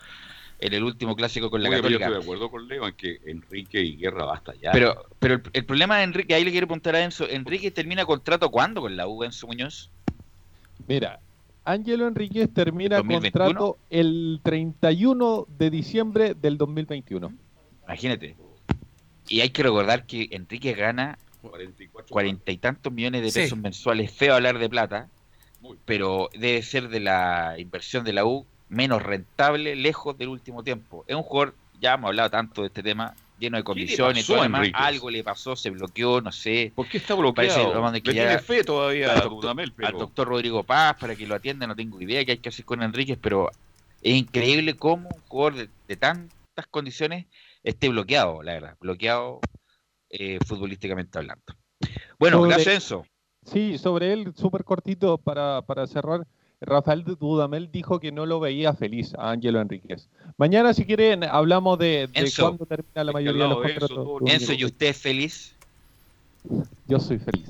en 0.62 0.74
el 0.74 0.84
último 0.84 1.16
clásico 1.16 1.50
con 1.50 1.64
la 1.64 1.70
Oye, 1.70 1.78
pero 1.78 1.90
yo 1.90 2.00
Católica. 2.00 2.20
estoy 2.20 2.20
de 2.20 2.24
acuerdo 2.26 2.52
con 2.52 2.68
Leo 2.68 2.86
en 2.88 2.94
que 2.94 3.20
Enrique 3.28 3.80
y 3.82 3.96
Guerra 3.96 4.26
basta 4.26 4.54
ya. 4.62 4.72
Pero, 4.74 5.06
pero 5.18 5.36
el, 5.36 5.42
el 5.54 5.66
problema 5.66 5.98
de 5.98 6.04
Enrique, 6.04 6.34
ahí 6.36 6.44
le 6.44 6.52
quiero 6.52 6.68
preguntar 6.68 6.96
a 6.98 7.04
Enzo, 7.04 7.30
¿Enrique 7.30 7.72
termina 7.72 8.06
contrato 8.06 8.50
cuándo 8.52 8.82
con 8.82 8.98
la 8.98 9.08
U, 9.08 9.24
Enzo 9.24 9.48
Muñoz? 9.48 9.90
Mira, 10.86 11.20
Ángelo 11.64 12.08
Enríquez 12.08 12.50
termina 12.54 12.98
2021. 12.98 13.32
contrato 13.32 13.78
el 13.90 14.42
31 14.44 15.48
de 15.58 15.70
diciembre 15.70 16.34
del 16.34 16.58
2021. 16.58 17.32
Imagínate. 17.86 18.36
Y 19.30 19.40
hay 19.40 19.52
que 19.52 19.64
recordar 19.64 20.06
que 20.06 20.28
Enrique 20.32 20.74
gana 20.74 21.18
44. 21.20 21.29
Cuarenta 22.10 22.52
y 22.52 22.58
tantos 22.58 22.92
millones 22.92 23.22
de 23.22 23.32
Sí. 23.32 23.40
pesos 23.42 23.58
mensuales, 23.58 24.12
feo 24.12 24.36
hablar 24.36 24.60
de 24.60 24.70
plata, 24.70 25.10
pero 25.86 26.30
debe 26.34 26.62
ser 26.62 26.90
de 26.90 27.00
la 27.00 27.56
inversión 27.58 28.04
de 28.04 28.14
la 28.14 28.26
U 28.26 28.46
menos 28.70 29.02
rentable, 29.02 29.76
lejos 29.76 30.18
del 30.18 30.30
último 30.30 30.64
tiempo. 30.64 31.04
Es 31.08 31.16
un 31.16 31.24
jugador, 31.24 31.56
ya 31.82 31.94
hemos 31.96 32.10
hablado 32.10 32.30
tanto 32.30 32.62
de 32.62 32.68
este 32.68 32.84
tema, 32.84 33.16
lleno 33.40 33.58
de 33.58 33.64
condiciones, 33.64 34.26
pasó 34.26 34.34
todo 34.34 34.44
demás. 34.44 34.70
Algo 34.74 35.10
le 35.10 35.24
pasó, 35.24 35.56
se 35.56 35.70
bloqueó, 35.70 36.22
no 36.22 36.32
sé. 36.32 36.72
¿Por 36.76 36.88
qué 36.88 36.98
está 36.98 37.16
Parece 37.16 37.56
bloqueado? 37.60 37.92
Le 37.92 38.02
que 38.02 38.12
tiene 38.12 38.40
fe 38.40 38.64
todavía 38.64 39.14
al 39.14 39.22
doctor, 39.22 39.42
Dudamel, 39.42 39.72
pero... 39.74 39.88
al 39.88 39.94
doctor 39.98 40.28
Rodrigo 40.28 40.64
Paz 40.64 40.98
para 41.00 41.16
que 41.16 41.26
lo 41.26 41.36
atienda, 41.36 41.66
no 41.66 41.76
tengo 41.76 42.02
idea 42.02 42.24
qué 42.26 42.34
hay 42.34 42.38
que 42.38 42.50
hacer 42.50 42.66
con 42.66 42.84
Enríquez, 42.84 43.18
pero 43.20 43.50
es 44.02 44.14
increíble 44.16 44.76
cómo 44.76 45.10
un 45.10 45.22
jugador 45.28 45.56
de, 45.56 45.70
de 45.88 45.96
tantas 45.96 46.68
condiciones 46.70 47.26
esté 47.64 47.90
bloqueado, 47.90 48.44
la 48.44 48.54
verdad, 48.54 48.76
bloqueado 48.80 49.40
eh, 50.10 50.40
futbolísticamente 50.46 51.18
hablando. 51.18 51.44
Bueno, 52.20 52.38
Sobre- 52.38 52.50
gracias 52.52 52.76
Enzo. 52.76 53.06
Sí, 53.46 53.78
sobre 53.78 54.12
él, 54.14 54.34
súper 54.36 54.64
cortito 54.64 55.18
para, 55.18 55.62
para 55.62 55.88
cerrar. 55.88 56.28
Rafael 56.62 57.06
Dudamel 57.06 57.72
dijo 57.72 58.00
que 58.02 58.12
no 58.12 58.26
lo 58.26 58.42
veía 58.42 58.74
feliz 58.74 59.14
a 59.16 59.32
Ángelo 59.32 59.62
Enríquez. 59.62 60.10
Mañana, 60.38 60.74
si 60.74 60.86
quieren, 60.86 61.24
hablamos 61.24 61.80
de, 61.80 62.08
de 62.08 62.20
Enzo. 62.20 62.44
cuándo 62.44 62.66
termina 62.66 63.04
la 63.06 63.12
mayoría 63.14 63.44
de 63.44 63.50
los 63.50 63.62
contratos. 63.62 64.08
Enzo, 64.26 64.54
¿y 64.54 64.66
usted 64.66 64.88
es 64.88 64.98
feliz? 64.98 65.56
Yo 66.88 67.00
soy 67.00 67.18
feliz. 67.18 67.50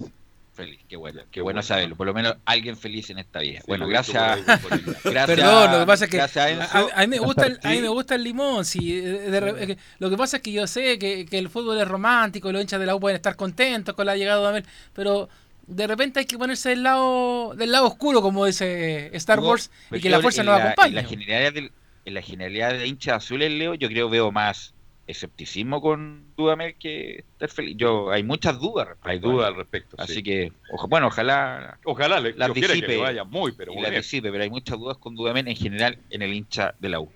Feliz, 0.66 0.80
qué 0.90 0.98
bueno, 0.98 1.22
qué 1.32 1.42
bueno 1.42 1.62
saberlo, 1.62 1.96
por 1.96 2.06
lo 2.08 2.14
menos 2.14 2.36
alguien 2.46 2.76
feliz 2.78 3.10
en 3.10 3.20
esta 3.20 3.40
vida. 3.40 3.60
Sí, 3.60 3.66
bueno, 3.68 3.88
gracias. 3.88 4.40
gracias 5.04 5.26
Perdón, 5.26 5.72
lo 5.72 5.80
que 5.80 5.86
pasa 5.86 6.06
es 6.06 6.12
que 6.12 6.18
gracias, 6.18 6.46
a, 6.46 6.50
Enzo. 6.50 6.90
a- 6.94 7.02
a 7.02 7.02
mí 7.02 7.08
me 7.08 7.20
gusta 7.20 7.46
el, 7.48 7.60
a 7.64 7.70
mí 7.70 7.82
me 7.82 7.88
gusta 7.88 8.16
el 8.16 8.24
limón. 8.24 8.66
Sí, 8.66 9.00
de- 9.00 9.30
de 9.32 9.68
que 9.68 9.78
lo 10.00 10.10
que 10.10 10.18
pasa 10.18 10.38
es 10.38 10.44
que 10.44 10.52
yo 10.52 10.68
sé 10.68 11.00
que, 11.00 11.26
que 11.26 11.38
el 11.38 11.50
fútbol 11.50 11.80
es 11.80 11.88
romántico, 11.88 12.52
los 12.52 12.62
hinchas 12.62 12.80
de 12.80 12.86
la 12.86 12.96
U 12.96 13.00
pueden 13.00 13.16
estar 13.16 13.36
contentos 13.36 13.96
con 13.96 14.06
la 14.06 14.16
llegada 14.16 14.36
de 14.38 14.42
Dudamel, 14.42 14.66
pero 14.94 15.30
de 15.66 15.88
repente 15.88 16.20
hay 16.20 16.26
que 16.26 16.38
ponerse 16.38 16.70
del 16.70 16.84
lado 16.84 17.54
del 17.56 17.72
lado 17.72 17.88
oscuro, 17.88 18.22
como 18.22 18.46
dice 18.46 19.10
Star 19.16 19.40
No, 19.40 19.48
Wars, 19.50 19.70
y 19.92 20.00
que 20.02 20.10
la 20.10 20.20
fuerza 20.20 20.44
nos 20.44 20.60
acompañe. 20.60 20.90
En 20.90 20.96
la 20.96 21.04
generalidad, 21.04 21.54
del- 21.54 21.72
en 22.06 22.14
la 22.14 22.22
generalidad 22.22 22.72
de 22.74 22.88
hinchas 22.88 23.18
azules, 23.24 23.52
Leo, 23.52 23.76
yo 23.76 23.88
creo 23.88 24.10
veo 24.10 24.32
más 24.32 24.74
escepticismo 25.10 25.82
con 25.82 26.34
Dudamel 26.38 26.76
que 26.76 27.26
estar 27.32 27.50
feliz. 27.50 27.76
Yo, 27.78 28.12
hay 28.12 28.24
muchas 28.24 28.60
dudas. 28.60 28.88
respecto 28.88 29.10
Hay 29.10 29.20
dudas 29.20 29.48
al 29.48 29.56
respecto. 29.56 29.96
Así 30.00 30.16
sí. 30.16 30.24
que, 30.24 30.52
oja- 30.72 30.88
bueno, 30.88 31.08
ojalá 31.08 31.80
Ojalá 31.84 32.20
le, 32.20 32.34
las 32.34 32.52
que 32.52 32.62
disipe. 32.62 32.88
le 32.88 32.98
vaya 32.98 33.24
muy, 33.24 33.52
pero 33.54 33.74
muy 33.74 33.82
la 33.82 33.90
bien. 33.90 34.02
disipe, 34.02 34.32
pero 34.32 34.44
hay 34.44 34.50
muchas 34.50 34.78
dudas 34.78 34.98
con 34.98 35.16
Dudamel 35.16 35.48
en 35.48 35.56
general 35.56 35.98
en 36.10 36.22
el 36.22 36.34
hincha 36.34 36.76
de 36.80 36.90
la 36.90 37.00
U. 37.00 37.12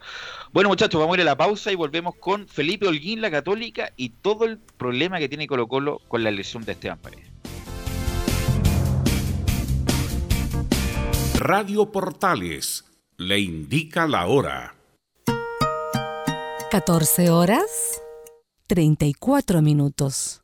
Bueno, 0.52 0.70
muchachos, 0.70 1.00
vamos 1.00 1.16
a 1.16 1.18
ir 1.18 1.22
a 1.22 1.26
la 1.26 1.38
pausa 1.38 1.72
y 1.72 1.76
volvemos 1.76 2.16
con 2.16 2.48
Felipe 2.48 2.88
Holguín, 2.88 3.22
la 3.22 3.30
Católica, 3.32 3.91
y 3.96 4.10
todo 4.10 4.46
el 4.46 4.58
problema 4.58 5.20
que 5.20 5.30
tiene 5.30 5.46
Colo 5.48 5.68
Colo 5.68 6.02
con 6.08 6.24
la 6.24 6.32
lesión 6.32 6.66
de 6.66 6.72
Esteban 6.74 6.98
Paredes. 7.00 7.30
Radio 11.39 11.91
Portales 11.91 12.86
le 13.18 13.39
indica 13.39 14.08
la 14.08 14.28
hora. 14.28 14.76
14 16.74 17.30
horas 17.30 18.02
34 18.66 19.62
minutos. 19.62 20.42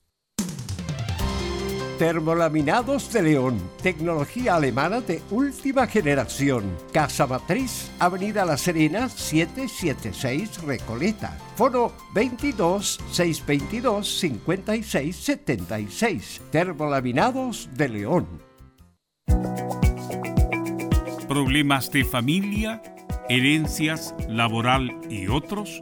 Termolaminados 1.98 3.12
de 3.12 3.24
León, 3.24 3.60
tecnología 3.82 4.54
alemana 4.54 5.02
de 5.02 5.24
última 5.32 5.88
generación. 5.88 6.66
Casa 6.94 7.26
Matriz, 7.26 7.90
Avenida 7.98 8.46
La 8.46 8.58
Serena, 8.58 9.10
776 9.10 10.62
Recoleta. 10.62 11.36
Foro 11.56 11.94
22 12.14 13.00
622 13.12 14.20
56 14.20 15.16
76. 15.16 16.42
Termolaminados 16.52 17.70
de 17.74 17.90
León. 17.90 18.28
¿Problemas 21.28 21.90
de 21.90 22.06
familia, 22.06 22.84
herencias, 23.30 24.14
laboral 24.28 24.92
y 25.10 25.28
otros? 25.28 25.82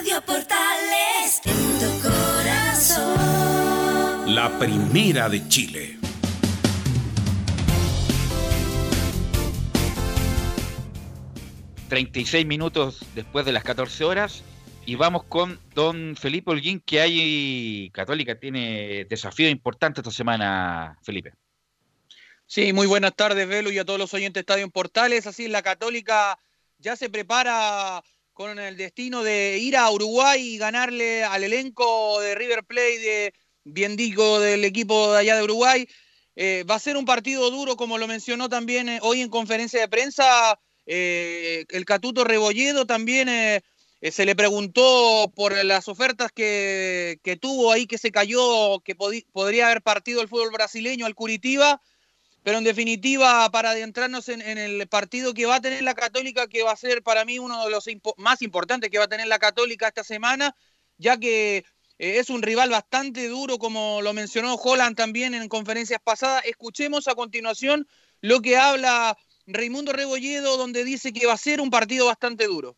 Radio 0.00 0.22
Portales 0.22 1.42
en 1.44 1.78
tu 1.78 2.00
corazón. 2.00 3.04
La 4.34 4.58
primera 4.58 5.28
de 5.28 5.46
Chile. 5.46 5.98
...36 11.90 12.46
minutos 12.46 13.04
después 13.14 13.44
de 13.44 13.52
las 13.52 13.62
14 13.62 14.04
horas... 14.04 14.42
...y 14.86 14.94
vamos 14.94 15.24
con 15.24 15.60
don 15.74 16.16
Felipe 16.16 16.50
Holguín... 16.50 16.80
...que 16.80 17.02
hay... 17.02 17.90
Católica 17.92 18.40
tiene 18.40 19.04
desafío 19.04 19.50
importante 19.50 20.00
esta 20.00 20.10
semana, 20.10 20.98
Felipe. 21.02 21.34
Sí, 22.46 22.72
muy 22.72 22.86
buenas 22.86 23.14
tardes, 23.14 23.46
Velo, 23.46 23.70
y 23.70 23.78
a 23.78 23.84
todos 23.84 23.98
los 23.98 24.14
oyentes 24.14 24.32
de 24.32 24.40
Estadio 24.40 24.64
en 24.64 24.70
Portales. 24.70 25.26
Así 25.26 25.46
la 25.46 25.60
Católica 25.60 26.38
ya 26.78 26.96
se 26.96 27.10
prepara 27.10 28.02
con 28.40 28.58
el 28.58 28.78
destino 28.78 29.22
de 29.22 29.58
ir 29.58 29.76
a 29.76 29.90
Uruguay 29.90 30.40
y 30.40 30.56
ganarle 30.56 31.24
al 31.24 31.44
elenco 31.44 32.18
de 32.22 32.34
River 32.34 32.64
Plate, 32.64 32.98
de 32.98 33.34
bien 33.64 33.96
digo, 33.96 34.40
del 34.40 34.64
equipo 34.64 35.12
de 35.12 35.18
allá 35.18 35.36
de 35.36 35.42
Uruguay. 35.42 35.86
Eh, 36.36 36.64
va 36.64 36.76
a 36.76 36.78
ser 36.78 36.96
un 36.96 37.04
partido 37.04 37.50
duro, 37.50 37.76
como 37.76 37.98
lo 37.98 38.08
mencionó 38.08 38.48
también 38.48 38.88
eh, 38.88 38.98
hoy 39.02 39.20
en 39.20 39.28
conferencia 39.28 39.78
de 39.78 39.88
prensa 39.88 40.58
eh, 40.86 41.66
el 41.68 41.84
Catuto 41.84 42.24
Rebolledo. 42.24 42.86
También 42.86 43.28
se 44.00 44.24
le 44.24 44.34
preguntó 44.34 45.30
por 45.36 45.62
las 45.62 45.86
ofertas 45.88 46.32
que, 46.32 47.20
que 47.22 47.36
tuvo 47.36 47.72
ahí, 47.72 47.86
que 47.86 47.98
se 47.98 48.10
cayó, 48.10 48.80
que 48.80 48.94
podría 48.94 49.66
haber 49.66 49.82
partido 49.82 50.22
el 50.22 50.28
fútbol 50.28 50.50
brasileño 50.50 51.04
al 51.04 51.14
Curitiba. 51.14 51.82
Pero 52.42 52.58
en 52.58 52.64
definitiva, 52.64 53.50
para 53.50 53.70
adentrarnos 53.70 54.28
en, 54.28 54.40
el 54.40 54.86
partido 54.88 55.34
que 55.34 55.46
va 55.46 55.56
a 55.56 55.60
tener 55.60 55.82
la 55.82 55.94
Católica, 55.94 56.46
que 56.46 56.62
va 56.62 56.72
a 56.72 56.76
ser 56.76 57.02
para 57.02 57.24
mí 57.24 57.38
uno 57.38 57.64
de 57.64 57.70
los 57.70 57.84
más 58.16 58.40
importantes 58.40 58.90
que 58.90 58.98
va 58.98 59.04
a 59.04 59.08
tener 59.08 59.26
la 59.26 59.38
Católica 59.38 59.88
esta 59.88 60.04
semana, 60.04 60.56
ya 60.96 61.18
que 61.18 61.58
eh, 61.58 61.64
es 61.98 62.30
un 62.30 62.40
rival 62.40 62.70
bastante 62.70 63.28
duro, 63.28 63.58
como 63.58 64.00
lo 64.00 64.14
mencionó 64.14 64.54
Holland 64.54 64.96
también 64.96 65.34
en 65.34 65.48
conferencias 65.48 66.00
pasadas. 66.02 66.42
Escuchemos 66.46 67.08
a 67.08 67.14
continuación 67.14 67.86
lo 68.22 68.40
que 68.40 68.56
habla 68.56 69.18
Raimundo 69.46 69.92
Rebolledo, 69.92 70.56
donde 70.56 70.82
dice 70.84 71.12
que 71.12 71.26
va 71.26 71.34
a 71.34 71.38
ser 71.38 71.60
un 71.60 71.70
partido 71.70 72.06
bastante 72.06 72.46
duro. 72.46 72.76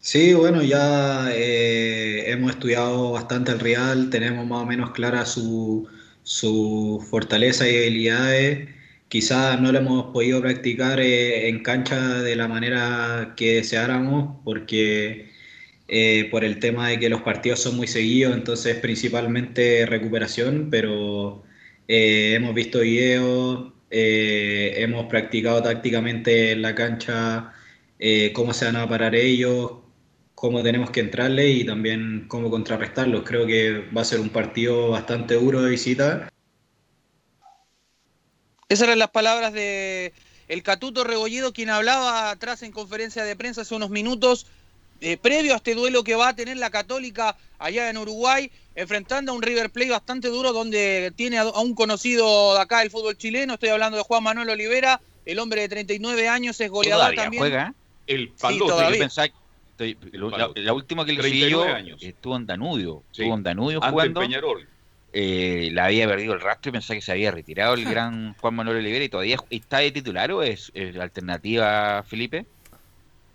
Sí, 0.00 0.32
bueno, 0.32 0.62
ya 0.62 1.28
eh, 1.30 2.30
hemos 2.30 2.52
estudiado 2.52 3.12
bastante 3.12 3.52
el 3.52 3.60
Real, 3.60 4.08
tenemos 4.08 4.46
más 4.46 4.62
o 4.62 4.66
menos 4.66 4.92
clara 4.92 5.26
su, 5.26 5.86
su 6.30 7.04
fortaleza 7.10 7.68
y 7.68 7.72
debilidades. 7.72 8.68
Quizás 9.08 9.60
no 9.60 9.72
lo 9.72 9.78
hemos 9.80 10.12
podido 10.12 10.40
practicar 10.40 11.00
eh, 11.00 11.48
en 11.48 11.62
cancha 11.62 12.22
de 12.22 12.36
la 12.36 12.48
manera 12.48 13.34
que 13.36 13.56
deseáramos, 13.56 14.38
porque 14.44 15.30
eh, 15.88 16.28
por 16.30 16.44
el 16.44 16.60
tema 16.60 16.88
de 16.88 17.00
que 17.00 17.08
los 17.10 17.22
partidos 17.22 17.60
son 17.60 17.76
muy 17.76 17.88
seguidos, 17.88 18.34
entonces 18.36 18.76
principalmente 18.76 19.86
recuperación, 19.86 20.68
pero 20.70 21.42
eh, 21.88 22.34
hemos 22.36 22.54
visto 22.54 22.80
videos, 22.80 23.72
hemos 23.90 25.06
practicado 25.06 25.62
tácticamente 25.62 26.52
en 26.52 26.62
la 26.62 26.74
cancha 26.76 27.52
cómo 28.34 28.54
se 28.54 28.66
van 28.66 28.76
a 28.76 28.88
parar 28.88 29.14
ellos, 29.16 29.72
cómo 30.40 30.62
tenemos 30.62 30.90
que 30.90 31.00
entrarle 31.00 31.50
y 31.50 31.66
también 31.66 32.24
cómo 32.26 32.50
contrarrestarlos. 32.50 33.24
Creo 33.26 33.46
que 33.46 33.84
va 33.94 34.00
a 34.00 34.06
ser 34.06 34.20
un 34.20 34.30
partido 34.30 34.88
bastante 34.88 35.34
duro 35.34 35.60
de 35.60 35.68
visita. 35.68 36.30
Esas 38.70 38.86
eran 38.86 39.00
las 39.00 39.10
palabras 39.10 39.52
de 39.52 40.14
el 40.48 40.62
Catuto 40.62 41.04
Rebolledo, 41.04 41.52
quien 41.52 41.68
hablaba 41.68 42.30
atrás 42.30 42.62
en 42.62 42.72
conferencia 42.72 43.22
de 43.22 43.36
prensa 43.36 43.60
hace 43.60 43.74
unos 43.74 43.90
minutos, 43.90 44.46
eh, 45.02 45.18
previo 45.18 45.52
a 45.52 45.56
este 45.56 45.74
duelo 45.74 46.04
que 46.04 46.14
va 46.14 46.28
a 46.28 46.34
tener 46.34 46.56
la 46.56 46.70
Católica 46.70 47.36
allá 47.58 47.90
en 47.90 47.98
Uruguay, 47.98 48.50
enfrentando 48.74 49.32
a 49.32 49.34
un 49.34 49.42
River 49.42 49.68
Plate 49.68 49.90
bastante 49.90 50.28
duro, 50.28 50.54
donde 50.54 51.12
tiene 51.16 51.36
a, 51.36 51.50
un 51.50 51.74
conocido 51.74 52.54
de 52.54 52.60
acá 52.62 52.78
del 52.78 52.90
fútbol 52.90 53.18
chileno, 53.18 53.54
estoy 53.54 53.68
hablando 53.68 53.98
de 53.98 54.04
Juan 54.04 54.22
Manuel 54.22 54.48
Olivera, 54.48 55.02
el 55.26 55.38
hombre 55.38 55.60
de 55.60 55.68
39 55.68 56.28
años, 56.28 56.58
es 56.62 56.70
goleador 56.70 57.02
Todavía 57.02 57.22
también. 57.24 57.40
juega. 57.42 57.74
El 58.06 58.28
Sí, 58.28 58.32
palote. 58.40 58.70
todavía. 58.70 58.96
Yo 58.96 59.02
pensaba 59.02 59.28
que- 59.28 59.39
estoy- 59.84 59.96
lo- 60.12 60.30
la, 60.54 60.72
última 60.72 61.04
que 61.04 61.12
le 61.12 61.22
seguí 61.22 61.40
yo 61.48 61.62
39 61.62 61.72
años. 61.72 62.02
estuvo 62.02 62.36
en 62.36 62.46
Danubio. 62.46 63.02
Sí. 63.12 63.22
Estuvo 63.22 63.34
en 63.36 63.42
Danubio 63.42 63.80
jugando. 63.80 64.20
Peñarol. 64.20 64.66
eh, 65.12 65.70
la 65.72 65.86
había 65.86 66.06
perdido 66.06 66.34
el 66.34 66.40
rastro 66.40 66.68
y 66.70 66.72
pensaba 66.72 66.94
que 66.96 67.02
se 67.02 67.10
había 67.12 67.30
retirado 67.32 67.74
el 67.74 67.84
gran 67.90 68.34
Juan 68.34 68.54
Manuel 68.54 68.76
Olivera 68.78 69.04
y 69.04 69.08
todavía 69.08 69.36
está 69.50 69.78
de 69.78 69.90
titular 69.90 70.30
o 70.32 70.42
es, 70.42 70.70
es 70.74 70.96
alternativa, 70.96 72.04
Felipe. 72.06 72.46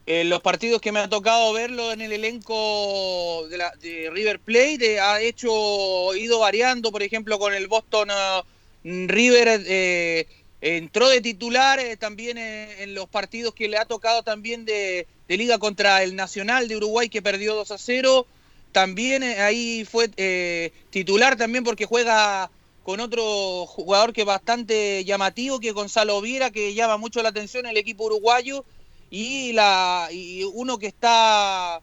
En 0.07 0.29
los 0.29 0.39
partidos 0.41 0.79
que 0.81 0.91
me 0.91 0.99
ha 0.99 1.09
tocado 1.09 1.51
verlo 1.51 1.91
en 1.91 1.99
el 1.99 2.11
elenco 2.13 3.47
de, 3.49 3.57
la- 3.57 3.73
de 3.81 4.09
River 4.13 4.39
Plate, 4.39 4.93
eh, 4.93 4.99
ha 4.99 5.19
hecho, 5.19 6.15
ido 6.15 6.39
variando, 6.39 6.91
por 6.91 7.01
ejemplo, 7.01 7.39
con 7.39 7.53
el 7.55 7.67
Boston 7.67 8.09
ah, 8.11 8.43
River, 8.83 9.63
eh, 9.65 10.27
entró 10.61 11.09
de 11.09 11.21
titular 11.21 11.79
eh, 11.79 11.97
también 11.97 12.37
eh, 12.37 12.83
en 12.83 12.93
los 12.93 13.07
partidos 13.09 13.53
que 13.55 13.67
le 13.67 13.77
ha 13.77 13.85
tocado 13.85 14.21
también 14.23 14.63
de, 14.65 15.07
de 15.27 15.37
liga 15.37 15.57
contra 15.57 16.03
el 16.03 16.15
Nacional 16.15 16.67
de 16.67 16.77
Uruguay 16.77 17.09
que 17.09 17.21
perdió 17.21 17.55
2 17.55 17.71
a 17.71 17.77
0. 17.77 18.25
También 18.71 19.23
eh, 19.23 19.41
ahí 19.41 19.85
fue 19.85 20.09
eh, 20.17 20.71
titular 20.89 21.37
también 21.37 21.63
porque 21.63 21.85
juega 21.85 22.51
con 22.83 22.99
otro 22.99 23.65
jugador 23.65 24.13
que 24.13 24.21
es 24.21 24.27
bastante 24.27 25.03
llamativo, 25.05 25.59
que 25.59 25.71
Gonzalo 25.71 26.21
Viera, 26.21 26.51
que 26.51 26.75
llama 26.75 26.97
mucho 26.97 27.23
la 27.23 27.29
atención 27.29 27.65
el 27.65 27.77
equipo 27.77 28.05
uruguayo 28.05 28.63
y 29.09 29.53
la 29.53 30.09
y 30.11 30.43
uno 30.43 30.77
que 30.77 30.87
está 30.87 31.81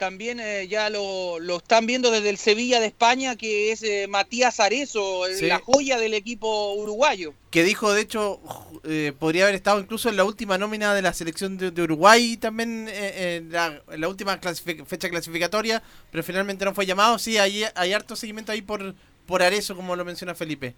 también 0.00 0.40
eh, 0.40 0.66
ya 0.66 0.90
lo, 0.90 1.38
lo 1.38 1.58
están 1.58 1.86
viendo 1.86 2.10
desde 2.10 2.30
el 2.30 2.38
Sevilla 2.38 2.80
de 2.80 2.86
España 2.86 3.36
que 3.36 3.70
es 3.70 3.84
eh, 3.84 4.06
Matías 4.08 4.58
Arezo, 4.58 5.28
eh, 5.28 5.36
Sí. 5.36 5.46
la 5.46 5.60
joya 5.60 5.98
del 5.98 6.14
equipo 6.14 6.72
uruguayo. 6.74 7.34
Que 7.50 7.62
dijo, 7.62 7.92
de 7.92 8.00
hecho, 8.00 8.40
eh, 8.84 9.12
podría 9.16 9.44
haber 9.44 9.54
estado 9.54 9.78
incluso 9.78 10.08
en 10.08 10.16
la 10.16 10.24
última 10.24 10.58
nómina 10.58 10.94
de 10.94 11.02
la 11.02 11.12
selección 11.12 11.56
de, 11.58 11.70
de 11.70 11.82
Uruguay, 11.82 12.36
también 12.38 12.88
eh, 12.90 13.36
en, 13.36 13.52
la, 13.52 13.80
en 13.90 14.00
la 14.00 14.08
última 14.08 14.40
clasific- 14.40 14.84
fecha 14.86 15.08
clasificatoria, 15.08 15.82
pero 16.10 16.24
finalmente 16.24 16.64
no 16.64 16.74
fue 16.74 16.86
llamado. 16.86 17.18
Sí, 17.18 17.38
hay, 17.38 17.64
hay 17.74 17.92
harto 17.92 18.16
seguimiento 18.16 18.50
ahí 18.52 18.62
por, 18.62 18.94
por 19.26 19.42
Arezo, 19.42 19.76
como 19.76 19.94
lo 19.94 20.04
menciona 20.04 20.34
Felipe. 20.34 20.74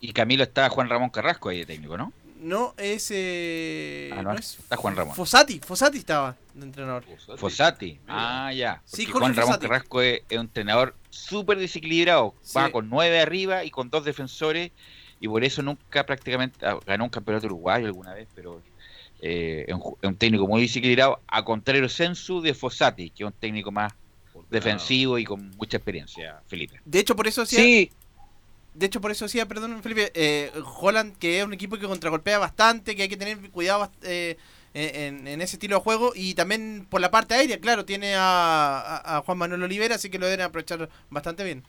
Y 0.00 0.12
Camilo 0.14 0.44
está 0.44 0.68
Juan 0.70 0.88
Ramón 0.88 1.10
Carrasco 1.10 1.48
ahí 1.50 1.58
de 1.58 1.66
técnico, 1.66 1.98
¿no? 1.98 2.12
No, 2.40 2.74
es... 2.78 3.10
eh, 3.12 4.10
Ah, 4.12 4.22
no, 4.22 4.32
no 4.32 4.38
es 4.38 4.58
está 4.58 4.76
Juan 4.76 4.96
Ramón. 4.96 5.14
Fosati, 5.14 5.60
Fosati 5.60 5.98
estaba 5.98 6.36
de 6.54 6.64
entrenador. 6.64 7.04
Fossati. 7.36 7.98
Ah, 8.08 8.50
ya. 8.54 8.80
Sí, 8.84 9.02
Porque 9.02 9.12
Jorge 9.12 9.18
Juan 9.20 9.34
Ramón 9.36 9.46
Fossati. 9.48 9.66
Carrasco 9.66 10.02
es, 10.02 10.20
es 10.28 10.38
un 10.38 10.46
entrenador 10.46 10.94
súper 11.10 11.58
desequilibrado. 11.58 12.34
Va 12.56 12.70
con 12.72 12.88
nueve 12.88 13.20
arriba 13.20 13.64
y 13.64 13.70
con 13.70 13.90
dos 13.90 14.04
defensores. 14.04 14.72
Y 15.20 15.28
por 15.28 15.44
eso 15.44 15.60
nunca 15.62 16.06
prácticamente 16.06 16.64
ah, 16.64 16.78
ganó 16.86 17.04
un 17.04 17.10
campeonato 17.10 17.46
uruguayo 17.46 17.86
alguna 17.86 18.14
vez, 18.14 18.26
pero 18.34 18.62
eh, 19.20 19.66
es, 19.68 19.74
un, 19.74 19.80
ju- 19.82 19.98
es 20.00 20.08
un 20.08 20.16
técnico 20.16 20.46
muy 20.46 20.62
desequilibrado. 20.62 21.20
A 21.28 21.44
contrario 21.44 21.88
Sensu 21.90 22.40
de 22.40 22.54
Fossati, 22.54 23.10
que 23.10 23.24
es 23.24 23.26
un 23.26 23.34
técnico 23.34 23.70
más 23.70 23.92
defensivo 24.48 25.18
y 25.18 25.24
con 25.24 25.50
mucha 25.58 25.76
experiencia, 25.76 26.40
Felipe. 26.48 26.80
De 26.84 27.00
hecho, 27.00 27.14
por 27.14 27.26
eso 27.28 27.42
decía... 27.42 27.60
Sí. 27.60 27.90
De 28.80 28.86
hecho, 28.86 29.00
por 29.02 29.10
eso 29.10 29.26
decía, 29.26 29.46
perdón, 29.46 29.82
Felipe, 29.82 30.10
eh, 30.14 30.50
Holland, 30.80 31.16
que 31.18 31.38
es 31.38 31.44
un 31.44 31.52
equipo 31.52 31.76
que 31.78 31.86
contragolpea 31.86 32.38
bastante, 32.38 32.96
que 32.96 33.02
hay 33.02 33.08
que 33.10 33.16
tener 33.18 33.50
cuidado 33.50 33.84
bast- 33.84 33.98
eh, 34.02 34.38
en, 34.72 35.26
ese 35.42 35.56
estilo 35.56 35.76
de 35.76 35.82
juego. 35.82 36.12
Y 36.14 36.32
también 36.34 36.86
por 36.88 37.00
la 37.02 37.10
parte 37.10 37.34
aérea, 37.34 37.60
claro, 37.60 37.84
tiene 37.84 38.14
a, 38.16 39.22
Juan 39.26 39.36
Manuel 39.38 39.62
Olivera, 39.64 39.96
así 39.96 40.08
que 40.08 40.18
lo 40.18 40.26
deben 40.26 40.40
aprovechar 40.46 40.88
bastante 41.10 41.44
bien. 41.44 41.62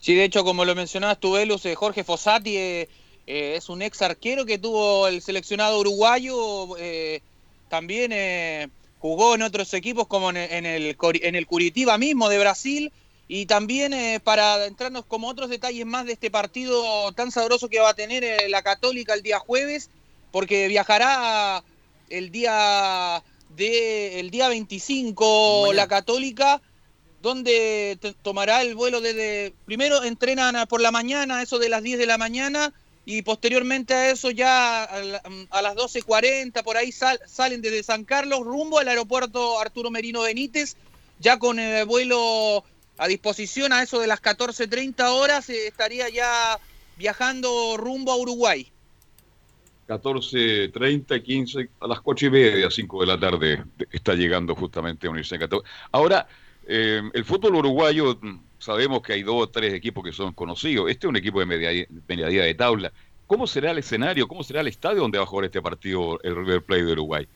Sí, 0.00 0.14
de 0.14 0.24
hecho, 0.24 0.42
como 0.44 0.64
lo 0.64 0.74
mencionabas 0.74 1.20
tú, 1.20 1.32
Velus, 1.32 1.64
eh, 1.66 1.74
Jorge 1.74 2.02
Fossati 2.04 2.56
eh, 2.56 2.88
eh, 3.26 3.54
es 3.56 3.68
un 3.68 3.82
ex 3.82 4.00
arquero 4.02 4.46
que 4.46 4.58
tuvo 4.58 5.06
el 5.06 5.20
seleccionado 5.22 5.78
uruguayo. 5.80 6.76
eh, 6.78 7.20
también 7.68 8.10
eh, 8.12 8.68
jugó 8.98 9.34
en 9.34 9.42
otros 9.42 9.74
equipos 9.74 10.06
como 10.06 10.30
en, 10.30 10.36
en 10.38 10.66
el, 10.66 10.96
en 11.22 11.34
el 11.36 11.46
Curitiba 11.46 11.98
mismo 11.98 12.28
de 12.30 12.38
Brasil. 12.38 12.92
Y 13.34 13.46
también 13.46 13.94
eh, 13.94 14.20
para 14.22 14.66
entrarnos 14.66 15.06
como 15.06 15.26
otros 15.26 15.48
detalles 15.48 15.86
más 15.86 16.04
de 16.04 16.12
este 16.12 16.30
partido 16.30 17.10
tan 17.12 17.30
sabroso 17.32 17.70
que 17.70 17.80
va 17.80 17.88
a 17.88 17.94
tener 17.94 18.22
eh, 18.22 18.46
la 18.50 18.60
Católica 18.60 19.14
el 19.14 19.22
día 19.22 19.38
jueves, 19.38 19.88
porque 20.30 20.68
viajará 20.68 21.64
el 22.10 22.30
día 22.30 23.24
de 23.56 24.20
el 24.20 24.30
día 24.30 24.48
25 24.48 25.72
la 25.72 25.88
Católica 25.88 26.60
donde 27.22 27.98
tomará 28.20 28.60
el 28.60 28.74
vuelo 28.74 29.00
desde 29.00 29.54
primero 29.64 30.02
entrenan 30.04 30.66
por 30.66 30.82
la 30.82 30.90
mañana 30.90 31.40
eso 31.42 31.58
de 31.58 31.70
las 31.70 31.82
10 31.82 31.98
de 31.98 32.04
la 32.06 32.18
mañana 32.18 32.74
y 33.06 33.22
posteriormente 33.22 33.94
a 33.94 34.10
eso 34.10 34.30
ya 34.30 34.84
a, 34.84 34.98
la- 35.00 35.22
a 35.50 35.62
las 35.62 35.74
12.40 35.74 36.62
por 36.62 36.76
ahí 36.76 36.92
sal- 36.92 37.20
salen 37.26 37.62
desde 37.62 37.82
San 37.82 38.04
Carlos 38.04 38.40
rumbo 38.40 38.78
al 38.78 38.88
aeropuerto 38.88 39.58
Arturo 39.58 39.90
Merino 39.90 40.20
Benítez 40.20 40.76
ya 41.18 41.38
con 41.38 41.58
el 41.58 41.86
vuelo 41.86 42.64
a 43.02 43.08
disposición 43.08 43.72
a 43.72 43.82
eso 43.82 43.98
de 43.98 44.06
las 44.06 44.22
14.30 44.22 45.08
horas 45.08 45.50
eh, 45.50 45.66
estaría 45.66 46.08
ya 46.08 46.58
viajando 46.96 47.76
rumbo 47.76 48.12
a 48.12 48.16
Uruguay 48.16 48.70
14, 49.88 50.68
30, 50.68 51.20
15, 51.20 51.68
a 51.80 51.86
las 51.88 51.98
8 52.04 52.26
y 52.26 52.30
media, 52.30 52.70
5 52.70 53.00
de 53.00 53.06
la 53.06 53.18
tarde, 53.18 53.64
está 53.90 54.14
llegando 54.14 54.54
justamente 54.54 55.06
a 55.06 55.10
Universidad 55.10 55.40
Católica. 55.40 55.68
Ahora, 55.90 56.26
eh, 56.66 57.02
el 57.12 57.24
fútbol 57.24 57.56
uruguayo, 57.56 58.16
mm, 58.22 58.38
sabemos 58.58 59.02
que 59.02 59.14
hay 59.14 59.22
dos 59.24 59.42
o 59.42 59.48
tres 59.48 59.74
equipos 59.74 60.04
que 60.04 60.12
son 60.12 60.32
conocidos. 60.32 60.88
Este 60.88 61.06
es 61.06 61.08
un 61.08 61.16
equipo 61.16 61.40
de 61.40 61.46
media- 61.46 61.86
mediadía 62.08 62.44
de 62.44 62.54
tabla. 62.54 62.92
¿Cómo 63.26 63.46
será 63.46 63.72
el 63.72 63.78
escenario, 63.78 64.28
cómo 64.28 64.44
será 64.44 64.60
el 64.60 64.68
estadio 64.68 65.00
donde 65.02 65.18
va 65.18 65.24
a 65.24 65.26
jugar 65.26 65.46
este 65.46 65.60
partido 65.60 66.20
el 66.22 66.36
River 66.36 66.62
Plate 66.62 66.84
de 66.84 66.92
Uruguay? 66.92 67.26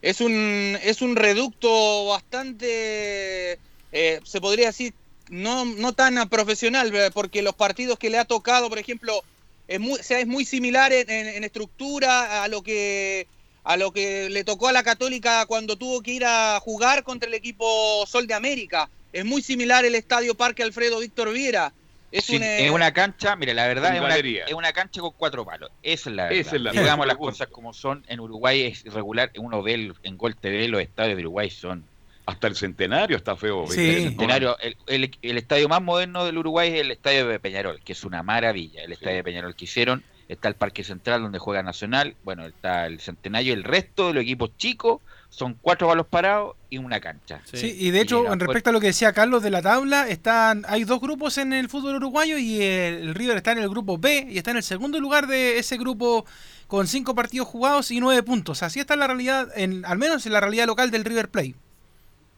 es 0.00 0.20
un 0.20 0.78
es 0.82 1.00
un 1.00 1.16
reducto 1.16 2.06
bastante 2.06 3.58
eh, 3.94 4.20
se 4.24 4.40
podría 4.40 4.66
decir 4.66 4.92
no 5.30 5.64
no 5.64 5.94
tan 5.94 6.28
profesional 6.28 6.92
porque 7.14 7.40
los 7.40 7.54
partidos 7.54 7.98
que 7.98 8.10
le 8.10 8.18
ha 8.18 8.26
tocado 8.26 8.68
por 8.68 8.78
ejemplo 8.78 9.22
es 9.68 9.80
muy, 9.80 9.98
o 9.98 10.02
sea, 10.02 10.18
es 10.20 10.26
muy 10.26 10.44
similar 10.44 10.92
en, 10.92 11.08
en- 11.08 11.28
en 11.28 11.44
estructura 11.44 12.42
a 12.44 12.48
lo 12.48 12.62
que 12.62 13.26
a 13.62 13.78
lo 13.78 13.92
que 13.92 14.28
le 14.28 14.44
tocó 14.44 14.68
a 14.68 14.72
la 14.72 14.82
Católica 14.82 15.46
cuando 15.46 15.76
tuvo 15.76 16.02
que 16.02 16.10
ir 16.12 16.24
a 16.26 16.60
jugar 16.60 17.02
contra 17.02 17.26
el 17.28 17.34
equipo 17.34 18.04
Sol 18.06 18.26
de 18.26 18.34
América 18.34 18.90
es 19.12 19.24
muy 19.24 19.40
similar 19.42 19.84
el 19.86 19.94
Estadio 19.94 20.34
Parque 20.34 20.62
Alfredo 20.62 20.98
Víctor 21.00 21.32
Viera 21.32 21.72
es 22.12 22.26
Sí, 22.26 22.36
un, 22.36 22.42
eh, 22.42 22.66
es 22.66 22.70
una 22.70 22.92
cancha, 22.92 23.34
mira, 23.36 23.54
la 23.54 23.66
verdad 23.66 23.92
es 23.94 24.00
una, 24.00 24.16
es 24.46 24.52
una 24.54 24.72
cancha 24.72 25.00
con 25.00 25.12
cuatro 25.16 25.44
palos. 25.44 25.70
Esa 25.82 26.10
es 26.10 26.14
la 26.16 26.24
verdad. 26.24 26.38
Esa 26.40 26.54
es 26.56 26.62
la 26.62 26.70
Digamos 26.70 27.06
las 27.08 27.16
cosas 27.16 27.48
como 27.48 27.72
son. 27.72 28.04
En 28.06 28.20
Uruguay 28.20 28.62
es 28.62 28.84
irregular. 28.84 29.32
Uno 29.36 29.64
ve 29.64 29.74
el- 29.74 29.94
en 30.04 30.16
Gol 30.16 30.36
TV 30.36 30.68
los 30.68 30.80
estadios 30.80 31.16
de 31.16 31.22
Uruguay 31.22 31.50
son. 31.50 31.84
Hasta 32.26 32.46
el 32.46 32.56
centenario 32.56 33.16
está 33.16 33.36
feo. 33.36 33.66
Sí. 33.68 33.80
El 33.88 34.02
centenario, 34.04 34.56
el, 34.60 34.76
el- 34.86 35.18
el 35.20 35.36
estadio 35.38 35.68
más 35.68 35.82
moderno 35.82 36.24
del 36.24 36.38
Uruguay 36.38 36.72
es 36.72 36.80
el 36.80 36.90
estadio 36.90 37.26
de 37.28 37.38
Peñarol, 37.38 37.80
que 37.84 37.92
es 37.92 38.02
una 38.04 38.22
maravilla. 38.22 38.82
El 38.82 38.92
estadio 38.92 39.16
de 39.16 39.24
Peñarol 39.24 39.54
que 39.54 39.64
hicieron. 39.64 40.02
Está 40.26 40.48
el 40.48 40.54
Parque 40.54 40.84
Central 40.84 41.20
donde 41.20 41.38
juega 41.38 41.62
Nacional. 41.62 42.16
Bueno, 42.24 42.46
está 42.46 42.86
el 42.86 42.98
centenario. 43.00 43.52
El 43.52 43.62
resto 43.62 44.06
de 44.08 44.14
los 44.14 44.22
equipos 44.22 44.56
chicos 44.56 45.02
son 45.28 45.58
cuatro 45.60 45.86
palos 45.86 46.06
parados 46.06 46.56
y 46.70 46.78
una 46.78 46.98
cancha. 46.98 47.42
Sí, 47.44 47.76
y 47.78 47.90
de 47.90 48.00
hecho, 48.00 48.32
en 48.32 48.40
respecto 48.40 48.70
a 48.70 48.72
lo 48.72 48.80
que 48.80 48.86
decía 48.86 49.12
Carlos 49.12 49.42
de 49.42 49.50
la 49.50 49.60
tabla, 49.60 50.08
están 50.08 50.64
hay 50.66 50.84
dos 50.84 50.98
grupos 51.02 51.36
en 51.36 51.52
el 51.52 51.68
fútbol 51.68 51.96
uruguayo 51.96 52.38
y 52.38 52.62
el, 52.62 52.94
el 53.08 53.14
River 53.14 53.36
está 53.36 53.52
en 53.52 53.58
el 53.58 53.68
grupo 53.68 53.98
B 53.98 54.28
y 54.30 54.38
está 54.38 54.50
en 54.52 54.56
el 54.56 54.62
segundo 54.62 54.98
lugar 54.98 55.26
de 55.26 55.58
ese 55.58 55.76
grupo 55.76 56.24
con 56.68 56.86
cinco 56.86 57.14
partidos 57.14 57.46
jugados 57.46 57.90
y 57.90 58.00
nueve 58.00 58.22
puntos. 58.22 58.62
Así 58.62 58.80
está 58.80 58.96
la 58.96 59.06
realidad, 59.08 59.48
en, 59.56 59.84
al 59.84 59.98
menos 59.98 60.24
en 60.24 60.32
la 60.32 60.40
realidad 60.40 60.66
local 60.66 60.90
del 60.90 61.04
River 61.04 61.28
Plate. 61.28 61.54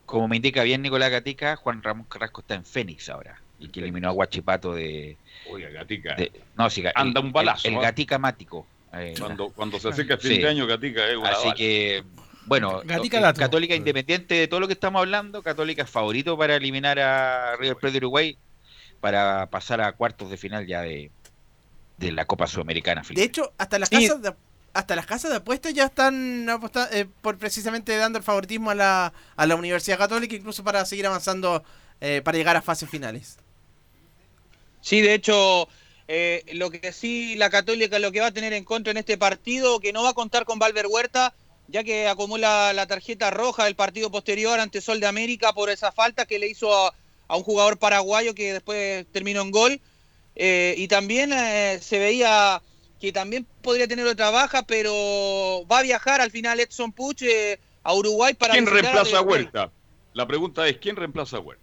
Como 0.07 0.29
me 0.29 0.37
indica 0.37 0.63
bien 0.63 0.83
Nicolás 0.83 1.11
Gatica, 1.11 1.57
Juan 1.57 1.83
Ramón 1.83 2.07
Carrasco 2.09 2.41
está 2.41 2.55
en 2.55 2.65
Fénix 2.65 3.09
ahora. 3.09 3.41
Y 3.59 3.69
que 3.69 3.81
eliminó 3.81 4.09
a 4.09 4.13
Guachipato 4.13 4.73
de. 4.75 5.17
Oiga, 5.51 5.69
Gatica. 5.71 6.15
de- 6.15 6.31
no, 6.57 6.69
sí, 6.71 6.83
Anda 6.95 7.21
el- 7.21 7.27
un 7.27 7.33
balazo, 7.33 7.67
El, 7.69 7.75
el 7.75 7.81
¿ah? 7.81 7.83
Gatica 7.85 8.19
Mático. 8.19 8.67
eh, 8.93 9.15
Cuando, 9.19 9.51
cuando 9.51 9.79
se 9.81 9.89
acerca 9.89 10.15
el 10.15 10.21
fin 10.21 10.33
Sí. 10.37 10.39
de 10.43 10.49
año, 10.49 10.67
Gatica 10.67 11.07
es 11.09 11.17
una 11.17 11.31
Así 11.31 11.53
que, 11.55 12.05
bueno, 12.47 12.83
Gatica 12.85 13.19
eh. 13.29 13.35
Católica 13.35 13.75
independiente 13.75 14.35
de 14.35 14.47
todo 14.49 14.61
lo 14.61 14.67
que 14.69 14.75
estamos 14.75 15.01
hablando, 15.01 15.43
Católica 15.43 15.83
es 15.83 15.91
favorito 15.91 16.37
para 16.39 16.57
eliminar 16.57 16.99
a 17.01 17.57
River 17.57 17.77
Plate 17.77 17.93
de 17.93 17.99
Uruguay 17.99 18.39
para 19.01 19.47
pasar 19.51 19.81
a 19.81 19.93
cuartos 19.93 20.31
de 20.31 20.37
final 20.37 20.67
ya 20.67 20.83
de, 20.83 21.11
de 21.99 22.13
la 22.13 22.25
Copa 22.27 22.47
Sudamericana. 22.47 23.01
De 23.03 23.07
Felipe. 23.09 23.25
hecho, 23.27 23.53
hasta 23.59 23.79
las 23.79 23.89
Sí. 23.89 24.07
casas 24.07 24.23
de, 24.23 24.33
hasta 24.77 24.95
las 24.95 25.07
casas 25.07 25.31
de 25.31 25.39
apuestas 25.39 25.73
ya 25.73 25.87
están 25.87 26.49
aposta- 26.51 26.89
eh, 26.93 27.07
por 27.23 27.39
precisamente 27.39 27.97
dando 27.97 28.19
el 28.19 28.25
favoritismo 28.25 28.71
a 28.71 28.75
la, 28.75 29.13
a 29.35 29.47
la 29.47 29.57
Universidad 29.57 29.97
Católica, 29.97 30.37
incluso 30.37 30.63
para 30.63 30.85
seguir 30.85 31.07
avanzando 31.07 31.65
eh, 32.01 32.21
para 32.23 32.37
llegar 32.37 32.57
a 32.57 32.63
fases 32.63 32.89
finales. 32.91 33.39
Sí, 34.83 35.01
de 35.01 35.15
hecho, 35.15 35.69
eh, 36.09 36.45
lo 36.53 36.71
que 36.71 36.93
sí 36.93 37.37
la 37.37 37.49
Católica 37.49 37.99
lo 37.99 38.13
que 38.13 38.21
va 38.21 38.27
a 38.27 38.33
tener 38.33 38.53
en 38.53 38.65
contra 38.65 38.91
en 38.91 38.99
este 38.99 39.17
partido, 39.17 39.81
que 39.81 39.95
no 39.95 40.03
va 40.03 40.11
a 40.11 40.15
contar 40.15 40.45
con 40.45 40.59
Valver 40.59 40.87
Huerta, 40.89 41.35
ya 41.69 41.83
que 41.83 42.07
acumula 42.07 42.73
la 42.75 42.87
tarjeta 42.87 43.31
roja 43.31 43.65
del 43.65 43.77
partido 43.77 44.11
posterior 44.11 44.61
ante 44.61 44.83
Sol 44.83 45.01
de 45.01 45.07
América 45.07 45.55
por 45.55 45.71
esa 45.71 45.91
falta 45.91 46.27
que 46.27 46.39
le 46.39 46.49
hizo 46.49 46.71
a, 46.73 46.95
un 47.37 47.43
jugador 47.43 47.79
paraguayo 47.79 48.35
que 48.35 48.53
después 48.53 49.07
terminó 49.11 49.41
en 49.41 49.51
gol. 49.51 49.81
Y 50.39 50.87
también 50.89 51.31
se 51.81 51.99
veía 51.99 52.63
que 53.01 53.13
también 53.13 53.47
podría 53.63 53.87
tener 53.87 54.07
otra 54.07 54.31
baja, 54.31 54.63
pero 54.63 55.67
va 55.71 55.81
a 55.81 55.83
viajar 55.83 56.21
al 56.21 56.31
final 56.31 56.61
Edson 56.61 56.93
Puch 56.93 57.23
eh, 57.23 57.59
a 57.83 57.95
Uruguay 57.95 58.35
para 58.35 58.55
¿Quién 58.55 58.67
reemplaza 58.67 59.19
a. 59.19 59.23
Huerta? 59.23 59.71
La 60.15 60.27
pregunta 60.27 60.67
es, 60.67 60.79
¿quién 60.79 60.97
reemplaza 60.97 61.37
a 61.37 61.41
Huerta? 61.41 61.63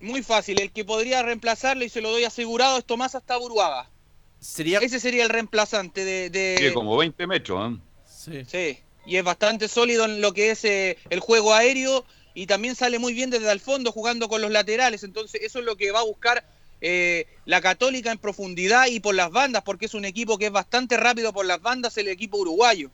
Muy 0.00 0.22
fácil, 0.22 0.60
el 0.60 0.70
que 0.70 0.84
podría 0.84 1.22
reemplazarlo 1.22 1.84
y 1.84 1.88
se 1.88 2.00
lo 2.00 2.10
doy 2.10 2.24
asegurado 2.24 2.78
es 2.78 2.84
Tomás 2.84 3.14
hasta 3.14 3.36
Buruaga. 3.36 3.90
Sería... 4.38 4.78
Ese 4.80 5.00
sería 5.00 5.22
el 5.24 5.30
reemplazante 5.30 6.04
de... 6.04 6.30
de- 6.30 6.56
Tiene 6.58 6.74
como 6.74 6.96
20 6.96 7.26
metros, 7.26 7.72
¿eh? 7.72 7.78
Sí. 8.06 8.44
Sí, 8.46 8.78
y 9.06 9.16
es 9.16 9.24
bastante 9.24 9.68
sólido 9.68 10.04
en 10.04 10.20
lo 10.20 10.32
que 10.32 10.50
es 10.50 10.64
eh, 10.64 10.98
el 11.10 11.20
juego 11.20 11.52
aéreo 11.54 12.04
y 12.34 12.46
también 12.46 12.74
sale 12.74 12.98
muy 12.98 13.12
bien 13.12 13.30
desde 13.30 13.50
el 13.50 13.60
fondo 13.60 13.92
jugando 13.92 14.28
con 14.28 14.40
los 14.42 14.50
laterales. 14.50 15.02
Entonces, 15.02 15.40
eso 15.42 15.58
es 15.58 15.64
lo 15.64 15.76
que 15.76 15.90
va 15.90 16.00
a 16.00 16.04
buscar 16.04 16.44
eh, 16.80 17.26
la 17.46 17.60
Católica 17.60 18.10
en 18.12 18.18
profundidad 18.18 18.86
y 18.86 19.00
por 19.00 19.14
las 19.14 19.30
bandas, 19.30 19.62
porque 19.62 19.86
es 19.86 19.94
un 19.94 20.04
equipo 20.04 20.38
que 20.38 20.46
es 20.46 20.52
bastante 20.52 20.96
rápido 20.96 21.32
por 21.32 21.46
las 21.46 21.60
bandas, 21.62 21.96
el 21.98 22.08
equipo 22.08 22.38
uruguayo. 22.38 22.90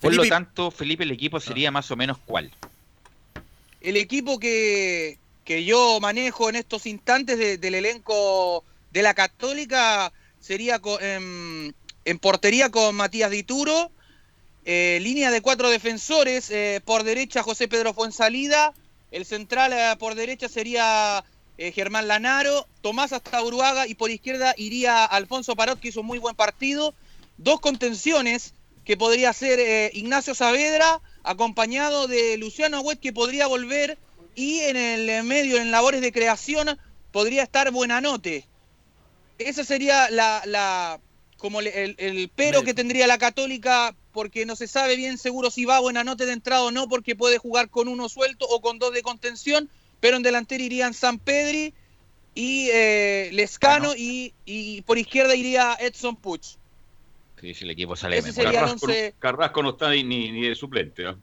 Por 0.00 0.14
lo 0.14 0.22
tanto, 0.28 0.70
Felipe, 0.70 1.04
el 1.04 1.10
equipo 1.10 1.40
sería 1.40 1.70
más 1.70 1.90
o 1.90 1.96
menos 1.96 2.18
cuál. 2.24 2.50
El 3.80 3.96
equipo 3.96 4.38
que, 4.38 5.18
que 5.44 5.64
yo 5.64 5.98
manejo 6.00 6.48
en 6.48 6.56
estos 6.56 6.86
instantes 6.86 7.38
de- 7.38 7.58
del 7.58 7.74
elenco 7.76 8.64
de 8.90 9.02
la 9.02 9.14
Católica 9.14 10.12
sería 10.40 10.78
co- 10.78 11.00
en, 11.00 11.74
en 12.04 12.18
portería 12.18 12.70
con 12.70 12.94
Matías 12.96 13.30
Dituro, 13.30 13.90
eh, 14.64 14.98
línea 15.02 15.30
de 15.30 15.40
cuatro 15.40 15.70
defensores, 15.70 16.50
eh, 16.50 16.80
por 16.84 17.02
derecha 17.02 17.42
José 17.42 17.68
Pedro 17.68 17.94
Fuensalida, 17.94 18.74
el 19.10 19.24
central 19.24 19.72
eh, 19.72 19.96
por 19.98 20.14
derecha 20.14 20.48
sería 20.48 21.24
eh, 21.58 21.72
Germán 21.72 22.08
Lanaro, 22.08 22.66
Tomás 22.80 23.12
hasta 23.12 23.42
Uruaga 23.42 23.86
y 23.86 23.94
por 23.94 24.10
izquierda 24.10 24.54
iría 24.56 25.04
Alfonso 25.04 25.56
Parot, 25.56 25.78
que 25.78 25.88
hizo 25.88 26.00
un 26.00 26.06
muy 26.06 26.18
buen 26.18 26.36
partido. 26.36 26.94
Dos 27.36 27.60
contenciones 27.60 28.54
que 28.84 28.96
podría 28.96 29.32
ser 29.32 29.60
eh, 29.60 29.90
Ignacio 29.92 30.34
Saavedra, 30.34 31.00
acompañado 31.22 32.06
de 32.06 32.38
Luciano 32.38 32.78
Agüet, 32.78 33.00
que 33.00 33.12
podría 33.12 33.46
volver, 33.46 33.98
y 34.34 34.60
en 34.60 34.76
el 34.76 35.10
eh, 35.10 35.22
medio, 35.22 35.58
en 35.58 35.70
labores 35.70 36.00
de 36.00 36.12
creación, 36.12 36.78
podría 37.12 37.42
estar 37.42 37.70
Buenanote. 37.70 38.46
Esa 39.38 39.64
sería 39.64 40.08
la, 40.10 40.42
la 40.46 41.00
como 41.36 41.60
el, 41.60 41.94
el 41.98 42.30
pero 42.34 42.62
que 42.62 42.74
tendría 42.74 43.06
la 43.06 43.18
Católica, 43.18 43.94
porque 44.12 44.46
no 44.46 44.56
se 44.56 44.66
sabe 44.66 44.96
bien 44.96 45.18
seguro 45.18 45.50
si 45.50 45.64
va 45.64 45.80
Buenanote 45.80 46.26
de 46.26 46.32
entrada 46.32 46.62
o 46.62 46.70
no, 46.70 46.88
porque 46.88 47.14
puede 47.14 47.38
jugar 47.38 47.68
con 47.68 47.88
uno 47.88 48.08
suelto 48.08 48.46
o 48.48 48.60
con 48.60 48.78
dos 48.78 48.92
de 48.92 49.02
contención, 49.02 49.68
pero 50.00 50.16
en 50.16 50.22
delantera 50.22 50.62
irían 50.62 50.94
San 50.94 51.18
Pedri 51.18 51.74
y 52.34 52.68
eh, 52.72 53.30
Lescano, 53.32 53.94
y, 53.96 54.32
y 54.44 54.82
por 54.82 54.98
izquierda 54.98 55.34
iría 55.34 55.74
Edson 55.80 56.16
Puch. 56.16 56.56
Sí, 57.40 57.54
si 57.54 57.64
el 57.64 57.70
equipo 57.70 57.94
sale 57.96 58.18
Ese 58.18 58.32
sería 58.32 58.60
Carrasco, 58.60 58.86
no- 58.88 58.94
Carrasco 59.18 59.62
no 59.62 59.70
está 59.70 59.90
ni, 59.90 60.02
ni, 60.04 60.30
ni 60.32 60.42
de 60.48 60.54
suplente, 60.54 61.04
¿eh? 61.08 61.14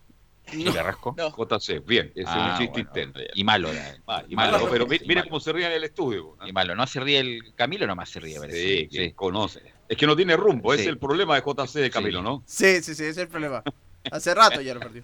¿Y 0.53 0.63
Carrasco? 0.65 1.15
JC, 1.15 1.79
bien, 1.85 2.11
ese 2.15 2.25
Ah, 2.27 2.51
es 2.53 2.59
un 2.59 2.65
chiste 2.65 2.83
bueno. 2.83 2.87
interno. 2.89 3.19
ya. 3.21 3.31
Y 3.33 3.43
malo. 3.43 3.73
eh. 3.73 3.97
Ah, 4.07 4.23
y 4.27 4.35
Malo, 4.35 4.51
malo, 4.59 4.69
pero 4.71 4.85
mi- 4.87 4.95
y 4.97 4.99
mire 5.01 5.15
malo. 5.15 5.29
cómo 5.29 5.39
se 5.39 5.51
ríe 5.51 5.65
en 5.65 5.71
el 5.71 5.83
estudio. 5.83 6.37
¿eh? 6.41 6.49
Y 6.49 6.53
malo, 6.53 6.75
no 6.75 6.85
se 6.85 6.99
ríe 6.99 7.19
el 7.19 7.53
Camilo, 7.55 7.87
nomás 7.87 8.09
se 8.09 8.19
ríe, 8.19 8.39
parece. 8.39 8.59
Sí, 8.81 8.87
que 8.87 9.13
conoce. 9.13 9.61
Es 9.89 9.97
que 9.97 10.05
no 10.05 10.15
tiene 10.15 10.37
rumbo, 10.37 10.73
Sí. 10.75 10.81
es 10.81 10.87
el 10.87 10.97
problema 10.99 11.35
de 11.35 11.41
JC 11.41 11.79
de 11.79 11.89
Camilo, 11.89 12.21
¿no? 12.21 12.43
Sí, 12.45 12.75
sí, 12.83 12.93
sí, 12.93 13.03
ese 13.03 13.09
es 13.09 13.17
el 13.17 13.27
problema. 13.27 13.63
Hace 14.11 14.33
rato 14.35 14.61
ya 14.61 14.73
lo 14.75 14.79
perdió. 14.81 15.03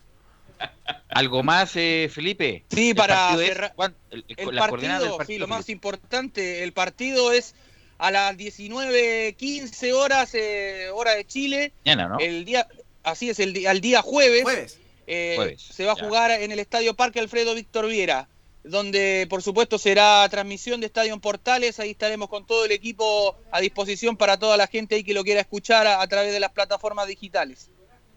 ¿Algo 1.10 1.44
más, 1.44 1.72
eh, 1.76 2.10
Felipe? 2.14 2.64
Sí, 2.74 2.90
¿El 2.92 2.96
para 2.96 3.36
cerrar- 3.36 3.74
¿Cuán- 3.76 3.96
el- 4.12 4.24
partido, 4.58 5.18
sí, 5.28 5.38
lo 5.38 5.48
más 5.48 5.68
importante, 5.70 6.64
el 6.64 6.72
partido 6.74 7.32
es 7.34 7.54
a 7.98 8.12
las 8.12 8.36
19.15 8.38 9.94
horas, 9.94 10.34
eh, 10.34 10.90
hora 10.94 11.16
de 11.16 11.26
Chile. 11.26 11.74
Mañana, 11.86 12.08
¿no? 12.10 12.20
El 12.20 12.46
día, 12.46 12.68
así 13.04 13.30
es, 13.30 13.40
el 13.40 13.54
día, 13.54 13.72
al 13.72 13.82
día 13.82 14.02
jueves. 14.02 14.44
Jueves. 14.44 14.78
eh, 15.08 15.34
Jueves, 15.36 15.62
se 15.62 15.84
va 15.86 15.94
a 15.94 15.98
ya. 15.98 16.04
jugar 16.06 16.32
en 16.32 16.52
el 16.52 16.60
Estadio 16.60 16.94
Parque 16.96 17.20
Alfredo 17.20 17.54
Víctor 17.54 17.88
Viera, 17.88 18.30
donde 18.64 19.28
por 19.30 19.42
supuesto 19.42 19.78
será 19.78 20.28
transmisión 20.30 20.80
de 20.80 20.86
Estadio 20.88 21.14
en 21.14 21.20
Portales. 21.20 21.80
Ahí 21.80 21.92
estaremos 21.92 22.30
con 22.30 22.46
todo 22.46 22.64
el 22.66 22.72
equipo 22.72 23.36
a 23.52 23.60
disposición 23.60 24.16
para 24.16 24.38
toda 24.38 24.56
la 24.56 24.68
gente 24.68 24.96
ahí 24.96 25.04
que 25.04 25.14
lo 25.14 25.24
quiera 25.24 25.42
escuchar 25.42 25.86
a, 25.88 26.02
a 26.02 26.08
través 26.08 26.32
de 26.32 26.40
las 26.40 26.52
plataformas 26.52 27.08
digitales. 27.08 27.70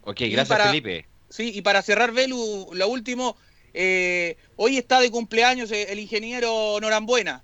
Ok, 0.03 0.21
Y 0.21 0.29
gracias, 0.31 0.49
para- 0.57 0.71
Felipe. 0.71 1.07
Sí, 1.35 1.51
y 1.53 1.63
para 1.63 1.83
cerrar, 1.83 2.13
Velu, 2.13 2.69
lo 2.75 2.87
último, 2.89 3.37
eh, 3.73 4.37
hoy 4.55 4.77
está 4.79 5.01
de 5.01 5.11
cumpleaños 5.11 5.73
el 5.73 5.99
ingeniero 5.99 6.79
Norambuena. 6.81 7.43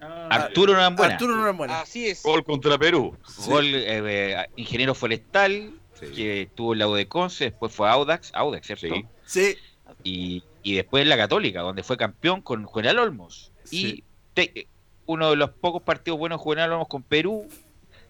Arturo 0.00 0.72
Norambuena. 0.72 1.12
Arturo 1.12 1.36
Norambuena. 1.36 1.80
Así 1.82 2.08
es. 2.08 2.22
Gol 2.22 2.42
contra 2.44 2.78
Perú. 2.78 3.14
Gol, 3.46 3.66
eh, 3.74 3.84
eh, 3.86 4.46
ingeniero 4.56 4.94
forestal, 4.94 5.74
que 6.00 6.48
tuvo 6.54 6.72
el 6.72 6.78
lado 6.78 6.94
de 6.94 7.06
Conce, 7.06 7.44
después 7.44 7.72
fue 7.74 7.90
Audax, 7.90 8.30
Audax, 8.34 8.66
¿cierto? 8.66 8.86
Sí. 8.86 9.04
Sí. 9.26 9.56
Y, 10.02 10.42
y 10.62 10.74
después 10.74 11.06
la 11.06 11.18
Católica, 11.18 11.60
donde 11.60 11.82
fue 11.82 11.98
campeón 11.98 12.40
con 12.40 12.64
Juvenal 12.64 12.98
Olmos. 12.98 13.52
Sí. 13.64 13.86
Y 13.86 14.04
te- 14.32 14.66
uno 15.04 15.28
de 15.30 15.36
los 15.36 15.50
pocos 15.50 15.82
partidos 15.82 16.18
buenos 16.18 16.38
de 16.40 16.42
Juvenal 16.44 16.72
Olmos 16.72 16.88
con 16.88 17.02
Perú, 17.02 17.46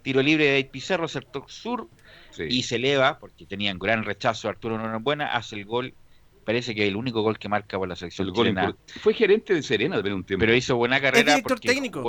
tiro 0.02 0.22
libre 0.22 0.47
de 0.52 0.64
Pizarro, 0.64 1.09
sector 1.09 1.44
sur, 1.48 1.89
Sí. 2.32 2.44
y 2.48 2.62
se 2.62 2.76
eleva, 2.76 3.18
porque 3.18 3.46
tenían 3.46 3.78
gran 3.78 4.04
rechazo 4.04 4.48
Arturo 4.48 4.78
Norambuena, 4.78 5.34
hace 5.34 5.56
el 5.56 5.64
gol, 5.64 5.94
parece 6.44 6.74
que 6.74 6.86
el 6.88 6.96
único 6.96 7.22
gol 7.22 7.38
que 7.38 7.48
marca 7.48 7.78
por 7.78 7.88
la 7.88 7.94
selección 7.96 8.28
El 8.28 8.34
chilena. 8.34 8.74
Fue 9.00 9.14
gerente 9.14 9.54
de 9.54 9.62
Serena 9.62 10.00
de 10.02 10.12
un 10.12 10.24
tiempo. 10.24 10.40
Pero 10.40 10.54
hizo 10.54 10.76
buena 10.76 11.00
carrera. 11.00 11.22
director 11.34 11.56
porque 11.56 11.68
técnico. 11.68 12.02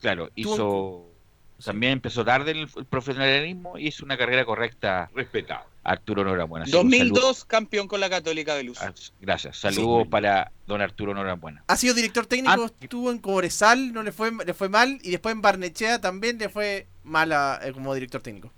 Claro, 0.00 0.30
hizo. 0.34 1.04
También 1.64 1.94
empezó 1.94 2.24
tarde 2.24 2.52
en 2.52 2.56
el, 2.58 2.68
el 2.76 2.84
profesionalismo 2.84 3.76
y 3.78 3.88
hizo 3.88 4.04
una 4.04 4.16
carrera 4.16 4.44
correcta. 4.44 5.10
Respetado. 5.12 5.64
Arturo 5.82 6.22
Norambuena. 6.22 6.62
Así 6.64 6.70
que 6.72 6.78
un 6.78 6.84
2002 6.90 7.18
saludo- 7.38 7.48
campeón 7.48 7.88
con 7.88 7.98
la 7.98 8.08
Católica 8.08 8.54
de 8.54 8.62
Luz. 8.62 8.78
ah, 8.80 8.92
Gracias. 9.20 9.56
Saludos 9.58 10.06
para 10.06 10.52
don 10.68 10.80
Arturo 10.82 11.14
Norambuena. 11.14 11.64
Ha 11.66 11.76
sido 11.76 11.94
director 11.94 12.26
técnico, 12.26 12.62
Ah. 12.64 12.70
estuvo 12.80 13.10
en 13.10 13.18
Cobresal, 13.18 13.92
no 13.92 14.04
le 14.04 14.12
fue, 14.12 14.30
le 14.46 14.54
fue 14.54 14.68
mal, 14.68 15.00
y 15.02 15.10
después 15.10 15.34
en 15.34 15.40
Barnechea 15.42 16.00
también 16.00 16.38
le 16.38 16.48
fue 16.48 16.86
mal 17.02 17.32
a- 17.32 17.58
eh, 17.64 17.72
como 17.72 17.92
director 17.92 18.20
técnico. 18.22 18.52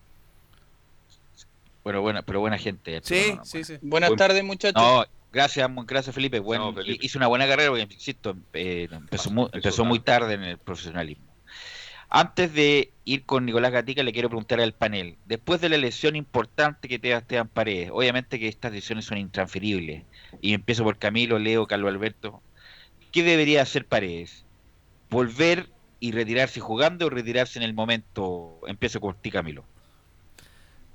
Bueno, 1.90 2.02
buena, 2.02 2.22
pero 2.22 2.40
buena 2.40 2.56
gente. 2.58 3.00
Sí, 3.02 3.36
sí, 3.42 3.64
sí. 3.64 3.78
Buenas 3.82 4.10
Buen- 4.10 4.18
tardes, 4.18 4.44
muchachos. 4.44 4.80
No, 4.80 5.04
gracias, 5.32 5.68
gracias 5.86 6.14
Felipe. 6.14 6.38
Bueno, 6.38 6.66
No, 6.70 6.74
Felipe. 6.74 7.04
hizo 7.04 7.18
una 7.18 7.26
buena 7.26 7.48
carrera 7.48 7.70
porque, 7.70 7.82
insisto, 7.92 8.36
eh, 8.52 8.86
empezó, 8.90 9.30
mu- 9.30 9.46
empezó 9.46 9.56
empezó 9.58 9.84
muy 9.84 9.98
tarde 10.00 10.34
en 10.34 10.44
el 10.44 10.58
profesionalismo. 10.58 11.26
Antes 12.08 12.52
de 12.52 12.92
ir 13.04 13.24
con 13.24 13.44
Nicolás 13.46 13.70
Gatica, 13.72 14.02
le 14.02 14.12
quiero 14.12 14.28
preguntar 14.28 14.60
al 14.60 14.72
panel. 14.74 15.16
Después 15.26 15.60
de 15.60 15.68
la 15.68 15.76
lesión 15.78 16.16
importante 16.16 16.88
que 16.88 16.98
te 16.98 17.08
da 17.10 17.18
Esteban 17.18 17.48
Paredes, 17.48 17.90
obviamente 17.92 18.38
que 18.40 18.48
estas 18.48 18.72
lesiones 18.72 19.04
son 19.04 19.18
intransferibles. 19.18 20.04
Y 20.40 20.54
empiezo 20.54 20.82
por 20.84 20.98
Camilo, 20.98 21.38
Leo, 21.38 21.66
Carlos 21.66 21.88
Alberto. 21.92 22.42
¿Qué 23.12 23.22
debería 23.22 23.62
hacer 23.62 23.86
Paredes? 23.86 24.44
¿Volver 25.08 25.68
y 26.00 26.12
retirarse 26.12 26.60
jugando 26.60 27.06
o 27.06 27.10
retirarse 27.10 27.58
en 27.58 27.64
el 27.64 27.74
momento? 27.74 28.60
Empiezo 28.66 29.00
por 29.00 29.14
ti, 29.16 29.30
Camilo. 29.30 29.64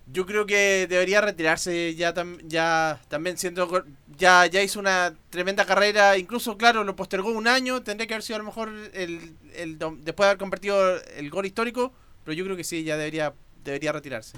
Yo 0.08 0.26
creo 0.28 0.46
que 0.46 0.86
debería 0.88 1.20
retirarse 1.20 1.96
ya, 1.96 2.14
tam- 2.14 2.40
ya 2.48 3.02
también 3.08 3.38
siendo 3.40 3.84
ya 4.18 4.46
ya 4.46 4.62
hizo 4.62 4.80
una 4.80 5.16
tremenda 5.32 5.66
carrera, 5.66 6.16
incluso 6.18 6.58
claro, 6.58 6.84
lo 6.84 6.96
postergó 6.96 7.32
un 7.32 7.48
año, 7.48 7.82
tendría 7.82 8.06
que 8.08 8.14
haber 8.14 8.24
sido 8.24 8.36
a 8.36 8.40
lo 8.40 8.46
mejor 8.46 8.70
el, 8.94 9.36
el 9.56 9.80
después 9.80 10.18
de 10.18 10.26
haber 10.26 10.38
convertido 10.38 11.02
el 11.18 11.30
gol 11.32 11.48
histórico, 11.48 11.92
pero 12.24 12.34
yo 12.34 12.44
creo 12.46 12.56
que 12.56 12.64
sí, 12.64 12.84
ya 12.84 12.98
debería 12.98 13.34
debería 13.64 13.92
retirarse. 13.92 14.38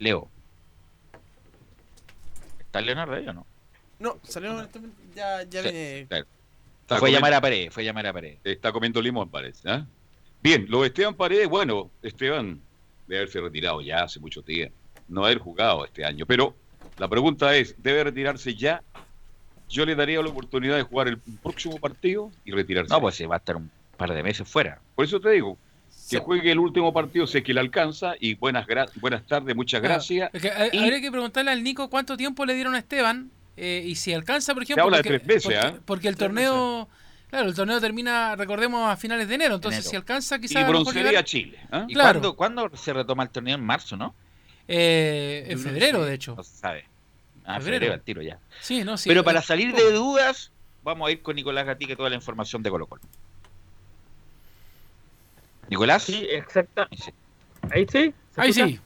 Leo. 0.00 0.28
¿Está 2.58 2.80
Leonardo 2.80 3.14
ahí 3.14 3.28
o 3.28 3.32
no? 3.32 3.46
No, 4.00 4.18
salió 4.24 4.68
ya 5.14 5.42
ya 5.44 5.62
Sí, 5.62 5.68
viene 5.68 6.00
Está 6.00 6.16
Fue 6.88 6.98
comiendo- 6.98 7.18
llamar 7.18 7.34
a 7.34 7.40
Paredes, 7.40 7.72
fue 7.72 7.84
llamar 7.84 8.06
a 8.08 8.12
Paredes. 8.12 8.38
Está 8.42 8.72
comiendo 8.72 9.00
limón, 9.00 9.30
parece. 9.30 9.70
¿ah? 9.70 9.86
Bien, 10.42 10.66
lo 10.68 10.80
de 10.82 10.88
Esteban 10.88 11.14
Paredes, 11.14 11.48
bueno, 11.48 11.90
Esteban 12.02 12.60
debe 13.06 13.20
haberse 13.20 13.40
retirado 13.40 13.80
ya 13.80 14.04
hace 14.04 14.20
mucho 14.20 14.42
tiempo. 14.42 14.74
No 15.08 15.24
haber 15.24 15.38
jugado 15.38 15.84
este 15.84 16.04
año. 16.04 16.26
Pero 16.26 16.54
la 16.98 17.08
pregunta 17.08 17.54
es, 17.56 17.74
¿debe 17.82 18.04
retirarse 18.04 18.54
ya? 18.54 18.82
Yo 19.68 19.86
le 19.86 19.94
daría 19.94 20.20
la 20.22 20.28
oportunidad 20.28 20.76
de 20.76 20.82
jugar 20.82 21.08
el 21.08 21.18
próximo 21.18 21.78
partido 21.78 22.30
y 22.44 22.52
retirarse. 22.52 22.92
No, 22.92 23.00
pues 23.00 23.14
se 23.16 23.26
va 23.26 23.36
a 23.36 23.38
estar 23.38 23.56
un 23.56 23.70
par 23.96 24.12
de 24.12 24.22
meses 24.22 24.46
fuera. 24.48 24.80
Por 24.94 25.04
eso 25.04 25.18
te 25.20 25.30
digo, 25.30 25.56
que 26.10 26.18
juegue 26.18 26.52
el 26.52 26.58
último 26.58 26.92
partido, 26.92 27.26
sé 27.26 27.42
que 27.42 27.54
le 27.54 27.60
alcanza 27.60 28.14
y 28.20 28.34
buenas 28.34 28.66
gra- 28.66 28.90
buenas 29.00 29.26
tardes, 29.26 29.54
muchas 29.56 29.80
Claro. 29.80 29.94
gracias. 29.94 30.30
Es 30.34 30.42
que, 30.42 30.48
eh, 30.48 30.70
Y- 30.72 30.78
Habría 30.78 31.00
que 31.00 31.10
preguntarle 31.10 31.50
al 31.50 31.62
Nico 31.62 31.88
cuánto 31.88 32.16
tiempo 32.16 32.44
le 32.44 32.54
dieron 32.54 32.74
a 32.74 32.78
Esteban 32.78 33.30
eh, 33.56 33.82
y 33.86 33.94
si 33.94 34.12
alcanza, 34.12 34.52
por 34.54 34.62
ejemplo. 34.62 34.84
habla 34.84 34.98
de 34.98 35.02
porque, 35.04 35.18
tres 35.18 35.26
veces, 35.28 35.44
porque, 35.44 35.58
¿ah? 35.58 35.80
porque 35.86 36.08
el 36.08 36.16
Tres 36.16 36.28
torneo. 36.28 36.88
Claro, 37.32 37.48
el 37.48 37.54
torneo 37.54 37.80
termina, 37.80 38.36
recordemos, 38.36 38.86
a 38.92 38.94
finales 38.94 39.26
de 39.26 39.36
enero. 39.36 39.54
Entonces, 39.54 39.78
Enero. 39.86 39.90
si 39.90 39.96
alcanza, 39.96 40.36
Y 40.36 40.40
quizás. 40.40 40.56
a 40.56 40.60
mejor 40.66 40.82
broncería 40.82 41.08
llegar- 41.12 41.24
Chile. 41.24 41.58
¿Y 41.88 41.94
Claro. 41.94 42.20
cuándo, 42.20 42.36
cuándo 42.36 42.76
se 42.76 42.92
retoma 42.92 43.22
el 43.22 43.30
torneo? 43.30 43.54
En 43.54 43.64
marzo, 43.64 43.96
¿no? 43.96 44.14
Eh, 44.68 45.46
en 45.48 45.58
febrero, 45.58 46.04
de 46.04 46.12
hecho. 46.12 46.34
No 46.36 46.42
se 46.44 46.54
sabe. 46.54 46.84
Ah, 47.46 47.54
Febrero. 47.54 47.76
febrero, 47.76 47.94
al 47.94 48.02
tiro 48.02 48.20
ya. 48.20 48.38
Sí, 48.60 48.84
no, 48.84 48.98
sí. 48.98 49.08
Pero 49.08 49.22
eh, 49.22 49.24
para 49.24 49.40
salir 49.40 49.74
de 49.74 49.92
dudas, 49.92 50.52
vamos 50.84 51.08
a 51.08 51.10
ir 51.10 51.22
con 51.22 51.34
Nicolás 51.34 51.64
Gatica 51.64 51.96
toda 51.96 52.10
la 52.10 52.16
información 52.16 52.62
de 52.62 52.68
Colo 52.68 52.86
Colo. 52.86 53.00
Nicolás, 55.70 56.02
Sí, 56.02 56.26
exacta. 56.30 56.86
Ahí 57.70 57.86
sí. 57.90 58.12
¿Se 58.34 58.40
Ahí 58.42 58.52
sí. 58.52 58.78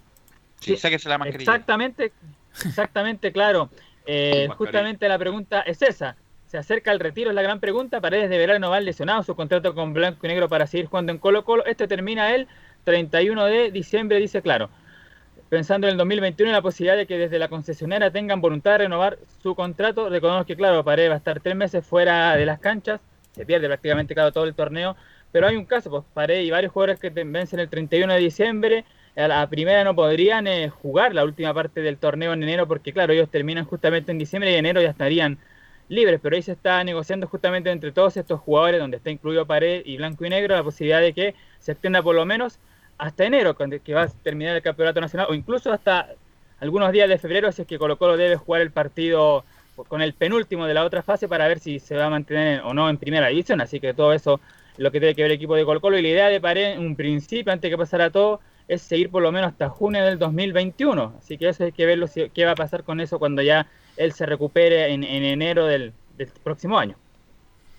sí, 0.60 0.76
sáquese 0.76 1.08
la 1.08 1.18
mascarilla. 1.18 1.50
Exactamente, 1.52 2.12
exactamente, 2.64 3.32
claro. 3.32 3.70
Eh, 4.08 4.46
justamente 4.56 5.08
la 5.08 5.18
pregunta 5.18 5.62
es 5.62 5.82
esa. 5.82 6.14
Se 6.46 6.58
acerca 6.58 6.92
el 6.92 7.00
retiro, 7.00 7.30
es 7.30 7.34
la 7.34 7.42
gran 7.42 7.60
pregunta. 7.60 8.00
Paredes 8.00 8.30
deberá 8.30 8.54
renovar 8.54 8.82
lesionado 8.82 9.22
su 9.22 9.34
contrato 9.34 9.74
con 9.74 9.92
Blanco 9.92 10.26
y 10.26 10.28
Negro 10.28 10.48
para 10.48 10.66
seguir 10.66 10.86
jugando 10.86 11.12
en 11.12 11.18
Colo 11.18 11.44
Colo. 11.44 11.64
Este 11.66 11.88
termina 11.88 12.34
el 12.34 12.46
31 12.84 13.44
de 13.46 13.70
diciembre, 13.70 14.18
dice 14.18 14.42
claro. 14.42 14.70
Pensando 15.48 15.86
en 15.86 15.92
el 15.92 15.98
2021 15.98 16.50
y 16.50 16.54
la 16.54 16.62
posibilidad 16.62 16.96
de 16.96 17.06
que 17.06 17.18
desde 17.18 17.38
la 17.38 17.48
concesionera 17.48 18.10
tengan 18.10 18.40
voluntad 18.40 18.72
de 18.72 18.78
renovar 18.78 19.18
su 19.42 19.54
contrato, 19.54 20.08
recordemos 20.08 20.46
que 20.46 20.56
claro, 20.56 20.84
Paredes 20.84 21.10
va 21.10 21.14
a 21.14 21.18
estar 21.18 21.40
tres 21.40 21.54
meses 21.54 21.86
fuera 21.86 22.36
de 22.36 22.46
las 22.46 22.58
canchas, 22.58 23.00
se 23.32 23.46
pierde 23.46 23.68
prácticamente 23.68 24.14
cada 24.14 24.32
todo 24.32 24.44
el 24.44 24.54
torneo, 24.54 24.96
pero 25.30 25.46
hay 25.46 25.54
un 25.54 25.64
caso, 25.64 25.88
pues 25.90 26.02
Paredes 26.14 26.46
y 26.46 26.50
varios 26.50 26.72
jugadores 26.72 26.98
que 26.98 27.10
vencen 27.10 27.60
el 27.60 27.68
31 27.68 28.14
de 28.14 28.18
diciembre, 28.18 28.84
a 29.14 29.28
la 29.28 29.48
primera 29.48 29.84
no 29.84 29.94
podrían 29.94 30.48
eh, 30.48 30.68
jugar 30.68 31.14
la 31.14 31.24
última 31.24 31.54
parte 31.54 31.80
del 31.80 31.96
torneo 31.96 32.32
en 32.32 32.42
enero 32.42 32.66
porque 32.66 32.92
claro, 32.92 33.12
ellos 33.12 33.30
terminan 33.30 33.64
justamente 33.64 34.10
en 34.10 34.18
diciembre 34.18 34.50
y 34.50 34.54
en 34.54 34.60
enero 34.60 34.82
ya 34.82 34.90
estarían 34.90 35.38
libres, 35.88 36.20
pero 36.22 36.36
ahí 36.36 36.42
se 36.42 36.52
está 36.52 36.82
negociando 36.84 37.26
justamente 37.26 37.70
entre 37.70 37.92
todos 37.92 38.16
estos 38.16 38.40
jugadores, 38.40 38.80
donde 38.80 38.96
está 38.96 39.10
incluido 39.10 39.46
Pared 39.46 39.82
y 39.84 39.96
Blanco 39.96 40.24
y 40.24 40.30
Negro, 40.30 40.56
la 40.56 40.62
posibilidad 40.62 41.00
de 41.00 41.12
que 41.12 41.34
se 41.58 41.72
extienda 41.72 42.02
por 42.02 42.14
lo 42.14 42.24
menos 42.24 42.58
hasta 42.98 43.24
enero, 43.24 43.56
que 43.56 43.94
va 43.94 44.02
a 44.02 44.08
terminar 44.08 44.56
el 44.56 44.62
campeonato 44.62 45.00
nacional, 45.00 45.26
o 45.30 45.34
incluso 45.34 45.72
hasta 45.72 46.08
algunos 46.60 46.90
días 46.92 47.08
de 47.08 47.18
febrero, 47.18 47.52
si 47.52 47.62
es 47.62 47.68
que 47.68 47.78
Colo 47.78 47.98
Colo 47.98 48.16
debe 48.16 48.36
jugar 48.36 48.62
el 48.62 48.70
partido 48.70 49.44
con 49.88 50.00
el 50.00 50.14
penúltimo 50.14 50.66
de 50.66 50.72
la 50.72 50.84
otra 50.84 51.02
fase 51.02 51.28
para 51.28 51.46
ver 51.46 51.58
si 51.58 51.78
se 51.78 51.96
va 51.96 52.06
a 52.06 52.10
mantener 52.10 52.62
o 52.62 52.72
no 52.72 52.88
en 52.88 52.96
primera 52.96 53.28
división, 53.28 53.60
así 53.60 53.78
que 53.78 53.92
todo 53.92 54.14
eso 54.14 54.40
es 54.72 54.78
lo 54.78 54.90
que 54.90 54.98
tiene 54.98 55.14
que 55.14 55.22
ver 55.22 55.30
el 55.30 55.36
equipo 55.36 55.54
de 55.54 55.64
Colo 55.64 55.80
Colo, 55.80 55.98
y 55.98 56.02
la 56.02 56.08
idea 56.08 56.28
de 56.28 56.40
Pared, 56.40 56.72
en 56.72 56.80
un 56.80 56.96
principio, 56.96 57.52
antes 57.52 57.70
que 57.70 57.76
pasara 57.76 58.10
todo, 58.10 58.40
es 58.66 58.82
seguir 58.82 59.10
por 59.10 59.22
lo 59.22 59.30
menos 59.30 59.52
hasta 59.52 59.68
junio 59.68 60.02
del 60.02 60.18
2021, 60.18 61.16
así 61.18 61.38
que 61.38 61.50
eso 61.50 61.64
hay 61.64 61.72
que 61.72 61.86
ver 61.86 62.00
qué 62.32 62.44
va 62.44 62.52
a 62.52 62.56
pasar 62.56 62.82
con 62.82 63.00
eso 63.00 63.18
cuando 63.18 63.42
ya 63.42 63.66
él 63.96 64.12
se 64.12 64.26
recupere 64.26 64.92
en, 64.92 65.04
enero 65.04 65.66
del, 65.66 65.92
próximo 66.42 66.78
año. 66.78 66.96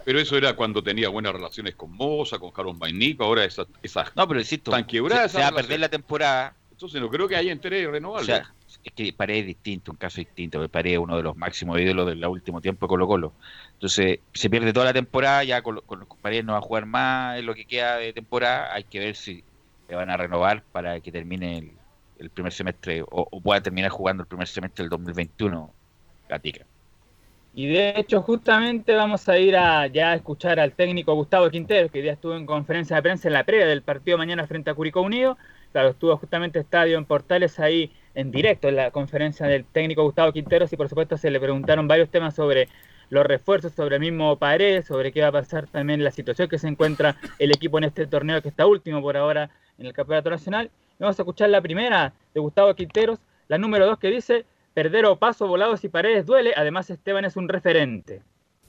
Pero 0.06 0.20
eso 0.20 0.38
era 0.38 0.56
cuando 0.56 0.82
tenía 0.82 1.10
buenas 1.10 1.34
relaciones 1.34 1.76
con 1.76 1.92
Moza, 1.92 2.40
con 2.40 2.52
Carlos 2.52 2.78
Mainico, 2.78 3.26
ahora 3.26 3.44
esas, 3.44 3.68
esas 3.84 4.16
no, 4.16 4.28
pero 4.28 4.40
insisto, 4.40 4.72
están 4.72 4.86
quebradas. 4.86 5.32
Se, 5.32 5.40
va 5.40 5.48
a 5.48 5.52
perder 5.52 5.80
la 5.80 5.90
temporada. 5.90 6.56
Entonces 6.72 7.02
no 7.02 7.10
creo 7.10 7.28
que 7.28 7.36
haya 7.36 7.52
interés 7.52 7.90
renovable. 7.90 8.32
O 8.32 8.36
sea, 8.36 8.54
es 8.84 8.94
que 8.94 9.12
Paredes 9.12 9.42
es 9.42 9.48
distinto, 9.48 9.92
un 9.92 9.98
caso 9.98 10.22
distinto. 10.22 10.66
Paredes 10.70 10.98
es 10.98 11.04
uno 11.04 11.18
de 11.18 11.24
los 11.24 11.36
máximos 11.36 11.80
ídolos 11.80 12.08
del 12.08 12.24
último 12.26 12.62
tiempo 12.62 12.86
de 12.86 12.90
Colo 12.90 13.08
Colo. 13.08 13.34
Entonces 13.74 14.20
se 14.34 14.50
pierde 14.50 14.72
toda 14.72 14.86
la 14.86 14.94
temporada, 14.94 15.44
ya 15.44 15.62
con, 15.62 15.82
con 15.82 16.00
los 16.00 16.08
Paredes 16.22 16.46
no 16.46 16.54
va 16.54 16.60
a 16.60 16.62
jugar 16.62 16.86
más 16.86 17.40
en 17.40 17.46
lo 17.46 17.54
que 17.54 17.66
queda 17.66 17.98
de 17.98 18.14
temporada. 18.14 18.74
Hay 18.74 18.86
que 18.86 19.00
ver 19.00 19.16
si 19.16 19.44
le 19.90 19.96
van 19.96 20.10
a 20.10 20.18
renovar 20.18 20.64
para 20.72 21.00
que 21.00 21.12
termine 21.12 21.74
el, 22.20 22.30
primer 22.30 22.54
semestre 22.54 23.02
o, 23.02 23.28
o, 23.30 23.42
pueda 23.42 23.62
terminar 23.62 23.90
jugando 23.92 24.24
el 24.24 24.28
primer 24.28 24.48
semestre 24.48 24.84
del 24.84 24.90
2021 24.90 25.74
Y 27.54 27.68
de 27.68 27.94
hecho, 27.98 28.22
justamente 28.22 28.94
vamos 28.94 29.28
a 29.28 29.40
ir 29.40 29.58
a 29.58 29.88
ya 29.88 30.12
a 30.12 30.16
escuchar 30.16 30.60
al 30.60 30.74
técnico 30.74 31.16
Gustavo 31.16 31.50
Quintero, 31.50 31.90
que 31.90 32.04
ya 32.04 32.12
estuvo 32.12 32.36
en 32.36 32.46
conferencia 32.46 32.96
de 32.96 33.02
prensa 33.02 33.28
en 33.28 33.34
la 33.34 33.44
previa 33.46 33.66
del 33.66 33.82
partido 33.82 34.18
mañana 34.18 34.46
frente 34.46 34.70
a 34.70 34.76
Curicó 34.76 35.02
Unido. 35.02 35.38
Claro, 35.72 35.90
estuvo 35.90 36.16
justamente 36.18 36.60
Estadio 36.60 36.98
en 36.98 37.06
Portales 37.06 37.60
ahí 37.60 37.92
en 38.14 38.32
directo 38.32 38.68
en 38.68 38.76
la 38.76 38.92
conferencia 38.92 39.48
del 39.48 39.66
técnico 39.66 40.04
Gustavo 40.04 40.32
Quinteros 40.32 40.72
y 40.72 40.78
por 40.78 40.88
supuesto 40.88 41.18
se 41.18 41.32
le 41.32 41.40
preguntaron 41.40 41.88
varios 41.88 42.10
temas 42.10 42.36
sobre 42.36 42.68
los 43.10 43.26
refuerzos, 43.26 43.74
sobre 43.74 43.96
el 43.96 44.02
mismo 44.02 44.38
Pared, 44.38 44.84
sobre 44.84 45.12
qué 45.12 45.22
va 45.22 45.30
a 45.30 45.32
pasar 45.32 45.68
también 45.68 46.04
la 46.04 46.12
situación 46.12 46.50
que 46.50 46.60
se 46.60 46.68
encuentra 46.68 47.16
el 47.40 47.52
equipo 47.52 47.78
en 47.78 47.86
este 47.86 48.06
torneo 48.06 48.42
que 48.42 48.50
está 48.50 48.66
último 48.66 49.02
por 49.02 49.18
ahora 49.18 49.50
en 49.78 49.86
el 49.86 49.94
Campeonato 49.94 50.30
Nacional. 50.30 50.70
Vamos 51.00 51.18
a 51.18 51.22
escuchar 51.22 51.50
la 51.50 51.62
primera 51.62 52.14
de 52.34 52.40
Gustavo 52.40 52.74
Quinteros, 52.74 53.20
la 53.48 53.58
número 53.58 53.86
dos 53.86 53.98
que 54.00 54.10
dice 54.10 54.46
Perder 54.78 55.06
a 55.06 55.10
Opaso, 55.10 55.48
Volados 55.48 55.84
y 55.84 55.90
Paredes 55.90 56.28
duele, 56.28 56.54
además 56.56 56.88
Esteban 56.92 57.26
es 57.26 57.36
un 57.36 57.50
referente. 57.50 58.22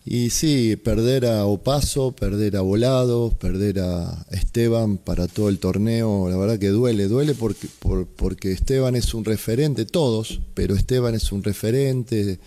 Y 0.07 0.31
sí, 0.31 0.75
perder 0.77 1.27
a 1.27 1.45
Opaso, 1.45 2.13
perder 2.13 2.57
a 2.57 2.63
Volados, 2.63 3.35
perder 3.35 3.81
a 3.81 4.25
Esteban 4.31 4.97
para 4.97 5.29
todo 5.29 5.51
el 5.51 5.59
torneo, 5.59 6.31
la 6.31 6.39
verdad 6.39 6.59
que 6.59 6.69
duele, 6.69 7.09
duele 7.09 7.35
porque, 7.35 7.69
porque 8.17 8.53
Esteban 8.53 8.97
es 8.97 9.13
un 9.13 9.27
referente, 9.27 9.85
todos, 9.85 10.41
pero 10.55 10.75
Esteban 10.75 11.15
es 11.15 11.31
un 11.31 11.45
referente, 11.45 12.39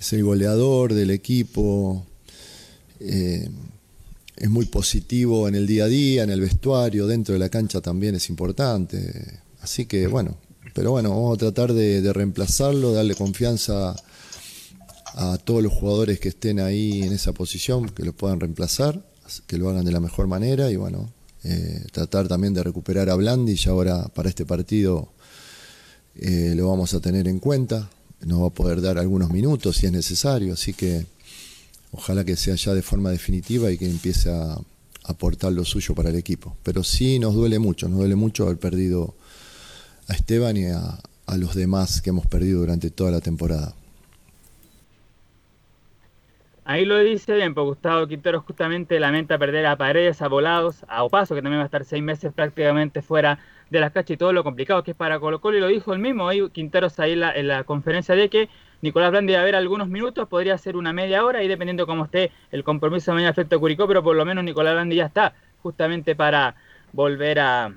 es 0.00 0.12
el 0.14 0.24
goleador 0.24 0.94
del 0.94 1.10
equipo, 1.10 2.06
eh, 3.00 3.50
es 4.34 4.48
muy 4.48 4.64
positivo 4.64 5.46
en 5.46 5.56
el 5.56 5.66
día 5.66 5.84
a 5.84 5.88
día, 5.88 6.22
en 6.22 6.30
el 6.30 6.40
vestuario, 6.40 7.06
dentro 7.06 7.34
de 7.34 7.38
la 7.38 7.50
cancha 7.50 7.82
también 7.82 8.14
es 8.14 8.30
importante. 8.30 9.40
Así 9.60 9.84
que 9.84 10.06
bueno, 10.06 10.38
pero 10.78 10.92
bueno, 10.92 11.10
vamos 11.10 11.34
a 11.34 11.38
tratar 11.38 11.72
de, 11.72 12.12
reemplazarlo, 12.12 12.92
darle 12.92 13.16
confianza 13.16 13.96
a 15.06 15.36
todos 15.38 15.60
los 15.60 15.72
jugadores 15.72 16.20
que 16.20 16.28
estén 16.28 16.60
ahí 16.60 17.02
en 17.02 17.12
esa 17.12 17.32
posición, 17.32 17.88
que 17.88 18.04
lo 18.04 18.12
puedan 18.12 18.38
reemplazar, 18.38 19.02
que 19.48 19.58
lo 19.58 19.68
hagan 19.68 19.84
de 19.84 19.90
la 19.90 19.98
mejor 19.98 20.28
manera 20.28 20.70
y 20.70 20.76
bueno, 20.76 21.12
eh, 21.42 21.84
tratar 21.90 22.28
también 22.28 22.54
de 22.54 22.62
recuperar 22.62 23.10
a 23.10 23.16
Blandi 23.16 23.56
y 23.60 23.68
ahora 23.68 24.06
para 24.06 24.28
este 24.28 24.46
partido 24.46 25.08
eh, 26.14 26.52
lo 26.54 26.68
vamos 26.68 26.94
a 26.94 27.00
tener 27.00 27.26
en 27.26 27.40
cuenta, 27.40 27.90
nos 28.20 28.42
va 28.42 28.46
a 28.46 28.50
poder 28.50 28.80
dar 28.80 28.98
algunos 28.98 29.30
minutos 29.30 29.78
si 29.78 29.86
es 29.86 29.92
necesario, 29.92 30.52
así 30.52 30.74
que 30.74 31.06
ojalá 31.90 32.24
que 32.24 32.36
sea 32.36 32.54
ya 32.54 32.72
de 32.72 32.82
forma 32.82 33.10
definitiva 33.10 33.68
y 33.72 33.78
que 33.78 33.90
empiece 33.90 34.30
a 34.30 34.56
aportar 35.02 35.52
lo 35.52 35.64
suyo 35.64 35.96
para 35.96 36.10
el 36.10 36.14
equipo. 36.14 36.56
Pero 36.62 36.84
sí 36.84 37.18
nos 37.18 37.34
duele 37.34 37.58
mucho, 37.58 37.88
nos 37.88 37.98
duele 37.98 38.14
mucho 38.14 38.44
haber 38.44 38.58
perdido 38.58 39.16
a 40.08 40.14
Esteban 40.14 40.56
y 40.56 40.66
a, 40.66 40.98
los 41.36 41.54
demás 41.54 42.00
que 42.00 42.10
hemos 42.10 42.26
perdido 42.26 42.60
durante 42.60 42.90
toda 42.90 43.10
la 43.10 43.20
temporada. 43.20 43.74
Ahí 46.64 46.84
lo 46.86 46.98
dice 46.98 47.34
bien, 47.34 47.54
porque 47.54 47.68
Gustavo 47.68 48.06
Quintero 48.06 48.40
justamente 48.40 48.98
lamenta 48.98 49.38
perder 49.38 49.66
a 49.66 49.76
Paredes, 49.76 50.20
a 50.22 50.28
Volados, 50.28 50.84
a 50.88 51.02
Opaso, 51.04 51.34
que 51.34 51.42
también 51.42 51.60
va 51.60 51.64
a 51.64 51.66
estar 51.66 51.84
seis 51.84 52.02
meses 52.02 52.32
prácticamente 52.32 53.02
fuera 53.02 53.38
de 53.70 53.80
las 53.80 53.92
cachas 53.92 54.12
y 54.12 54.16
todo 54.16 54.32
lo 54.32 54.42
complicado 54.42 54.82
que 54.82 54.92
es 54.92 54.96
para 54.96 55.20
Colo 55.20 55.40
Colo, 55.40 55.58
y 55.58 55.60
lo 55.60 55.68
dijo 55.68 55.92
el 55.92 55.98
mismo, 55.98 56.28
ahí 56.28 56.48
Quinteros 56.50 56.98
ahí 56.98 57.12
en 57.12 57.48
la, 57.48 57.64
conferencia 57.64 58.14
de 58.14 58.30
que 58.30 58.48
Nicolás 58.80 59.10
Blandi 59.10 59.34
va 59.34 59.40
a 59.40 59.42
haber 59.42 59.56
algunos 59.56 59.88
minutos, 59.88 60.28
podría 60.28 60.56
ser 60.56 60.76
una 60.76 60.94
media 60.94 61.24
hora, 61.24 61.42
y 61.42 61.48
dependiendo 61.48 61.86
cómo 61.86 62.06
esté 62.06 62.32
el 62.50 62.64
compromiso 62.64 63.10
de 63.10 63.16
mañana 63.16 63.34
frente 63.34 63.56
a 63.56 63.58
Curicó, 63.58 63.86
pero 63.86 64.02
por 64.02 64.16
lo 64.16 64.24
menos 64.24 64.44
Nicolás 64.44 64.74
Blandi 64.74 64.96
ya 64.96 65.06
está 65.06 65.34
justamente 65.62 66.14
para 66.16 66.54
volver 66.92 67.40
a, 67.40 67.72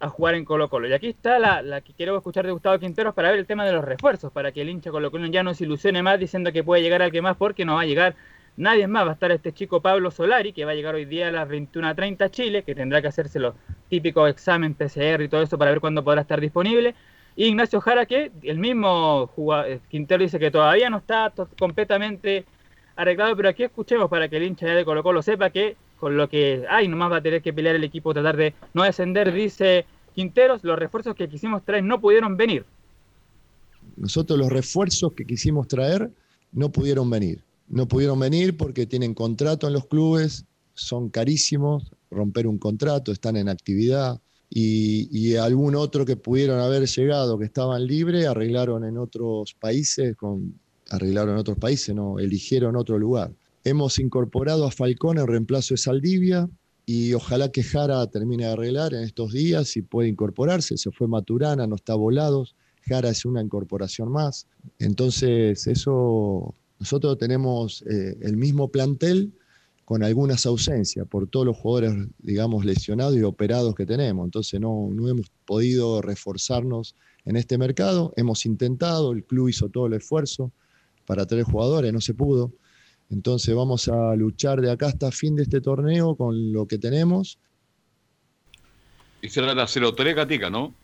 a 0.00 0.08
jugar 0.08 0.34
en 0.34 0.44
Colo 0.44 0.68
Colo. 0.68 0.88
Y 0.88 0.92
aquí 0.92 1.08
está 1.08 1.38
la, 1.38 1.80
que 1.80 1.92
quiero 1.92 2.16
escuchar 2.16 2.46
de 2.46 2.52
Gustavo 2.52 2.78
Quinteros 2.78 3.14
para 3.14 3.30
ver 3.30 3.40
el 3.40 3.46
tema 3.46 3.64
de 3.64 3.72
los 3.72 3.84
refuerzos, 3.84 4.32
para 4.32 4.52
que 4.52 4.62
el 4.62 4.68
hincha 4.68 4.90
Colo 4.90 5.10
Colo 5.10 5.26
ya 5.26 5.42
no 5.42 5.54
se 5.54 5.64
ilusione 5.64 6.02
más 6.02 6.18
diciendo 6.18 6.52
que 6.52 6.62
puede 6.62 6.82
llegar 6.82 7.02
alguien 7.02 7.24
más 7.24 7.36
porque 7.36 7.64
no 7.64 7.74
va 7.74 7.82
a 7.82 7.86
llegar 7.86 8.14
nadie 8.56 8.86
más. 8.86 9.06
Va 9.06 9.10
a 9.10 9.14
estar 9.14 9.30
este 9.32 9.52
chico 9.52 9.80
Pablo 9.80 10.10
Solari, 10.10 10.52
que 10.52 10.64
va 10.64 10.72
a 10.72 10.74
llegar 10.74 10.94
hoy 10.94 11.04
día 11.04 11.28
a 11.28 11.32
las 11.32 11.48
21.30 11.48 12.22
a 12.22 12.30
Chile, 12.30 12.62
que 12.62 12.74
tendrá 12.74 13.02
que 13.02 13.08
hacerse 13.08 13.40
los 13.40 13.54
típicos 13.88 14.30
examen 14.30 14.74
PCR 14.74 15.22
y 15.22 15.28
todo 15.28 15.42
eso 15.42 15.58
para 15.58 15.70
ver 15.70 15.80
cuándo 15.80 16.04
podrá 16.04 16.20
estar 16.20 16.40
disponible. 16.40 16.94
Y 17.34 17.46
Ignacio 17.46 17.80
Jara, 17.80 18.06
que 18.06 18.32
el 18.42 18.58
mismo 18.58 19.30
eh, 19.64 19.80
Quintero 19.88 20.22
dice 20.22 20.38
que 20.38 20.50
todavía 20.50 20.90
no 20.90 20.98
está 20.98 21.32
completamente 21.58 22.44
arreglado, 22.96 23.36
pero 23.36 23.48
aquí 23.48 23.62
escuchemos 23.62 24.10
para 24.10 24.28
que 24.28 24.36
el 24.36 24.42
hincha 24.42 24.66
de 24.66 24.84
Colo 24.84 25.04
Colo 25.04 25.22
sepa 25.22 25.50
que 25.50 25.76
con 25.98 26.16
lo 26.16 26.28
que 26.28 26.64
hay, 26.70 26.88
nomás 26.88 27.12
va 27.12 27.16
a 27.16 27.22
tener 27.22 27.42
que 27.42 27.52
pelear 27.52 27.76
el 27.76 27.84
equipo, 27.84 28.14
tratar 28.14 28.36
de 28.36 28.54
no 28.74 28.84
descender, 28.84 29.32
dice 29.32 29.86
Quinteros, 30.14 30.64
los 30.64 30.78
refuerzos 30.78 31.14
que 31.14 31.28
quisimos 31.28 31.64
traer 31.64 31.84
no 31.84 32.00
pudieron 32.00 32.36
venir. 32.36 32.64
Nosotros 33.96 34.38
los 34.38 34.50
refuerzos 34.50 35.12
que 35.12 35.24
quisimos 35.24 35.68
traer 35.68 36.10
no 36.52 36.70
pudieron 36.70 37.08
venir. 37.08 37.42
No 37.68 37.86
pudieron 37.86 38.18
venir 38.18 38.56
porque 38.56 38.86
tienen 38.86 39.14
contrato 39.14 39.66
en 39.66 39.74
los 39.74 39.86
clubes, 39.86 40.44
son 40.74 41.10
carísimos, 41.10 41.92
romper 42.10 42.46
un 42.46 42.58
contrato, 42.58 43.12
están 43.12 43.36
en 43.36 43.48
actividad. 43.48 44.20
Y, 44.50 45.36
algún 45.36 45.76
otro 45.76 46.04
que 46.06 46.16
pudieron 46.16 46.58
haber 46.58 46.86
llegado, 46.86 47.38
que 47.38 47.44
estaban 47.44 47.86
libres, 47.86 48.26
arreglaron 48.26 48.84
en 48.84 48.96
otros 48.96 49.54
países, 49.54 50.16
arreglaron 50.90 51.34
en 51.34 51.40
otros 51.40 51.58
países, 51.58 51.94
no, 51.94 52.18
eligieron 52.18 52.74
otro 52.74 52.98
lugar. 52.98 53.30
Hemos 53.64 53.98
incorporado 53.98 54.66
a 54.66 54.70
Falcón 54.70 55.18
en 55.18 55.26
reemplazo 55.26 55.74
de 55.74 55.78
Saldivia 55.78 56.48
y 56.86 57.12
ojalá 57.12 57.50
que 57.50 57.62
Jara 57.62 58.06
termine 58.06 58.44
de 58.44 58.52
arreglar 58.52 58.94
en 58.94 59.02
estos 59.02 59.32
días 59.32 59.76
y 59.76 59.82
pueda 59.82 60.08
incorporarse. 60.08 60.78
Se 60.78 60.90
fue 60.90 61.06
Maturana, 61.06 61.66
no 61.66 61.76
está 61.76 61.94
volados. 61.94 62.54
Jara 62.86 63.10
es 63.10 63.26
una 63.26 63.42
incorporación 63.42 64.10
más. 64.10 64.46
Entonces, 64.78 65.66
eso, 65.66 66.54
nosotros 66.78 67.18
tenemos 67.18 67.82
eh, 67.82 68.16
el 68.22 68.38
mismo 68.38 68.68
plantel 68.68 69.34
con 69.84 70.02
algunas 70.02 70.46
ausencias 70.46 71.06
por 71.06 71.28
todos 71.28 71.44
los 71.44 71.56
jugadores, 71.56 72.08
digamos, 72.20 72.64
lesionados 72.64 73.16
y 73.16 73.22
operados 73.22 73.74
que 73.74 73.84
tenemos. 73.84 74.24
Entonces, 74.24 74.58
no, 74.58 74.88
no 74.90 75.08
hemos 75.08 75.30
podido 75.44 76.00
reforzarnos 76.00 76.94
en 77.26 77.36
este 77.36 77.58
mercado. 77.58 78.14
Hemos 78.16 78.46
intentado, 78.46 79.12
el 79.12 79.24
club 79.24 79.48
hizo 79.48 79.68
todo 79.68 79.86
el 79.86 79.92
esfuerzo 79.92 80.52
para 81.06 81.26
traer 81.26 81.44
jugadores, 81.44 81.92
no 81.92 82.00
se 82.00 82.14
pudo. 82.14 82.52
Entonces 83.10 83.54
vamos 83.54 83.88
a 83.88 84.14
luchar 84.14 84.60
de 84.60 84.70
acá 84.70 84.86
hasta 84.86 85.10
fin 85.10 85.34
de 85.34 85.42
este 85.42 85.60
torneo 85.60 86.14
con 86.14 86.52
lo 86.52 86.66
que 86.66 86.78
tenemos. 86.78 87.38
Y 89.22 89.28
será 89.28 89.54
la 89.54 89.66
03 89.66 90.14
Gatica, 90.14 90.50
¿no? 90.50 90.74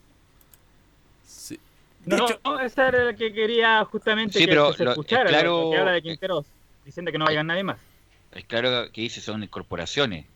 Sí. 1.27 1.59
No, 2.07 2.27
esa 2.61 2.89
era 2.89 3.05
la 3.05 3.15
que 3.15 3.33
quería 3.33 3.85
justamente 3.85 4.39
que, 4.39 4.75
se 4.77 4.85
escuchara, 4.85 5.29
claro, 5.29 5.71
que 5.71 5.79
habla 5.79 5.93
de 5.93 6.03
Quinteros. 6.03 6.47
diciendo 6.85 7.13
que 7.13 7.19
no 7.19 7.27
vayan 7.27 7.47
nadie 7.47 7.63
más. 7.63 7.79
Es 8.33 8.45
claro 8.47 8.91
que 8.91 9.03
dice 9.03 9.21
son 9.21 9.43
incorporaciones 9.43 10.27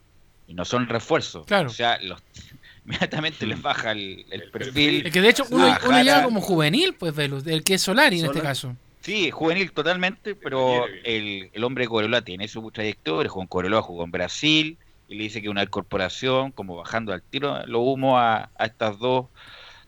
y 0.47 0.55
no 0.55 0.65
son 0.65 0.89
refuerzos. 0.89 1.47
Claro. 1.47 1.69
O 1.69 1.73
sea, 1.73 1.99
los, 2.01 2.23
inmediatamente 2.85 3.47
les 3.47 3.61
baja 3.61 3.93
el, 3.93 4.25
el 4.31 4.51
perfil. 4.51 5.07
Es 5.07 5.13
que 5.13 5.21
de 5.21 5.31
hecho 5.31 5.45
uno, 5.51 5.77
uno 5.87 6.03
llega 6.03 6.23
como 6.23 6.41
juvenil, 6.41 6.95
pues, 6.95 7.15
Velus, 7.15 7.47
el 7.47 7.65
que 7.65 7.75
es 7.75 7.83
Solari 7.83 8.21
en 8.21 8.27
este 8.27 8.39
Solari. 8.39 8.49
caso. 8.49 8.77
Sí, 9.01 9.31
juvenil 9.31 9.73
totalmente, 9.73 10.35
pero 10.37 10.93
el, 11.03 11.51
el 11.53 11.65
hombre 11.65 11.85
de 11.85 11.89
Cobreloa 11.89 12.23
tiene 12.23 12.47
su 12.49 12.71
trayectoria, 12.71 13.31
jugó 13.31 13.43
en 13.43 13.49
Cobreloa, 13.49 13.83
jugó 13.83 14.05
en 14.05 14.11
Brasil, 14.11 14.79
y 15.07 15.17
le 15.17 15.25
dice 15.25 15.41
que 15.41 15.49
una 15.49 15.67
corporación, 15.67 16.53
como 16.53 16.77
bajando 16.77 17.13
al 17.13 17.23
tiro, 17.25 17.65
lo 17.67 17.81
humo 17.81 18.19
a, 18.19 18.51
a 18.55 18.67
estas 18.67 18.99
dos, 18.99 19.29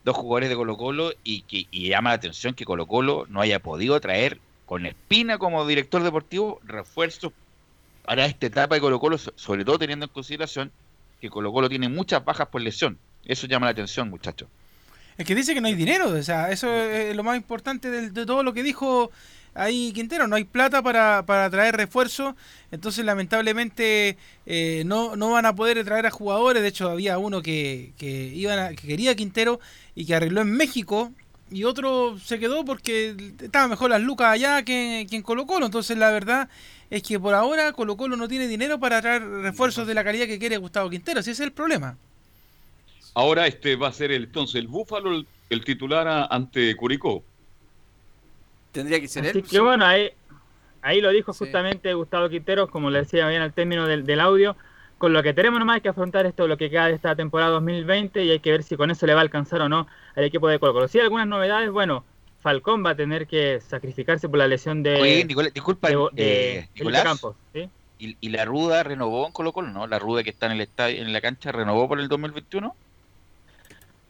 dos 0.03 0.17
jugadores 0.17 0.49
de 0.49 0.57
Colo 0.57 0.77
Colo, 0.77 1.13
y 1.23 1.45
que 1.45 1.67
y 1.71 1.89
llama 1.89 2.11
la 2.11 2.17
atención 2.17 2.55
que 2.55 2.65
Colo 2.65 2.87
Colo 2.87 3.27
no 3.29 3.41
haya 3.41 3.61
podido 3.61 4.01
traer 4.01 4.43
con 4.65 4.87
Espina 4.87 5.39
como 5.39 5.67
director 5.67 6.03
deportivo 6.03 6.61
refuerzos 6.63 7.33
para 8.03 8.27
esta 8.27 8.47
etapa 8.47 8.77
de 8.77 8.81
Colo 8.83 9.01
Colo, 9.01 9.19
so- 9.19 9.33
sobre 9.37 9.65
todo 9.65 9.79
teniendo 9.79 10.07
en 10.07 10.13
consideración 10.13 10.75
que 11.21 11.31
Colo 11.31 11.53
Colo 11.53 11.69
tiene 11.71 11.89
muchas 11.89 12.25
bajas 12.25 12.49
por 12.51 12.63
lesión. 12.63 13.03
Eso 13.23 13.47
llama 13.49 13.67
la 13.67 13.73
atención, 13.73 14.11
muchachos. 14.11 14.51
Es 15.21 15.27
que 15.27 15.35
dice 15.35 15.53
que 15.53 15.61
no 15.61 15.67
hay 15.69 15.75
dinero, 15.75 16.09
o 16.09 16.23
sea, 16.23 16.51
eso 16.51 16.75
es 16.75 17.15
lo 17.15 17.23
más 17.23 17.37
importante 17.37 17.91
del- 17.91 18.15
de, 18.15 18.25
todo 18.25 18.43
lo 18.43 18.55
que 18.55 18.63
dijo 18.63 19.11
ahí 19.53 19.93
Quintero, 19.93 20.27
no 20.27 20.37
hay 20.37 20.45
plata 20.45 20.81
para, 20.83 21.27
para 21.27 21.51
traer 21.51 21.77
refuerzo, 21.77 22.37
entonces 22.71 23.05
lamentablemente 23.05 24.17
eh, 24.47 24.83
no, 24.87 25.17
no 25.17 25.33
van 25.33 25.45
a 25.45 25.55
poder 25.55 25.85
traer 25.85 26.07
a 26.07 26.11
jugadores, 26.11 26.63
de 26.63 26.69
hecho 26.69 26.89
había 26.89 27.19
uno 27.19 27.43
que, 27.43 27.93
que, 27.99 28.09
iban 28.35 28.59
a- 28.59 28.69
que 28.71 28.87
quería 28.87 29.15
Quintero 29.15 29.61
y 29.95 30.07
que 30.07 30.15
arregló 30.15 30.41
en 30.41 30.53
México 30.53 31.13
y 31.51 31.65
otro 31.65 32.19
se 32.19 32.39
quedó 32.39 32.65
porque 32.65 33.15
estaban 33.43 33.69
mejor 33.69 33.91
las 33.91 34.01
lucas 34.01 34.29
allá 34.33 34.63
que, 34.63 35.07
que 35.11 35.17
en 35.17 35.23
Colo 35.23 35.47
Colo, 35.47 35.67
entonces 35.67 35.99
la 35.99 36.11
verdad 36.11 36.49
es 36.89 37.03
que 37.03 37.21
por 37.21 37.35
ahora 37.35 37.75
Colo 37.75 37.99
Colo 37.99 38.17
no 38.17 38.27
tiene 38.27 38.49
dinero 38.49 38.81
para 38.81 39.03
traer 39.03 39.23
refuerzos 39.29 39.87
de 39.87 39.93
la 39.93 40.03
calidad 40.03 40.25
que 40.27 40.39
quiere 40.39 40.57
Gustavo 40.57 40.89
Quintero, 40.89 41.21
ese 41.21 41.33
es 41.33 41.41
el 41.41 41.53
problema. 41.53 41.99
Ahora 43.15 43.47
este 43.47 43.77
va 43.77 43.89
a 43.89 43.93
ser 43.93 44.13
el, 44.13 44.25
entonces 44.25 44.57
el 44.57 44.69
Búfalo 44.69 45.13
el, 45.13 45.27
el 45.51 45.65
titular 45.65 46.07
a- 46.09 46.27
ante 46.27 46.75
Curicó. 46.77 47.23
Tendría 48.73 49.01
que 49.01 49.09
ser 49.09 49.27
Así 49.27 49.39
él. 49.39 49.45
que 49.45 49.61
bueno, 49.61 49.85
ahí, 49.85 50.11
ahí 50.83 51.01
lo 51.01 51.11
dijo 51.11 51.33
justamente 51.33 51.93
Gustavo 51.95 52.29
Quinteros, 52.29 52.71
como 52.71 52.91
le 52.91 53.01
decía 53.01 53.29
bien 53.29 53.43
al 53.43 53.53
término 53.53 53.87
del, 53.87 54.07
del 54.07 54.21
audio, 54.21 54.57
con 54.99 55.13
lo 55.13 55.23
que 55.23 55.33
tenemos 55.35 55.59
nomás 55.59 55.77
hay 55.77 55.81
que 55.81 55.89
afrontar 55.89 56.27
esto, 56.27 56.47
lo 56.47 56.57
que 56.57 56.71
queda 56.71 56.87
de 56.87 56.95
esta 56.95 57.17
temporada 57.17 57.51
2020 57.53 58.23
y 58.25 58.31
hay 58.31 58.39
que 58.41 58.53
ver 58.53 58.63
si 58.63 58.77
con 58.77 58.91
eso 58.91 59.07
le 59.07 59.15
va 59.15 59.21
a 59.21 59.23
alcanzar 59.23 59.61
o 59.63 59.69
no 59.69 59.89
al 60.15 60.25
equipo 60.25 60.47
de 60.49 60.59
Colo 60.61 60.73
Colo. 60.73 60.89
Si 60.89 60.99
hay 60.99 61.05
algunas 61.05 61.27
novedades, 61.27 61.71
bueno, 61.71 62.05
Falcón 62.43 62.85
va 62.85 62.91
a 62.91 62.95
tener 62.97 63.27
que 63.27 63.61
sacrificarse 63.61 64.29
por 64.29 64.39
la 64.39 64.47
lesión 64.47 64.83
de, 64.83 65.01
Oye, 65.01 65.25
Nicolás, 65.25 65.53
disculpa, 65.53 65.89
de, 65.89 65.95
eh, 65.95 66.07
de 66.17 66.69
Nicolás. 66.77 67.03
Campos. 67.03 67.37
¿sí? 67.53 67.69
¿Y, 67.99 68.17
y 68.21 68.29
la 68.31 68.45
Ruda 68.45 68.83
renovó 68.83 69.27
en 69.27 69.33
Colo 69.33 69.53
Colo, 69.53 69.69
no? 69.69 69.87
La 69.87 69.99
Ruda 69.99 70.23
que 70.23 70.31
está 70.31 70.47
en 70.47 70.53
el 70.53 70.61
estadio, 70.61 71.03
en 71.03 71.13
la 71.13 71.21
cancha, 71.21 71.51
renovó 71.51 71.89
por 71.89 71.99
el 71.99 72.09
2021. 72.09 72.75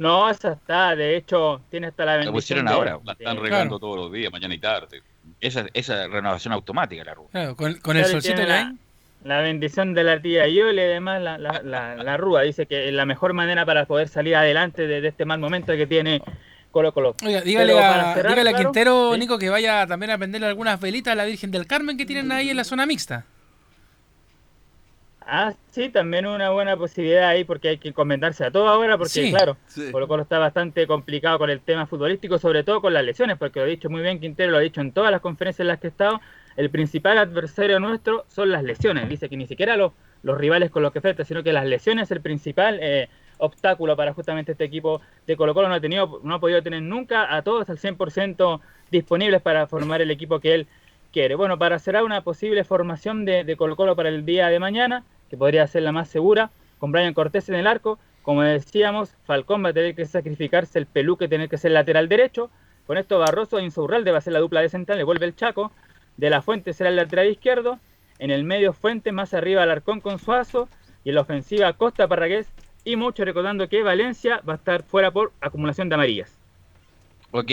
No, 0.00 0.30
esa 0.30 0.52
está, 0.54 0.96
de 0.96 1.16
hecho, 1.16 1.60
tiene 1.70 1.88
hasta 1.88 2.04
la 2.06 2.12
La 2.12 2.16
bendición. 2.24 2.34
pusieron 2.34 2.64
de- 2.66 2.72
ahora. 2.72 2.98
La 3.04 3.12
están 3.12 3.36
regando 3.36 3.78
todos 3.78 3.96
los 3.96 4.10
días, 4.12 4.32
mañana 4.32 4.54
y 4.54 4.58
tarde. 4.58 5.02
Esa, 5.40 5.66
esa 5.74 6.08
renovación 6.08 6.52
automática, 6.54 7.04
la 7.04 7.14
Ruda. 7.14 7.28
Claro, 7.30 7.54
con, 7.56 7.74
con 7.74 7.96
el 7.96 8.04
solcito 8.06 8.42
la, 8.42 8.74
la 9.24 9.40
bendición 9.42 9.92
de 9.94 10.02
la 10.02 10.20
tía 10.20 10.48
Yole, 10.48 10.86
además 10.86 11.20
la, 11.20 11.36
la, 11.38 11.60
la, 11.62 11.96
la 11.96 12.16
Rúa 12.16 12.42
dice 12.42 12.64
que 12.66 12.90
la 12.92 13.04
mejor 13.04 13.34
manera 13.34 13.66
para 13.66 13.84
poder 13.84 14.08
salir 14.08 14.34
adelante 14.36 14.86
de, 14.86 15.02
de 15.02 15.08
este 15.08 15.26
mal 15.26 15.38
momento 15.38 15.72
que 15.74 15.86
tiene 15.86 16.22
Colo 16.70 16.92
Colo. 16.94 17.14
Oiga, 17.24 17.42
dígale 17.42 17.78
a, 17.78 18.14
cerrar, 18.14 18.32
dígale 18.32 18.50
a 18.50 18.52
claro, 18.54 18.64
Quintero, 18.72 19.12
¿sí? 19.14 19.20
Nico, 19.20 19.38
que 19.38 19.50
vaya 19.50 19.86
también 19.86 20.10
a 20.12 20.16
venderle 20.16 20.46
algunas 20.46 20.80
velitas 20.80 21.12
a 21.12 21.16
la 21.16 21.24
Virgen 21.26 21.50
del 21.50 21.66
Carmen 21.66 21.96
que 21.98 22.06
tienen 22.06 22.32
ahí 22.32 22.48
en 22.48 22.56
la 22.56 22.64
zona 22.64 22.86
mixta. 22.86 23.26
Ah, 25.32 25.54
sí, 25.70 25.90
también 25.90 26.26
una 26.26 26.50
buena 26.50 26.76
posibilidad 26.76 27.28
ahí 27.28 27.44
porque 27.44 27.68
hay 27.68 27.78
que 27.78 27.90
encomendarse 27.90 28.44
a 28.44 28.50
todo 28.50 28.66
ahora 28.66 28.98
porque 28.98 29.10
Sí, 29.10 29.30
claro, 29.30 29.56
sí. 29.68 29.92
Colo 29.92 30.08
Colo 30.08 30.24
está 30.24 30.40
bastante 30.40 30.88
complicado 30.88 31.38
con 31.38 31.50
el 31.50 31.60
tema 31.60 31.86
futbolístico, 31.86 32.36
sobre 32.40 32.64
todo 32.64 32.80
con 32.80 32.92
las 32.92 33.04
lesiones, 33.04 33.38
porque 33.38 33.60
lo 33.60 33.66
ha 33.66 33.68
dicho 33.68 33.88
muy 33.88 34.02
bien 34.02 34.18
Quintero, 34.18 34.50
lo 34.50 34.56
ha 34.56 34.60
dicho 34.60 34.80
en 34.80 34.90
todas 34.90 35.12
las 35.12 35.20
conferencias 35.20 35.60
en 35.60 35.68
las 35.68 35.78
que 35.78 35.86
he 35.86 35.90
estado, 35.90 36.20
el 36.56 36.68
principal 36.68 37.16
adversario 37.16 37.78
nuestro 37.78 38.24
son 38.26 38.50
las 38.50 38.64
lesiones. 38.64 39.08
Dice 39.08 39.28
que 39.28 39.36
ni 39.36 39.46
siquiera 39.46 39.76
los, 39.76 39.92
los 40.24 40.36
rivales 40.36 40.68
con 40.68 40.82
los 40.82 40.90
que 40.90 40.98
enfrenta, 40.98 41.24
sino 41.24 41.44
que 41.44 41.52
las 41.52 41.64
lesiones 41.64 42.08
es 42.08 42.10
el 42.10 42.22
principal 42.22 42.80
eh, 42.82 43.08
obstáculo 43.38 43.96
para 43.96 44.12
justamente 44.12 44.50
este 44.50 44.64
equipo 44.64 45.00
de 45.28 45.36
Colo 45.36 45.54
Colo. 45.54 45.68
No 45.68 45.74
ha, 45.74 45.80
tenido, 45.80 46.20
no 46.24 46.34
ha 46.34 46.40
podido 46.40 46.60
tener 46.60 46.82
nunca 46.82 47.36
a 47.36 47.42
todos 47.42 47.70
al 47.70 47.78
100% 47.78 48.60
disponibles 48.90 49.40
para 49.42 49.68
formar 49.68 50.02
el 50.02 50.10
equipo 50.10 50.40
que 50.40 50.54
él 50.54 50.66
quiere. 51.12 51.36
Bueno, 51.36 51.56
para 51.56 51.78
cerrar 51.78 52.02
una 52.02 52.22
posible 52.22 52.64
formación 52.64 53.24
de, 53.24 53.44
de 53.44 53.56
Colo 53.56 53.76
Colo 53.76 53.94
para 53.94 54.08
el 54.08 54.26
día 54.26 54.48
de 54.48 54.58
mañana, 54.58 55.04
que 55.30 55.36
podría 55.36 55.66
ser 55.66 55.82
la 55.82 55.92
más 55.92 56.08
segura, 56.08 56.50
con 56.78 56.92
Brian 56.92 57.14
Cortés 57.14 57.48
en 57.48 57.54
el 57.54 57.66
arco. 57.66 57.98
Como 58.22 58.42
decíamos, 58.42 59.14
Falcón 59.24 59.64
va 59.64 59.70
a 59.70 59.72
tener 59.72 59.94
que 59.94 60.04
sacrificarse 60.04 60.78
el 60.78 60.86
peluque, 60.86 61.28
tener 61.28 61.48
que 61.48 61.56
ser 61.56 61.70
lateral 61.70 62.08
derecho. 62.08 62.50
Con 62.86 62.98
esto 62.98 63.18
Barroso 63.18 63.58
e 63.58 63.62
Insaurralde 63.62 64.10
va 64.10 64.18
a 64.18 64.20
ser 64.20 64.32
la 64.32 64.40
dupla 64.40 64.60
de 64.60 64.68
central, 64.68 64.98
le 64.98 65.04
vuelve 65.04 65.26
el 65.26 65.36
Chaco. 65.36 65.72
De 66.16 66.28
la 66.28 66.42
Fuente 66.42 66.72
será 66.72 66.90
el 66.90 66.96
lateral 66.96 67.28
izquierdo. 67.28 67.78
En 68.18 68.30
el 68.30 68.44
medio 68.44 68.72
Fuente, 68.72 69.12
más 69.12 69.32
arriba 69.32 69.62
Alarcón 69.62 70.00
con 70.00 70.18
Suazo. 70.18 70.68
Y 71.04 71.10
en 71.10 71.14
la 71.14 71.22
ofensiva 71.22 71.72
Costa 71.74 72.08
Parragués. 72.08 72.48
Y 72.84 72.96
mucho 72.96 73.24
recordando 73.24 73.68
que 73.68 73.82
Valencia 73.82 74.42
va 74.46 74.54
a 74.54 74.56
estar 74.56 74.82
fuera 74.82 75.10
por 75.10 75.32
acumulación 75.40 75.88
de 75.88 75.94
amarillas. 75.94 76.36
Ok. 77.30 77.52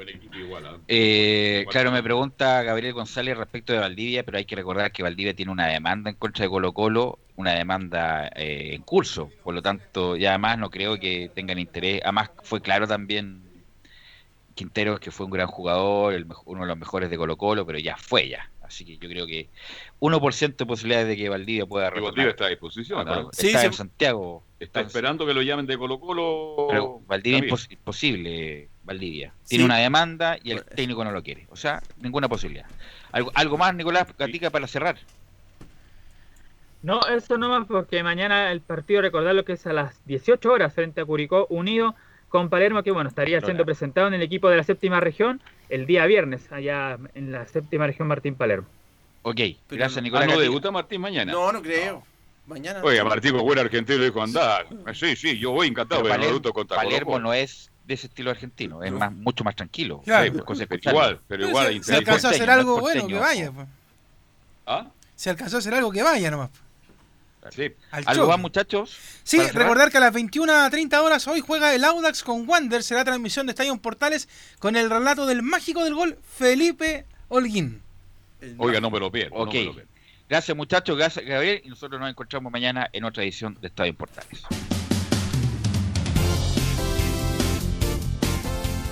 Buen 0.00 0.16
equipo 0.16 0.34
igual. 0.36 0.64
¿ah? 0.66 0.78
Eh, 0.88 1.66
claro, 1.68 1.92
me 1.92 2.02
pregunta 2.02 2.62
Gabriel 2.62 2.94
González 2.94 3.36
respecto 3.36 3.74
de 3.74 3.80
Valdivia, 3.80 4.24
pero 4.24 4.38
hay 4.38 4.46
que 4.46 4.56
recordar 4.56 4.92
que 4.92 5.02
Valdivia 5.02 5.34
tiene 5.34 5.52
una 5.52 5.66
demanda 5.66 6.08
en 6.08 6.16
contra 6.16 6.46
de 6.46 6.48
Colo 6.48 6.72
Colo, 6.72 7.18
una 7.36 7.52
demanda 7.52 8.28
eh, 8.34 8.70
en 8.72 8.80
curso, 8.80 9.30
por 9.44 9.52
lo 9.54 9.60
tanto, 9.60 10.16
y 10.16 10.24
además 10.24 10.56
no 10.56 10.70
creo 10.70 10.98
que 10.98 11.30
tengan 11.34 11.58
interés. 11.58 12.00
Además, 12.02 12.30
fue 12.42 12.62
claro 12.62 12.88
también 12.88 13.42
Quinteros 14.54 15.00
que 15.00 15.10
fue 15.10 15.26
un 15.26 15.32
gran 15.32 15.48
jugador, 15.48 16.14
el 16.14 16.26
uno 16.46 16.62
de 16.62 16.66
los 16.68 16.78
mejores 16.78 17.10
de 17.10 17.18
Colo 17.18 17.36
Colo, 17.36 17.66
pero 17.66 17.78
ya 17.78 17.98
fue 17.98 18.26
ya. 18.26 18.50
Así 18.62 18.86
que 18.86 18.96
yo 18.96 19.06
creo 19.06 19.26
que 19.26 19.50
1% 20.00 20.56
de 20.56 20.64
posibilidades 20.64 21.08
de 21.08 21.16
que 21.18 21.28
Valdivia 21.28 21.66
pueda 21.66 21.88
Y 21.88 21.90
retornar. 21.90 22.10
Valdivia 22.12 22.30
está 22.30 22.44
a 22.46 22.48
disposición. 22.48 23.04
¿no? 23.06 23.30
está 23.32 23.64
en 23.66 23.72
Santiago. 23.74 24.44
Está 24.58 24.80
esperando 24.80 25.26
que 25.26 25.34
lo 25.34 25.42
llamen 25.42 25.66
de 25.66 25.76
Colo 25.76 26.00
Colo. 26.00 26.68
Pero 26.70 27.00
Valdivia 27.06 27.40
impos- 27.40 27.70
imposible, 27.70 28.69
Valdivia. 28.90 29.32
Tiene 29.46 29.62
Sí. 29.62 29.64
una 29.66 29.76
demanda 29.76 30.36
y 30.42 30.50
el 30.50 30.64
técnico 30.64 31.04
no 31.04 31.12
lo 31.12 31.22
quiere. 31.22 31.46
O 31.50 31.56
sea, 31.56 31.80
ninguna 31.98 32.28
posibilidad. 32.28 32.66
¿Algo, 33.12 33.30
algo 33.34 33.56
más, 33.56 33.72
Nicolás 33.72 34.08
Gatica, 34.18 34.50
para 34.50 34.66
cerrar? 34.66 34.96
No, 36.82 37.00
eso 37.06 37.38
no 37.38 37.48
más 37.50 37.68
porque 37.68 38.02
mañana 38.02 38.50
el 38.50 38.60
partido, 38.60 39.00
recordar 39.02 39.34
lo 39.36 39.44
que 39.44 39.52
es 39.52 39.64
a 39.66 39.72
las 39.72 40.04
18 40.06 40.50
horas 40.50 40.74
frente 40.74 41.00
a 41.00 41.04
Curicó 41.04 41.46
Unido 41.50 41.94
con 42.28 42.48
Palermo, 42.48 42.82
que 42.82 42.90
bueno, 42.90 43.08
estaría 43.08 43.40
siendo 43.40 43.64
presentado 43.64 44.08
en 44.08 44.14
el 44.14 44.22
equipo 44.22 44.48
de 44.50 44.56
la 44.56 44.64
séptima 44.64 44.98
región 44.98 45.40
el 45.68 45.86
día 45.86 46.06
viernes, 46.06 46.50
allá 46.50 46.98
en 47.14 47.30
la 47.30 47.46
séptima 47.46 47.86
región 47.86 48.08
Martín 48.08 48.34
Palermo. 48.34 48.66
Ok, 49.22 49.40
gracias, 49.68 49.98
Ah, 49.98 50.00
Nicolás 50.00 50.28
¿no 50.28 50.40
debuta 50.40 50.70
Martín 50.72 51.00
mañana? 51.00 51.30
No, 51.30 51.52
no 51.52 51.62
creo. 51.62 52.02
Mañana. 52.46 52.80
Oiga, 52.82 53.04
Martín 53.04 53.36
buen 53.36 53.58
argentino 53.58 53.98
le 53.98 54.06
dijo, 54.06 54.20
andá. 54.22 54.64
Sí, 54.94 55.14
sí, 55.14 55.38
yo 55.38 55.52
voy 55.52 55.68
encantado, 55.68 56.02
Pero 56.02 56.14
pero 56.16 56.32
no 56.32 56.40
Palermo, 56.40 56.66
Palermo 56.68 57.18
no 57.20 57.32
es 57.34 57.69
de 57.90 57.94
ese 57.94 58.06
estilo 58.06 58.30
argentino, 58.30 58.84
es 58.84 58.92
más, 58.92 59.12
mucho 59.12 59.42
más 59.42 59.56
tranquilo. 59.56 60.00
Claro. 60.04 60.24
Sí, 60.24 60.30
pues, 60.30 60.68
Pero 60.68 60.90
igual, 60.90 61.20
pero 61.26 61.48
igual 61.48 61.82
si, 61.82 61.92
alcanzó 61.92 62.28
a 62.28 62.30
hacer 62.30 62.48
algo 62.48 62.76
no 62.76 62.82
bueno, 62.82 63.08
que 63.08 63.14
vaya. 63.14 63.50
pues. 63.50 63.66
¿Ah? 64.64 64.86
Si 65.16 65.28
alcanzó 65.28 65.56
a 65.56 65.58
hacer 65.58 65.74
algo, 65.74 65.90
que 65.90 66.04
vaya 66.04 66.30
nomás. 66.30 66.50
Sí. 67.50 67.72
Al 67.90 68.04
¿Algo 68.06 68.28
más, 68.28 68.38
muchachos? 68.38 68.96
Sí, 69.24 69.40
recordar 69.40 69.90
que 69.90 69.96
a 69.96 70.00
las 70.00 70.12
21 70.12 70.52
a 70.52 70.70
30 70.70 71.02
horas 71.02 71.26
hoy 71.26 71.40
juega 71.40 71.74
el 71.74 71.82
Audax 71.82 72.22
con 72.22 72.48
Wander. 72.48 72.84
Será 72.84 73.04
transmisión 73.04 73.46
de 73.46 73.50
Estadio 73.50 73.76
Portales 73.78 74.28
con 74.60 74.76
el 74.76 74.88
relato 74.88 75.26
del 75.26 75.42
mágico 75.42 75.82
del 75.82 75.94
gol 75.94 76.16
Felipe 76.22 77.06
Holguín. 77.26 77.82
Oiga, 78.58 78.80
no 78.80 78.88
me 78.92 79.00
lo 79.00 79.10
pierdo. 79.10 79.34
no 79.34 79.42
Ok. 79.42 79.54
me 79.54 79.64
lo 79.64 79.74
pierdo. 79.74 79.90
Gracias, 80.28 80.56
muchachos. 80.56 80.96
Gracias, 80.96 81.24
Gabriel. 81.24 81.60
Y 81.64 81.70
nosotros 81.70 82.00
nos 82.00 82.08
encontramos 82.08 82.52
mañana 82.52 82.88
en 82.92 83.02
otra 83.02 83.24
edición 83.24 83.58
de 83.60 83.66
Estadio 83.66 83.94
Portales. 83.94 84.44